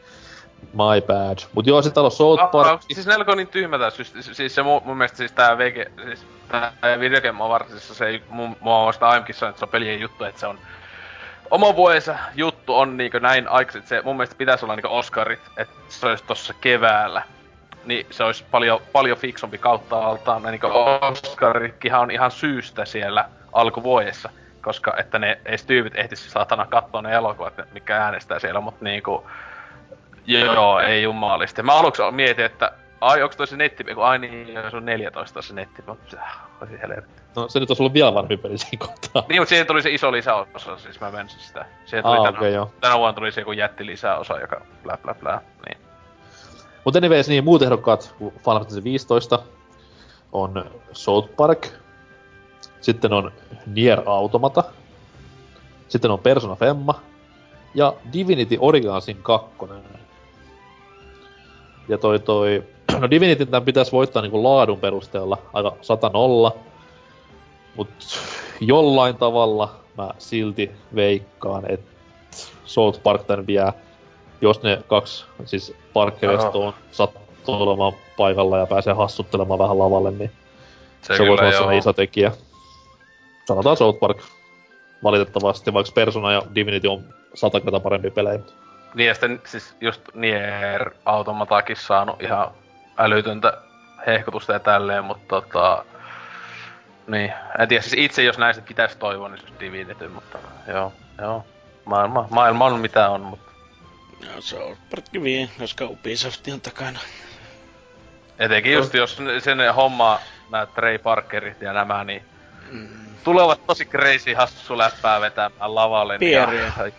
[0.72, 1.39] My bad.
[1.55, 2.68] Mut joo, sit täällä on South Park.
[2.68, 5.59] Ah, siis näillä on niin tyhmä tää siis, siis se mun, mun mielestä siis tää
[5.59, 9.64] VG, siis tää Video Game Awardsissa se ei, mun, mua vasta aiemmin sanonut, että se
[9.64, 10.59] on pelien juttu, että se on
[11.51, 15.74] oma vuodensa juttu on niinkö näin aikaisin, se mun mielestä pitäisi olla niinkö Oscarit, että
[15.89, 17.22] se olisi tossa keväällä.
[17.85, 20.43] Niin se olisi paljon, paljon fiksumpi kautta altaan.
[20.43, 20.68] Niinkö
[21.01, 24.30] Oscaritkihan on ihan syystä siellä alkuvuodessa,
[24.62, 29.26] koska että ne edes tyypit ehtis saatana katsoa ne elokuvat, mikä äänestää siellä, mutta niinku
[30.28, 31.62] Joo, ei jumalista.
[31.62, 35.42] Mä aluksi mietin, että ai onks toi se netti, kun ai niin, se on 14
[35.42, 36.16] se netti, mutta
[36.60, 37.22] olisi helvetti.
[37.36, 39.24] No se nyt olisi ollut vielä vanhempi peli siinä kohtaa.
[39.28, 41.66] Niin, mutta siihen tuli se iso lisäosa, siis mä mensin sitä.
[41.84, 42.72] Siihen tuli Aa, tänä, okay, joo.
[42.80, 45.78] tänä vuonna tuli se joku jätti lisäosa, joka blä blä blä, niin.
[46.84, 49.38] Mut anyways, niin muut ehdokkaat Final Fantasy 15
[50.32, 51.66] on South Park,
[52.80, 53.32] sitten on
[53.66, 54.64] Nier Automata,
[55.88, 57.00] sitten on Persona Femma
[57.74, 59.50] ja Divinity Originalsin 2.
[61.89, 62.62] Ja toi toi...
[63.01, 66.10] No Divinity tämän pitäisi voittaa niinku laadun perusteella aika 100
[67.77, 67.89] Mut
[68.60, 71.90] jollain tavalla mä silti veikkaan, että
[72.65, 73.73] South Park tän vie,
[74.40, 80.10] jos ne kaksi, siis Parker ja Stone sattuu olemaan paikalla ja pääsee hassuttelemaan vähän lavalle,
[80.10, 80.31] niin
[81.02, 82.32] se, se voisi olla iso tekijä.
[83.44, 84.19] Sanotaan South Park
[85.05, 87.05] valitettavasti, vaikka Persona ja Divinity on
[87.35, 88.39] sata kertaa parempi pelejä.
[88.94, 92.51] Niin ja sitten siis just Nier Automatakin saanut ihan
[92.98, 93.59] älytöntä
[94.06, 95.85] hehkutusta ja tälleen, mutta tota...
[97.06, 100.93] Niin, en tiedä, siis itse jos näistä pitäisi toivoa, niin se olisi Divinity, mutta joo,
[101.20, 101.47] joo.
[101.85, 103.52] Maailma, maailma on mitä on, mutta...
[104.35, 104.77] No se on
[105.23, 106.98] vie, koska Ubisoft on takana.
[108.39, 110.20] Etenkin just jos sen homma
[110.51, 112.23] nämä Trey Parkerit ja nämä, niin
[112.70, 112.89] mm.
[113.24, 116.19] tulevat tosi crazy hassu läppää vetämään lavalle.
[116.19, 116.73] Pieriä.
[116.78, 116.90] Ja,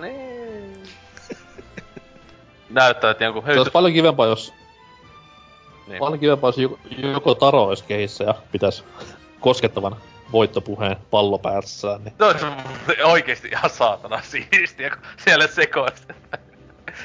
[0.00, 0.85] niin.
[2.70, 4.54] Näyttää, että jonkun Se olisi paljon kivempaa, jos...
[5.86, 5.98] Niin.
[5.98, 8.84] Paljon kivempaa, jos joko Taro olisi kehissä ja pitäisi
[9.40, 9.96] koskettavan
[10.32, 12.04] voittopuheen pallo päässään.
[12.04, 12.14] Niin.
[12.18, 12.56] No se on
[13.04, 16.04] oikeesti ihan saatana siistiä, kun siellä sekoisi.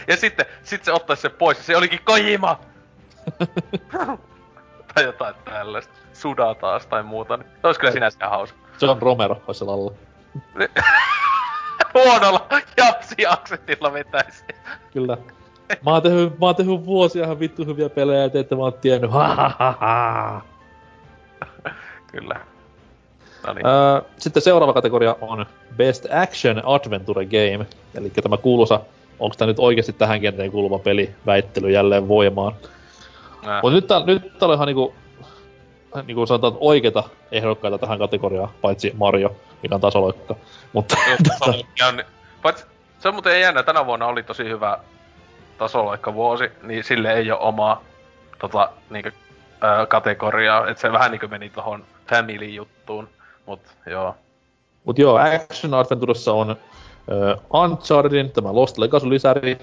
[0.08, 2.60] Ja sitten, sitten se ottaisi sen pois ja se olikin Kojima!
[4.94, 5.94] tai jotain tällaista.
[6.14, 7.38] Sudaa taas tai muuta.
[7.38, 7.50] Niin.
[7.62, 8.60] Se olisi kyllä sinänsä hauska.
[8.82, 9.92] John Romero olisi lalla.
[11.94, 12.48] huonolla
[12.78, 14.44] japsi-aksentilla vetäisi.
[14.94, 15.18] Kyllä.
[15.86, 18.74] Mä oon tehnyt, mä oon tehnyt vuosia ihan vittu hyviä pelejä, että ette mä oon
[18.74, 19.12] tiennyt.
[22.12, 22.42] Kyllä.
[23.48, 23.66] Noniin.
[23.66, 25.46] Öö, sitten seuraava kategoria on
[25.78, 27.66] Best Action Adventure Game.
[27.96, 28.82] Eli tämä kuuluisa,
[29.20, 32.54] onko tämä nyt oikeasti tähän kenteen kuuluva peli, väittely jälleen voimaan.
[33.62, 34.94] Mutta nyt, tää, nyt täällä on ihan niinku,
[36.06, 40.36] niinku sanotaan oikeita ehdokkaita tähän kategoriaan, paitsi Mario, mikä on tasoloikka.
[40.74, 40.98] Mutta...
[41.88, 42.04] on,
[42.42, 42.66] paitsi,
[43.00, 44.78] se on muuten jännä, tänä vuonna oli tosi hyvä
[45.58, 47.82] tasoloikka-vuosi, niin sille ei ole omaa
[48.40, 49.12] tota, niinkö,
[49.64, 50.70] ö, kategoriaa.
[50.70, 53.10] Että se vähän niinkö meni tohon family-juttuun.
[53.46, 54.16] Mut joo.
[54.86, 59.58] Mut joo, Action Adventuressa on uh, Unchartedin, tämä Lost Legacy-lisäri.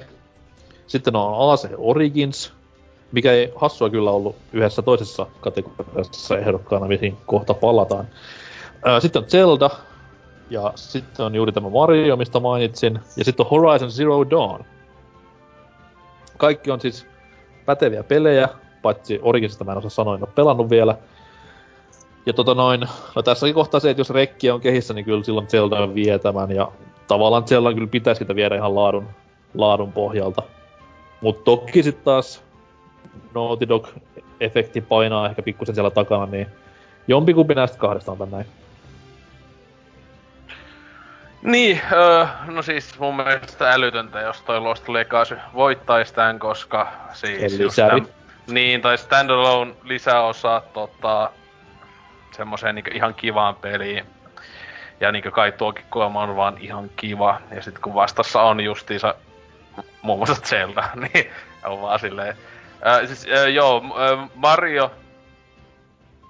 [0.87, 2.53] Sitten on AC Origins,
[3.13, 8.05] mikä ei hassua kyllä ollut yhdessä toisessa kategoriassa ehdokkaana, mihin kohta palataan.
[8.75, 9.71] Uh, sitten on Zelda,
[10.51, 14.65] ja sitten on juuri tämä Mario, mistä mainitsin, ja sitten on Horizon Zero Dawn.
[16.39, 17.07] Kaikki on siis
[17.67, 18.49] päteviä pelejä,
[18.83, 20.97] paitsi Originsista mä en osaa sanoa, en ole pelannut vielä.
[22.27, 22.81] Ja tota noin,
[23.17, 26.51] no tässäkin kohtaa se, että jos rekki on kehissä, niin kyllä silloin Zelda vie tämän,
[26.51, 26.73] ja
[27.09, 29.09] tavallaan Zelda kyllä pitäisi sitä viedä ihan laadun,
[29.55, 30.43] laadun pohjalta.
[31.21, 32.43] Mutta toki sitten taas
[33.35, 36.47] Naughty Dog-efekti painaa ehkä pikkusen siellä takana, niin
[37.09, 38.47] jompikumpi näistä kahdesta on näin.
[41.43, 47.59] Niin, öö, no siis mun mielestä älytöntä, jos toi Lost Legacy voittaisi tämän, koska siis
[47.59, 48.07] just tämän,
[48.47, 51.31] Niin, tai standalone lisäosa tota,
[52.31, 54.07] semmoiseen niinku ihan kivaan peliin.
[55.01, 57.41] Ja niinku kai tuokin kuolema on vaan ihan kiva.
[57.51, 59.15] Ja sit kun vastassa on justiinsa
[60.03, 61.31] muun muassa Zelda, niin
[61.65, 62.37] on vaan silleen...
[62.83, 64.93] Ää, siis, ää, joo, ää, Mario...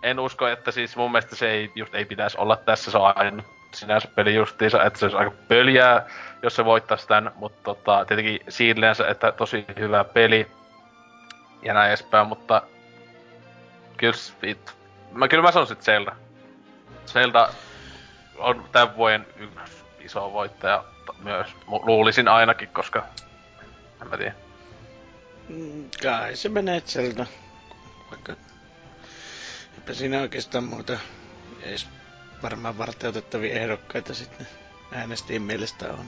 [0.02, 3.16] En usko, että siis mun mielestä se ei, just ei pitäisi olla tässä, se on
[3.16, 3.42] aina
[3.74, 6.06] sinänsä peli justiinsa, että se olisi aika pöljää,
[6.42, 10.46] jos se voittaisi tän, mutta tota, tietenkin siilleensä, että tosi hyvä peli
[11.62, 12.62] ja näin edespäin, mutta
[13.96, 14.76] kyllä, it,
[15.12, 16.16] mä, kyllä mä sanoisin, että Zelda.
[17.06, 17.48] Zelda
[18.38, 20.84] on tämän vuoden yksi iso voittaja
[21.22, 23.04] myös, luulisin ainakin, koska
[24.02, 24.34] en mä tiedä.
[25.48, 27.26] Mm, kai se menee Zelda,
[28.10, 28.32] vaikka
[29.74, 30.98] eipä siinä oikeastaan muuta
[31.62, 31.86] edes
[32.42, 34.46] varmaan varteutettavia ehdokkaita sitten
[34.92, 36.06] äänestäjien mielestä on.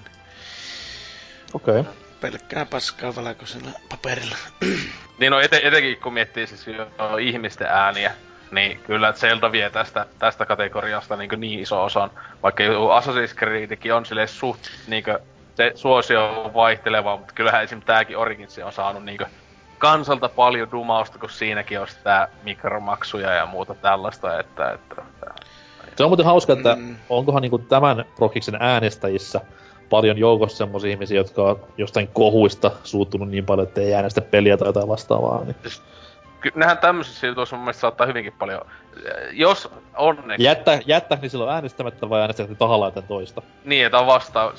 [1.55, 1.81] Okei.
[1.81, 1.93] Okay.
[2.21, 4.37] Pelkkää paskaa valkoisella paperilla.
[5.19, 8.13] niin no ete, etenkin kun miettii siis jo ihmisten ääniä,
[8.51, 12.11] niin kyllä Zelda vie tästä, tästä kategoriasta niin, niin iso osan.
[12.43, 15.17] Vaikka Assassin's Creedkin on sille suht niin kuin,
[15.55, 17.83] se suosio on vaihteleva, mutta kyllähän esim.
[17.83, 19.31] tääkin Origins on saanut niin kuin,
[19.79, 25.03] kansalta paljon dumausta, kun siinäkin on sitä mikromaksuja ja muuta tällaista, että, että
[25.97, 26.97] se on muuten hauska, että mm.
[27.09, 29.41] onkohan niinku tämän prokiksen äänestäjissä
[29.91, 34.57] paljon joukossa semmoisia ihmisiä, jotka on jostain kohuista suuttunut niin paljon, että ei äänestä peliä
[34.57, 35.45] tai jotain vastaavaa.
[35.45, 35.57] Niin.
[35.63, 35.83] Siis,
[36.55, 38.61] nehän tämmöisissä jutuissa mun mielestä saattaa hyvinkin paljon,
[39.33, 40.45] jos onneksi...
[40.45, 43.43] Jättä, jättä niin silloin äänestämättä vai äänestä tahallaan jotain toista?
[43.65, 44.53] Niin, että on vastaan.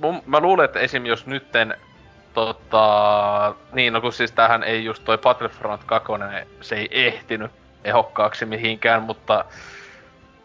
[0.00, 1.06] Mun, mä luulen, että esim.
[1.06, 1.74] jos nytten
[2.34, 3.54] tota...
[3.72, 6.12] Niin, no kun siis tähän ei just toi Battlefront 2,
[6.60, 7.50] se ei ehtinyt
[7.84, 9.44] ehokkaaksi mihinkään, mutta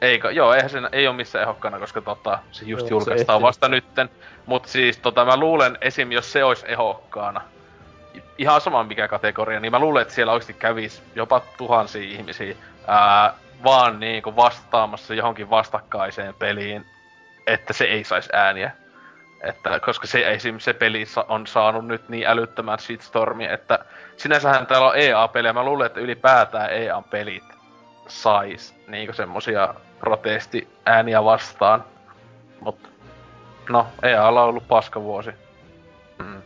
[0.02, 0.32] Eikö?
[0.32, 3.68] Joo, eihän sen, ei ole missään ehokkana, koska tota, se just Joo, julkaistaan se vasta
[3.68, 4.10] nytten.
[4.46, 6.12] Mut siis tota, mä luulen esim.
[6.12, 7.42] jos se olisi ehokkaana,
[8.38, 12.56] ihan sama mikä kategoria, niin mä luulen, että siellä oikeasti kävisi jopa tuhansia ihmisiä
[12.88, 16.86] ää, vaan niinku vastaamassa johonkin vastakkaiseen peliin,
[17.48, 18.72] että se ei saisi ääniä.
[19.44, 20.60] Että, koska se esim.
[20.60, 23.80] se peli on saanut nyt niin älyttömän shitstormi, että
[24.18, 25.54] sinänsähän täällä on EA-pelejä.
[25.54, 27.59] Mä luulen, että ylipäätään EA-pelit
[28.10, 31.84] sais niinku semmosia protesti-ääniä vastaan.
[32.62, 32.90] Mut
[33.70, 35.30] no, ei olla ollut paska vuosi.
[36.18, 36.42] Mm.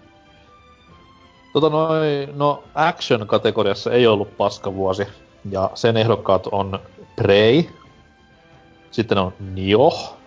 [1.54, 5.08] Tota noin, no action-kategoriassa ei ollut paska vuosi.
[5.50, 6.80] Ja sen ehdokkaat on
[7.16, 7.64] Prey.
[8.92, 10.18] Sitten on Nioh.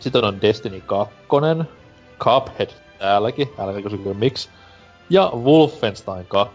[0.00, 1.14] Sitten on Destiny 2.
[2.18, 4.48] Cuphead täälläkin, älkää kysykö miksi.
[5.10, 6.54] Ja Wolfenstein 2.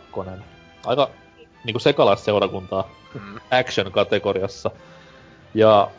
[0.86, 1.10] Aika
[1.66, 3.36] niinku sekalaisseurakuntaa mm.
[3.52, 4.72] action-kategoriassa.
[5.54, 5.90] Ja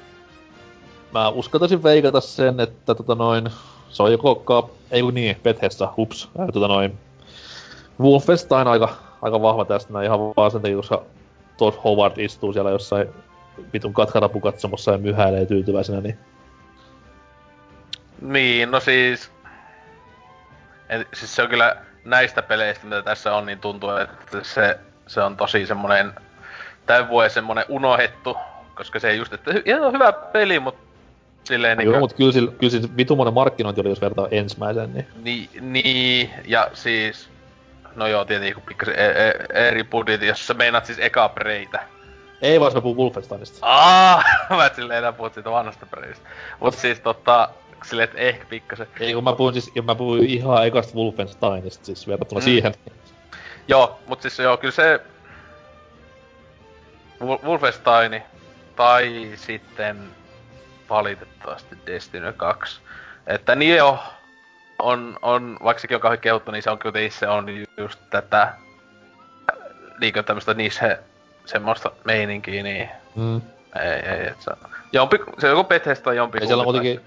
[1.13, 3.51] mä uskaltaisin veikata sen, että tota noin,
[3.89, 6.99] se on joko ka- ei kun niin, Bethesda, hups, ää, tota noin,
[8.01, 11.03] Wolfenstein aika, aika vahva tästä näin ihan vaan sen takia, koska
[11.57, 13.09] Todd Howard istuu siellä jossain
[13.73, 13.95] vitun
[14.43, 16.19] katsomossa ja myhäilee tyytyväisenä, niin...
[18.21, 19.31] Niin, no siis...
[20.89, 25.23] En, siis se on kyllä näistä peleistä, mitä tässä on, niin tuntuu, että se, se
[25.23, 26.13] on tosi semmonen
[26.87, 28.37] tämän vuoden semmonen unohettu
[28.77, 30.81] koska se ei just, että ihan hyvä peli, mutta
[31.45, 35.07] silleen Joo, niin mutta kyllä, sillä, kyllä siis vitumonen markkinointi oli, jos vertaa ensimmäisen, niin...
[35.23, 37.29] Niin, niin ja siis...
[37.95, 41.83] No joo, tietenkin kun pikkasen e- e- eri budjetti, jos sä meinaat siis eka preitä.
[42.43, 43.59] Ei vaan, mä puhun Wolfensteinista.
[43.63, 44.23] Aa,
[44.57, 46.29] mä et silleen enää puhut siitä vanhasta preistä.
[46.61, 47.49] Mut siis tota,
[47.85, 48.87] silleen, että ehkä pikkasen.
[49.01, 52.45] Ei, kun mä puhun siis, mä puhun ihan ekasta Wolfensteinista, siis verrattuna mm.
[52.45, 52.75] siihen.
[53.69, 55.01] Joo, mut siis joo, kyllä se...
[57.21, 58.23] Wolfenstein,
[58.77, 60.09] tai sitten
[60.91, 62.81] valitettavasti Destiny 2.
[63.27, 63.99] Että Nio
[64.79, 68.53] on, on, vaikka sekin on kauhean kehuttu, niin se on kyllä itse on just tätä
[70.01, 70.99] niinkö tämmöstä niche
[71.45, 73.37] semmoista meininkiä, niin mm.
[73.83, 74.51] ei, ei, et se,
[74.93, 76.39] jompi, se on joku Bethesda jompi.
[76.41, 77.01] Ja siellä on kuitenkin,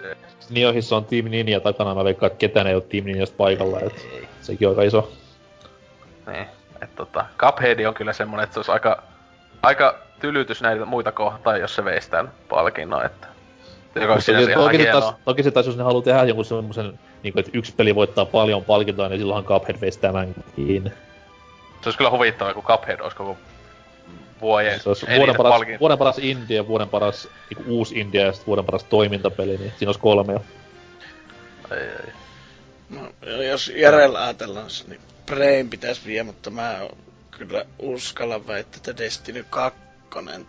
[0.49, 4.07] Niohissa on Team Ninja takana, mä veikkaan, että ketään ei ole Team Ninjasta paikalla, et
[4.41, 5.11] sekin on aika iso.
[6.29, 6.45] Niin,
[6.81, 9.03] et tota, Cuphead on kyllä semmonen, että se olisi aika,
[9.61, 13.27] aika tylytys näitä muita kohtaan, jos se veisi tämän palkinnon, että
[13.95, 16.99] joka on toki, toki, se taas, toki se taas, jos ne haluaa tehdä jonkun semmosen,
[17.23, 20.93] niin kuin, että yksi peli voittaa paljon palkintoa, niin silloinhan Cuphead veisi tämänkin.
[21.81, 23.37] Se olisi kyllä huvittavaa, kun Cuphead olisi koko
[24.41, 28.47] vuoden, se olisi vuoden paras, vuoden paras India, vuoden paras niin uusi India ja sitten
[28.47, 30.41] vuoden paras toimintapeli, niin siinä olisi kolme jo.
[31.71, 32.13] Ei, ei.
[32.89, 34.99] No, jos järjellä ajatellaan, niin
[35.29, 36.79] Brain pitäisi vie, mutta mä
[37.31, 39.79] kyllä uskallan väittää, että Destiny 2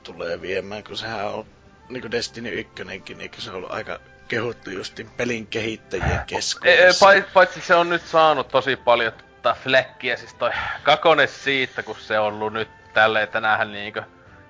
[0.02, 1.46] tulee viemään, kun sehän on
[1.88, 7.12] niin kuin Destiny 1, niin se on ollut aika kehuttu justin pelin kehittäjien keskuudessa.
[7.14, 10.50] E, paitsi se on nyt saanut tosi paljon tota fläkkiä, siis toi
[10.82, 14.02] kakone siitä, kun se on ollut nyt tälleen, että näähän niinkö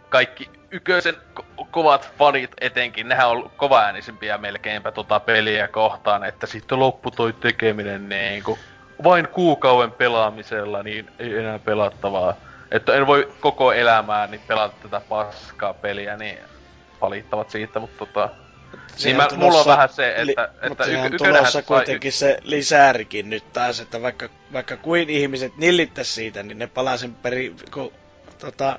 [0.09, 6.47] kaikki yköisen ko- kovat fanit etenkin, nehän on ollut kovaäänisimpiä melkeinpä tota peliä kohtaan, että
[6.47, 8.59] sitten loppu toi tekeminen niinku
[9.05, 12.35] vain kuukauden pelaamisella, niin ei enää pelattavaa.
[12.71, 16.39] Että en voi koko elämää niin pelata tätä paskaa peliä, niin
[17.01, 18.29] valittavat siitä, mutta tota...
[19.05, 20.27] Niin mä, tulossa, mulla on vähän se, että...
[20.27, 25.11] Li, että mutta y- tulossa kuitenkin y- se lisäärikin nyt taas, että vaikka, vaikka kuin
[25.11, 27.93] ihmiset nillittäisi siitä, niin ne palaa sen peri, kun
[28.39, 28.79] tota,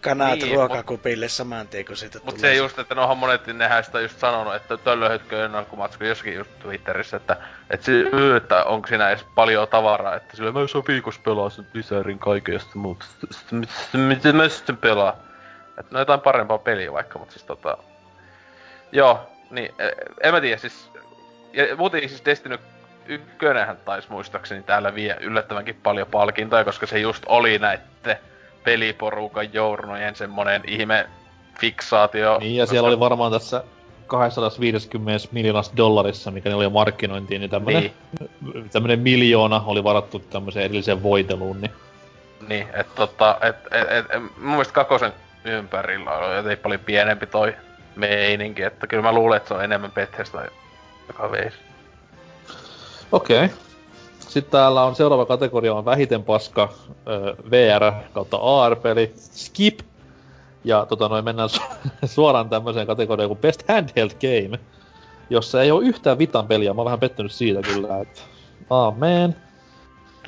[0.00, 3.84] kanat niin, ruokakupille mut, saman tien, kun siitä Mut se just, että nohan monet nehän
[3.84, 7.36] sitä just sanonut, että töllöhytkö ennakkomatsku jossakin just Twitterissä, että,
[7.70, 8.04] että, se,
[8.36, 12.70] että onko siinä edes paljon tavaraa, että sillä mä on viikossa pelaa sen lisärin kaikesta
[12.74, 13.04] muuta,
[13.92, 15.16] miten mä sitten pelaa.
[15.78, 17.78] Että no jotain parempaa peliä vaikka, mutta siis tota...
[18.92, 19.88] Joo, niin, e,
[20.22, 20.90] en mä tiedä, siis...
[21.52, 22.58] Ja muuten siis Destiny
[23.06, 28.20] ykkönenhän taisi muistaakseni täällä vie yllättävänkin paljon palkintoja, koska se just oli näitte
[28.64, 31.06] peliporukan journojen semmonen ihme
[31.60, 32.38] fiksaatio.
[32.38, 32.88] Niin, ja siellä koska...
[32.88, 33.64] oli varmaan tässä
[34.06, 38.70] 250 miljoonassa dollarissa, mikä ne oli markkinointiin, niin tämmönen, niin.
[38.70, 41.72] tämmönen miljoona oli varattu tämmöiseen edelliseen voiteluun, niin...
[42.48, 45.12] Niin, että tota, et, et, et, et, mun mielestä kakosen
[45.44, 47.54] ympärillä on jotenkin paljon pienempi toi
[47.96, 50.44] meininki, että kyllä mä luulen, että se on enemmän Bethesda,
[51.08, 51.56] joka veisi.
[53.12, 53.44] Okei.
[53.44, 53.56] Okay.
[54.18, 56.68] Sitten täällä on seuraava kategoria on vähiten paska
[57.50, 59.80] VR kautta AR-peli, Skip.
[60.64, 64.58] Ja tota noin mennään su- suoraan tämmöiseen kategoriaan kuin Best Handheld Game,
[65.30, 66.74] jossa ei ole yhtään vitan peliä.
[66.74, 68.20] Mä oon vähän pettynyt siitä kyllä, että
[68.70, 69.36] amen.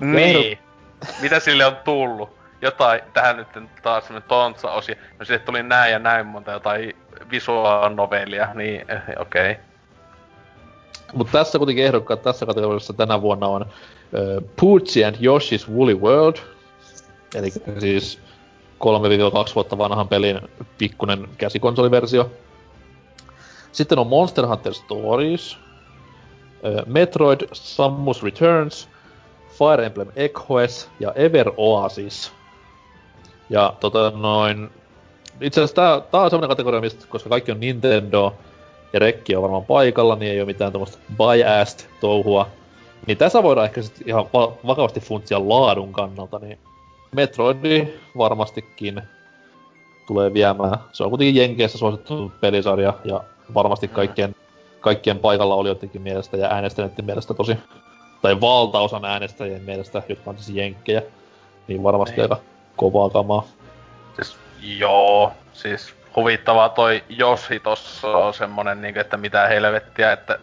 [0.00, 0.58] Niin.
[1.22, 2.30] Mitä sille on tullut?
[2.62, 3.48] Jotain, tähän nyt
[3.82, 4.96] taas semmonen tontsa-osia.
[5.18, 6.96] No sille tuli näin ja näin monta jotain
[7.30, 9.50] visual novelia, niin eh, okei.
[9.50, 9.69] Okay.
[11.12, 16.36] Mutta tässä kuitenkin ehdokkaat tässä kategoriassa tänä vuonna on uh, Poochie and Yoshi's Woolly World.
[17.34, 18.18] Eli siis
[19.50, 20.40] 3-2 vuotta vanhan pelin
[20.78, 22.30] pikkunen käsikonsoliversio.
[23.72, 28.88] Sitten on Monster Hunter Stories, uh, Metroid Samus Returns,
[29.58, 32.32] Fire Emblem Echoes ja Ever Oasis.
[33.50, 34.70] Ja tota noin...
[35.40, 38.34] Itse asiassa tää, tää on semmonen kategoria, mistä, koska kaikki on Nintendo,
[38.92, 42.48] ja rekki on varmaan paikalla, niin ei ole mitään tämmöistä biased touhua.
[43.06, 46.58] Niin tässä voidaan ehkä sit ihan va- vakavasti funtsia laadun kannalta, niin
[47.12, 47.88] Metroidi
[48.18, 49.02] varmastikin
[50.06, 50.78] tulee viemään.
[50.92, 53.20] Se on kuitenkin Jenkeissä suosittu pelisarja ja
[53.54, 54.34] varmasti kaikkien,
[54.80, 57.56] kaikkien paikalla olijoidenkin mielestä ja äänestäneiden mielestä tosi,
[58.22, 61.02] tai valtaosan äänestäjien mielestä, jotka on siis Jenkkejä,
[61.68, 62.18] niin varmasti Ei.
[62.18, 62.32] Niin.
[62.32, 62.42] aika
[62.76, 63.46] kovaa kamaa.
[64.16, 70.38] Siis, joo, siis huvittavaa toi Joshi tossa on semmonen niinku, että mitä helvettiä, että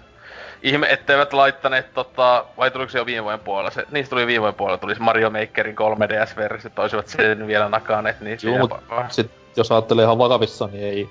[0.64, 3.72] ihme etteivät laittaneet tota, vai tuliko se jo viime vuoden puolella?
[3.72, 8.22] Se, niistä tuli viime vuoden puolella, tulisi Mario Makerin 3DS-versio, että olisivat sen vielä nakaneet,
[8.22, 8.72] niin Joo, mut
[9.10, 11.10] sit, jos ajattelee ihan vakavissa, niin ei,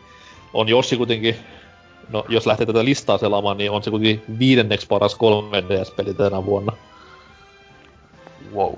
[0.52, 1.36] on Joshi kuitenkin,
[2.08, 6.72] no jos lähtee tätä listaa selaamaan, niin on se kuitenkin viidenneksi paras 3DS-peli tänä vuonna.
[8.54, 8.74] Wow.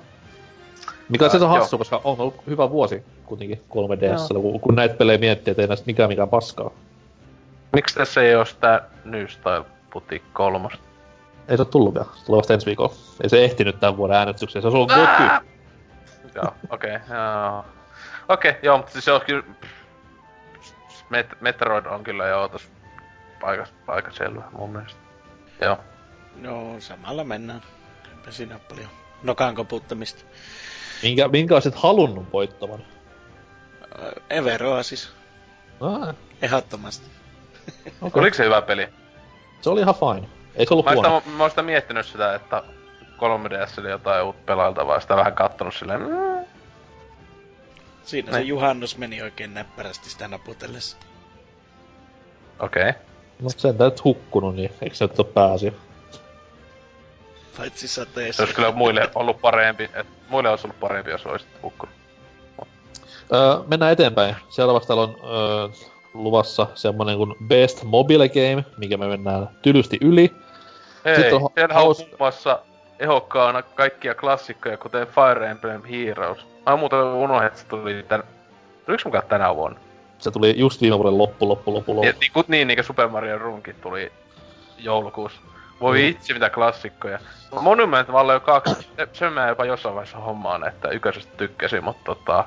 [1.09, 1.79] Mikä on se hassu, joo.
[1.79, 5.87] koska on ollut hyvä vuosi kuitenkin 3DS, kun, kun näitä pelejä miettii, että ei näistä
[5.87, 6.71] mikään mikään paskaa.
[7.73, 10.69] Miksi tässä ei oo sitä New Style Boutique 3?
[11.49, 12.95] Ei se oo tullut vielä, se tulee vasta ensi viikolla.
[13.23, 15.47] Ei se ehtinyt tämän vuoden äänestykseen, se on ollut goty.
[16.35, 17.65] joo, okei, okay, joo.
[18.29, 19.43] Okei, okay, joo, mutta siis se on kyllä...
[21.11, 22.69] Met- Metroid on kyllä joo tos
[23.43, 25.01] aika, aika selvä mun mielestä.
[25.61, 25.79] Joo.
[26.43, 27.63] Joo, samalla mennään.
[28.11, 28.89] Eipä siinä paljon
[29.23, 30.25] nokan koputtamista.
[31.03, 32.85] Minkä, minkä olisit halunnut voittavan?
[34.31, 35.11] Everoa siis.
[35.81, 36.15] Ah.
[36.43, 37.07] Ehdottomasti.
[38.01, 38.21] Okay.
[38.21, 38.89] Oliko se hyvä peli?
[39.61, 40.29] Se oli ihan fine.
[40.55, 41.21] Ei se ollut mä, huono.
[41.21, 42.63] sitä, mä oon sitä miettinyt sitä, että
[43.17, 46.45] 3DS oli jotain uutta pelailtavaa, sitä vähän kattonut silleen, mm,
[48.05, 48.49] Siinä se Näin.
[48.49, 50.97] juhannus meni oikein näppärästi sitä naputellessa.
[52.61, 52.89] okei.
[52.89, 53.03] Okay.
[53.43, 55.73] No sen täyt hukkunut, niin eikö se nyt oo pääasia?
[57.57, 58.43] Paitsi Se sateessa.
[58.43, 61.95] olisi kyllä muille ollut parempi, että muille olisi ollut parempi, jos olisit hukkunut.
[63.33, 64.37] Öö, mennään eteenpäin.
[64.49, 65.69] Seuraavaksi täällä on öö,
[66.15, 70.33] luvassa semmonen kuin Best Mobile Game, mikä me mennään tylysti yli.
[71.05, 72.63] Hei, Sitten on siellä haus- on muun muassa
[72.99, 76.47] ehokkaana kaikkia klassikkoja, kuten Fire Emblem Heroes.
[76.67, 78.23] Mä muuten unohdin, että se tuli tän...
[78.87, 79.81] Tuliko mukaan tänä vuonna?
[80.19, 82.03] Se tuli just viime vuoden loppu, loppu, loppu, loppu.
[82.11, 84.13] Niin, niin, kuin- niin, niin kuin Super Mario Runkin tuli
[84.79, 85.41] joulukuussa.
[85.81, 86.03] Voi Mm.
[86.07, 87.19] vitsi, mitä klassikkoja.
[87.61, 92.45] Monument Valley 2, se- sen mä jopa jossain vaiheessa hommaan, että ykkösestä tykkäsin, mutta tota...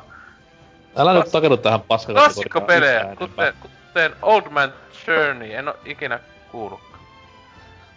[0.97, 3.51] Älä nyt Klass- takerru tähän paskakategoriaan Klassikkopelejä, yhtään enempää.
[3.51, 4.73] kuten, kuten Old Man
[5.07, 6.19] Journey, en oo ikinä
[6.51, 6.79] kuullut.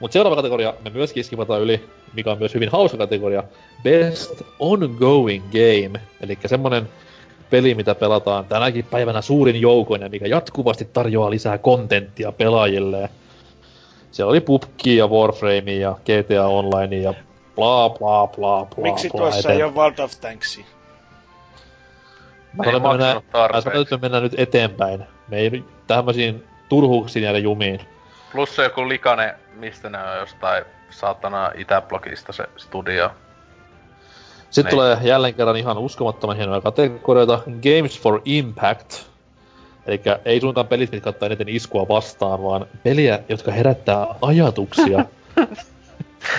[0.01, 3.43] Mut seuraava kategoria me myös skipataan yli, mikä on myös hyvin hauska kategoria.
[3.82, 6.01] Best Ongoing Game.
[6.20, 6.89] Eli semmonen
[7.51, 13.11] peli, mitä pelataan tänäkin päivänä suurin joukoin ja mikä jatkuvasti tarjoaa lisää kontenttia pelaajille.
[14.15, 17.15] Siellä oli PUBG ja Warframe ja GTA Online ja
[17.57, 19.57] bla bla bla bla Miksi bla tuossa eteen.
[19.57, 20.65] ei ole World of Tanksia?
[22.53, 23.16] Mä sanon, että mennään,
[23.53, 25.05] mä sanon, että me mennään nyt eteenpäin.
[25.28, 27.81] Me ei nyt tämmösiin turhuuksiin jäädä jumiin.
[28.32, 33.11] Plus se joku likane, mistä ne on jostain saatana Itäblogista se studio.
[34.51, 34.70] Sitten Niin.
[34.70, 37.41] tulee jälleen kerran ihan uskomattoman hienoja kategorioita.
[37.47, 39.14] Games for Impact.
[39.86, 44.98] Eli ei suinkaan pelit, mitkä ottaa eniten iskua vastaan, vaan peliä, jotka herättää ajatuksia.
[44.98, 45.05] ja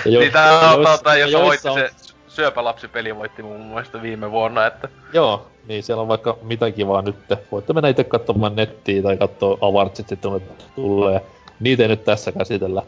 [0.12, 1.90] jo- Niitä on, joissa- tota, jos voitti se
[2.28, 7.16] syöpälapsipeli voitti mun mielestä viime vuonna, että Joo, niin siellä on vaikka mitä kivaa nyt.
[7.52, 10.42] Voitte mennä itse katsomaan nettiin tai katsoa avartsit sitten, kun
[10.74, 11.20] tulee.
[11.60, 12.82] Niitä ei nyt tässä käsitellä.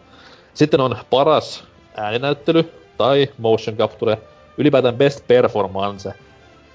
[0.55, 1.64] Sitten on paras
[1.97, 4.18] ääninäyttely tai motion capture.
[4.59, 6.12] Ylipäätään best performance.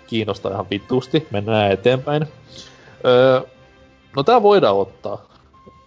[0.08, 1.28] Kiinnostaa ihan vittuusti.
[1.32, 2.28] Mennään eteenpäin.
[3.06, 3.42] Öö,
[4.16, 5.28] no tää voidaan ottaa.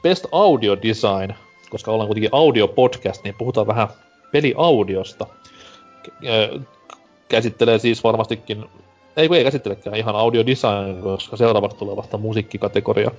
[0.02, 1.34] Best audio design.
[1.70, 3.88] Koska ollaan kuitenkin audio podcast, niin puhutaan vähän
[4.32, 5.26] peliaudiosta.
[7.28, 8.64] Käsittelee siis varmastikin
[9.16, 13.10] ei kun ei käsittelekään ihan audio design, koska seuraavaksi tulee vasta musiikkikategoria.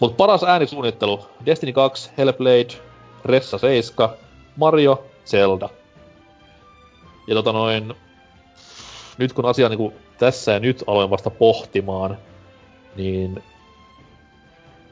[0.00, 2.74] Mut paras äänisuunnittelu, Destiny 2, Hellblade,
[3.24, 4.08] Ressa 7,
[4.56, 5.68] Mario, Zelda.
[7.26, 7.94] Ja tota noin,
[9.18, 12.18] nyt kun asia niinku tässä ja nyt aloin vasta pohtimaan,
[12.96, 13.42] niin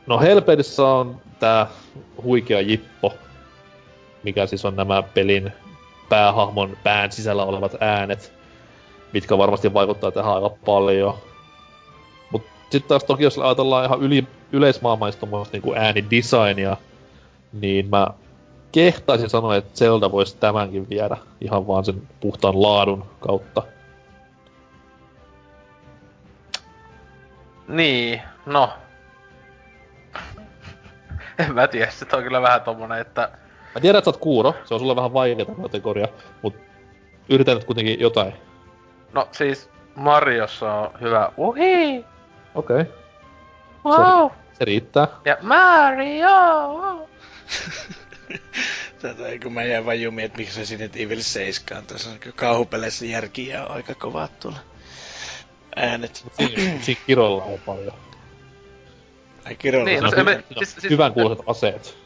[0.06, 1.66] no Hellbladessa on tää
[2.22, 3.14] huikea jippo,
[4.22, 5.52] mikä siis on nämä pelin
[6.08, 8.32] päähahmon pään sisällä olevat äänet,
[9.12, 11.14] mitkä varmasti vaikuttaa tähän aika paljon.
[12.30, 16.76] Mut sitten taas toki jos ajatellaan ihan yli, yleismaailmaista niinku äänidesignia,
[17.52, 18.06] niin mä
[18.72, 23.62] kehtaisin sanoa, että Zelda voisi tämänkin viedä ihan vaan sen puhtaan laadun kautta.
[27.72, 28.72] niin, no.
[31.42, 33.30] En mä tiedä, se on kyllä vähän tommonen, että
[33.74, 36.08] Mä tiedän, että sä oot kuuro, se on sulle vähän vaikeeta kategoria,
[36.42, 36.54] mut
[37.28, 38.34] yritän nyt kuitenkin jotain.
[39.12, 42.04] no siis Mariossa on hyvä uhi,
[42.54, 42.84] Okei, okay.
[43.84, 45.08] wow, se riittää.
[45.24, 47.08] ja Mario!
[49.02, 53.06] Tätä ei kun mä jäin vaan jumiin, että miksi Resident Evil 7 on tässä kauhupeleissä
[53.06, 54.58] järkiä on aika kovat tuolla
[55.76, 56.24] äänet.
[56.32, 58.11] Siinä, siinä kiroilla on paljon.
[59.46, 61.98] Ai Kirolla Niin, no on se- hyvä, me- siis- siis- hyvän kuuloiset aseet.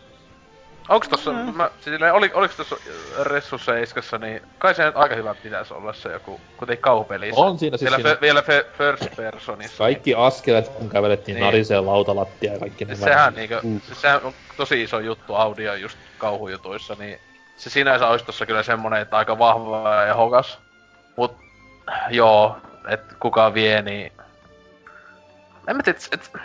[0.89, 2.77] Onks tossa, mä, siis oli, oliks tossa
[3.23, 7.41] Ressu Seiskassa, niin kai se nyt aika hyvä pitäisi olla se joku, kuten kauhupelissä.
[7.41, 9.79] On siinä siis vielä, siinä- Fe, vielä fe, first personissa.
[9.85, 11.41] Kaikki askeleet, kun kävelettiin Niin.
[11.43, 11.45] niin.
[11.47, 13.13] narisee lautalattia ja kaikki Siis nämä.
[13.13, 13.81] sehän niinkö, Mm.
[13.81, 17.21] siis sehän on tosi iso juttu audio just kauhujutuissa, niin
[17.57, 20.59] se sinänsä olisi tossa kyllä semmonen, että aika vahva ja hokas.
[21.17, 21.37] Mut
[22.11, 22.57] joo,
[22.89, 24.13] et kuka vie, niin...
[25.69, 26.43] En mä tiedä, et, et...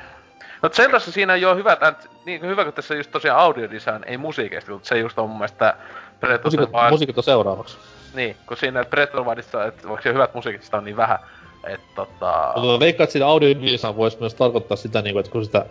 [0.61, 4.17] No Zeldassa siinä ei oo hyvät äänet, niin hyvä kuin tässä just tosiaan audiodesign, ei
[4.17, 5.75] musiikeista, mutta se just on mun mielestä
[6.19, 7.77] Breath of the Musiikit, Wild- musiikit on seuraavaksi.
[8.13, 10.97] Niin, kun siinä Breath of the Wildissa, että vaikka se hyvät musiikit sitä on niin
[10.97, 11.19] vähän,
[11.67, 12.53] että tota...
[12.55, 15.65] Mutta veikkaan, että siinä audio design voisi myös tarkoittaa sitä, niin kuin, että kun sitä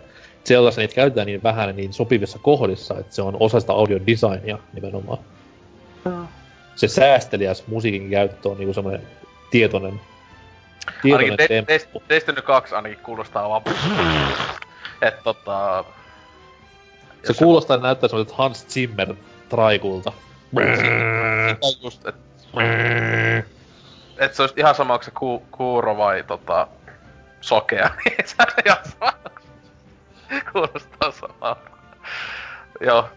[0.45, 4.57] Zeldassa niitä käytetään niin vähän niin sopivissa kohdissa, että se on osa sitä audio designia
[4.73, 5.17] nimenomaan.
[6.75, 9.07] Se säästeliäs musiikin käyttö on niinku semmoinen
[9.51, 10.01] tietoinen,
[11.01, 12.03] tietoinen Ainakin temppu.
[12.09, 13.61] Destiny 2 ainakin kuulostaa vaan...
[15.01, 15.85] Et tota...
[17.23, 19.15] Se kuulostaa ja näyttää semmoiselta Hans Zimmer
[19.49, 20.13] traikulta.
[21.83, 22.15] Just, et...
[24.17, 26.67] Et se olisi ihan sama, onko se ku, kuuro vai tota...
[27.41, 29.13] Sokea, niin se on ihan sama.
[30.51, 31.71] Kuulostaa samalta.
[32.81, 33.09] Joo.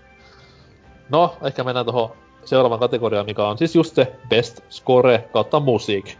[1.08, 2.12] No, ehkä mennään tuohon
[2.44, 6.16] seuraavaan kategoriaan, mikä on siis just se Best Score kautta Music.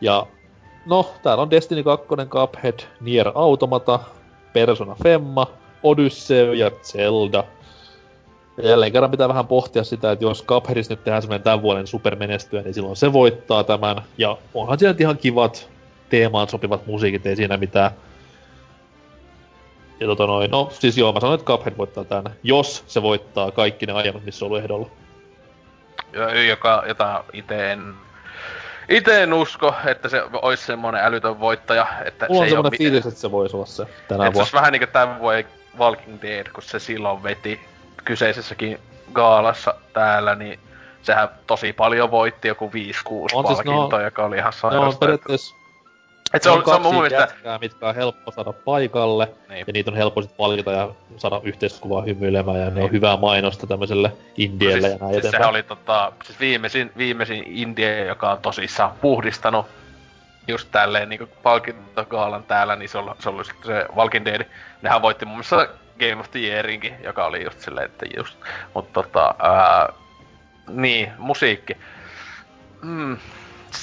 [0.00, 0.26] Ja
[0.86, 4.00] no, täällä on Destiny 2, Cuphead, Nier Automata,
[4.52, 5.46] Persona Femma,
[5.82, 7.44] Odyssey ja Zelda.
[8.56, 11.86] Ja jälleen kerran pitää vähän pohtia sitä, että jos Cupheadissa nyt tehdään semmoinen tämän vuoden
[11.86, 14.02] supermenestyä, niin silloin se voittaa tämän.
[14.18, 15.68] Ja onhan siellä ihan kivat
[16.08, 17.90] teemaan sopivat musiikit, ei siinä mitään.
[20.00, 23.50] Ja tota noin, no siis joo, mä sanoin, että Cuphead voittaa tän, jos se voittaa
[23.50, 24.88] kaikki ne aiemmat, missä on ollut ehdolla.
[26.48, 27.94] Joka, jota ite en
[28.90, 31.86] Ite en usko, että se olisi semmonen älytön voittaja.
[32.04, 34.34] Että Mulla se on semmonen mi- fiilis, että se voisi olla se tänä että se
[34.34, 34.50] vuonna.
[34.60, 35.44] vähän niinku tämän vuoden
[35.78, 37.60] Walking Dead, kun se silloin veti
[38.04, 38.78] kyseisessäkin
[39.12, 40.58] gaalassa täällä, niin
[41.02, 42.72] sehän tosi paljon voitti joku 5-6
[43.34, 44.88] On siis palkintoa, no- joka oli ihan sairasta.
[44.88, 45.56] että- periaatteessa
[46.34, 47.18] et se on, se on mun mielestä...
[47.20, 49.64] jätkää, mitkä on helppo saada paikalle, Niin.
[49.66, 52.92] ja niitä on helppo sit palkita ja saada yhteiskuvaa hymyilemään, ja ne on Niin.
[52.92, 55.30] hyvää mainosta tämmöiselle indielle siis, ja näin siis eteenpäin.
[55.42, 59.66] sehän oli tota, siis viimeisin, viimeisin Indie, joka on tosissaan puhdistanut
[60.48, 64.46] just tälleen niinku palkintogaalan täällä, niin se on, se on se Walking Dead.
[64.82, 68.38] Nehän voitti muun muassa Game of the Yearinkin, joka oli just silleen, että just,
[68.74, 69.92] mutta tota, ää,
[70.68, 71.76] niin, musiikki.
[72.82, 73.16] Mm,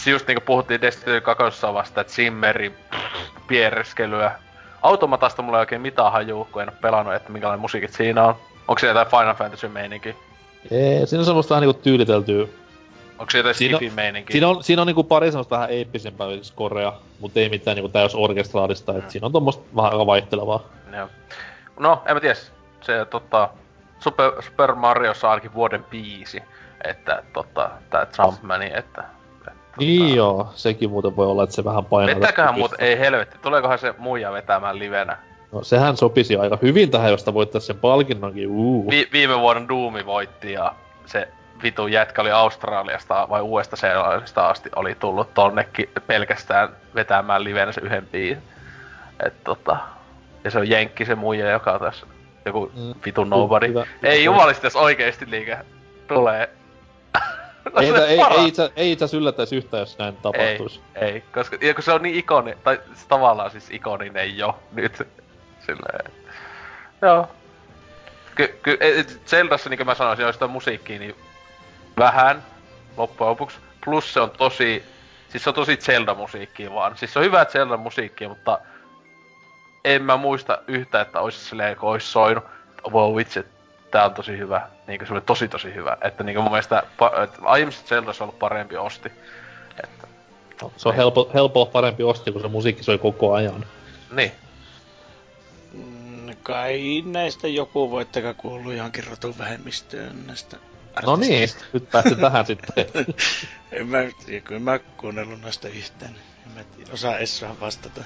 [0.07, 1.43] just niinku puhuttiin Destiny 2
[1.73, 2.73] vasta, että Simmeri,
[3.47, 4.31] piereskelyä.
[4.81, 8.35] Automatasta mulla ei oikein mitään hajuu, kun en oo pelannut, että minkälainen musiikit siinä on.
[8.67, 10.15] Onko se jotain Final Fantasy meininki?
[10.71, 12.45] Ei, siinä on semmoista vähän niinku tyyliteltyä.
[13.19, 14.31] Onko se jotain Siinä on- skifi meininki?
[14.33, 18.15] Siinä on, siinä on niinku pari semmoista vähän eeppisempää skorea, mutta ei mitään niinku täys
[18.15, 18.99] orkestraalista, Mm.
[18.99, 20.63] et siinä on tommoista vähän aika vaihtelevaa.
[20.97, 21.07] Joo.
[21.79, 22.35] No, en mä tiedä.
[22.81, 23.49] Se tota...
[23.99, 26.43] Super, Super Mariossa ainakin vuoden biisi.
[26.83, 29.03] Että tota, tää Jumpmani, että...
[29.79, 32.15] Niin tota, joo, sekin muuten voi olla, että se vähän painaa.
[32.15, 35.17] Vetäköhän tästä muuten, ei helvetti, tuleekohan se muija vetämään livenä?
[35.51, 38.89] No sehän sopisi aika hyvin tähän, josta voittais sen palkinnonkin, uu.
[38.89, 40.73] Vi- viime vuoden Doomi voitti ja
[41.05, 41.27] se
[41.63, 47.81] vitu jätkä oli Australiasta vai Uudesta Seelannista asti oli tullut tonnekin pelkästään vetämään livenä se
[47.81, 48.43] yhden biisin.
[49.25, 49.77] Et tota,
[50.43, 52.05] ja se on Jenkki se muija, joka on tässä
[52.45, 52.93] joku Mm.
[53.05, 53.67] vitu nobody.
[53.67, 55.57] Hyvä- ei jumalista, jos oikeesti liike
[56.07, 56.49] tulee.
[57.81, 58.37] Ei, Se ei, paras.
[58.37, 60.79] ei, itse, ei itse yllättäisi yhtään, jos näin tapahtuisi.
[60.95, 65.07] Ei, ei, koska ja kun se on niin ikoni, tai tavallaan siis ikoninen jo nyt.
[65.65, 66.11] Silleen.
[67.01, 67.27] Joo.
[68.35, 68.77] Ky, ky,
[69.25, 71.15] Zeldassa, niin kuin mä sanoisin, on sitä musiikkia niin
[71.97, 72.43] vähän
[72.97, 73.57] loppujen lopuksi.
[73.85, 74.83] Plus se on tosi,
[75.29, 76.97] siis se on tosi Zelda-musiikkia vaan.
[76.97, 78.59] Siis se on hyvää Zelda-musiikkia, mutta
[79.85, 82.43] en mä muista yhtä, että olisi silleen, kun olisi soinut.
[82.91, 83.45] Wow, vitsi,
[83.91, 84.67] tää on tosi hyvä.
[84.87, 85.97] Niinku se oli tosi tosi hyvä.
[86.01, 89.11] Että niinku mun mielestä, pa- et aiemmissa Zeldassa on ollut parempi osti.
[89.83, 90.07] Että,
[90.61, 93.65] No, se on helppo, helppo parempi osti, kun se musiikki soi koko ajan.
[94.11, 94.31] niin.
[95.73, 100.57] Mm, Kai näistä joku voittakaa kuuluu johonkin rotuvähemmistöön näistä
[101.05, 102.85] No niin, nyt päästy tähän sitten.
[103.71, 103.97] En mä,
[104.43, 106.15] kyllä mä kuunnellut noista yhtään.
[106.45, 106.61] En mä
[106.93, 108.03] osaa edes vastata.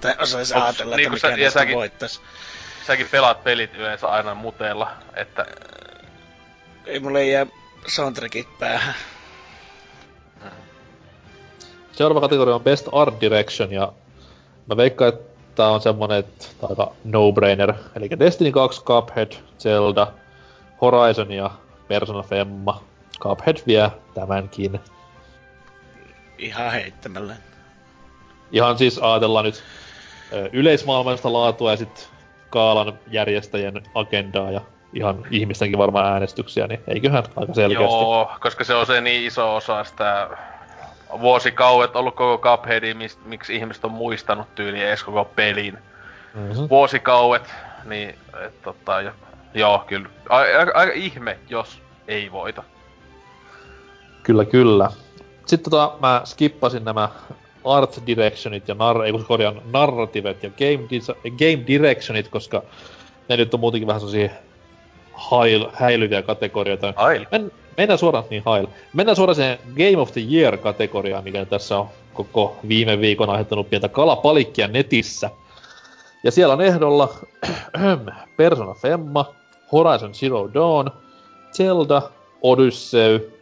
[0.00, 2.20] Tai osais Onks ajatella, että sä- mikä ja näistä säkin- voittais.
[2.86, 5.46] Säkin pelaat pelit yleensä aina muteella, että
[6.86, 7.46] Ei mulle jää
[7.86, 8.94] soundtrackit päähän.
[11.92, 13.92] Seuraava kategoria on Best Art Direction, ja
[14.66, 17.74] mä veikkaan, että tää on semmonen, että tää on aika no-brainer.
[17.96, 20.06] Eli Destiny 2, Cuphead, Zelda,
[20.80, 21.50] Horizon ja
[21.88, 22.84] Persona Femma.
[23.20, 24.80] Cuphead vie tämänkin.
[26.38, 27.36] Ihan heittämällä.
[28.52, 29.62] Ihan siis ajatellaan nyt
[30.52, 32.15] yleismaailmallista laatua ja sit
[32.56, 34.60] Kaalan järjestäjien agendaa ja
[34.92, 37.84] ihan ihmistenkin varmaan äänestyksiä, niin eiköhän aika selkeästi.
[37.84, 40.28] joo, koska se on se niin iso osa sitä
[41.20, 45.78] vuosikauet ollut koko Cupheadia, mist, miksi ihmiset on muistanut tyyliin edes koko pelin.
[46.34, 46.68] Mm-hmm.
[46.70, 47.54] Vuosikauet,
[47.84, 48.14] niin
[48.46, 49.12] et, tota, jo,
[49.54, 50.08] joo, kyllä.
[50.28, 52.62] Aika, aika ihme, jos ei voita.
[54.22, 54.90] Kyllä, kyllä.
[55.46, 57.08] Sitten tota, mä skippasin nämä
[57.66, 62.62] art directionit ja nar- ei kun korjaan narrativet ja game, disa- game directionit, koska
[63.28, 64.28] ne nyt on muutenkin vähän sellaisia
[65.12, 66.92] hail, häilyviä kategorioita.
[66.96, 67.26] Ail.
[67.32, 68.66] Men, mennään suoraan, niin hail.
[68.92, 73.88] Mennään suoraan siihen Game of the Year-kategoriaan, mikä tässä on koko viime viikon aiheuttanut pientä
[73.88, 75.30] kalapalikkia netissä.
[76.24, 77.14] Ja siellä on ehdolla
[78.36, 79.34] Persona Femma,
[79.72, 80.90] Horizon Zero Dawn,
[81.52, 82.02] Zelda,
[82.42, 83.32] Odyssey,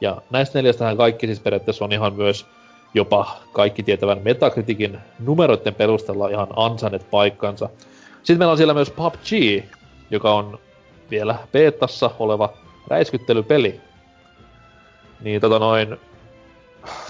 [0.00, 2.46] ja näistä neljästähän kaikki siis periaatteessa on ihan myös
[2.94, 7.68] jopa kaikki tietävän Metacriticin numeroiden perusteella ihan ansainneet paikkansa.
[8.16, 9.64] Sitten meillä on siellä myös PUBG,
[10.10, 10.58] joka on
[11.10, 12.52] vielä beetassa oleva
[12.88, 13.80] räiskyttelypeli.
[15.20, 15.96] Niin tota noin,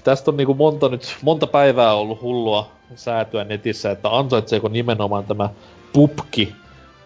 [0.04, 5.50] tästä on niinku monta nyt, monta päivää ollut hullua säätyä netissä, että ansaitseeko nimenomaan tämä
[5.92, 6.54] pupki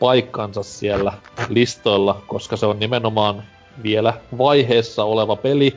[0.01, 1.13] paikkansa siellä
[1.49, 3.43] listoilla, koska se on nimenomaan
[3.83, 5.77] vielä vaiheessa oleva peli,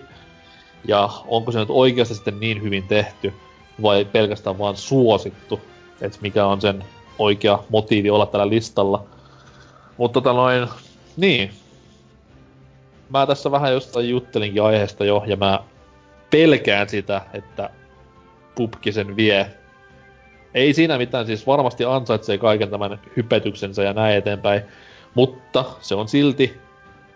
[0.88, 3.34] ja onko se nyt oikeasti sitten niin hyvin tehty,
[3.82, 5.62] vai pelkästään vaan suosittu,
[6.02, 6.84] että mikä on sen
[7.20, 9.06] oikea motiivi olla tällä listalla.
[9.98, 10.68] Mutta tota noin,
[11.18, 11.52] niin.
[13.10, 15.60] Mä tässä vähän jostain juttelinkin aiheesta jo, ja mä
[16.30, 17.70] pelkään sitä, että
[18.56, 19.48] pubki sen vie.
[20.54, 24.62] Ei siinä mitään, siis varmasti ansaitsee kaiken tämän hypetyksensä ja näin eteenpäin,
[25.14, 26.58] mutta se on silti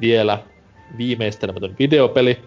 [0.02, 0.40] vielä
[0.98, 2.40] viimeistelemätön videopeli.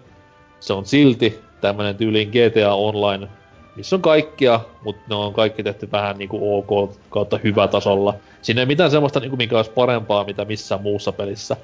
[0.61, 3.29] Se on silti tämmönen tyyliin GTA Online,
[3.77, 8.15] missä on kaikkia, mutta ne on kaikki tehty vähän niinku ok kautta hyvä tasolla.
[8.43, 11.57] Siinä ei mitään semmoista niinku, mikä olisi parempaa, mitä missään muussa pelissä.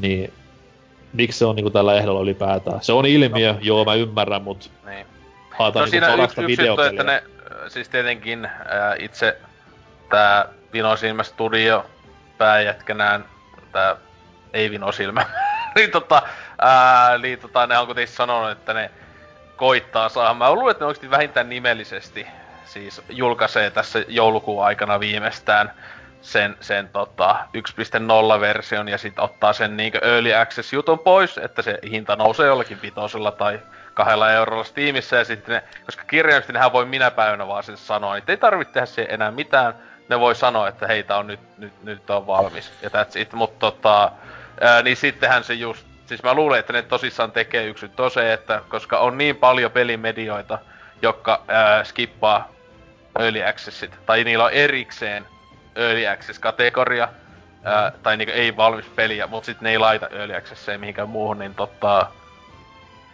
[0.00, 0.32] Niin
[1.12, 2.82] miksi se on niinku tällä ehdolla ylipäätään?
[2.82, 3.58] Se on ilmiö, no.
[3.62, 5.06] joo mä ymmärrän, mut niin.
[5.50, 7.22] haetaan no, niinku siinä yksi, yksi juttu, että ne,
[7.68, 9.36] siis tietenkin ää, itse
[10.10, 11.86] tää Vinosilmä Studio
[12.38, 13.24] pääjätkänään,
[13.72, 13.96] tää
[14.52, 15.26] ei Vinosilmä,
[15.74, 16.22] niin tota,
[16.58, 18.90] ää, niin tota, ne on kuitenkin sanonut, että ne
[19.56, 20.34] koittaa saada.
[20.34, 22.26] Mä luulen, että ne oikeasti vähintään nimellisesti
[22.64, 25.72] siis julkaisee tässä joulukuun aikana viimeistään
[26.20, 32.16] sen, sen tota 1.0-version ja sitten ottaa sen niinkö Early Access-jutun pois, että se hinta
[32.16, 33.60] nousee jollakin vitosella tai
[33.94, 38.14] kahdella eurolla Steamissa ja sitten ne, koska kirjaimisesti nehän voi minä päivänä vaan sen sanoa,
[38.14, 39.74] niin ei tarvitse tehdä siihen enää mitään.
[40.08, 43.58] Ne voi sanoa, että heitä on nyt, nyt, nyt on valmis ja that's it, mutta
[43.58, 44.12] tota,
[44.60, 48.32] ää, niin sittenhän se just Siis mä luulen, että ne tosissaan tekee yksi on se,
[48.32, 50.58] että koska on niin paljon pelimedioita,
[51.02, 52.52] jotka ää, skippaa
[53.18, 55.26] Early Accessit, tai niillä on erikseen
[55.76, 57.08] Early Access-kategoria,
[57.64, 61.38] ää, tai niinku ei valmis peliä, mutta sitten ne ei laita Early Accessia mihinkään muuhun,
[61.38, 62.06] niin tota...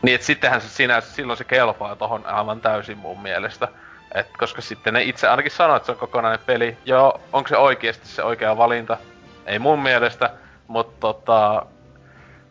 [0.02, 3.68] Niin et sittenhän se sinä, silloin se kelpaa tohon aivan täysin mun mielestä.
[4.14, 6.76] Et koska sitten ne itse ainakin sanoo, että se on kokonainen peli.
[6.84, 8.96] Joo, onko se oikeasti se oikea valinta?
[9.46, 10.30] Ei mun mielestä,
[10.70, 11.66] mutta tota,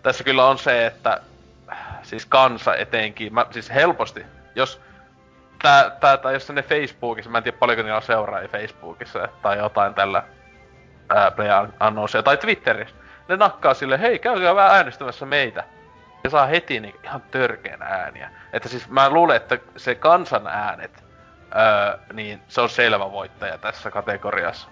[0.03, 1.21] tässä kyllä on se, että
[2.03, 4.25] siis kansa etenkin, mä, siis helposti,
[4.55, 4.81] jos
[5.61, 9.57] tää, tää, tai jos ne Facebookissa, mä en tiedä paljonko niillä on seuraajia Facebookissa tai
[9.57, 10.23] jotain tällä
[11.09, 11.47] ää, Play
[12.23, 12.95] tai Twitterissä,
[13.29, 15.63] ne nakkaa sille, hei käykää vähän äänestämässä meitä.
[16.23, 18.31] Ja saa heti niin, ihan törkeän ääniä.
[18.53, 21.03] Että siis mä luulen, että se kansan äänet,
[21.55, 24.69] öö, niin se on selvä voittaja tässä kategoriassa.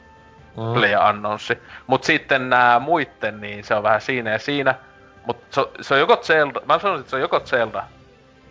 [0.57, 0.73] Mm.
[0.73, 1.57] Play Unknownsi.
[1.87, 4.75] Mut sitten nämä muitten, niin se on vähän siinä ja siinä.
[5.25, 7.83] Mut se, se on joko Zelda, mä sanoisin, että se on joko Zelda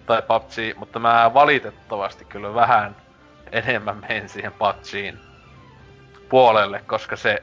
[0.07, 2.97] tai PUBG, mutta mä valitettavasti kyllä vähän
[3.53, 5.19] enemmän menen siihen PUBGin
[6.29, 7.43] puolelle, koska se...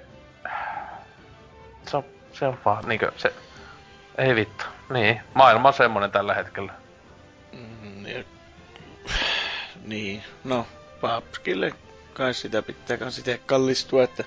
[1.88, 3.33] Se on, se on vaan niinkö se...
[4.17, 4.66] Ei vittu.
[4.90, 6.74] Niin, maailma on semmonen tällä hetkellä.
[7.51, 8.24] Mm, ja...
[9.85, 10.67] Niin, no,
[11.01, 11.74] PUBGille
[12.14, 14.24] kai sitä pitää kans itse kallistua, että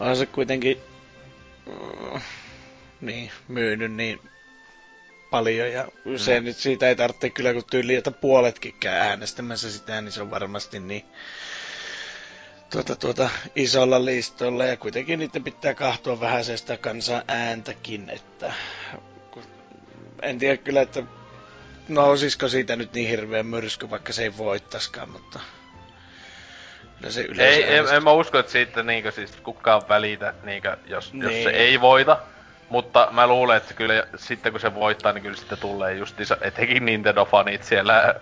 [0.00, 0.80] on se kuitenkin
[1.66, 2.20] mm,
[3.00, 4.20] niin, myynyt niin
[5.30, 6.16] paljon ja mm.
[6.18, 10.22] se nyt siitä ei tarvitse kyllä kun tyyli, että puoletkin käy äänestämässä sitä, niin se
[10.22, 11.04] on varmasti niin
[12.70, 18.52] tuota, tuota, isolla listolla ja kuitenkin niiden pitää kahtua vähän sitä kansan ääntäkin, että
[20.22, 21.02] en tiedä kyllä, että
[21.88, 25.40] nousisiko siitä nyt niin hirveän myrsky, vaikka se ei voittaskaan, mutta
[27.08, 31.22] se ei, en, en, mä usko, että siitä niinkö siis kukaan välitä, niinkö, jos, niin.
[31.22, 31.60] jos se niin.
[31.60, 32.18] ei voita.
[32.68, 36.86] Mutta mä luulen, että kyllä sitten kun se voittaa, niin kyllä sitten tulee justiinsa etenkin
[36.86, 38.14] Nintendo-fanit siellä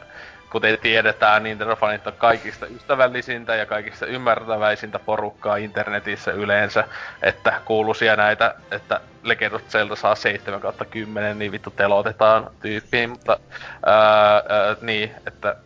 [0.50, 6.84] kuten tiedetään, Nintendo-fanit on kaikista ystävällisintä ja kaikista ymmärtäväisintä porukkaa internetissä yleensä,
[7.22, 13.10] että kuuluisia näitä, että Legend of Zelda saa 7 kautta 10, niin vittu telotetaan tyyppiin,
[13.10, 13.38] mutta
[13.86, 15.56] ää, ää, niin, että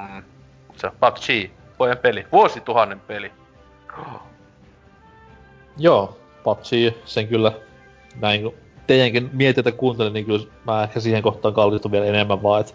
[0.00, 0.22] mm,
[0.76, 3.32] se on PUBG, pojan peli, vuosituhannen peli.
[3.98, 4.20] Oh.
[5.76, 7.52] Joo, PUBG, sen kyllä
[8.20, 8.54] näin kun
[8.86, 12.72] teidänkin mietitä kuuntelin, niin kyllä mä ehkä siihen kohtaan kallistun vielä enemmän vaan, että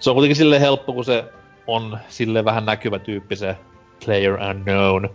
[0.00, 1.24] se on kuitenkin sille helppo, kun se
[1.66, 3.56] on sille vähän näkyvä tyyppi se
[4.04, 5.08] Player Unknown.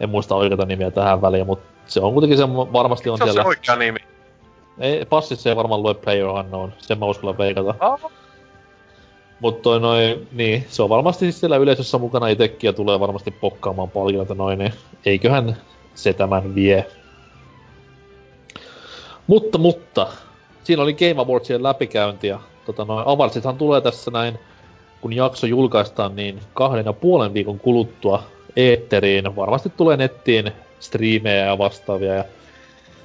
[0.00, 3.28] En muista oikeata nimiä tähän väliin, mutta se on kuitenkin se varmasti on, se on
[3.28, 3.42] siellä...
[3.42, 3.98] Se oikea nimi.
[4.78, 7.74] Ei, passissa ei varmaan lue Player Unknown, sen mä uskalla veikata.
[7.80, 8.12] Oh.
[9.42, 13.90] Mutta noin, niin, se on varmasti siis siellä yleisössä mukana itekin ja tulee varmasti pokkaamaan
[13.90, 14.72] paljon, että noin, niin
[15.06, 15.56] eiköhän
[15.94, 16.86] se tämän vie.
[19.26, 20.06] Mutta, mutta,
[20.64, 24.38] siinä oli Game Awardsien läpikäynti ja tota noin, avarsithan tulee tässä näin,
[25.00, 28.22] kun jakso julkaistaan, niin kahden ja puolen viikon kuluttua
[28.56, 29.36] eetteriin.
[29.36, 32.14] Varmasti tulee nettiin striimejä ja vastaavia.
[32.14, 32.24] Ja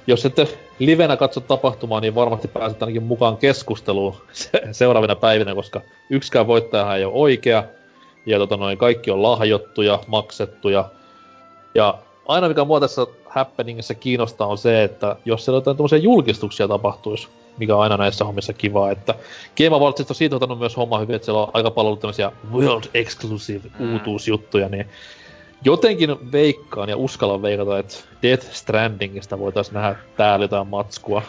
[0.08, 4.16] jos ette livenä katso tapahtumaa, niin varmasti pääset ainakin mukaan keskusteluun
[4.72, 5.80] seuraavina päivinä, koska
[6.10, 7.64] yksikään voittajahan ei ole oikea.
[8.26, 10.90] Ja tota noin, kaikki on lahjottuja, maksettuja.
[11.74, 16.68] Ja aina mikä mua tässä happeningissa kiinnostaa on se, että jos siellä jotain tämmöisiä julkistuksia
[16.68, 17.28] tapahtuisi,
[17.58, 19.14] mikä on aina näissä hommissa kivaa, että
[19.56, 22.32] Game Awardsista on siitä ottanut myös homma hyvin, että siellä on aika paljon ollut tämmöisiä
[22.52, 23.92] world exclusive mm.
[23.92, 24.86] uutuusjuttuja, niin
[25.64, 31.22] jotenkin veikkaan ja uskallan veikata, että Death Strandingista voitaisiin nähdä täällä jotain matskua.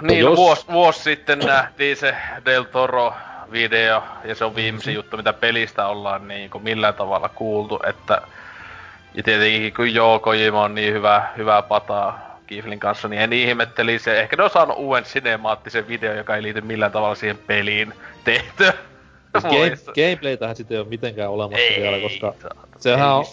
[0.00, 0.36] Niin, jos...
[0.36, 3.14] vuosi, vuosi sitten nähtiin se Del Toro
[3.52, 4.96] video, ja se on viimeisin mm-hmm.
[4.96, 8.22] juttu, mitä pelistä ollaan niin kuin millään tavalla kuultu, että
[9.14, 13.98] ja tietenkin kun joo, Kojima on niin hyvä, hyvää pataa Kiflin kanssa, niin en ihmetteli
[13.98, 14.20] se.
[14.20, 17.94] Ehkä ne on saanut uuden sinemaattisen video, joka ei liity millään tavalla siihen peliin
[18.24, 18.72] tehtyä.
[19.42, 22.34] Game, gameplaytähän sitten ei ole mitenkään olemassa ei, vielä, koska
[22.78, 23.24] sehän on...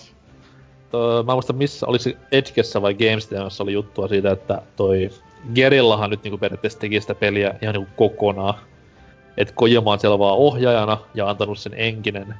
[0.92, 5.10] To, mä muistan missä, oli se Edgessä vai Gamestamissa oli juttua siitä, että toi
[5.56, 8.54] Gerillahan nyt niinku periaatteessa teki sitä peliä ihan niinku kokonaan.
[9.38, 12.36] Et Kojima on siellä vaan ohjaajana ja antanut sen enkinen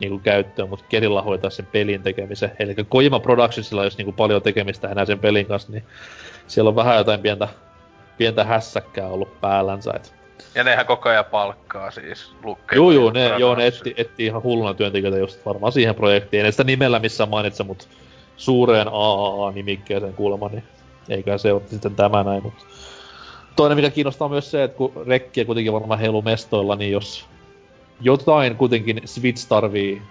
[0.00, 2.52] niinku käyttöön, mutta Gerilla hoitaa sen pelin tekemisen.
[2.58, 5.84] Eli Kojima Productionsilla olisi niinku paljon tekemistä enää sen pelin kanssa, niin
[6.46, 7.48] siellä on vähän jotain pientä,
[8.18, 9.92] pientä hässäkkää ollut päällänsä.
[9.96, 10.14] Et.
[10.54, 12.76] Ja nehän koko ajan palkkaa siis lukkeja.
[12.76, 16.46] Joo, joo, ne, joo, ne etti, etti ihan hulluna työntekijöitä just varmaan siihen projektiin.
[16.46, 17.86] En sitä nimellä missään mainitse, mutta
[18.36, 20.64] suureen AAA-nimikkeeseen kuulemma, niin
[21.08, 22.64] eikä se ole sitten tämä näin, mutta
[23.56, 27.26] toinen mikä kiinnostaa myös se, että kun rekkiä kuitenkin varmaan heilu mestoilla, niin jos
[28.00, 30.02] jotain kuitenkin Switch tarvii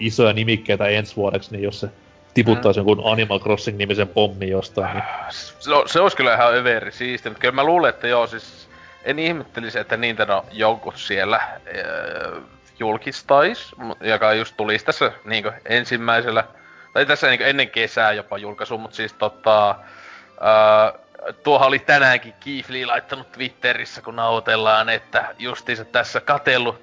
[0.00, 1.88] isoja nimikkeitä ensi vuodeksi, niin jos se
[2.34, 2.88] tiputtaisi mm.
[2.88, 4.94] jonkun Animal Crossing-nimisen pommi jostain.
[4.94, 5.04] Niin...
[5.30, 8.65] Se, se olisi kyllä ihan överi siisti, mutta kyllä mä luulen, että joo, siis
[9.06, 12.42] en ihmettelisi, että Nintendo jonkun siellä äh,
[12.78, 16.44] julkistais, joka just tulisi tässä niin ensimmäisellä,
[16.92, 21.00] tai tässä niin ennen kesää jopa julkaisu, mutta siis tota, äh,
[21.42, 26.82] tuohan oli tänäänkin Kiifli laittanut Twitterissä, kun nautellaan, että justiinsa tässä katellut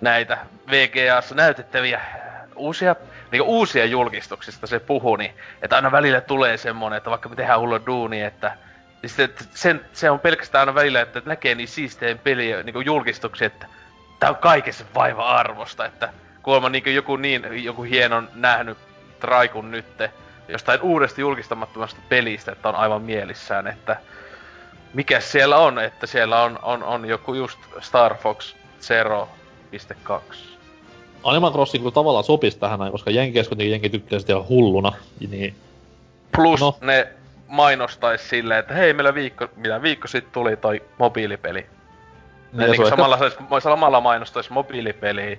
[0.00, 0.38] näitä
[0.70, 2.00] VGAssa näytettäviä
[2.56, 2.96] uusia,
[3.32, 7.60] niin uusia julkistuksista se puhuu, niin että aina välillä tulee semmonen, että vaikka me tehdään
[7.60, 8.56] hullu duuni, että
[9.04, 13.46] niin sitten, sen, se on pelkästään aina välillä, että näkee niin siisteen peliä, niin julkistuksia,
[13.46, 13.66] että
[14.20, 18.78] tää on kaikessa vaiva arvosta, että kuulemma niin joku niin, joku hienon nähnyt
[19.20, 20.10] traikun nytte,
[20.48, 23.96] jostain uudesta julkistamattomasta pelistä, että on aivan mielissään, että
[24.94, 29.28] mikä siellä on, että siellä on, on, on joku just Star Fox Zero
[30.02, 30.58] 2.
[31.24, 34.92] Animal Crossing kyllä tavallaan sopisi tähän näin, koska Jenkeissä kuitenkin jenki tykkää sitä ihan hulluna,
[35.30, 35.54] niin...
[36.36, 36.76] Plus no.
[36.80, 37.08] ne
[37.54, 41.66] mainostais silleen, että hei, meillä viikko, mitä viikko sitten tuli toi mobiilipeli.
[42.52, 43.60] Ne niin samalla, ehkä...
[43.60, 45.38] samalla mainostais mobiilipeli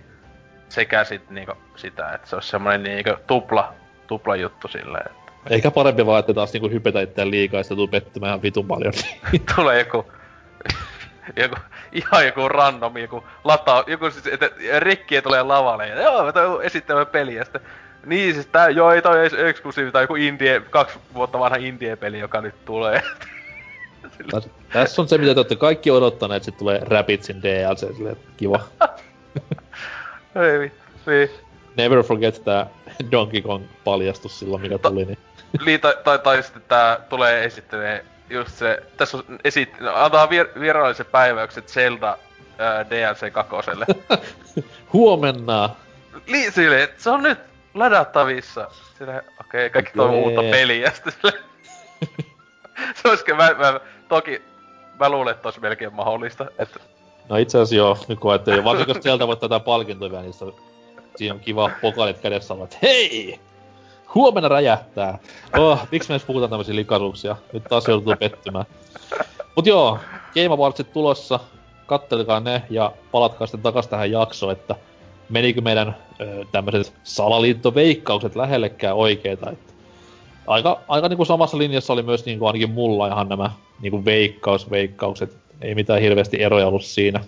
[0.69, 3.73] sekä sit niinku sitä, että se olisi semmonen niinku tupla,
[4.07, 5.05] tupla juttu silleen.
[5.05, 5.31] Että...
[5.49, 8.67] Eikä parempi vaan, että taas niinku hypetä itseään liikaa ja sitä tuu pettymään ihan vitun
[8.67, 8.93] paljon.
[9.55, 10.05] Tulee joku
[11.35, 11.55] joku,
[11.91, 17.07] ihan joku random, joku lataa, joku siis, että rikkiä tulee lavalle, ja joo, toi esittämään
[17.07, 17.61] peliä, sitten
[18.05, 22.41] niin siis tää, joo, ei toi eksklusiivi, tai joku indie, kaksi vuotta vanha indie-peli, joka
[22.41, 23.01] nyt tulee.
[24.31, 28.17] Tässä, tässä on se, mitä te olette kaikki odottaneet, että sit tulee Rapidsin DLC, silleen
[28.37, 28.59] kiva.
[30.51, 31.29] ei vittu, niin.
[31.77, 32.67] Never forget tää
[33.11, 35.17] Donkey Kong paljastus silloin, mikä tuli, niin...
[35.65, 40.47] Niin, tai, tai, tai sitten tää tulee esittelee just se, tässä on esit, antaa vier,
[40.59, 42.17] virallisen päiväyksen Zelda
[42.57, 43.85] ää, DLC kakoselle.
[44.93, 45.69] Huomenna!
[46.27, 47.39] Li, sille, se on nyt
[47.75, 48.67] ladattavissa.
[48.97, 50.91] Sille, okei, okay, kaikki tuo uutta peliä.
[50.95, 51.39] Sille,
[52.95, 53.79] se olisikin, mä, mä,
[54.09, 54.41] toki
[54.99, 56.45] mä luulen, että olisi melkein mahdollista.
[56.59, 56.79] Että...
[57.29, 60.33] No itse asiassa joo, nyt kun ajattelin, varsinkin jos sieltä voit tätä palkintoja, niin
[61.15, 63.39] siinä on kiva pokalit kädessä että hei!
[64.15, 65.19] Huomenna räjähtää.
[65.57, 67.35] Oh, miksi me edes puhutaan tämmöisiä likaisuuksia?
[67.53, 68.65] Nyt taas joutuu pettymään.
[69.55, 69.99] Mut joo,
[70.33, 71.39] Game Awardsit tulossa.
[71.85, 74.75] Kattelikaa ne ja palatkaa sitten takas tähän jaksoon, että
[75.29, 79.51] menikö meidän ö, tämmöiset salaliittoveikkaukset lähellekään oikeita.
[79.51, 79.73] Että
[80.47, 85.37] aika, aika niinku samassa linjassa oli myös niinku ainakin mulla ihan nämä niinku veikkausveikkaukset.
[85.61, 87.23] Ei mitään hirveästi eroja ollut siinä.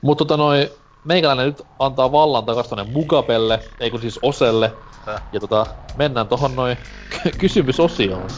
[0.00, 0.68] Mutta tota noin,
[1.04, 4.76] meikäläinen nyt antaa vallan takas tonne Mugapelle, ei kun siis Oselle.
[5.32, 6.76] Ja tota, mennään tohon noin
[7.38, 8.30] kysymysosioon.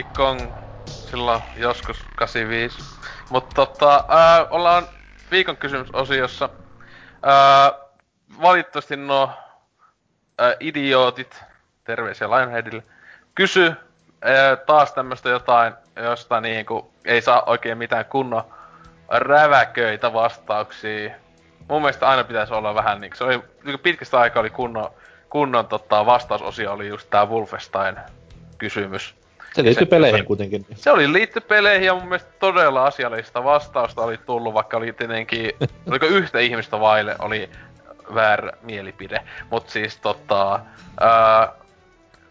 [0.00, 0.52] Donkey Kong
[0.86, 2.78] silloin joskus 85.
[3.30, 4.84] Mutta tota, ää, ollaan
[5.30, 6.48] viikon kysymysosiossa.
[7.22, 7.72] Ää,
[8.42, 8.94] valitettavasti
[10.38, 11.44] ää, idiootit,
[11.84, 12.82] terveisiä Lionheadille,
[13.34, 13.72] kysy
[14.22, 18.44] ää, taas tämmöstä jotain, josta niinku ei saa oikein mitään kunnon
[19.08, 21.14] räväköitä vastauksia.
[21.68, 24.90] Mun mielestä aina pitäisi olla vähän niinku, se oli, niinku pitkästä aikaa oli kunnon,
[25.30, 27.96] kunnon tota, vastausosio oli just tää Wolfenstein
[28.58, 29.19] kysymys.
[29.54, 30.66] Se liittyy peleihin kuitenkin.
[30.74, 35.52] Se oli liitty peleihin ja mun mielestä todella asiallista vastausta oli tullut, vaikka oli tietenkin,
[35.90, 37.50] oliko yhtä ihmistä vaille, oli
[38.14, 39.20] väärä mielipide.
[39.50, 40.60] Mut siis tota,
[41.00, 41.52] ää,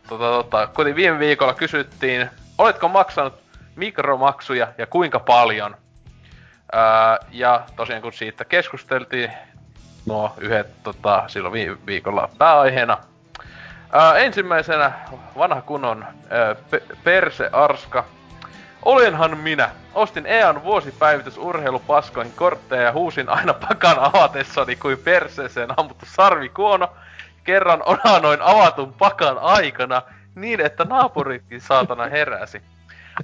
[0.09, 3.33] tota, tota, kuitenkin viime viikolla kysyttiin, oletko maksanut
[3.75, 5.75] mikromaksuja ja kuinka paljon?
[6.71, 9.31] Ää, ja tosiaan kun siitä keskusteltiin,
[10.05, 12.97] nuo yhdet tota, silloin viime viikolla pääaiheena,
[14.17, 14.91] Ensimmäisenä
[15.37, 18.05] vanha kunnon ää, pe- Perse Arska.
[18.85, 19.69] Olenhan minä.
[19.93, 26.89] Ostin EAN vuosipäivitys urheilupaskoihin kortteja ja huusin aina pakan avatessani kuin perseeseen ammuttu sarvikuono.
[27.43, 30.01] Kerran onanoin avatun pakan aikana
[30.35, 32.61] niin, että naapuritkin saatana heräsi.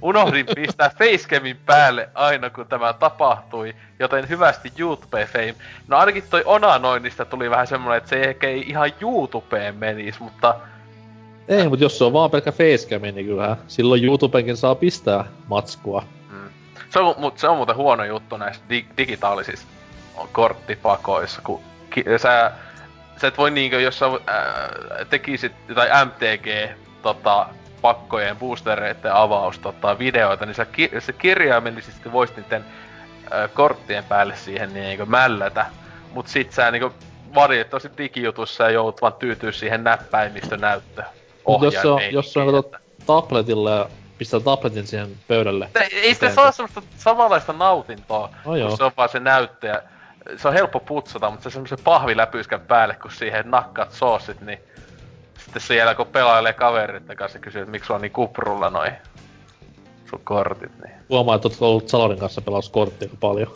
[0.02, 5.54] Unohdin pistää facecamin päälle aina kun tämä tapahtui, joten hyvästi YouTube-fame.
[5.88, 10.54] No ainakin toi onanoinnista tuli vähän semmonen, että se ehkä ei ihan YouTubeen menisi, mutta...
[11.48, 16.04] Ei, mutta jos se on vaan pelkkä facecami, niin kyllähän silloin YouTubenkin saa pistää matskua.
[16.30, 16.48] Mm.
[16.90, 19.66] Se, on, mut se on muuten huono juttu näissä di- digitaalisissa
[20.32, 21.60] korttipakoissa, kun
[21.90, 22.52] ki- sä,
[23.20, 24.70] sä et voi niinkö, jos sä ää,
[25.10, 27.46] tekisit jotain MTG tota,
[27.82, 32.64] pakkojen boostereiden avaus tota, videoita, niin sä ki- se kirjaimellisesti voisit niiden
[33.30, 35.66] ää, korttien päälle siihen niin mällätä.
[36.12, 36.92] Mut sit sä niinku
[37.34, 41.06] valitettavasti digijutussa ja joudut vaan tyytyä siihen näppäimistönäyttöön.
[41.48, 42.70] Mut jos se on, jos se on kato
[43.06, 43.88] tabletilla ja
[44.18, 45.68] pistää tabletin siihen pöydälle.
[45.80, 48.76] ei, ei sitä saa se- semmoista samanlaista nautintoa, No kun joo.
[48.76, 49.82] se on vaan se näyttö ja
[50.36, 54.58] se on helppo putsata, mutta se semmoisen pahviläpyskän päälle, kun siihen nakkaat soosit, niin
[55.60, 58.92] sitten siellä kun pelailee kavereiden kanssa ja kysyy, että miksi on niin kuprulla noi
[60.10, 60.94] sun kortit, niin...
[61.08, 63.52] Huomaa, että oot ollut Salorin kanssa pelaus korttia paljon.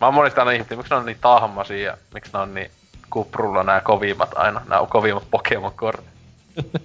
[0.00, 2.70] Mä oon monesti aina ihmettä, miksi ne on niin tahmasia ja miksi ne on niin
[3.10, 6.10] kuprulla nämä kovimmat aina, nämä kovimmat Pokemon-kortit.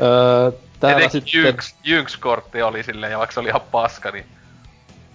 [0.00, 1.40] Öö, täällä sitten...
[1.40, 4.26] Jynx, Jynx-kortti oli silleen, ja vaikka se oli ihan paska, niin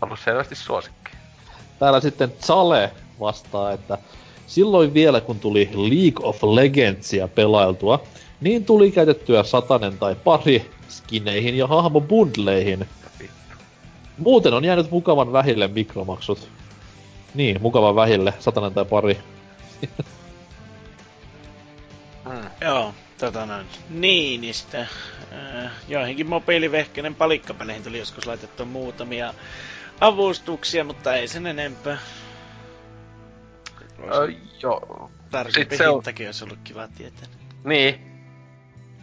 [0.01, 1.11] ollut selvästi suosikki.
[1.79, 3.97] Täällä sitten Chale vastaa, että
[4.49, 8.03] silloin vielä kun tuli League of Legendsia pelailtua,
[8.41, 12.85] niin tuli käytettyä satanen tai pari skineihin ja hahmobundleihin.
[14.17, 16.49] Muuten on jäänyt mukavan vähille mikromaksut.
[17.33, 19.17] Niin, mukavan vähille, satanen tai pari.
[22.25, 22.49] Mm.
[22.61, 23.65] Joo, tota noin.
[23.89, 24.79] Niinistä.
[24.79, 29.33] Äh, joihinkin mobiilivehkeinen palikkapeleihin tuli joskus laitettua muutamia
[30.01, 31.97] avustuksia, mutta ei sen enempää.
[34.13, 34.27] Öö,
[34.63, 35.11] joo.
[35.31, 37.27] Tarkempi se on- hintakin olisi ollut kiva tietää.
[37.63, 38.01] Niin.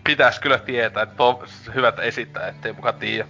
[0.04, 1.38] Pitäis kyllä tietää, että on
[1.74, 3.28] hyvät esittää, ettei muka tiedä.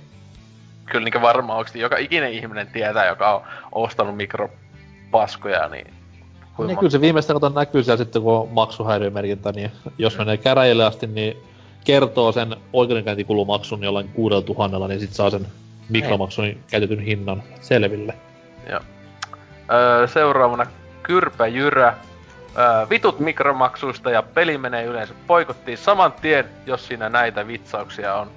[0.84, 5.86] Kyllä niinkö varmaan oikeesti joka ikinen ihminen tietää, joka on ostanut mikropaskoja, niin...
[6.56, 10.18] kuinka Niin kyllä se viimeistä kato näkyy siellä sitten, kun on maksuhäiriömerkintä, niin jos Mm.
[10.18, 11.36] menee käräjille asti, niin
[11.84, 15.46] kertoo sen oikeudenkäyntikulumaksun jollain kuudella tuhannella, niin sit saa sen
[15.88, 18.14] mikromaksun käytetyn hinnan selville.
[18.70, 18.80] Joo.
[19.72, 20.66] Öö, seuraavana
[21.06, 21.94] Kyrpä Jyrä.
[22.58, 28.30] Öö, vitut mikromaksuista ja peli menee yleensä poikottiin saman tien, jos siinä näitä vitsauksia on.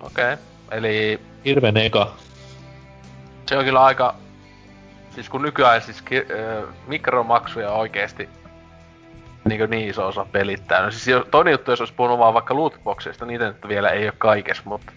[0.00, 0.32] Okei.
[0.32, 0.36] Okay.
[0.70, 2.14] Eli Hirveen eka.
[3.46, 4.14] se on kyllä aika...
[5.10, 8.28] Siis kun nykyään siis ki- öö, mikromaksuja oikeesti
[9.44, 10.82] niin, niin iso osa pelittää.
[10.82, 14.04] No siis jo- toinen juttu, jos olisi puhunut vaan vaikka lootboxeista, niitä nyt vielä ei
[14.04, 14.92] ole kaikessa, mutta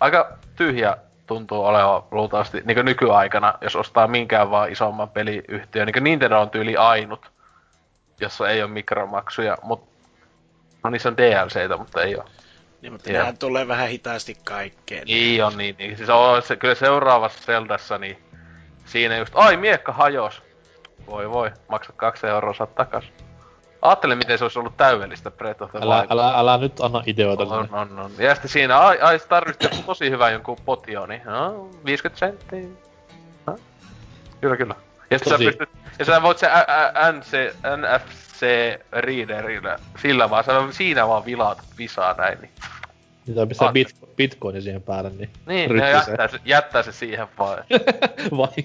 [0.00, 0.96] aika tyhjä
[1.30, 5.86] tuntuu olevan luultavasti niin nykyaikana, jos ostaa minkään vaan isomman peliyhtiön.
[5.86, 7.30] Niin Nintendo on tyyli ainut,
[8.20, 9.90] jossa ei ole mikromaksuja, mutta
[10.84, 12.24] no niissä on DLCitä, mutta ei ole.
[12.82, 15.06] Niin, mutta nehän tulee vähän hitaasti kaikkeen.
[15.06, 15.96] Niin on, niin, niin.
[15.96, 18.18] Siis on, se, kyllä seuraavassa Zeldassa, niin
[18.84, 20.42] siinä just, ai miekka hajos.
[21.06, 23.04] Voi voi, maksa kaksi euroa, saat takas.
[23.82, 26.06] Ajattelin, miten se olisi ollut täydellistä Breath of the Älä, Wild.
[26.10, 27.42] älä, älä nyt anna ideoita.
[27.42, 27.78] On, sinne.
[27.80, 28.10] on, on.
[28.18, 31.22] Ja sitten siinä, ai, ai tarvitsi joku tosi hyvä jonkun potioni.
[31.24, 32.68] No, 50 senttiä.
[33.46, 33.58] No.
[34.40, 34.74] Kyllä, kyllä.
[35.10, 35.68] Ja sitten sä pystyt,
[35.98, 37.32] ja sä voit se ä, ä, NC,
[37.76, 38.46] NFC
[38.92, 42.50] readerillä, sillä vaan, sä siinä vaan vilaat visaa näin, niin.
[43.26, 43.72] Mitä pistää Ah.
[43.74, 47.58] bit, bitcoinin siihen päälle, niin, Niin, ne jättää se, jättää se siihen vaan.
[48.38, 48.64] Vai?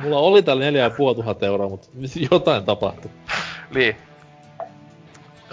[0.00, 1.88] Mulla oli täällä neljä ja puoli tuhatta euroa, mutta
[2.30, 3.10] jotain tapahtui.
[3.74, 3.96] niin.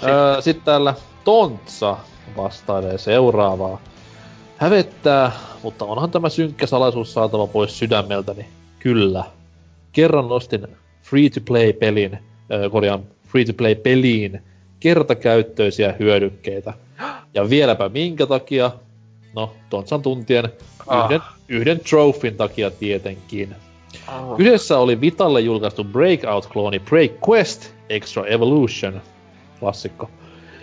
[0.03, 1.97] Öö, sitten täällä Tontsa
[2.37, 3.81] vastailee seuraavaa.
[4.57, 5.31] Hävettää,
[5.63, 8.45] mutta onhan tämä synkkä salaisuus saatava pois sydämeltäni.
[8.79, 9.23] Kyllä.
[9.91, 10.67] Kerran nostin
[11.03, 14.41] free-to-play-pelin, äh, korjaan free-to-play-peliin
[14.79, 16.73] kertakäyttöisiä hyödykkeitä.
[17.33, 18.71] Ja vieläpä minkä takia?
[19.35, 20.49] No, Tontsan tuntien
[20.87, 21.05] ah.
[21.05, 23.55] yhden, yhden trofin takia tietenkin.
[24.37, 29.01] Kyseessä oli Vitalle julkaistu Breakout-klooni Break Quest Extra Evolution.
[29.59, 30.09] Klassikko.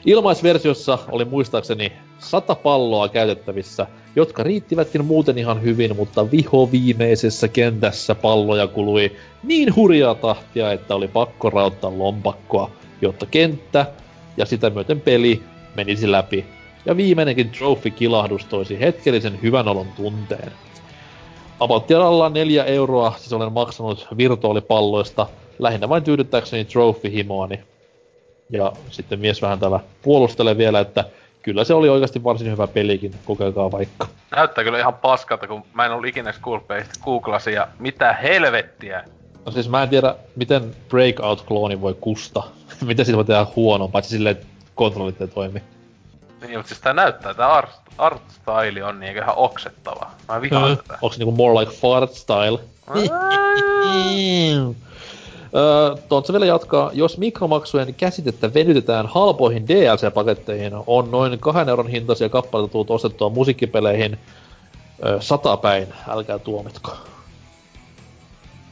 [0.04, 8.14] Ilmaisversiossa oli muistaakseni sata palloa käytettävissä, jotka riittivätkin muuten ihan hyvin, mutta viho viimeisessä kentässä
[8.14, 12.70] palloja kului niin hurjaa tahtia, että oli pakko rauttaa lompakkoa,
[13.02, 13.86] jotta kenttä
[14.36, 15.42] ja sitä myöten peli
[15.76, 16.44] menisi läpi.
[16.86, 20.52] Ja viimeinenkin trophy-kilahdus toisi hetkellisen hyvän olon tunteen.
[21.60, 25.26] Apottialalla neljä euroa, siis olen maksanut virtuaalipalloista,
[25.58, 27.60] lähinnä vain tyydyttääkseni trophy-himoani.
[28.50, 31.04] Ja sitten mies vähän täällä puolustelee vielä, että
[31.42, 34.06] kyllä se oli oikeasti varsin hyvä pelikin, kokeilkaa vaikka.
[34.36, 36.34] Näyttää kyllä ihan paskalta, kun mä en ollut ikinä
[37.04, 39.04] googlasin ja mitä helvettiä.
[39.46, 42.42] No siis mä en tiedä, miten Breakout-klooni voi kusta.
[42.86, 45.62] miten siitä voi tehdä huono, paitsi silleen, että kontrollit ei toimi.
[46.40, 50.10] Niin, mutta siis tää näyttää, tää art, art style on niin ihan oksettava.
[50.28, 50.76] Mä vihaan mm.
[50.76, 50.98] tätä.
[51.02, 52.58] Onks niinku more like fart style?
[56.08, 62.72] Tontsa vielä jatkaa, jos mikromaksujen käsitettä venytetään halpoihin DLC-paketteihin, on noin kahden euron hintaisia kappaleita
[62.72, 64.18] tullut ostettua musiikkipeleihin
[65.04, 66.96] ö, sata päin, älkää tuomitko.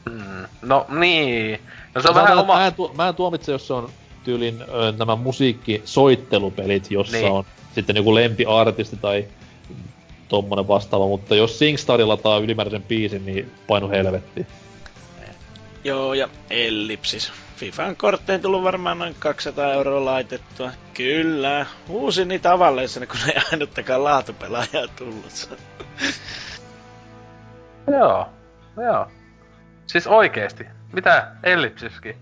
[0.05, 1.61] Mm, no niin,
[1.95, 2.55] no se on mä vähän oma...
[2.55, 3.89] Mä en, tu- mä en tuomitse, jos se on
[4.27, 7.31] tyylin ö, nämä musiikkisoittelupelit, jossa niin.
[7.31, 9.25] on sitten joku lempiartisti tai
[10.27, 14.47] tommonen vastaava, mutta jos SingStar lataa ylimääräisen biisin, niin painu helvettiin.
[15.83, 17.31] Joo, ja ellipsis.
[17.55, 20.71] FIFAn kortteen tullut varmaan noin 200 euroa laitettua.
[20.93, 25.57] Kyllä, uusin niitä avalleissa, kun ei ainuttakaan laatupelaajaa tullut.
[27.99, 28.29] joo,
[28.83, 29.07] joo.
[29.87, 30.65] Siis oikeesti.
[30.93, 32.15] Mitä ellipsiskin?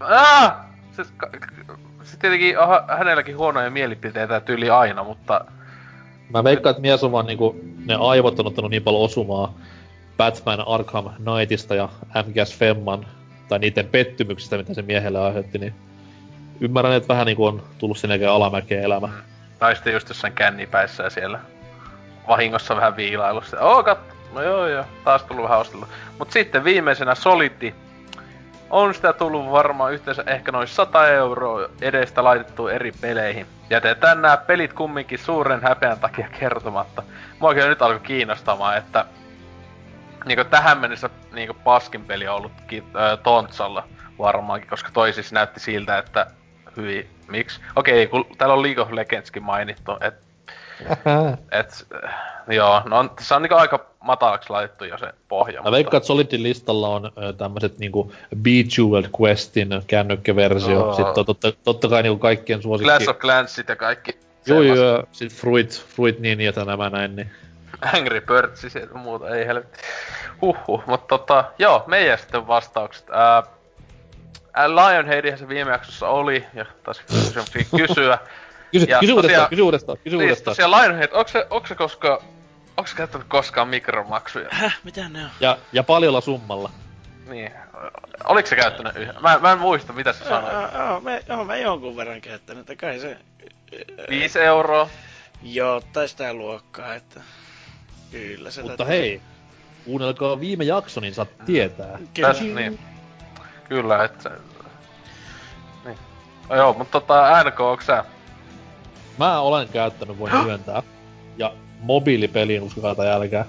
[0.00, 0.54] Ah!
[0.92, 1.12] Siis,
[2.02, 5.44] siis tietenkin aha, hänelläkin huonoja mielipiteitä tyyli aina, mutta...
[6.32, 9.54] Mä veikkaan, että mies on vaan niinku, ne aivot on ottanut niin paljon osumaa
[10.16, 11.88] Batman Arkham Knightista ja
[12.26, 13.06] MGS Femman,
[13.48, 15.74] tai niiden pettymyksistä, mitä se miehelle aiheutti, niin
[16.60, 19.08] ymmärrän, että vähän niinku on tullut sen jälkeen alamäkeen elämä.
[19.58, 21.40] Tai sitten just jossain kännipäissä ja siellä
[22.28, 23.60] vahingossa vähän viilailussa.
[23.60, 23.98] Oo, kat...
[24.34, 25.86] No joo joo, taas tullut vähän ostella.
[26.18, 27.74] Mut sitten viimeisenä Solidi.
[28.70, 33.46] On sitä tullut varmaan yhteensä ehkä noin 100 euroa edestä laitettu eri peleihin.
[33.70, 37.02] Jätetään nämä pelit kumminkin suuren häpeän takia kertomatta.
[37.38, 39.04] Mua kyllä nyt alkoi kiinnostamaan, että
[40.24, 42.82] niinku tähän mennessä niinku paskin peli on ollut äh,
[43.22, 43.88] Tontsalla
[44.18, 46.26] varmaankin, koska toi siis näytti siltä, että
[46.76, 47.60] hyi, miksi?
[47.76, 50.14] Okei, kun täällä on League of Legendskin mainittu, et,
[51.60, 51.86] et
[52.48, 55.62] joo, no se on niinku aika matalaksi laitettu jo se pohja.
[55.62, 60.96] Mä veikkaan, että Solidin listalla on ö, tämmöset niinku Bejeweled Questin kännykkäversio, oh.
[60.96, 62.88] sitten totta, totta kai niinku kaikkien suosikki...
[62.88, 64.18] Clash of Clansit ja kaikki.
[64.46, 67.30] Joo, joo, sit Fruit, Fruit niin ja nämä näin, niin
[67.94, 69.78] Angry Birds ja muuta, ei helvetti.
[70.42, 73.10] Huhhuh, mutta tota, joo, meidän sitten vastaukset.
[73.10, 73.42] Ää,
[74.66, 77.02] Lionheadihän se viime jaksossa oli, ja taas
[77.76, 78.18] kysyä.
[78.72, 80.56] Kysy, ja kysy uudestaan, kysy uudestaan, kysy niin, uudestaan.
[80.56, 82.22] Tosiaan Lionhead, onko se, onko se koska,
[82.76, 84.48] onko se käyttänyt koskaan mikromaksuja?
[84.50, 85.30] Häh, mitä ne on?
[85.40, 86.70] Ja, ja paljolla summalla.
[87.28, 87.52] Niin.
[88.24, 89.14] Oliko se käyttänyt yhden?
[89.20, 90.50] Mä, mä en muista, mitä se sanoi.
[90.74, 93.16] Joo, mä, joo, mä jonkun verran käyttänyt, että kai se...
[94.10, 94.88] 5 euroa.
[95.42, 97.20] Joo, tai sitä luokkaa, että...
[98.10, 99.20] Kyllä se Mutta hei,
[99.84, 101.98] kuunnelkaa viime jakso, niin saat tietää.
[102.14, 102.28] Kyllä.
[102.28, 102.78] Täs, niin.
[103.68, 104.30] Kyllä, että...
[105.84, 105.98] Niin.
[106.48, 108.04] No joo, mutta tota, NK, onko sä?
[109.18, 110.82] Mä olen käyttänyt, voin myöntää.
[111.36, 113.44] Ja mobiilipeliin uskokaa tai älkää.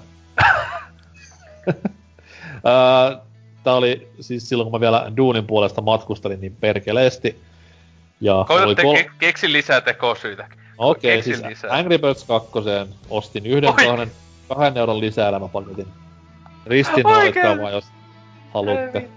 [3.64, 7.42] Tää oli siis silloin, kun mä vielä Duunin puolesta matkustelin niin perkeleesti.
[8.20, 8.96] Ja Koita kol...
[8.96, 10.48] ke- keksi lisää tekosyitä.
[10.78, 11.72] Okei, okay, siis lisää.
[11.72, 12.50] Angry Birds 2
[13.10, 14.10] ostin yhden kahden
[14.54, 15.86] kahden euron lisäelämäpaketin.
[16.66, 17.84] Ristin vaan, jos
[18.54, 19.08] haluatte.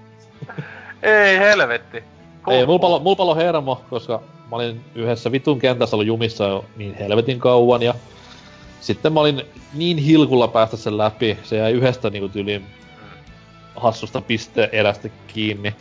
[1.03, 2.03] Ei helvetti.
[2.47, 4.21] Ei, mulla palo, mulla palo hermo, koska
[4.53, 7.93] mä olin yhdessä vitun kentässä ollut jumissa jo niin helvetin kauan ja
[8.81, 9.41] sitten mä olin
[9.73, 12.65] niin hilkulla päästä sen läpi, se jäi yhdestä niinku tyyliin
[13.75, 15.75] hassusta piste erästä kiinni.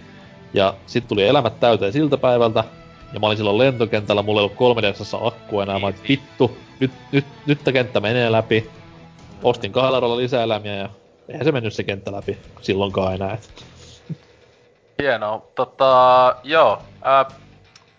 [0.55, 2.65] Ja sitten tuli elämät täyteen siltä päivältä,
[3.13, 4.83] ja mä olin silloin lentokentällä, mulla ei ollut 3
[5.23, 8.71] akkua enää, mä olin, vittu, nyt, nyt, nyt tää kenttä menee läpi
[9.43, 10.89] ostin kahdella lisää elämiä ja
[11.29, 13.39] eihän se mennyt se kenttä läpi silloinkaan enää.
[15.03, 15.47] Hienoa.
[15.55, 16.79] Tota, joo.
[17.03, 17.27] Ää,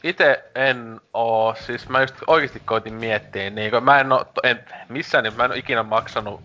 [0.04, 5.24] ite en oo, siis mä just oikeesti koitin miettiä, niin mä en oo, en, missään
[5.24, 6.42] niin mä en oo ikinä maksanut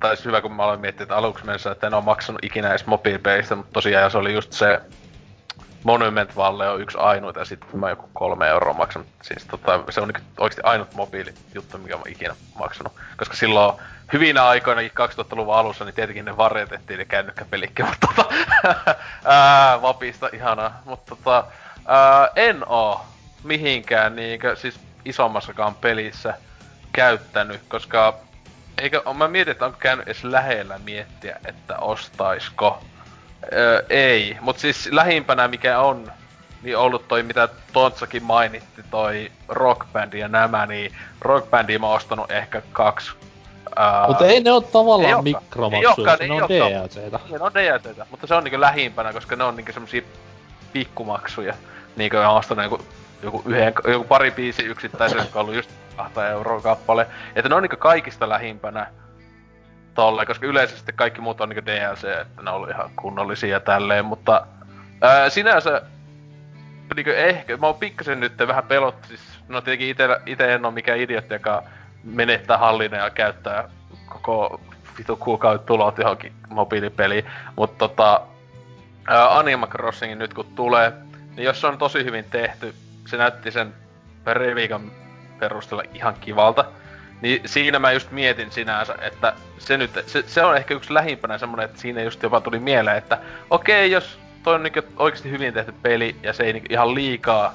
[0.00, 2.70] tai siis hyvä kun mä aloin miettiä, että aluksi mennessä, että en oo maksanut ikinä
[2.70, 4.80] edes mobiilipeistä, mutta tosiaan se oli just se
[5.84, 9.08] Monument Valle on yksi ainut ja sitten mä joku kolme euroa maksanut.
[9.22, 12.92] Siis tota, se on niinku oikeasti ainut mobiilijuttu, mikä mä ikinä maksanut.
[13.16, 13.78] Koska silloin
[14.12, 18.34] hyvinä aikoina 2000-luvun alussa, niin tietenkin ne varjetettiin ne kännykkäpelikki, mutta tota,
[19.24, 20.82] ää, vapista ihanaa.
[20.84, 21.44] Mutta tota,
[21.86, 23.04] ää, en oo
[23.44, 26.34] mihinkään niinkö, siis isommassakaan pelissä
[26.92, 28.14] käyttänyt, koska
[28.78, 32.82] eikö, mä mietin, että onko käynyt edes lähellä miettiä, että ostaisko
[33.52, 36.12] Öö, ei, mutta siis lähimpänä mikä on,
[36.62, 42.30] niin ollut toi mitä Tontsakin mainitti, toi rockbandi ja nämä, niin rockbandia mä oon ostanut
[42.30, 43.12] ehkä kaksi
[43.66, 47.20] Uh, mutta ei ne oo tavallaan ei mikromaksuja, ei ne on DLCtä.
[47.30, 50.02] Ne on DLCtä, mutta se on niinku lähimpänä, koska ne on niinku semmosia
[50.72, 51.54] pikkumaksuja.
[51.96, 52.84] Niinku mä ostanut joku,
[53.22, 57.06] joku, yhden, joku pari biisi yksittäisen, jotka on ollut just 2 euroa kappale.
[57.36, 58.86] Että ne on niinku kaikista lähimpänä
[59.94, 64.04] tolle, koska yleisesti kaikki muut on niinku DLC, että ne on ollut ihan kunnollisia tälleen,
[64.04, 64.46] mutta
[65.00, 65.82] ää, sinänsä
[66.96, 70.70] niinku ehkä, mä oon pikkasen nyt vähän pelot, siis no tietenkin ite, ite en oo
[70.70, 71.62] mikään idiotti, joka
[72.04, 73.68] menettää hallinnan ja käyttää
[74.06, 74.60] koko
[74.98, 77.24] vitu kuukauden tulot johonkin mobiilipeliin,
[77.56, 78.20] mutta tota,
[79.08, 80.92] ää, Animal Crossingin nyt kun tulee,
[81.36, 82.74] niin jos se on tosi hyvin tehty,
[83.06, 83.74] se näytti sen
[84.26, 84.92] reviikan
[85.38, 86.64] perusteella ihan kivalta,
[87.20, 91.38] niin siinä mä just mietin sinänsä, että se nyt, se, se on ehkä yksi lähimpänä
[91.38, 93.18] semmonen, että siinä just jopa tuli mieleen, että
[93.50, 97.54] okei, jos toi on niinku oikeasti hyvin tehty peli ja se ei niinku ihan liikaa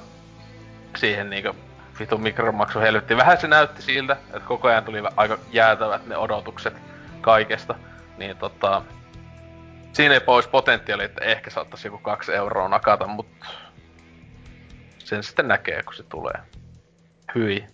[0.96, 1.56] siihen niinku
[2.00, 3.16] vitun mikromaksu helvetti.
[3.16, 6.74] Vähän se näytti siltä, että koko ajan tuli aika jäätävät ne odotukset
[7.20, 7.74] kaikesta.
[8.18, 8.82] Niin tota,
[9.92, 13.46] siinä ei pois potentiaali, että ehkä saattaisi joku kaksi euroa nakata, mutta
[15.12, 16.34] sen sitten näkee, kun se tulee.
[17.34, 17.64] Hyi.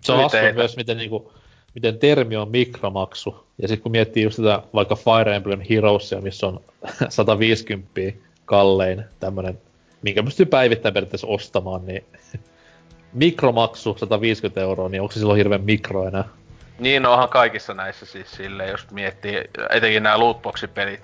[0.00, 1.32] Se on hassu myös, miten, niinku,
[1.74, 3.46] miten termi on mikromaksu.
[3.62, 6.60] Ja sitten kun miettii just tätä vaikka Fire Emblem Heroesia, missä on
[7.08, 8.00] 150
[8.44, 9.58] kallein tämmönen,
[10.02, 12.04] minkä pystyy päivittäin periaatteessa ostamaan, niin
[13.12, 16.24] mikromaksu 150 euroa, niin onko se silloin hirveän mikro enää?
[16.78, 21.02] Niin, onhan kaikissa näissä siis sille, jos miettii, etenkin nämä lootboxipelit,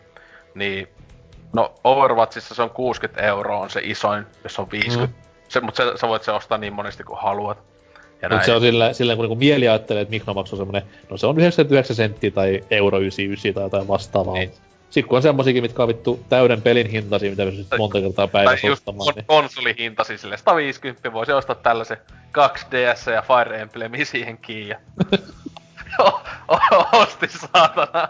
[0.55, 0.89] niin
[1.53, 5.17] no Overwatchissa se on 60 euroa on se isoin, jos on 50.
[5.17, 5.26] Mm.
[5.49, 7.59] Se, mutta sä, sä voit se ostaa niin monesti kuin haluat.
[8.31, 11.27] Mutta se on sillä, sillä kun niinku mieli ajattelee, että mikromaksu on semmonen, no se
[11.27, 14.35] on 99 senttiä tai euro 99 tai jotain vastaavaa.
[14.35, 14.53] Niin.
[14.91, 18.73] Sitten kun on semmosiakin, mitkä on vittu täyden pelin hintaisia, mitä pystyt monta kertaa päivässä
[18.73, 19.15] ostamaan.
[19.15, 19.77] Tai just niin.
[19.79, 21.97] hintaisia sille 150, voisi ostaa tällaisen
[22.39, 24.75] 2DS ja Fire Emblem siihen kiinni.
[26.93, 28.09] Osti saatana.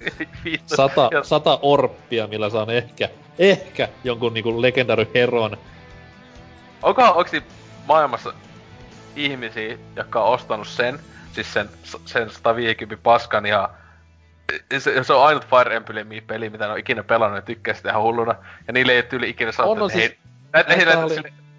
[0.76, 5.56] sata, sata orppia, millä saan ehkä, ehkä jonkun niinku legendary heron.
[6.82, 7.30] Onko, onko
[7.86, 8.32] maailmassa
[9.16, 11.00] ihmisiä, jotka on ostanut sen,
[11.32, 11.70] siis sen,
[12.04, 13.70] sen 150 paskan ja
[14.78, 17.90] se, se on ainut Fire Emblem peli, mitä ne on ikinä pelannut ja tykkää sitä
[17.90, 18.34] ihan hulluna.
[18.66, 20.10] Ja niille ei tyyli ikinä sanottu, että siis,
[20.54, 21.14] hei, että, hei, oli...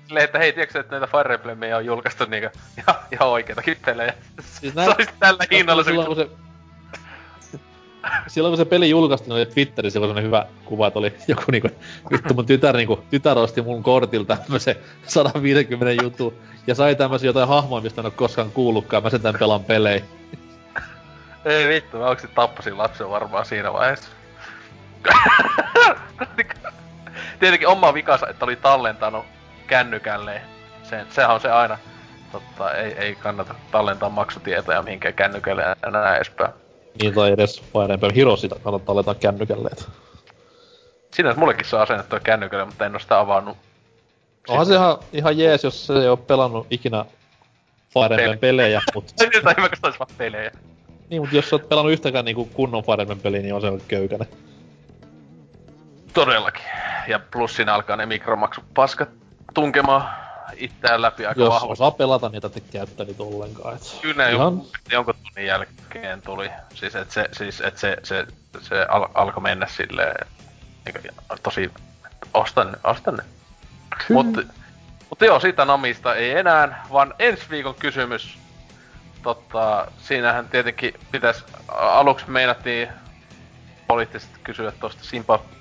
[0.08, 4.14] sille, että hei, tiedätkö, että näitä Fire Emblemia on julkaistu niinku ihan, ihan oikeitakin pelejä.
[4.40, 5.90] Siis näin, se olisi tällä hinnalla se...
[5.90, 6.30] Silloin, se
[8.28, 11.70] silloin kun se peli julkaistiin, oli Twitterissä silloin hyvä kuva, että oli joku niinku,
[12.12, 14.76] vittu mun tytär niinku, tytär osti mun kortilta tämmösen
[15.08, 16.34] 150 jutu,
[16.68, 20.04] ja sai tämmösen jotain hahmoja, mistä en oo koskaan kuullutkaan, mä sen tän pelan pelejä.
[21.46, 24.10] Ei vittu, mä oikeesti tappasin lapsen varmaan siinä vaiheessa.
[27.40, 29.26] Tietenkin oma vikansa, että oli tallentanut
[29.68, 30.42] kännykälle.
[30.84, 31.78] Sen, sehän on se aina.
[32.32, 36.61] Totta, ei, ei kannata tallentaa maksutietoja mihinkään kännykälle näin edespäin.
[37.00, 39.70] Niin, tai edes Fire Emblem Heroesita kannattaa aletaan kännykälle.
[41.14, 43.58] Sinänsä mullekin saa asennettua kännykälle, mutta en oo sitä avannut.
[44.48, 47.06] Onhan se ihan, ihan jees, jos se ei oo pelannut ikinä
[47.94, 49.06] Fire Emblem pelejä, mut...
[49.20, 50.52] Nyt tai mä vaan pelejä.
[51.10, 53.68] Niin, mutta jos sä oot pelannut yhtäkään niinku kunnon Fire Emblem peliä, niin on se
[53.88, 54.28] köykäne.
[56.14, 56.64] Todellakin.
[57.08, 59.10] Ja plus siinä alkaa ne mikromaksut paskat
[59.54, 60.10] tunkemaan
[60.56, 61.72] itseään läpi aika Jos vahvasti.
[61.72, 63.76] osaa pelata, niin tätä käyttää niitä ollenkaan.
[63.76, 64.62] Et Kyllä Ihan...
[64.92, 66.52] jonkun tunnin jälkeen tuli.
[66.74, 68.28] Siis et se, siis, et se, se,
[68.62, 70.28] se al- alkoi mennä silleen,
[70.86, 71.72] niin tosi,
[72.34, 73.24] ostan ostan ne.
[74.10, 74.42] Mutta
[75.10, 78.38] mutta joo, siitä namista ei enää, vaan ensi viikon kysymys.
[79.24, 82.88] Totta, siinähän tietenkin pitäisi, aluksi meinattiin
[83.92, 85.02] poliittisesti kysyä tuosta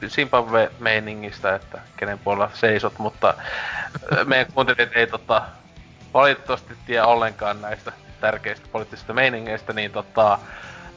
[0.08, 3.34] Zimbabwe-meiningistä, että kenen puolella seisot, mutta
[4.24, 5.42] meidän kuuntelijat ei tota,
[6.14, 10.38] valitettavasti tiedä ollenkaan näistä tärkeistä poliittisista meiningeistä, niin tota,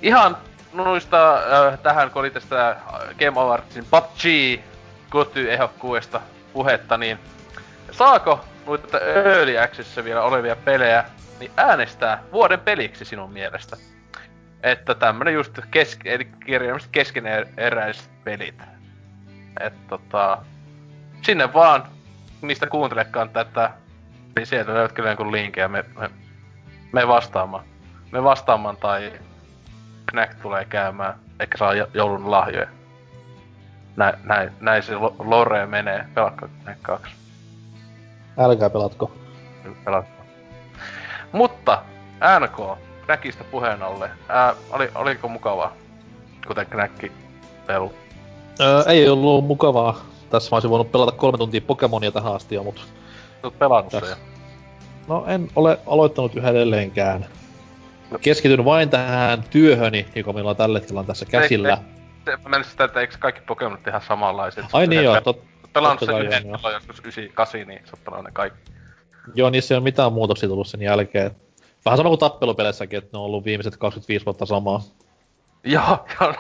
[0.02, 0.38] ihan
[0.74, 2.76] noista äh, tähän, kun oli tästä
[3.20, 4.24] Game Awardsin PUBG
[5.10, 6.22] koty-ehokkuudesta
[6.53, 7.20] puhetta, niin
[7.92, 11.06] saako noita Early Accessissa vielä olevia pelejä
[11.40, 13.78] niin äänestää vuoden peliksi sinun mielestä?
[14.64, 18.64] Että tämmönen just keske, eli kirjaimisesti keskeneräiset pelit.
[19.59, 20.38] että tota,
[21.22, 21.83] sinne vaan,
[22.42, 23.72] mistä kuuntelekaan tätä,
[24.35, 26.09] niin sieltä löytät kyllä jonkun linkin ja me, me,
[26.92, 27.64] me vastaamaan.
[28.11, 29.11] Me vastaamaan tai
[30.06, 32.67] Knack tulee käymään, eikä saa joulun lahjoja.
[33.95, 36.06] Näin, näin, näin se lore menee.
[36.14, 37.16] Pelakko Knack 2.
[38.38, 39.11] Älkää pelatko.
[39.85, 40.24] Pelatko.
[41.32, 41.83] Mutta,
[42.40, 44.10] NK, Knackista puheen ollen.
[44.30, 45.74] Ää, oli, oliko mukavaa,
[46.48, 47.12] kuten Knacki
[47.68, 47.94] pelu?
[48.60, 50.06] Öö, ei ollut mukavaa.
[50.30, 52.88] Tässä mä olisin voinut pelata kolme tuntia Pokemonia tähän asti jo, mut...
[53.44, 54.18] Olet pelannut sen
[55.08, 57.26] No en ole aloittanut yhä edelleenkään.
[58.22, 61.78] Keskityn vain tähän työhöni, joka meillä on tällä hetkellä tässä käsillä.
[62.28, 64.66] Ei, mä menisin sitä, että eikö kaikki Pokemonit ihan samanlaiset?
[64.74, 68.72] Ai niin joo, tot, pelannut sen yhden joskus 98, niin sä oot ne kaikki.
[69.36, 71.32] Joo, niissä ei ole mitään muutoksia tullut sen jälkeen.
[71.86, 74.82] Vähän sama kuin tappelupeleissäkin, että ne on ollut viimeiset 25 vuotta samaa.
[75.64, 76.34] Joo, joo.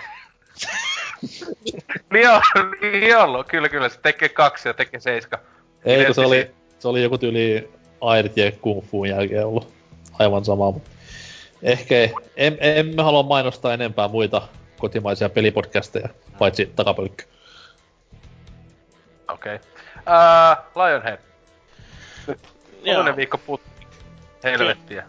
[2.13, 2.41] niin on,
[2.81, 3.47] niin ollut.
[3.47, 3.89] Kyllä, kyllä.
[3.89, 5.39] Se tekee kaksi ja tekee seiska.
[5.85, 7.69] Ei, se oli, se oli joku tyyli
[8.01, 9.73] Airt ja Kung Fuun jälkeen ollut
[10.19, 10.89] aivan sama, mutta
[11.61, 11.95] ehkä
[12.35, 14.41] en, emme halua mainostaa enempää muita
[14.79, 17.25] kotimaisia pelipodcasteja, paitsi takapölkky.
[19.33, 19.55] Okei.
[19.55, 19.67] Okay.
[19.97, 21.19] Uh, Lionhead.
[22.85, 23.87] Toinen viikko putti.
[24.43, 25.03] Helvettiä.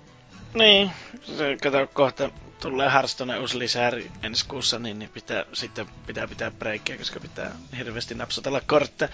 [0.54, 0.90] Niin,
[1.22, 2.30] se kato kohta
[2.62, 7.50] tulee Hearthstone uusi lisääri ensi kuussa, niin, niin pitää, sitten pitää pitää breikkiä, koska pitää
[7.78, 9.08] hirveästi napsutella kortteja.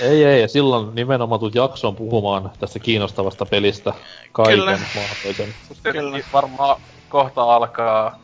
[0.00, 3.92] Ei, ei, ja silloin nimenomaan tulet jaksoon puhumaan tästä kiinnostavasta pelistä
[4.32, 4.78] kaiken Kyllä.
[4.96, 5.54] mahdollisen.
[5.82, 6.18] Kyllä.
[6.32, 8.20] Varmaan kohta alkaa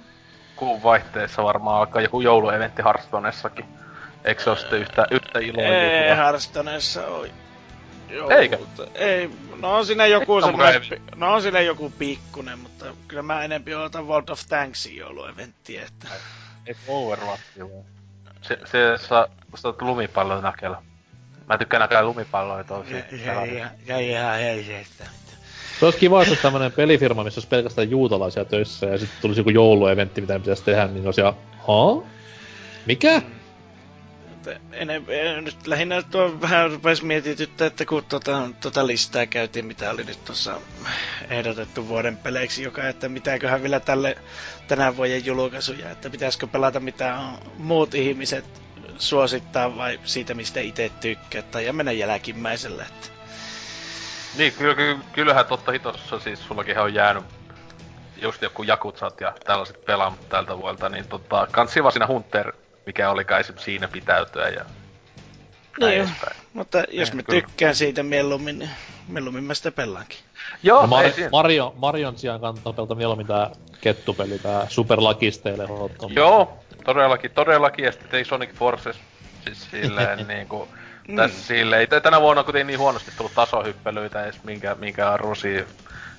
[0.57, 3.65] kuun vaihteessa varmaan alkaa joku joulueventti Hearthstoneessakin.
[4.25, 5.65] Eikö se ole sitten yhtä, yhtä iloa?
[5.65, 7.28] Ei, Hearthstoneessa on
[8.10, 8.59] Joo, Eikö?
[8.94, 10.83] Ei, no on siinä joku semmoinen,
[11.15, 16.09] no on siinä joku pikkunen, mutta kyllä mä enempi otan World of Tanksin joulueventtiä, että...
[16.67, 17.85] Ei Overwatch vaan.
[18.43, 20.83] Se, se saa, saa lumipallon nakella.
[21.49, 22.94] Mä tykkään näkää lumipalloja tosi.
[22.94, 23.01] Ja,
[23.47, 23.47] ja,
[23.86, 24.85] ja, ja, ja, ja,
[25.81, 29.41] se olisi kiva, jos olisi tämmönen pelifirma, missä olisi pelkästään juutalaisia töissä ja sitten tulisi
[29.41, 32.07] joku joulueventti, mitä pitäisi tehdä, niin olisi ha?
[32.86, 33.18] Mikä?
[33.18, 33.35] Mm
[34.73, 34.89] en,
[35.44, 40.25] nyt lähinnä tuo vähän rupesi mietityttää, että kun tuota, tuota listaa käytiin, mitä oli nyt
[40.25, 40.60] tuossa
[41.31, 44.18] ehdotettu vuoden peleiksi, joka, että mitäköhän vielä tälle
[44.68, 47.18] tänä vuoden julkaisuja, että pitäisikö pelata mitä
[47.58, 48.44] muut ihmiset
[48.99, 52.83] suosittaa vai siitä, mistä itse tykkää, tai ja mennä jälkimmäiselle.
[52.83, 53.08] Että.
[54.36, 57.25] Niin, kyllä, kyllähän totta hitossa siis sullakin on jäänyt
[58.23, 62.52] just joku Jakutsat ja tällaiset pelaamat tältä vuodelta, niin tota, kans siinä Hunter
[62.86, 64.65] mikä oli kai siinä pitäytyä ja
[65.81, 66.10] niin,
[66.52, 67.40] mutta jos mä kyllä.
[67.40, 68.70] tykkään siitä mieluummin, niin
[69.08, 70.18] mieluummin mä sitä pelaankin.
[70.62, 73.50] Joo, no, Mar- Mario, Marion sijaan kannattaa pelata mieluummin tää
[73.81, 75.65] kettupeli, tää Super Lakisteille
[76.15, 78.97] Joo, todellakin, todellakin, ja sitten Sonic Forces,
[79.44, 80.68] siis silleen niinku,
[81.08, 81.16] mm.
[81.16, 85.65] tässä silleen, tänä vuonna kuitenkin niin huonosti tullut tasohyppelyitä edes minkä, minkä arvosi,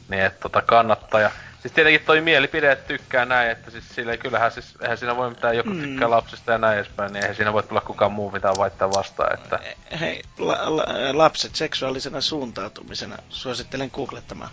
[0.10, 1.32] niin että tota kannattaa, ja
[1.68, 5.30] Siis tietenkin toi mielipide, että tykkää näin, että siis sille kyllähän siis, eihän siinä voi
[5.30, 5.82] mitään, joku mm.
[5.82, 6.12] tykkää mm.
[6.12, 9.60] lapsista ja näin edespäin, niin eihän siinä voi tulla kukaan muu mitään vaihtaa vastaan, että...
[10.00, 14.50] Hei, la- la- lapset seksuaalisena suuntautumisena, suosittelen googlettamaan.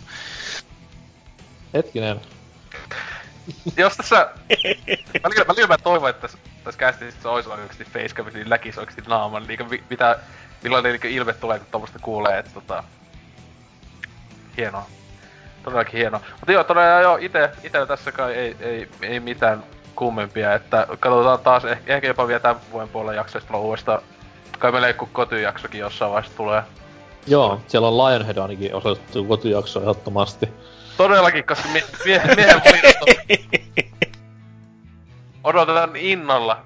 [1.73, 2.21] Hetkinen.
[3.77, 4.29] Jos tässä...
[5.23, 9.47] mä, liian, mä toivon, että tässä, tässä kästissä olisi oikeasti facecam, niin läkisi oikeasti naaman,
[9.47, 10.19] niin mitä,
[10.63, 12.83] milloin niin ilme tulee, kun tuommoista kuulee, että tota...
[14.57, 14.89] Hienoa
[15.65, 16.21] todellakin hieno.
[16.31, 19.63] Mutta joo, todella joo, ite, ite tässä kai ei, ei, ei mitään
[19.95, 24.01] kummempia, että katsotaan taas, ehkä, ehkä jopa vielä tämän vuoden puolella jaksoista tulla uudestaan.
[24.59, 26.63] Kai meillä joku kotijaksokin jossain vaiheessa tulee.
[27.27, 30.49] Joo, siellä on Lionhead ainakin osallistettu kotijakso ehdottomasti.
[30.97, 32.99] Todellakin, koska mie, mie, miehen valinta
[35.43, 36.61] Odotetaan innolla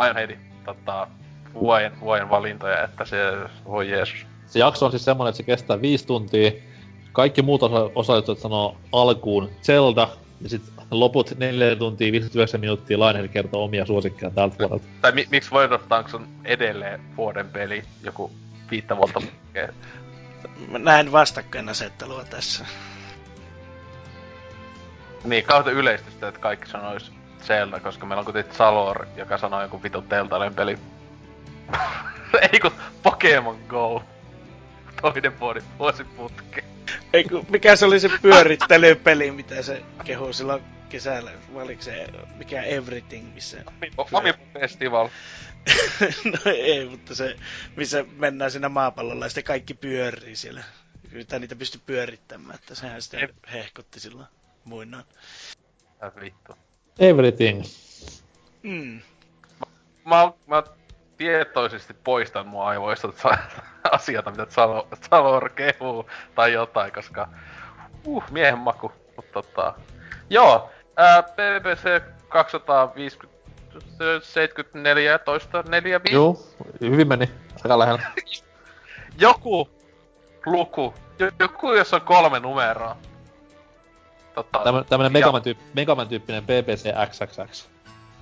[0.00, 1.06] Lionheadin tota,
[1.54, 3.16] vuoden, vuoden valintoja, että se
[3.64, 4.26] voi Jeesus.
[4.46, 6.50] Se jakso on siis semmonen, että se kestää viisi tuntia,
[7.12, 10.08] kaikki muut osa- osallistujat sanoo alkuun Zelda,
[10.40, 14.84] ja sitten loput 4 tuntia 59 minuuttia Lionhead kertoo omia suosikkeja tältä vuodelta.
[15.00, 18.30] Tai mi- miksi voi odottaa, onko on edelleen vuoden peli joku
[18.70, 19.22] viittä vuotta
[20.68, 22.66] Mä näen vastakkainasettelua tässä.
[25.24, 29.82] Niin, kautta yleistystä, että kaikki sanois Zelda, koska meillä on kuitenkin Salor, joka sanoo joku
[29.82, 30.78] vitun Teltalen peli.
[32.52, 32.70] Ei kun
[33.02, 34.02] Pokemon Go.
[35.02, 36.69] Toinen vuosi, vuosi putkeen.
[37.12, 42.62] Eiku, mikä se oli se pyörittelypeli, mitä se kehu silloin kesällä, vai oliko se mikä
[42.62, 43.64] Everything, missä...
[44.12, 45.08] Omi Festival.
[46.32, 47.36] no ei, mutta se,
[47.76, 50.62] missä mennään siinä maapallolla ja sitten kaikki pyörii siellä.
[51.10, 54.28] Kyllä niitä pysty pyörittämään, että sehän sitten hehkutti silloin
[54.64, 55.04] muinaan.
[56.04, 56.52] Äh, vittu.
[56.98, 57.62] Everything.
[58.62, 59.00] Mm.
[60.04, 60.62] Mä, mä
[61.20, 63.08] tietoisesti poistan mun aivoista
[63.92, 64.46] asioita, mitä
[65.10, 67.28] Salor kehuu tai jotain, koska
[68.04, 68.92] uh, miehen maku.
[69.16, 69.74] Mutta tota,
[70.30, 76.42] joo, ää, PPC 274 toista 4 Joo,
[76.80, 77.30] hyvin meni.
[77.64, 78.02] Aika lähellä.
[79.18, 79.70] Joku
[80.46, 80.94] luku,
[81.40, 82.96] joku jos on kolme numeroa.
[84.34, 87.68] Tota, Tämmönen, tämmönen Megaman, tyyp, Megaman tyyppinen BBC XXX.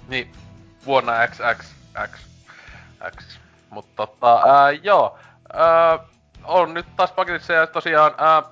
[0.08, 0.32] Niin,
[0.86, 2.28] vuonna XXX.
[3.16, 3.38] X.
[3.70, 5.18] Mutta tota, ää, joo.
[5.52, 5.98] Ää,
[6.44, 8.42] on nyt taas paketissa ja tosiaan ää,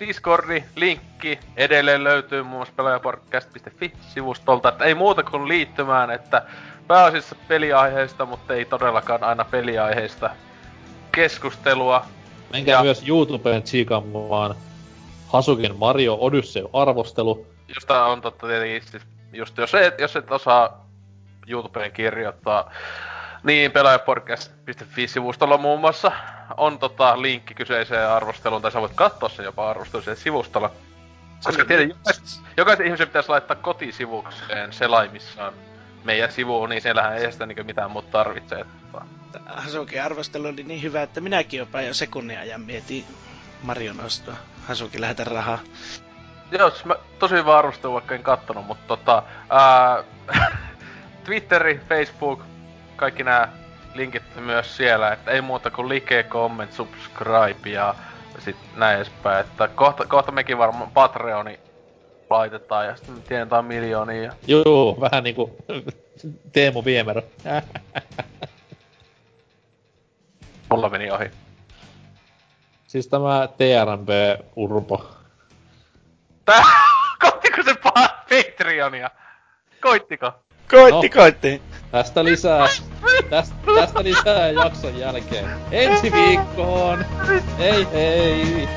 [0.00, 6.42] Discordi, linkki edelleen löytyy muun muassa pelaajapodcast.fi-sivustolta, että ei muuta kuin liittymään, että
[6.86, 10.30] pääasiassa peliaiheista, mutta ei todellakaan aina peliaiheista
[11.12, 12.04] keskustelua.
[12.52, 12.82] Menkää ja...
[12.82, 14.54] myös YouTubeen tsiikamaan
[15.26, 17.46] Hasukin Mario Odyssey-arvostelu.
[17.74, 19.02] Josta on totta tietenkin, siis
[19.32, 20.86] just jos et, jos et osaa
[21.48, 22.72] YouTubeen kirjoittaa,
[23.42, 26.12] niin pelaajapodcast.fi-sivustolla muun muassa
[26.56, 30.70] on tota linkki kyseiseen arvosteluun, tai sä voit katsoa sen jopa arvosteluun sivustolla.
[31.44, 32.24] Koska tiedän, jokaisen,
[32.56, 35.52] jokaisen ihmisen pitäisi laittaa kotisivukseen selaimissaan
[36.04, 38.54] meidän sivuun, niin siellähän ei sitä niin mitään muuta tarvitse.
[38.54, 39.40] Että...
[39.46, 43.04] Hasukin arvostelu oli niin hyvä, että minäkin jopa jo sekunnin ajan mietin
[43.62, 44.36] Marion ostoa.
[44.66, 45.58] Hasuki lähetä rahaa.
[46.50, 49.22] Joo, siis mä tosi hyvä arvostelu, vaikka en kattonut, mutta tota...
[49.50, 50.04] Ää,
[51.24, 52.42] Twitteri, Facebook,
[52.98, 53.48] kaikki nämä
[53.94, 57.94] linkit myös siellä, että ei muuta kuin like, comment, subscribe ja
[58.38, 61.60] sit näin edespäin, että kohta, kohta mekin varmaan Patreoni
[62.30, 64.22] laitetaan ja sitten tienetään miljoonia.
[64.22, 64.32] Ja...
[64.46, 65.56] Joo, vähän niinku
[66.52, 67.22] Teemu Viemerä.
[70.70, 71.30] Mulla meni ohi.
[72.86, 74.08] Siis tämä TRMP
[74.56, 75.10] Urpo.
[76.44, 76.64] Tää,
[77.22, 79.10] koittiko se Patreonia?
[79.82, 80.32] Koittiko?
[80.70, 81.62] Koitti, no, koitti.
[81.90, 82.66] Tästä lisää,
[83.30, 85.50] tästä, tästä lisää jakson jälkeen.
[85.70, 87.04] Ensi viikkoon!
[87.58, 88.68] Hei hei!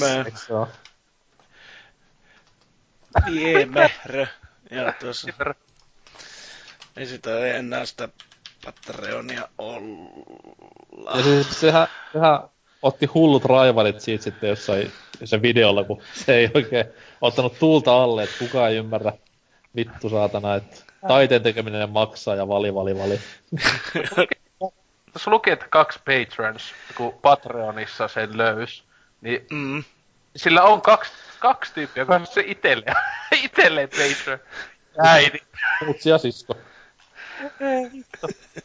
[0.00, 0.66] Vieremö.
[3.26, 4.26] Viemerö.
[4.70, 5.28] Joo, tuossa.
[6.96, 8.08] Ei sitä enää sitä
[8.64, 11.16] Patreonia olla.
[11.16, 12.40] Ja siis sehän, sehän
[12.82, 14.92] otti hullut raivalit siitä sitten jossain
[15.24, 16.84] sen videolla, kun se ei oikein
[17.20, 19.12] ottanut tuulta alle, että kukaan ei ymmärrä
[19.76, 20.76] vittu saatana, että
[21.08, 23.20] taiteen tekeminen maksaa ja vali vali vali.
[25.12, 28.84] Tuossa luki, että kaksi patrons, kun Patreonissa sen löys,
[29.22, 29.84] niin mm.
[30.36, 32.84] sillä on kaksi, kaksi tyyppiä, joka on se itelle,
[33.44, 34.38] itelle patron.
[34.98, 35.42] Äiti.
[35.86, 36.56] Mutsi ja sisko.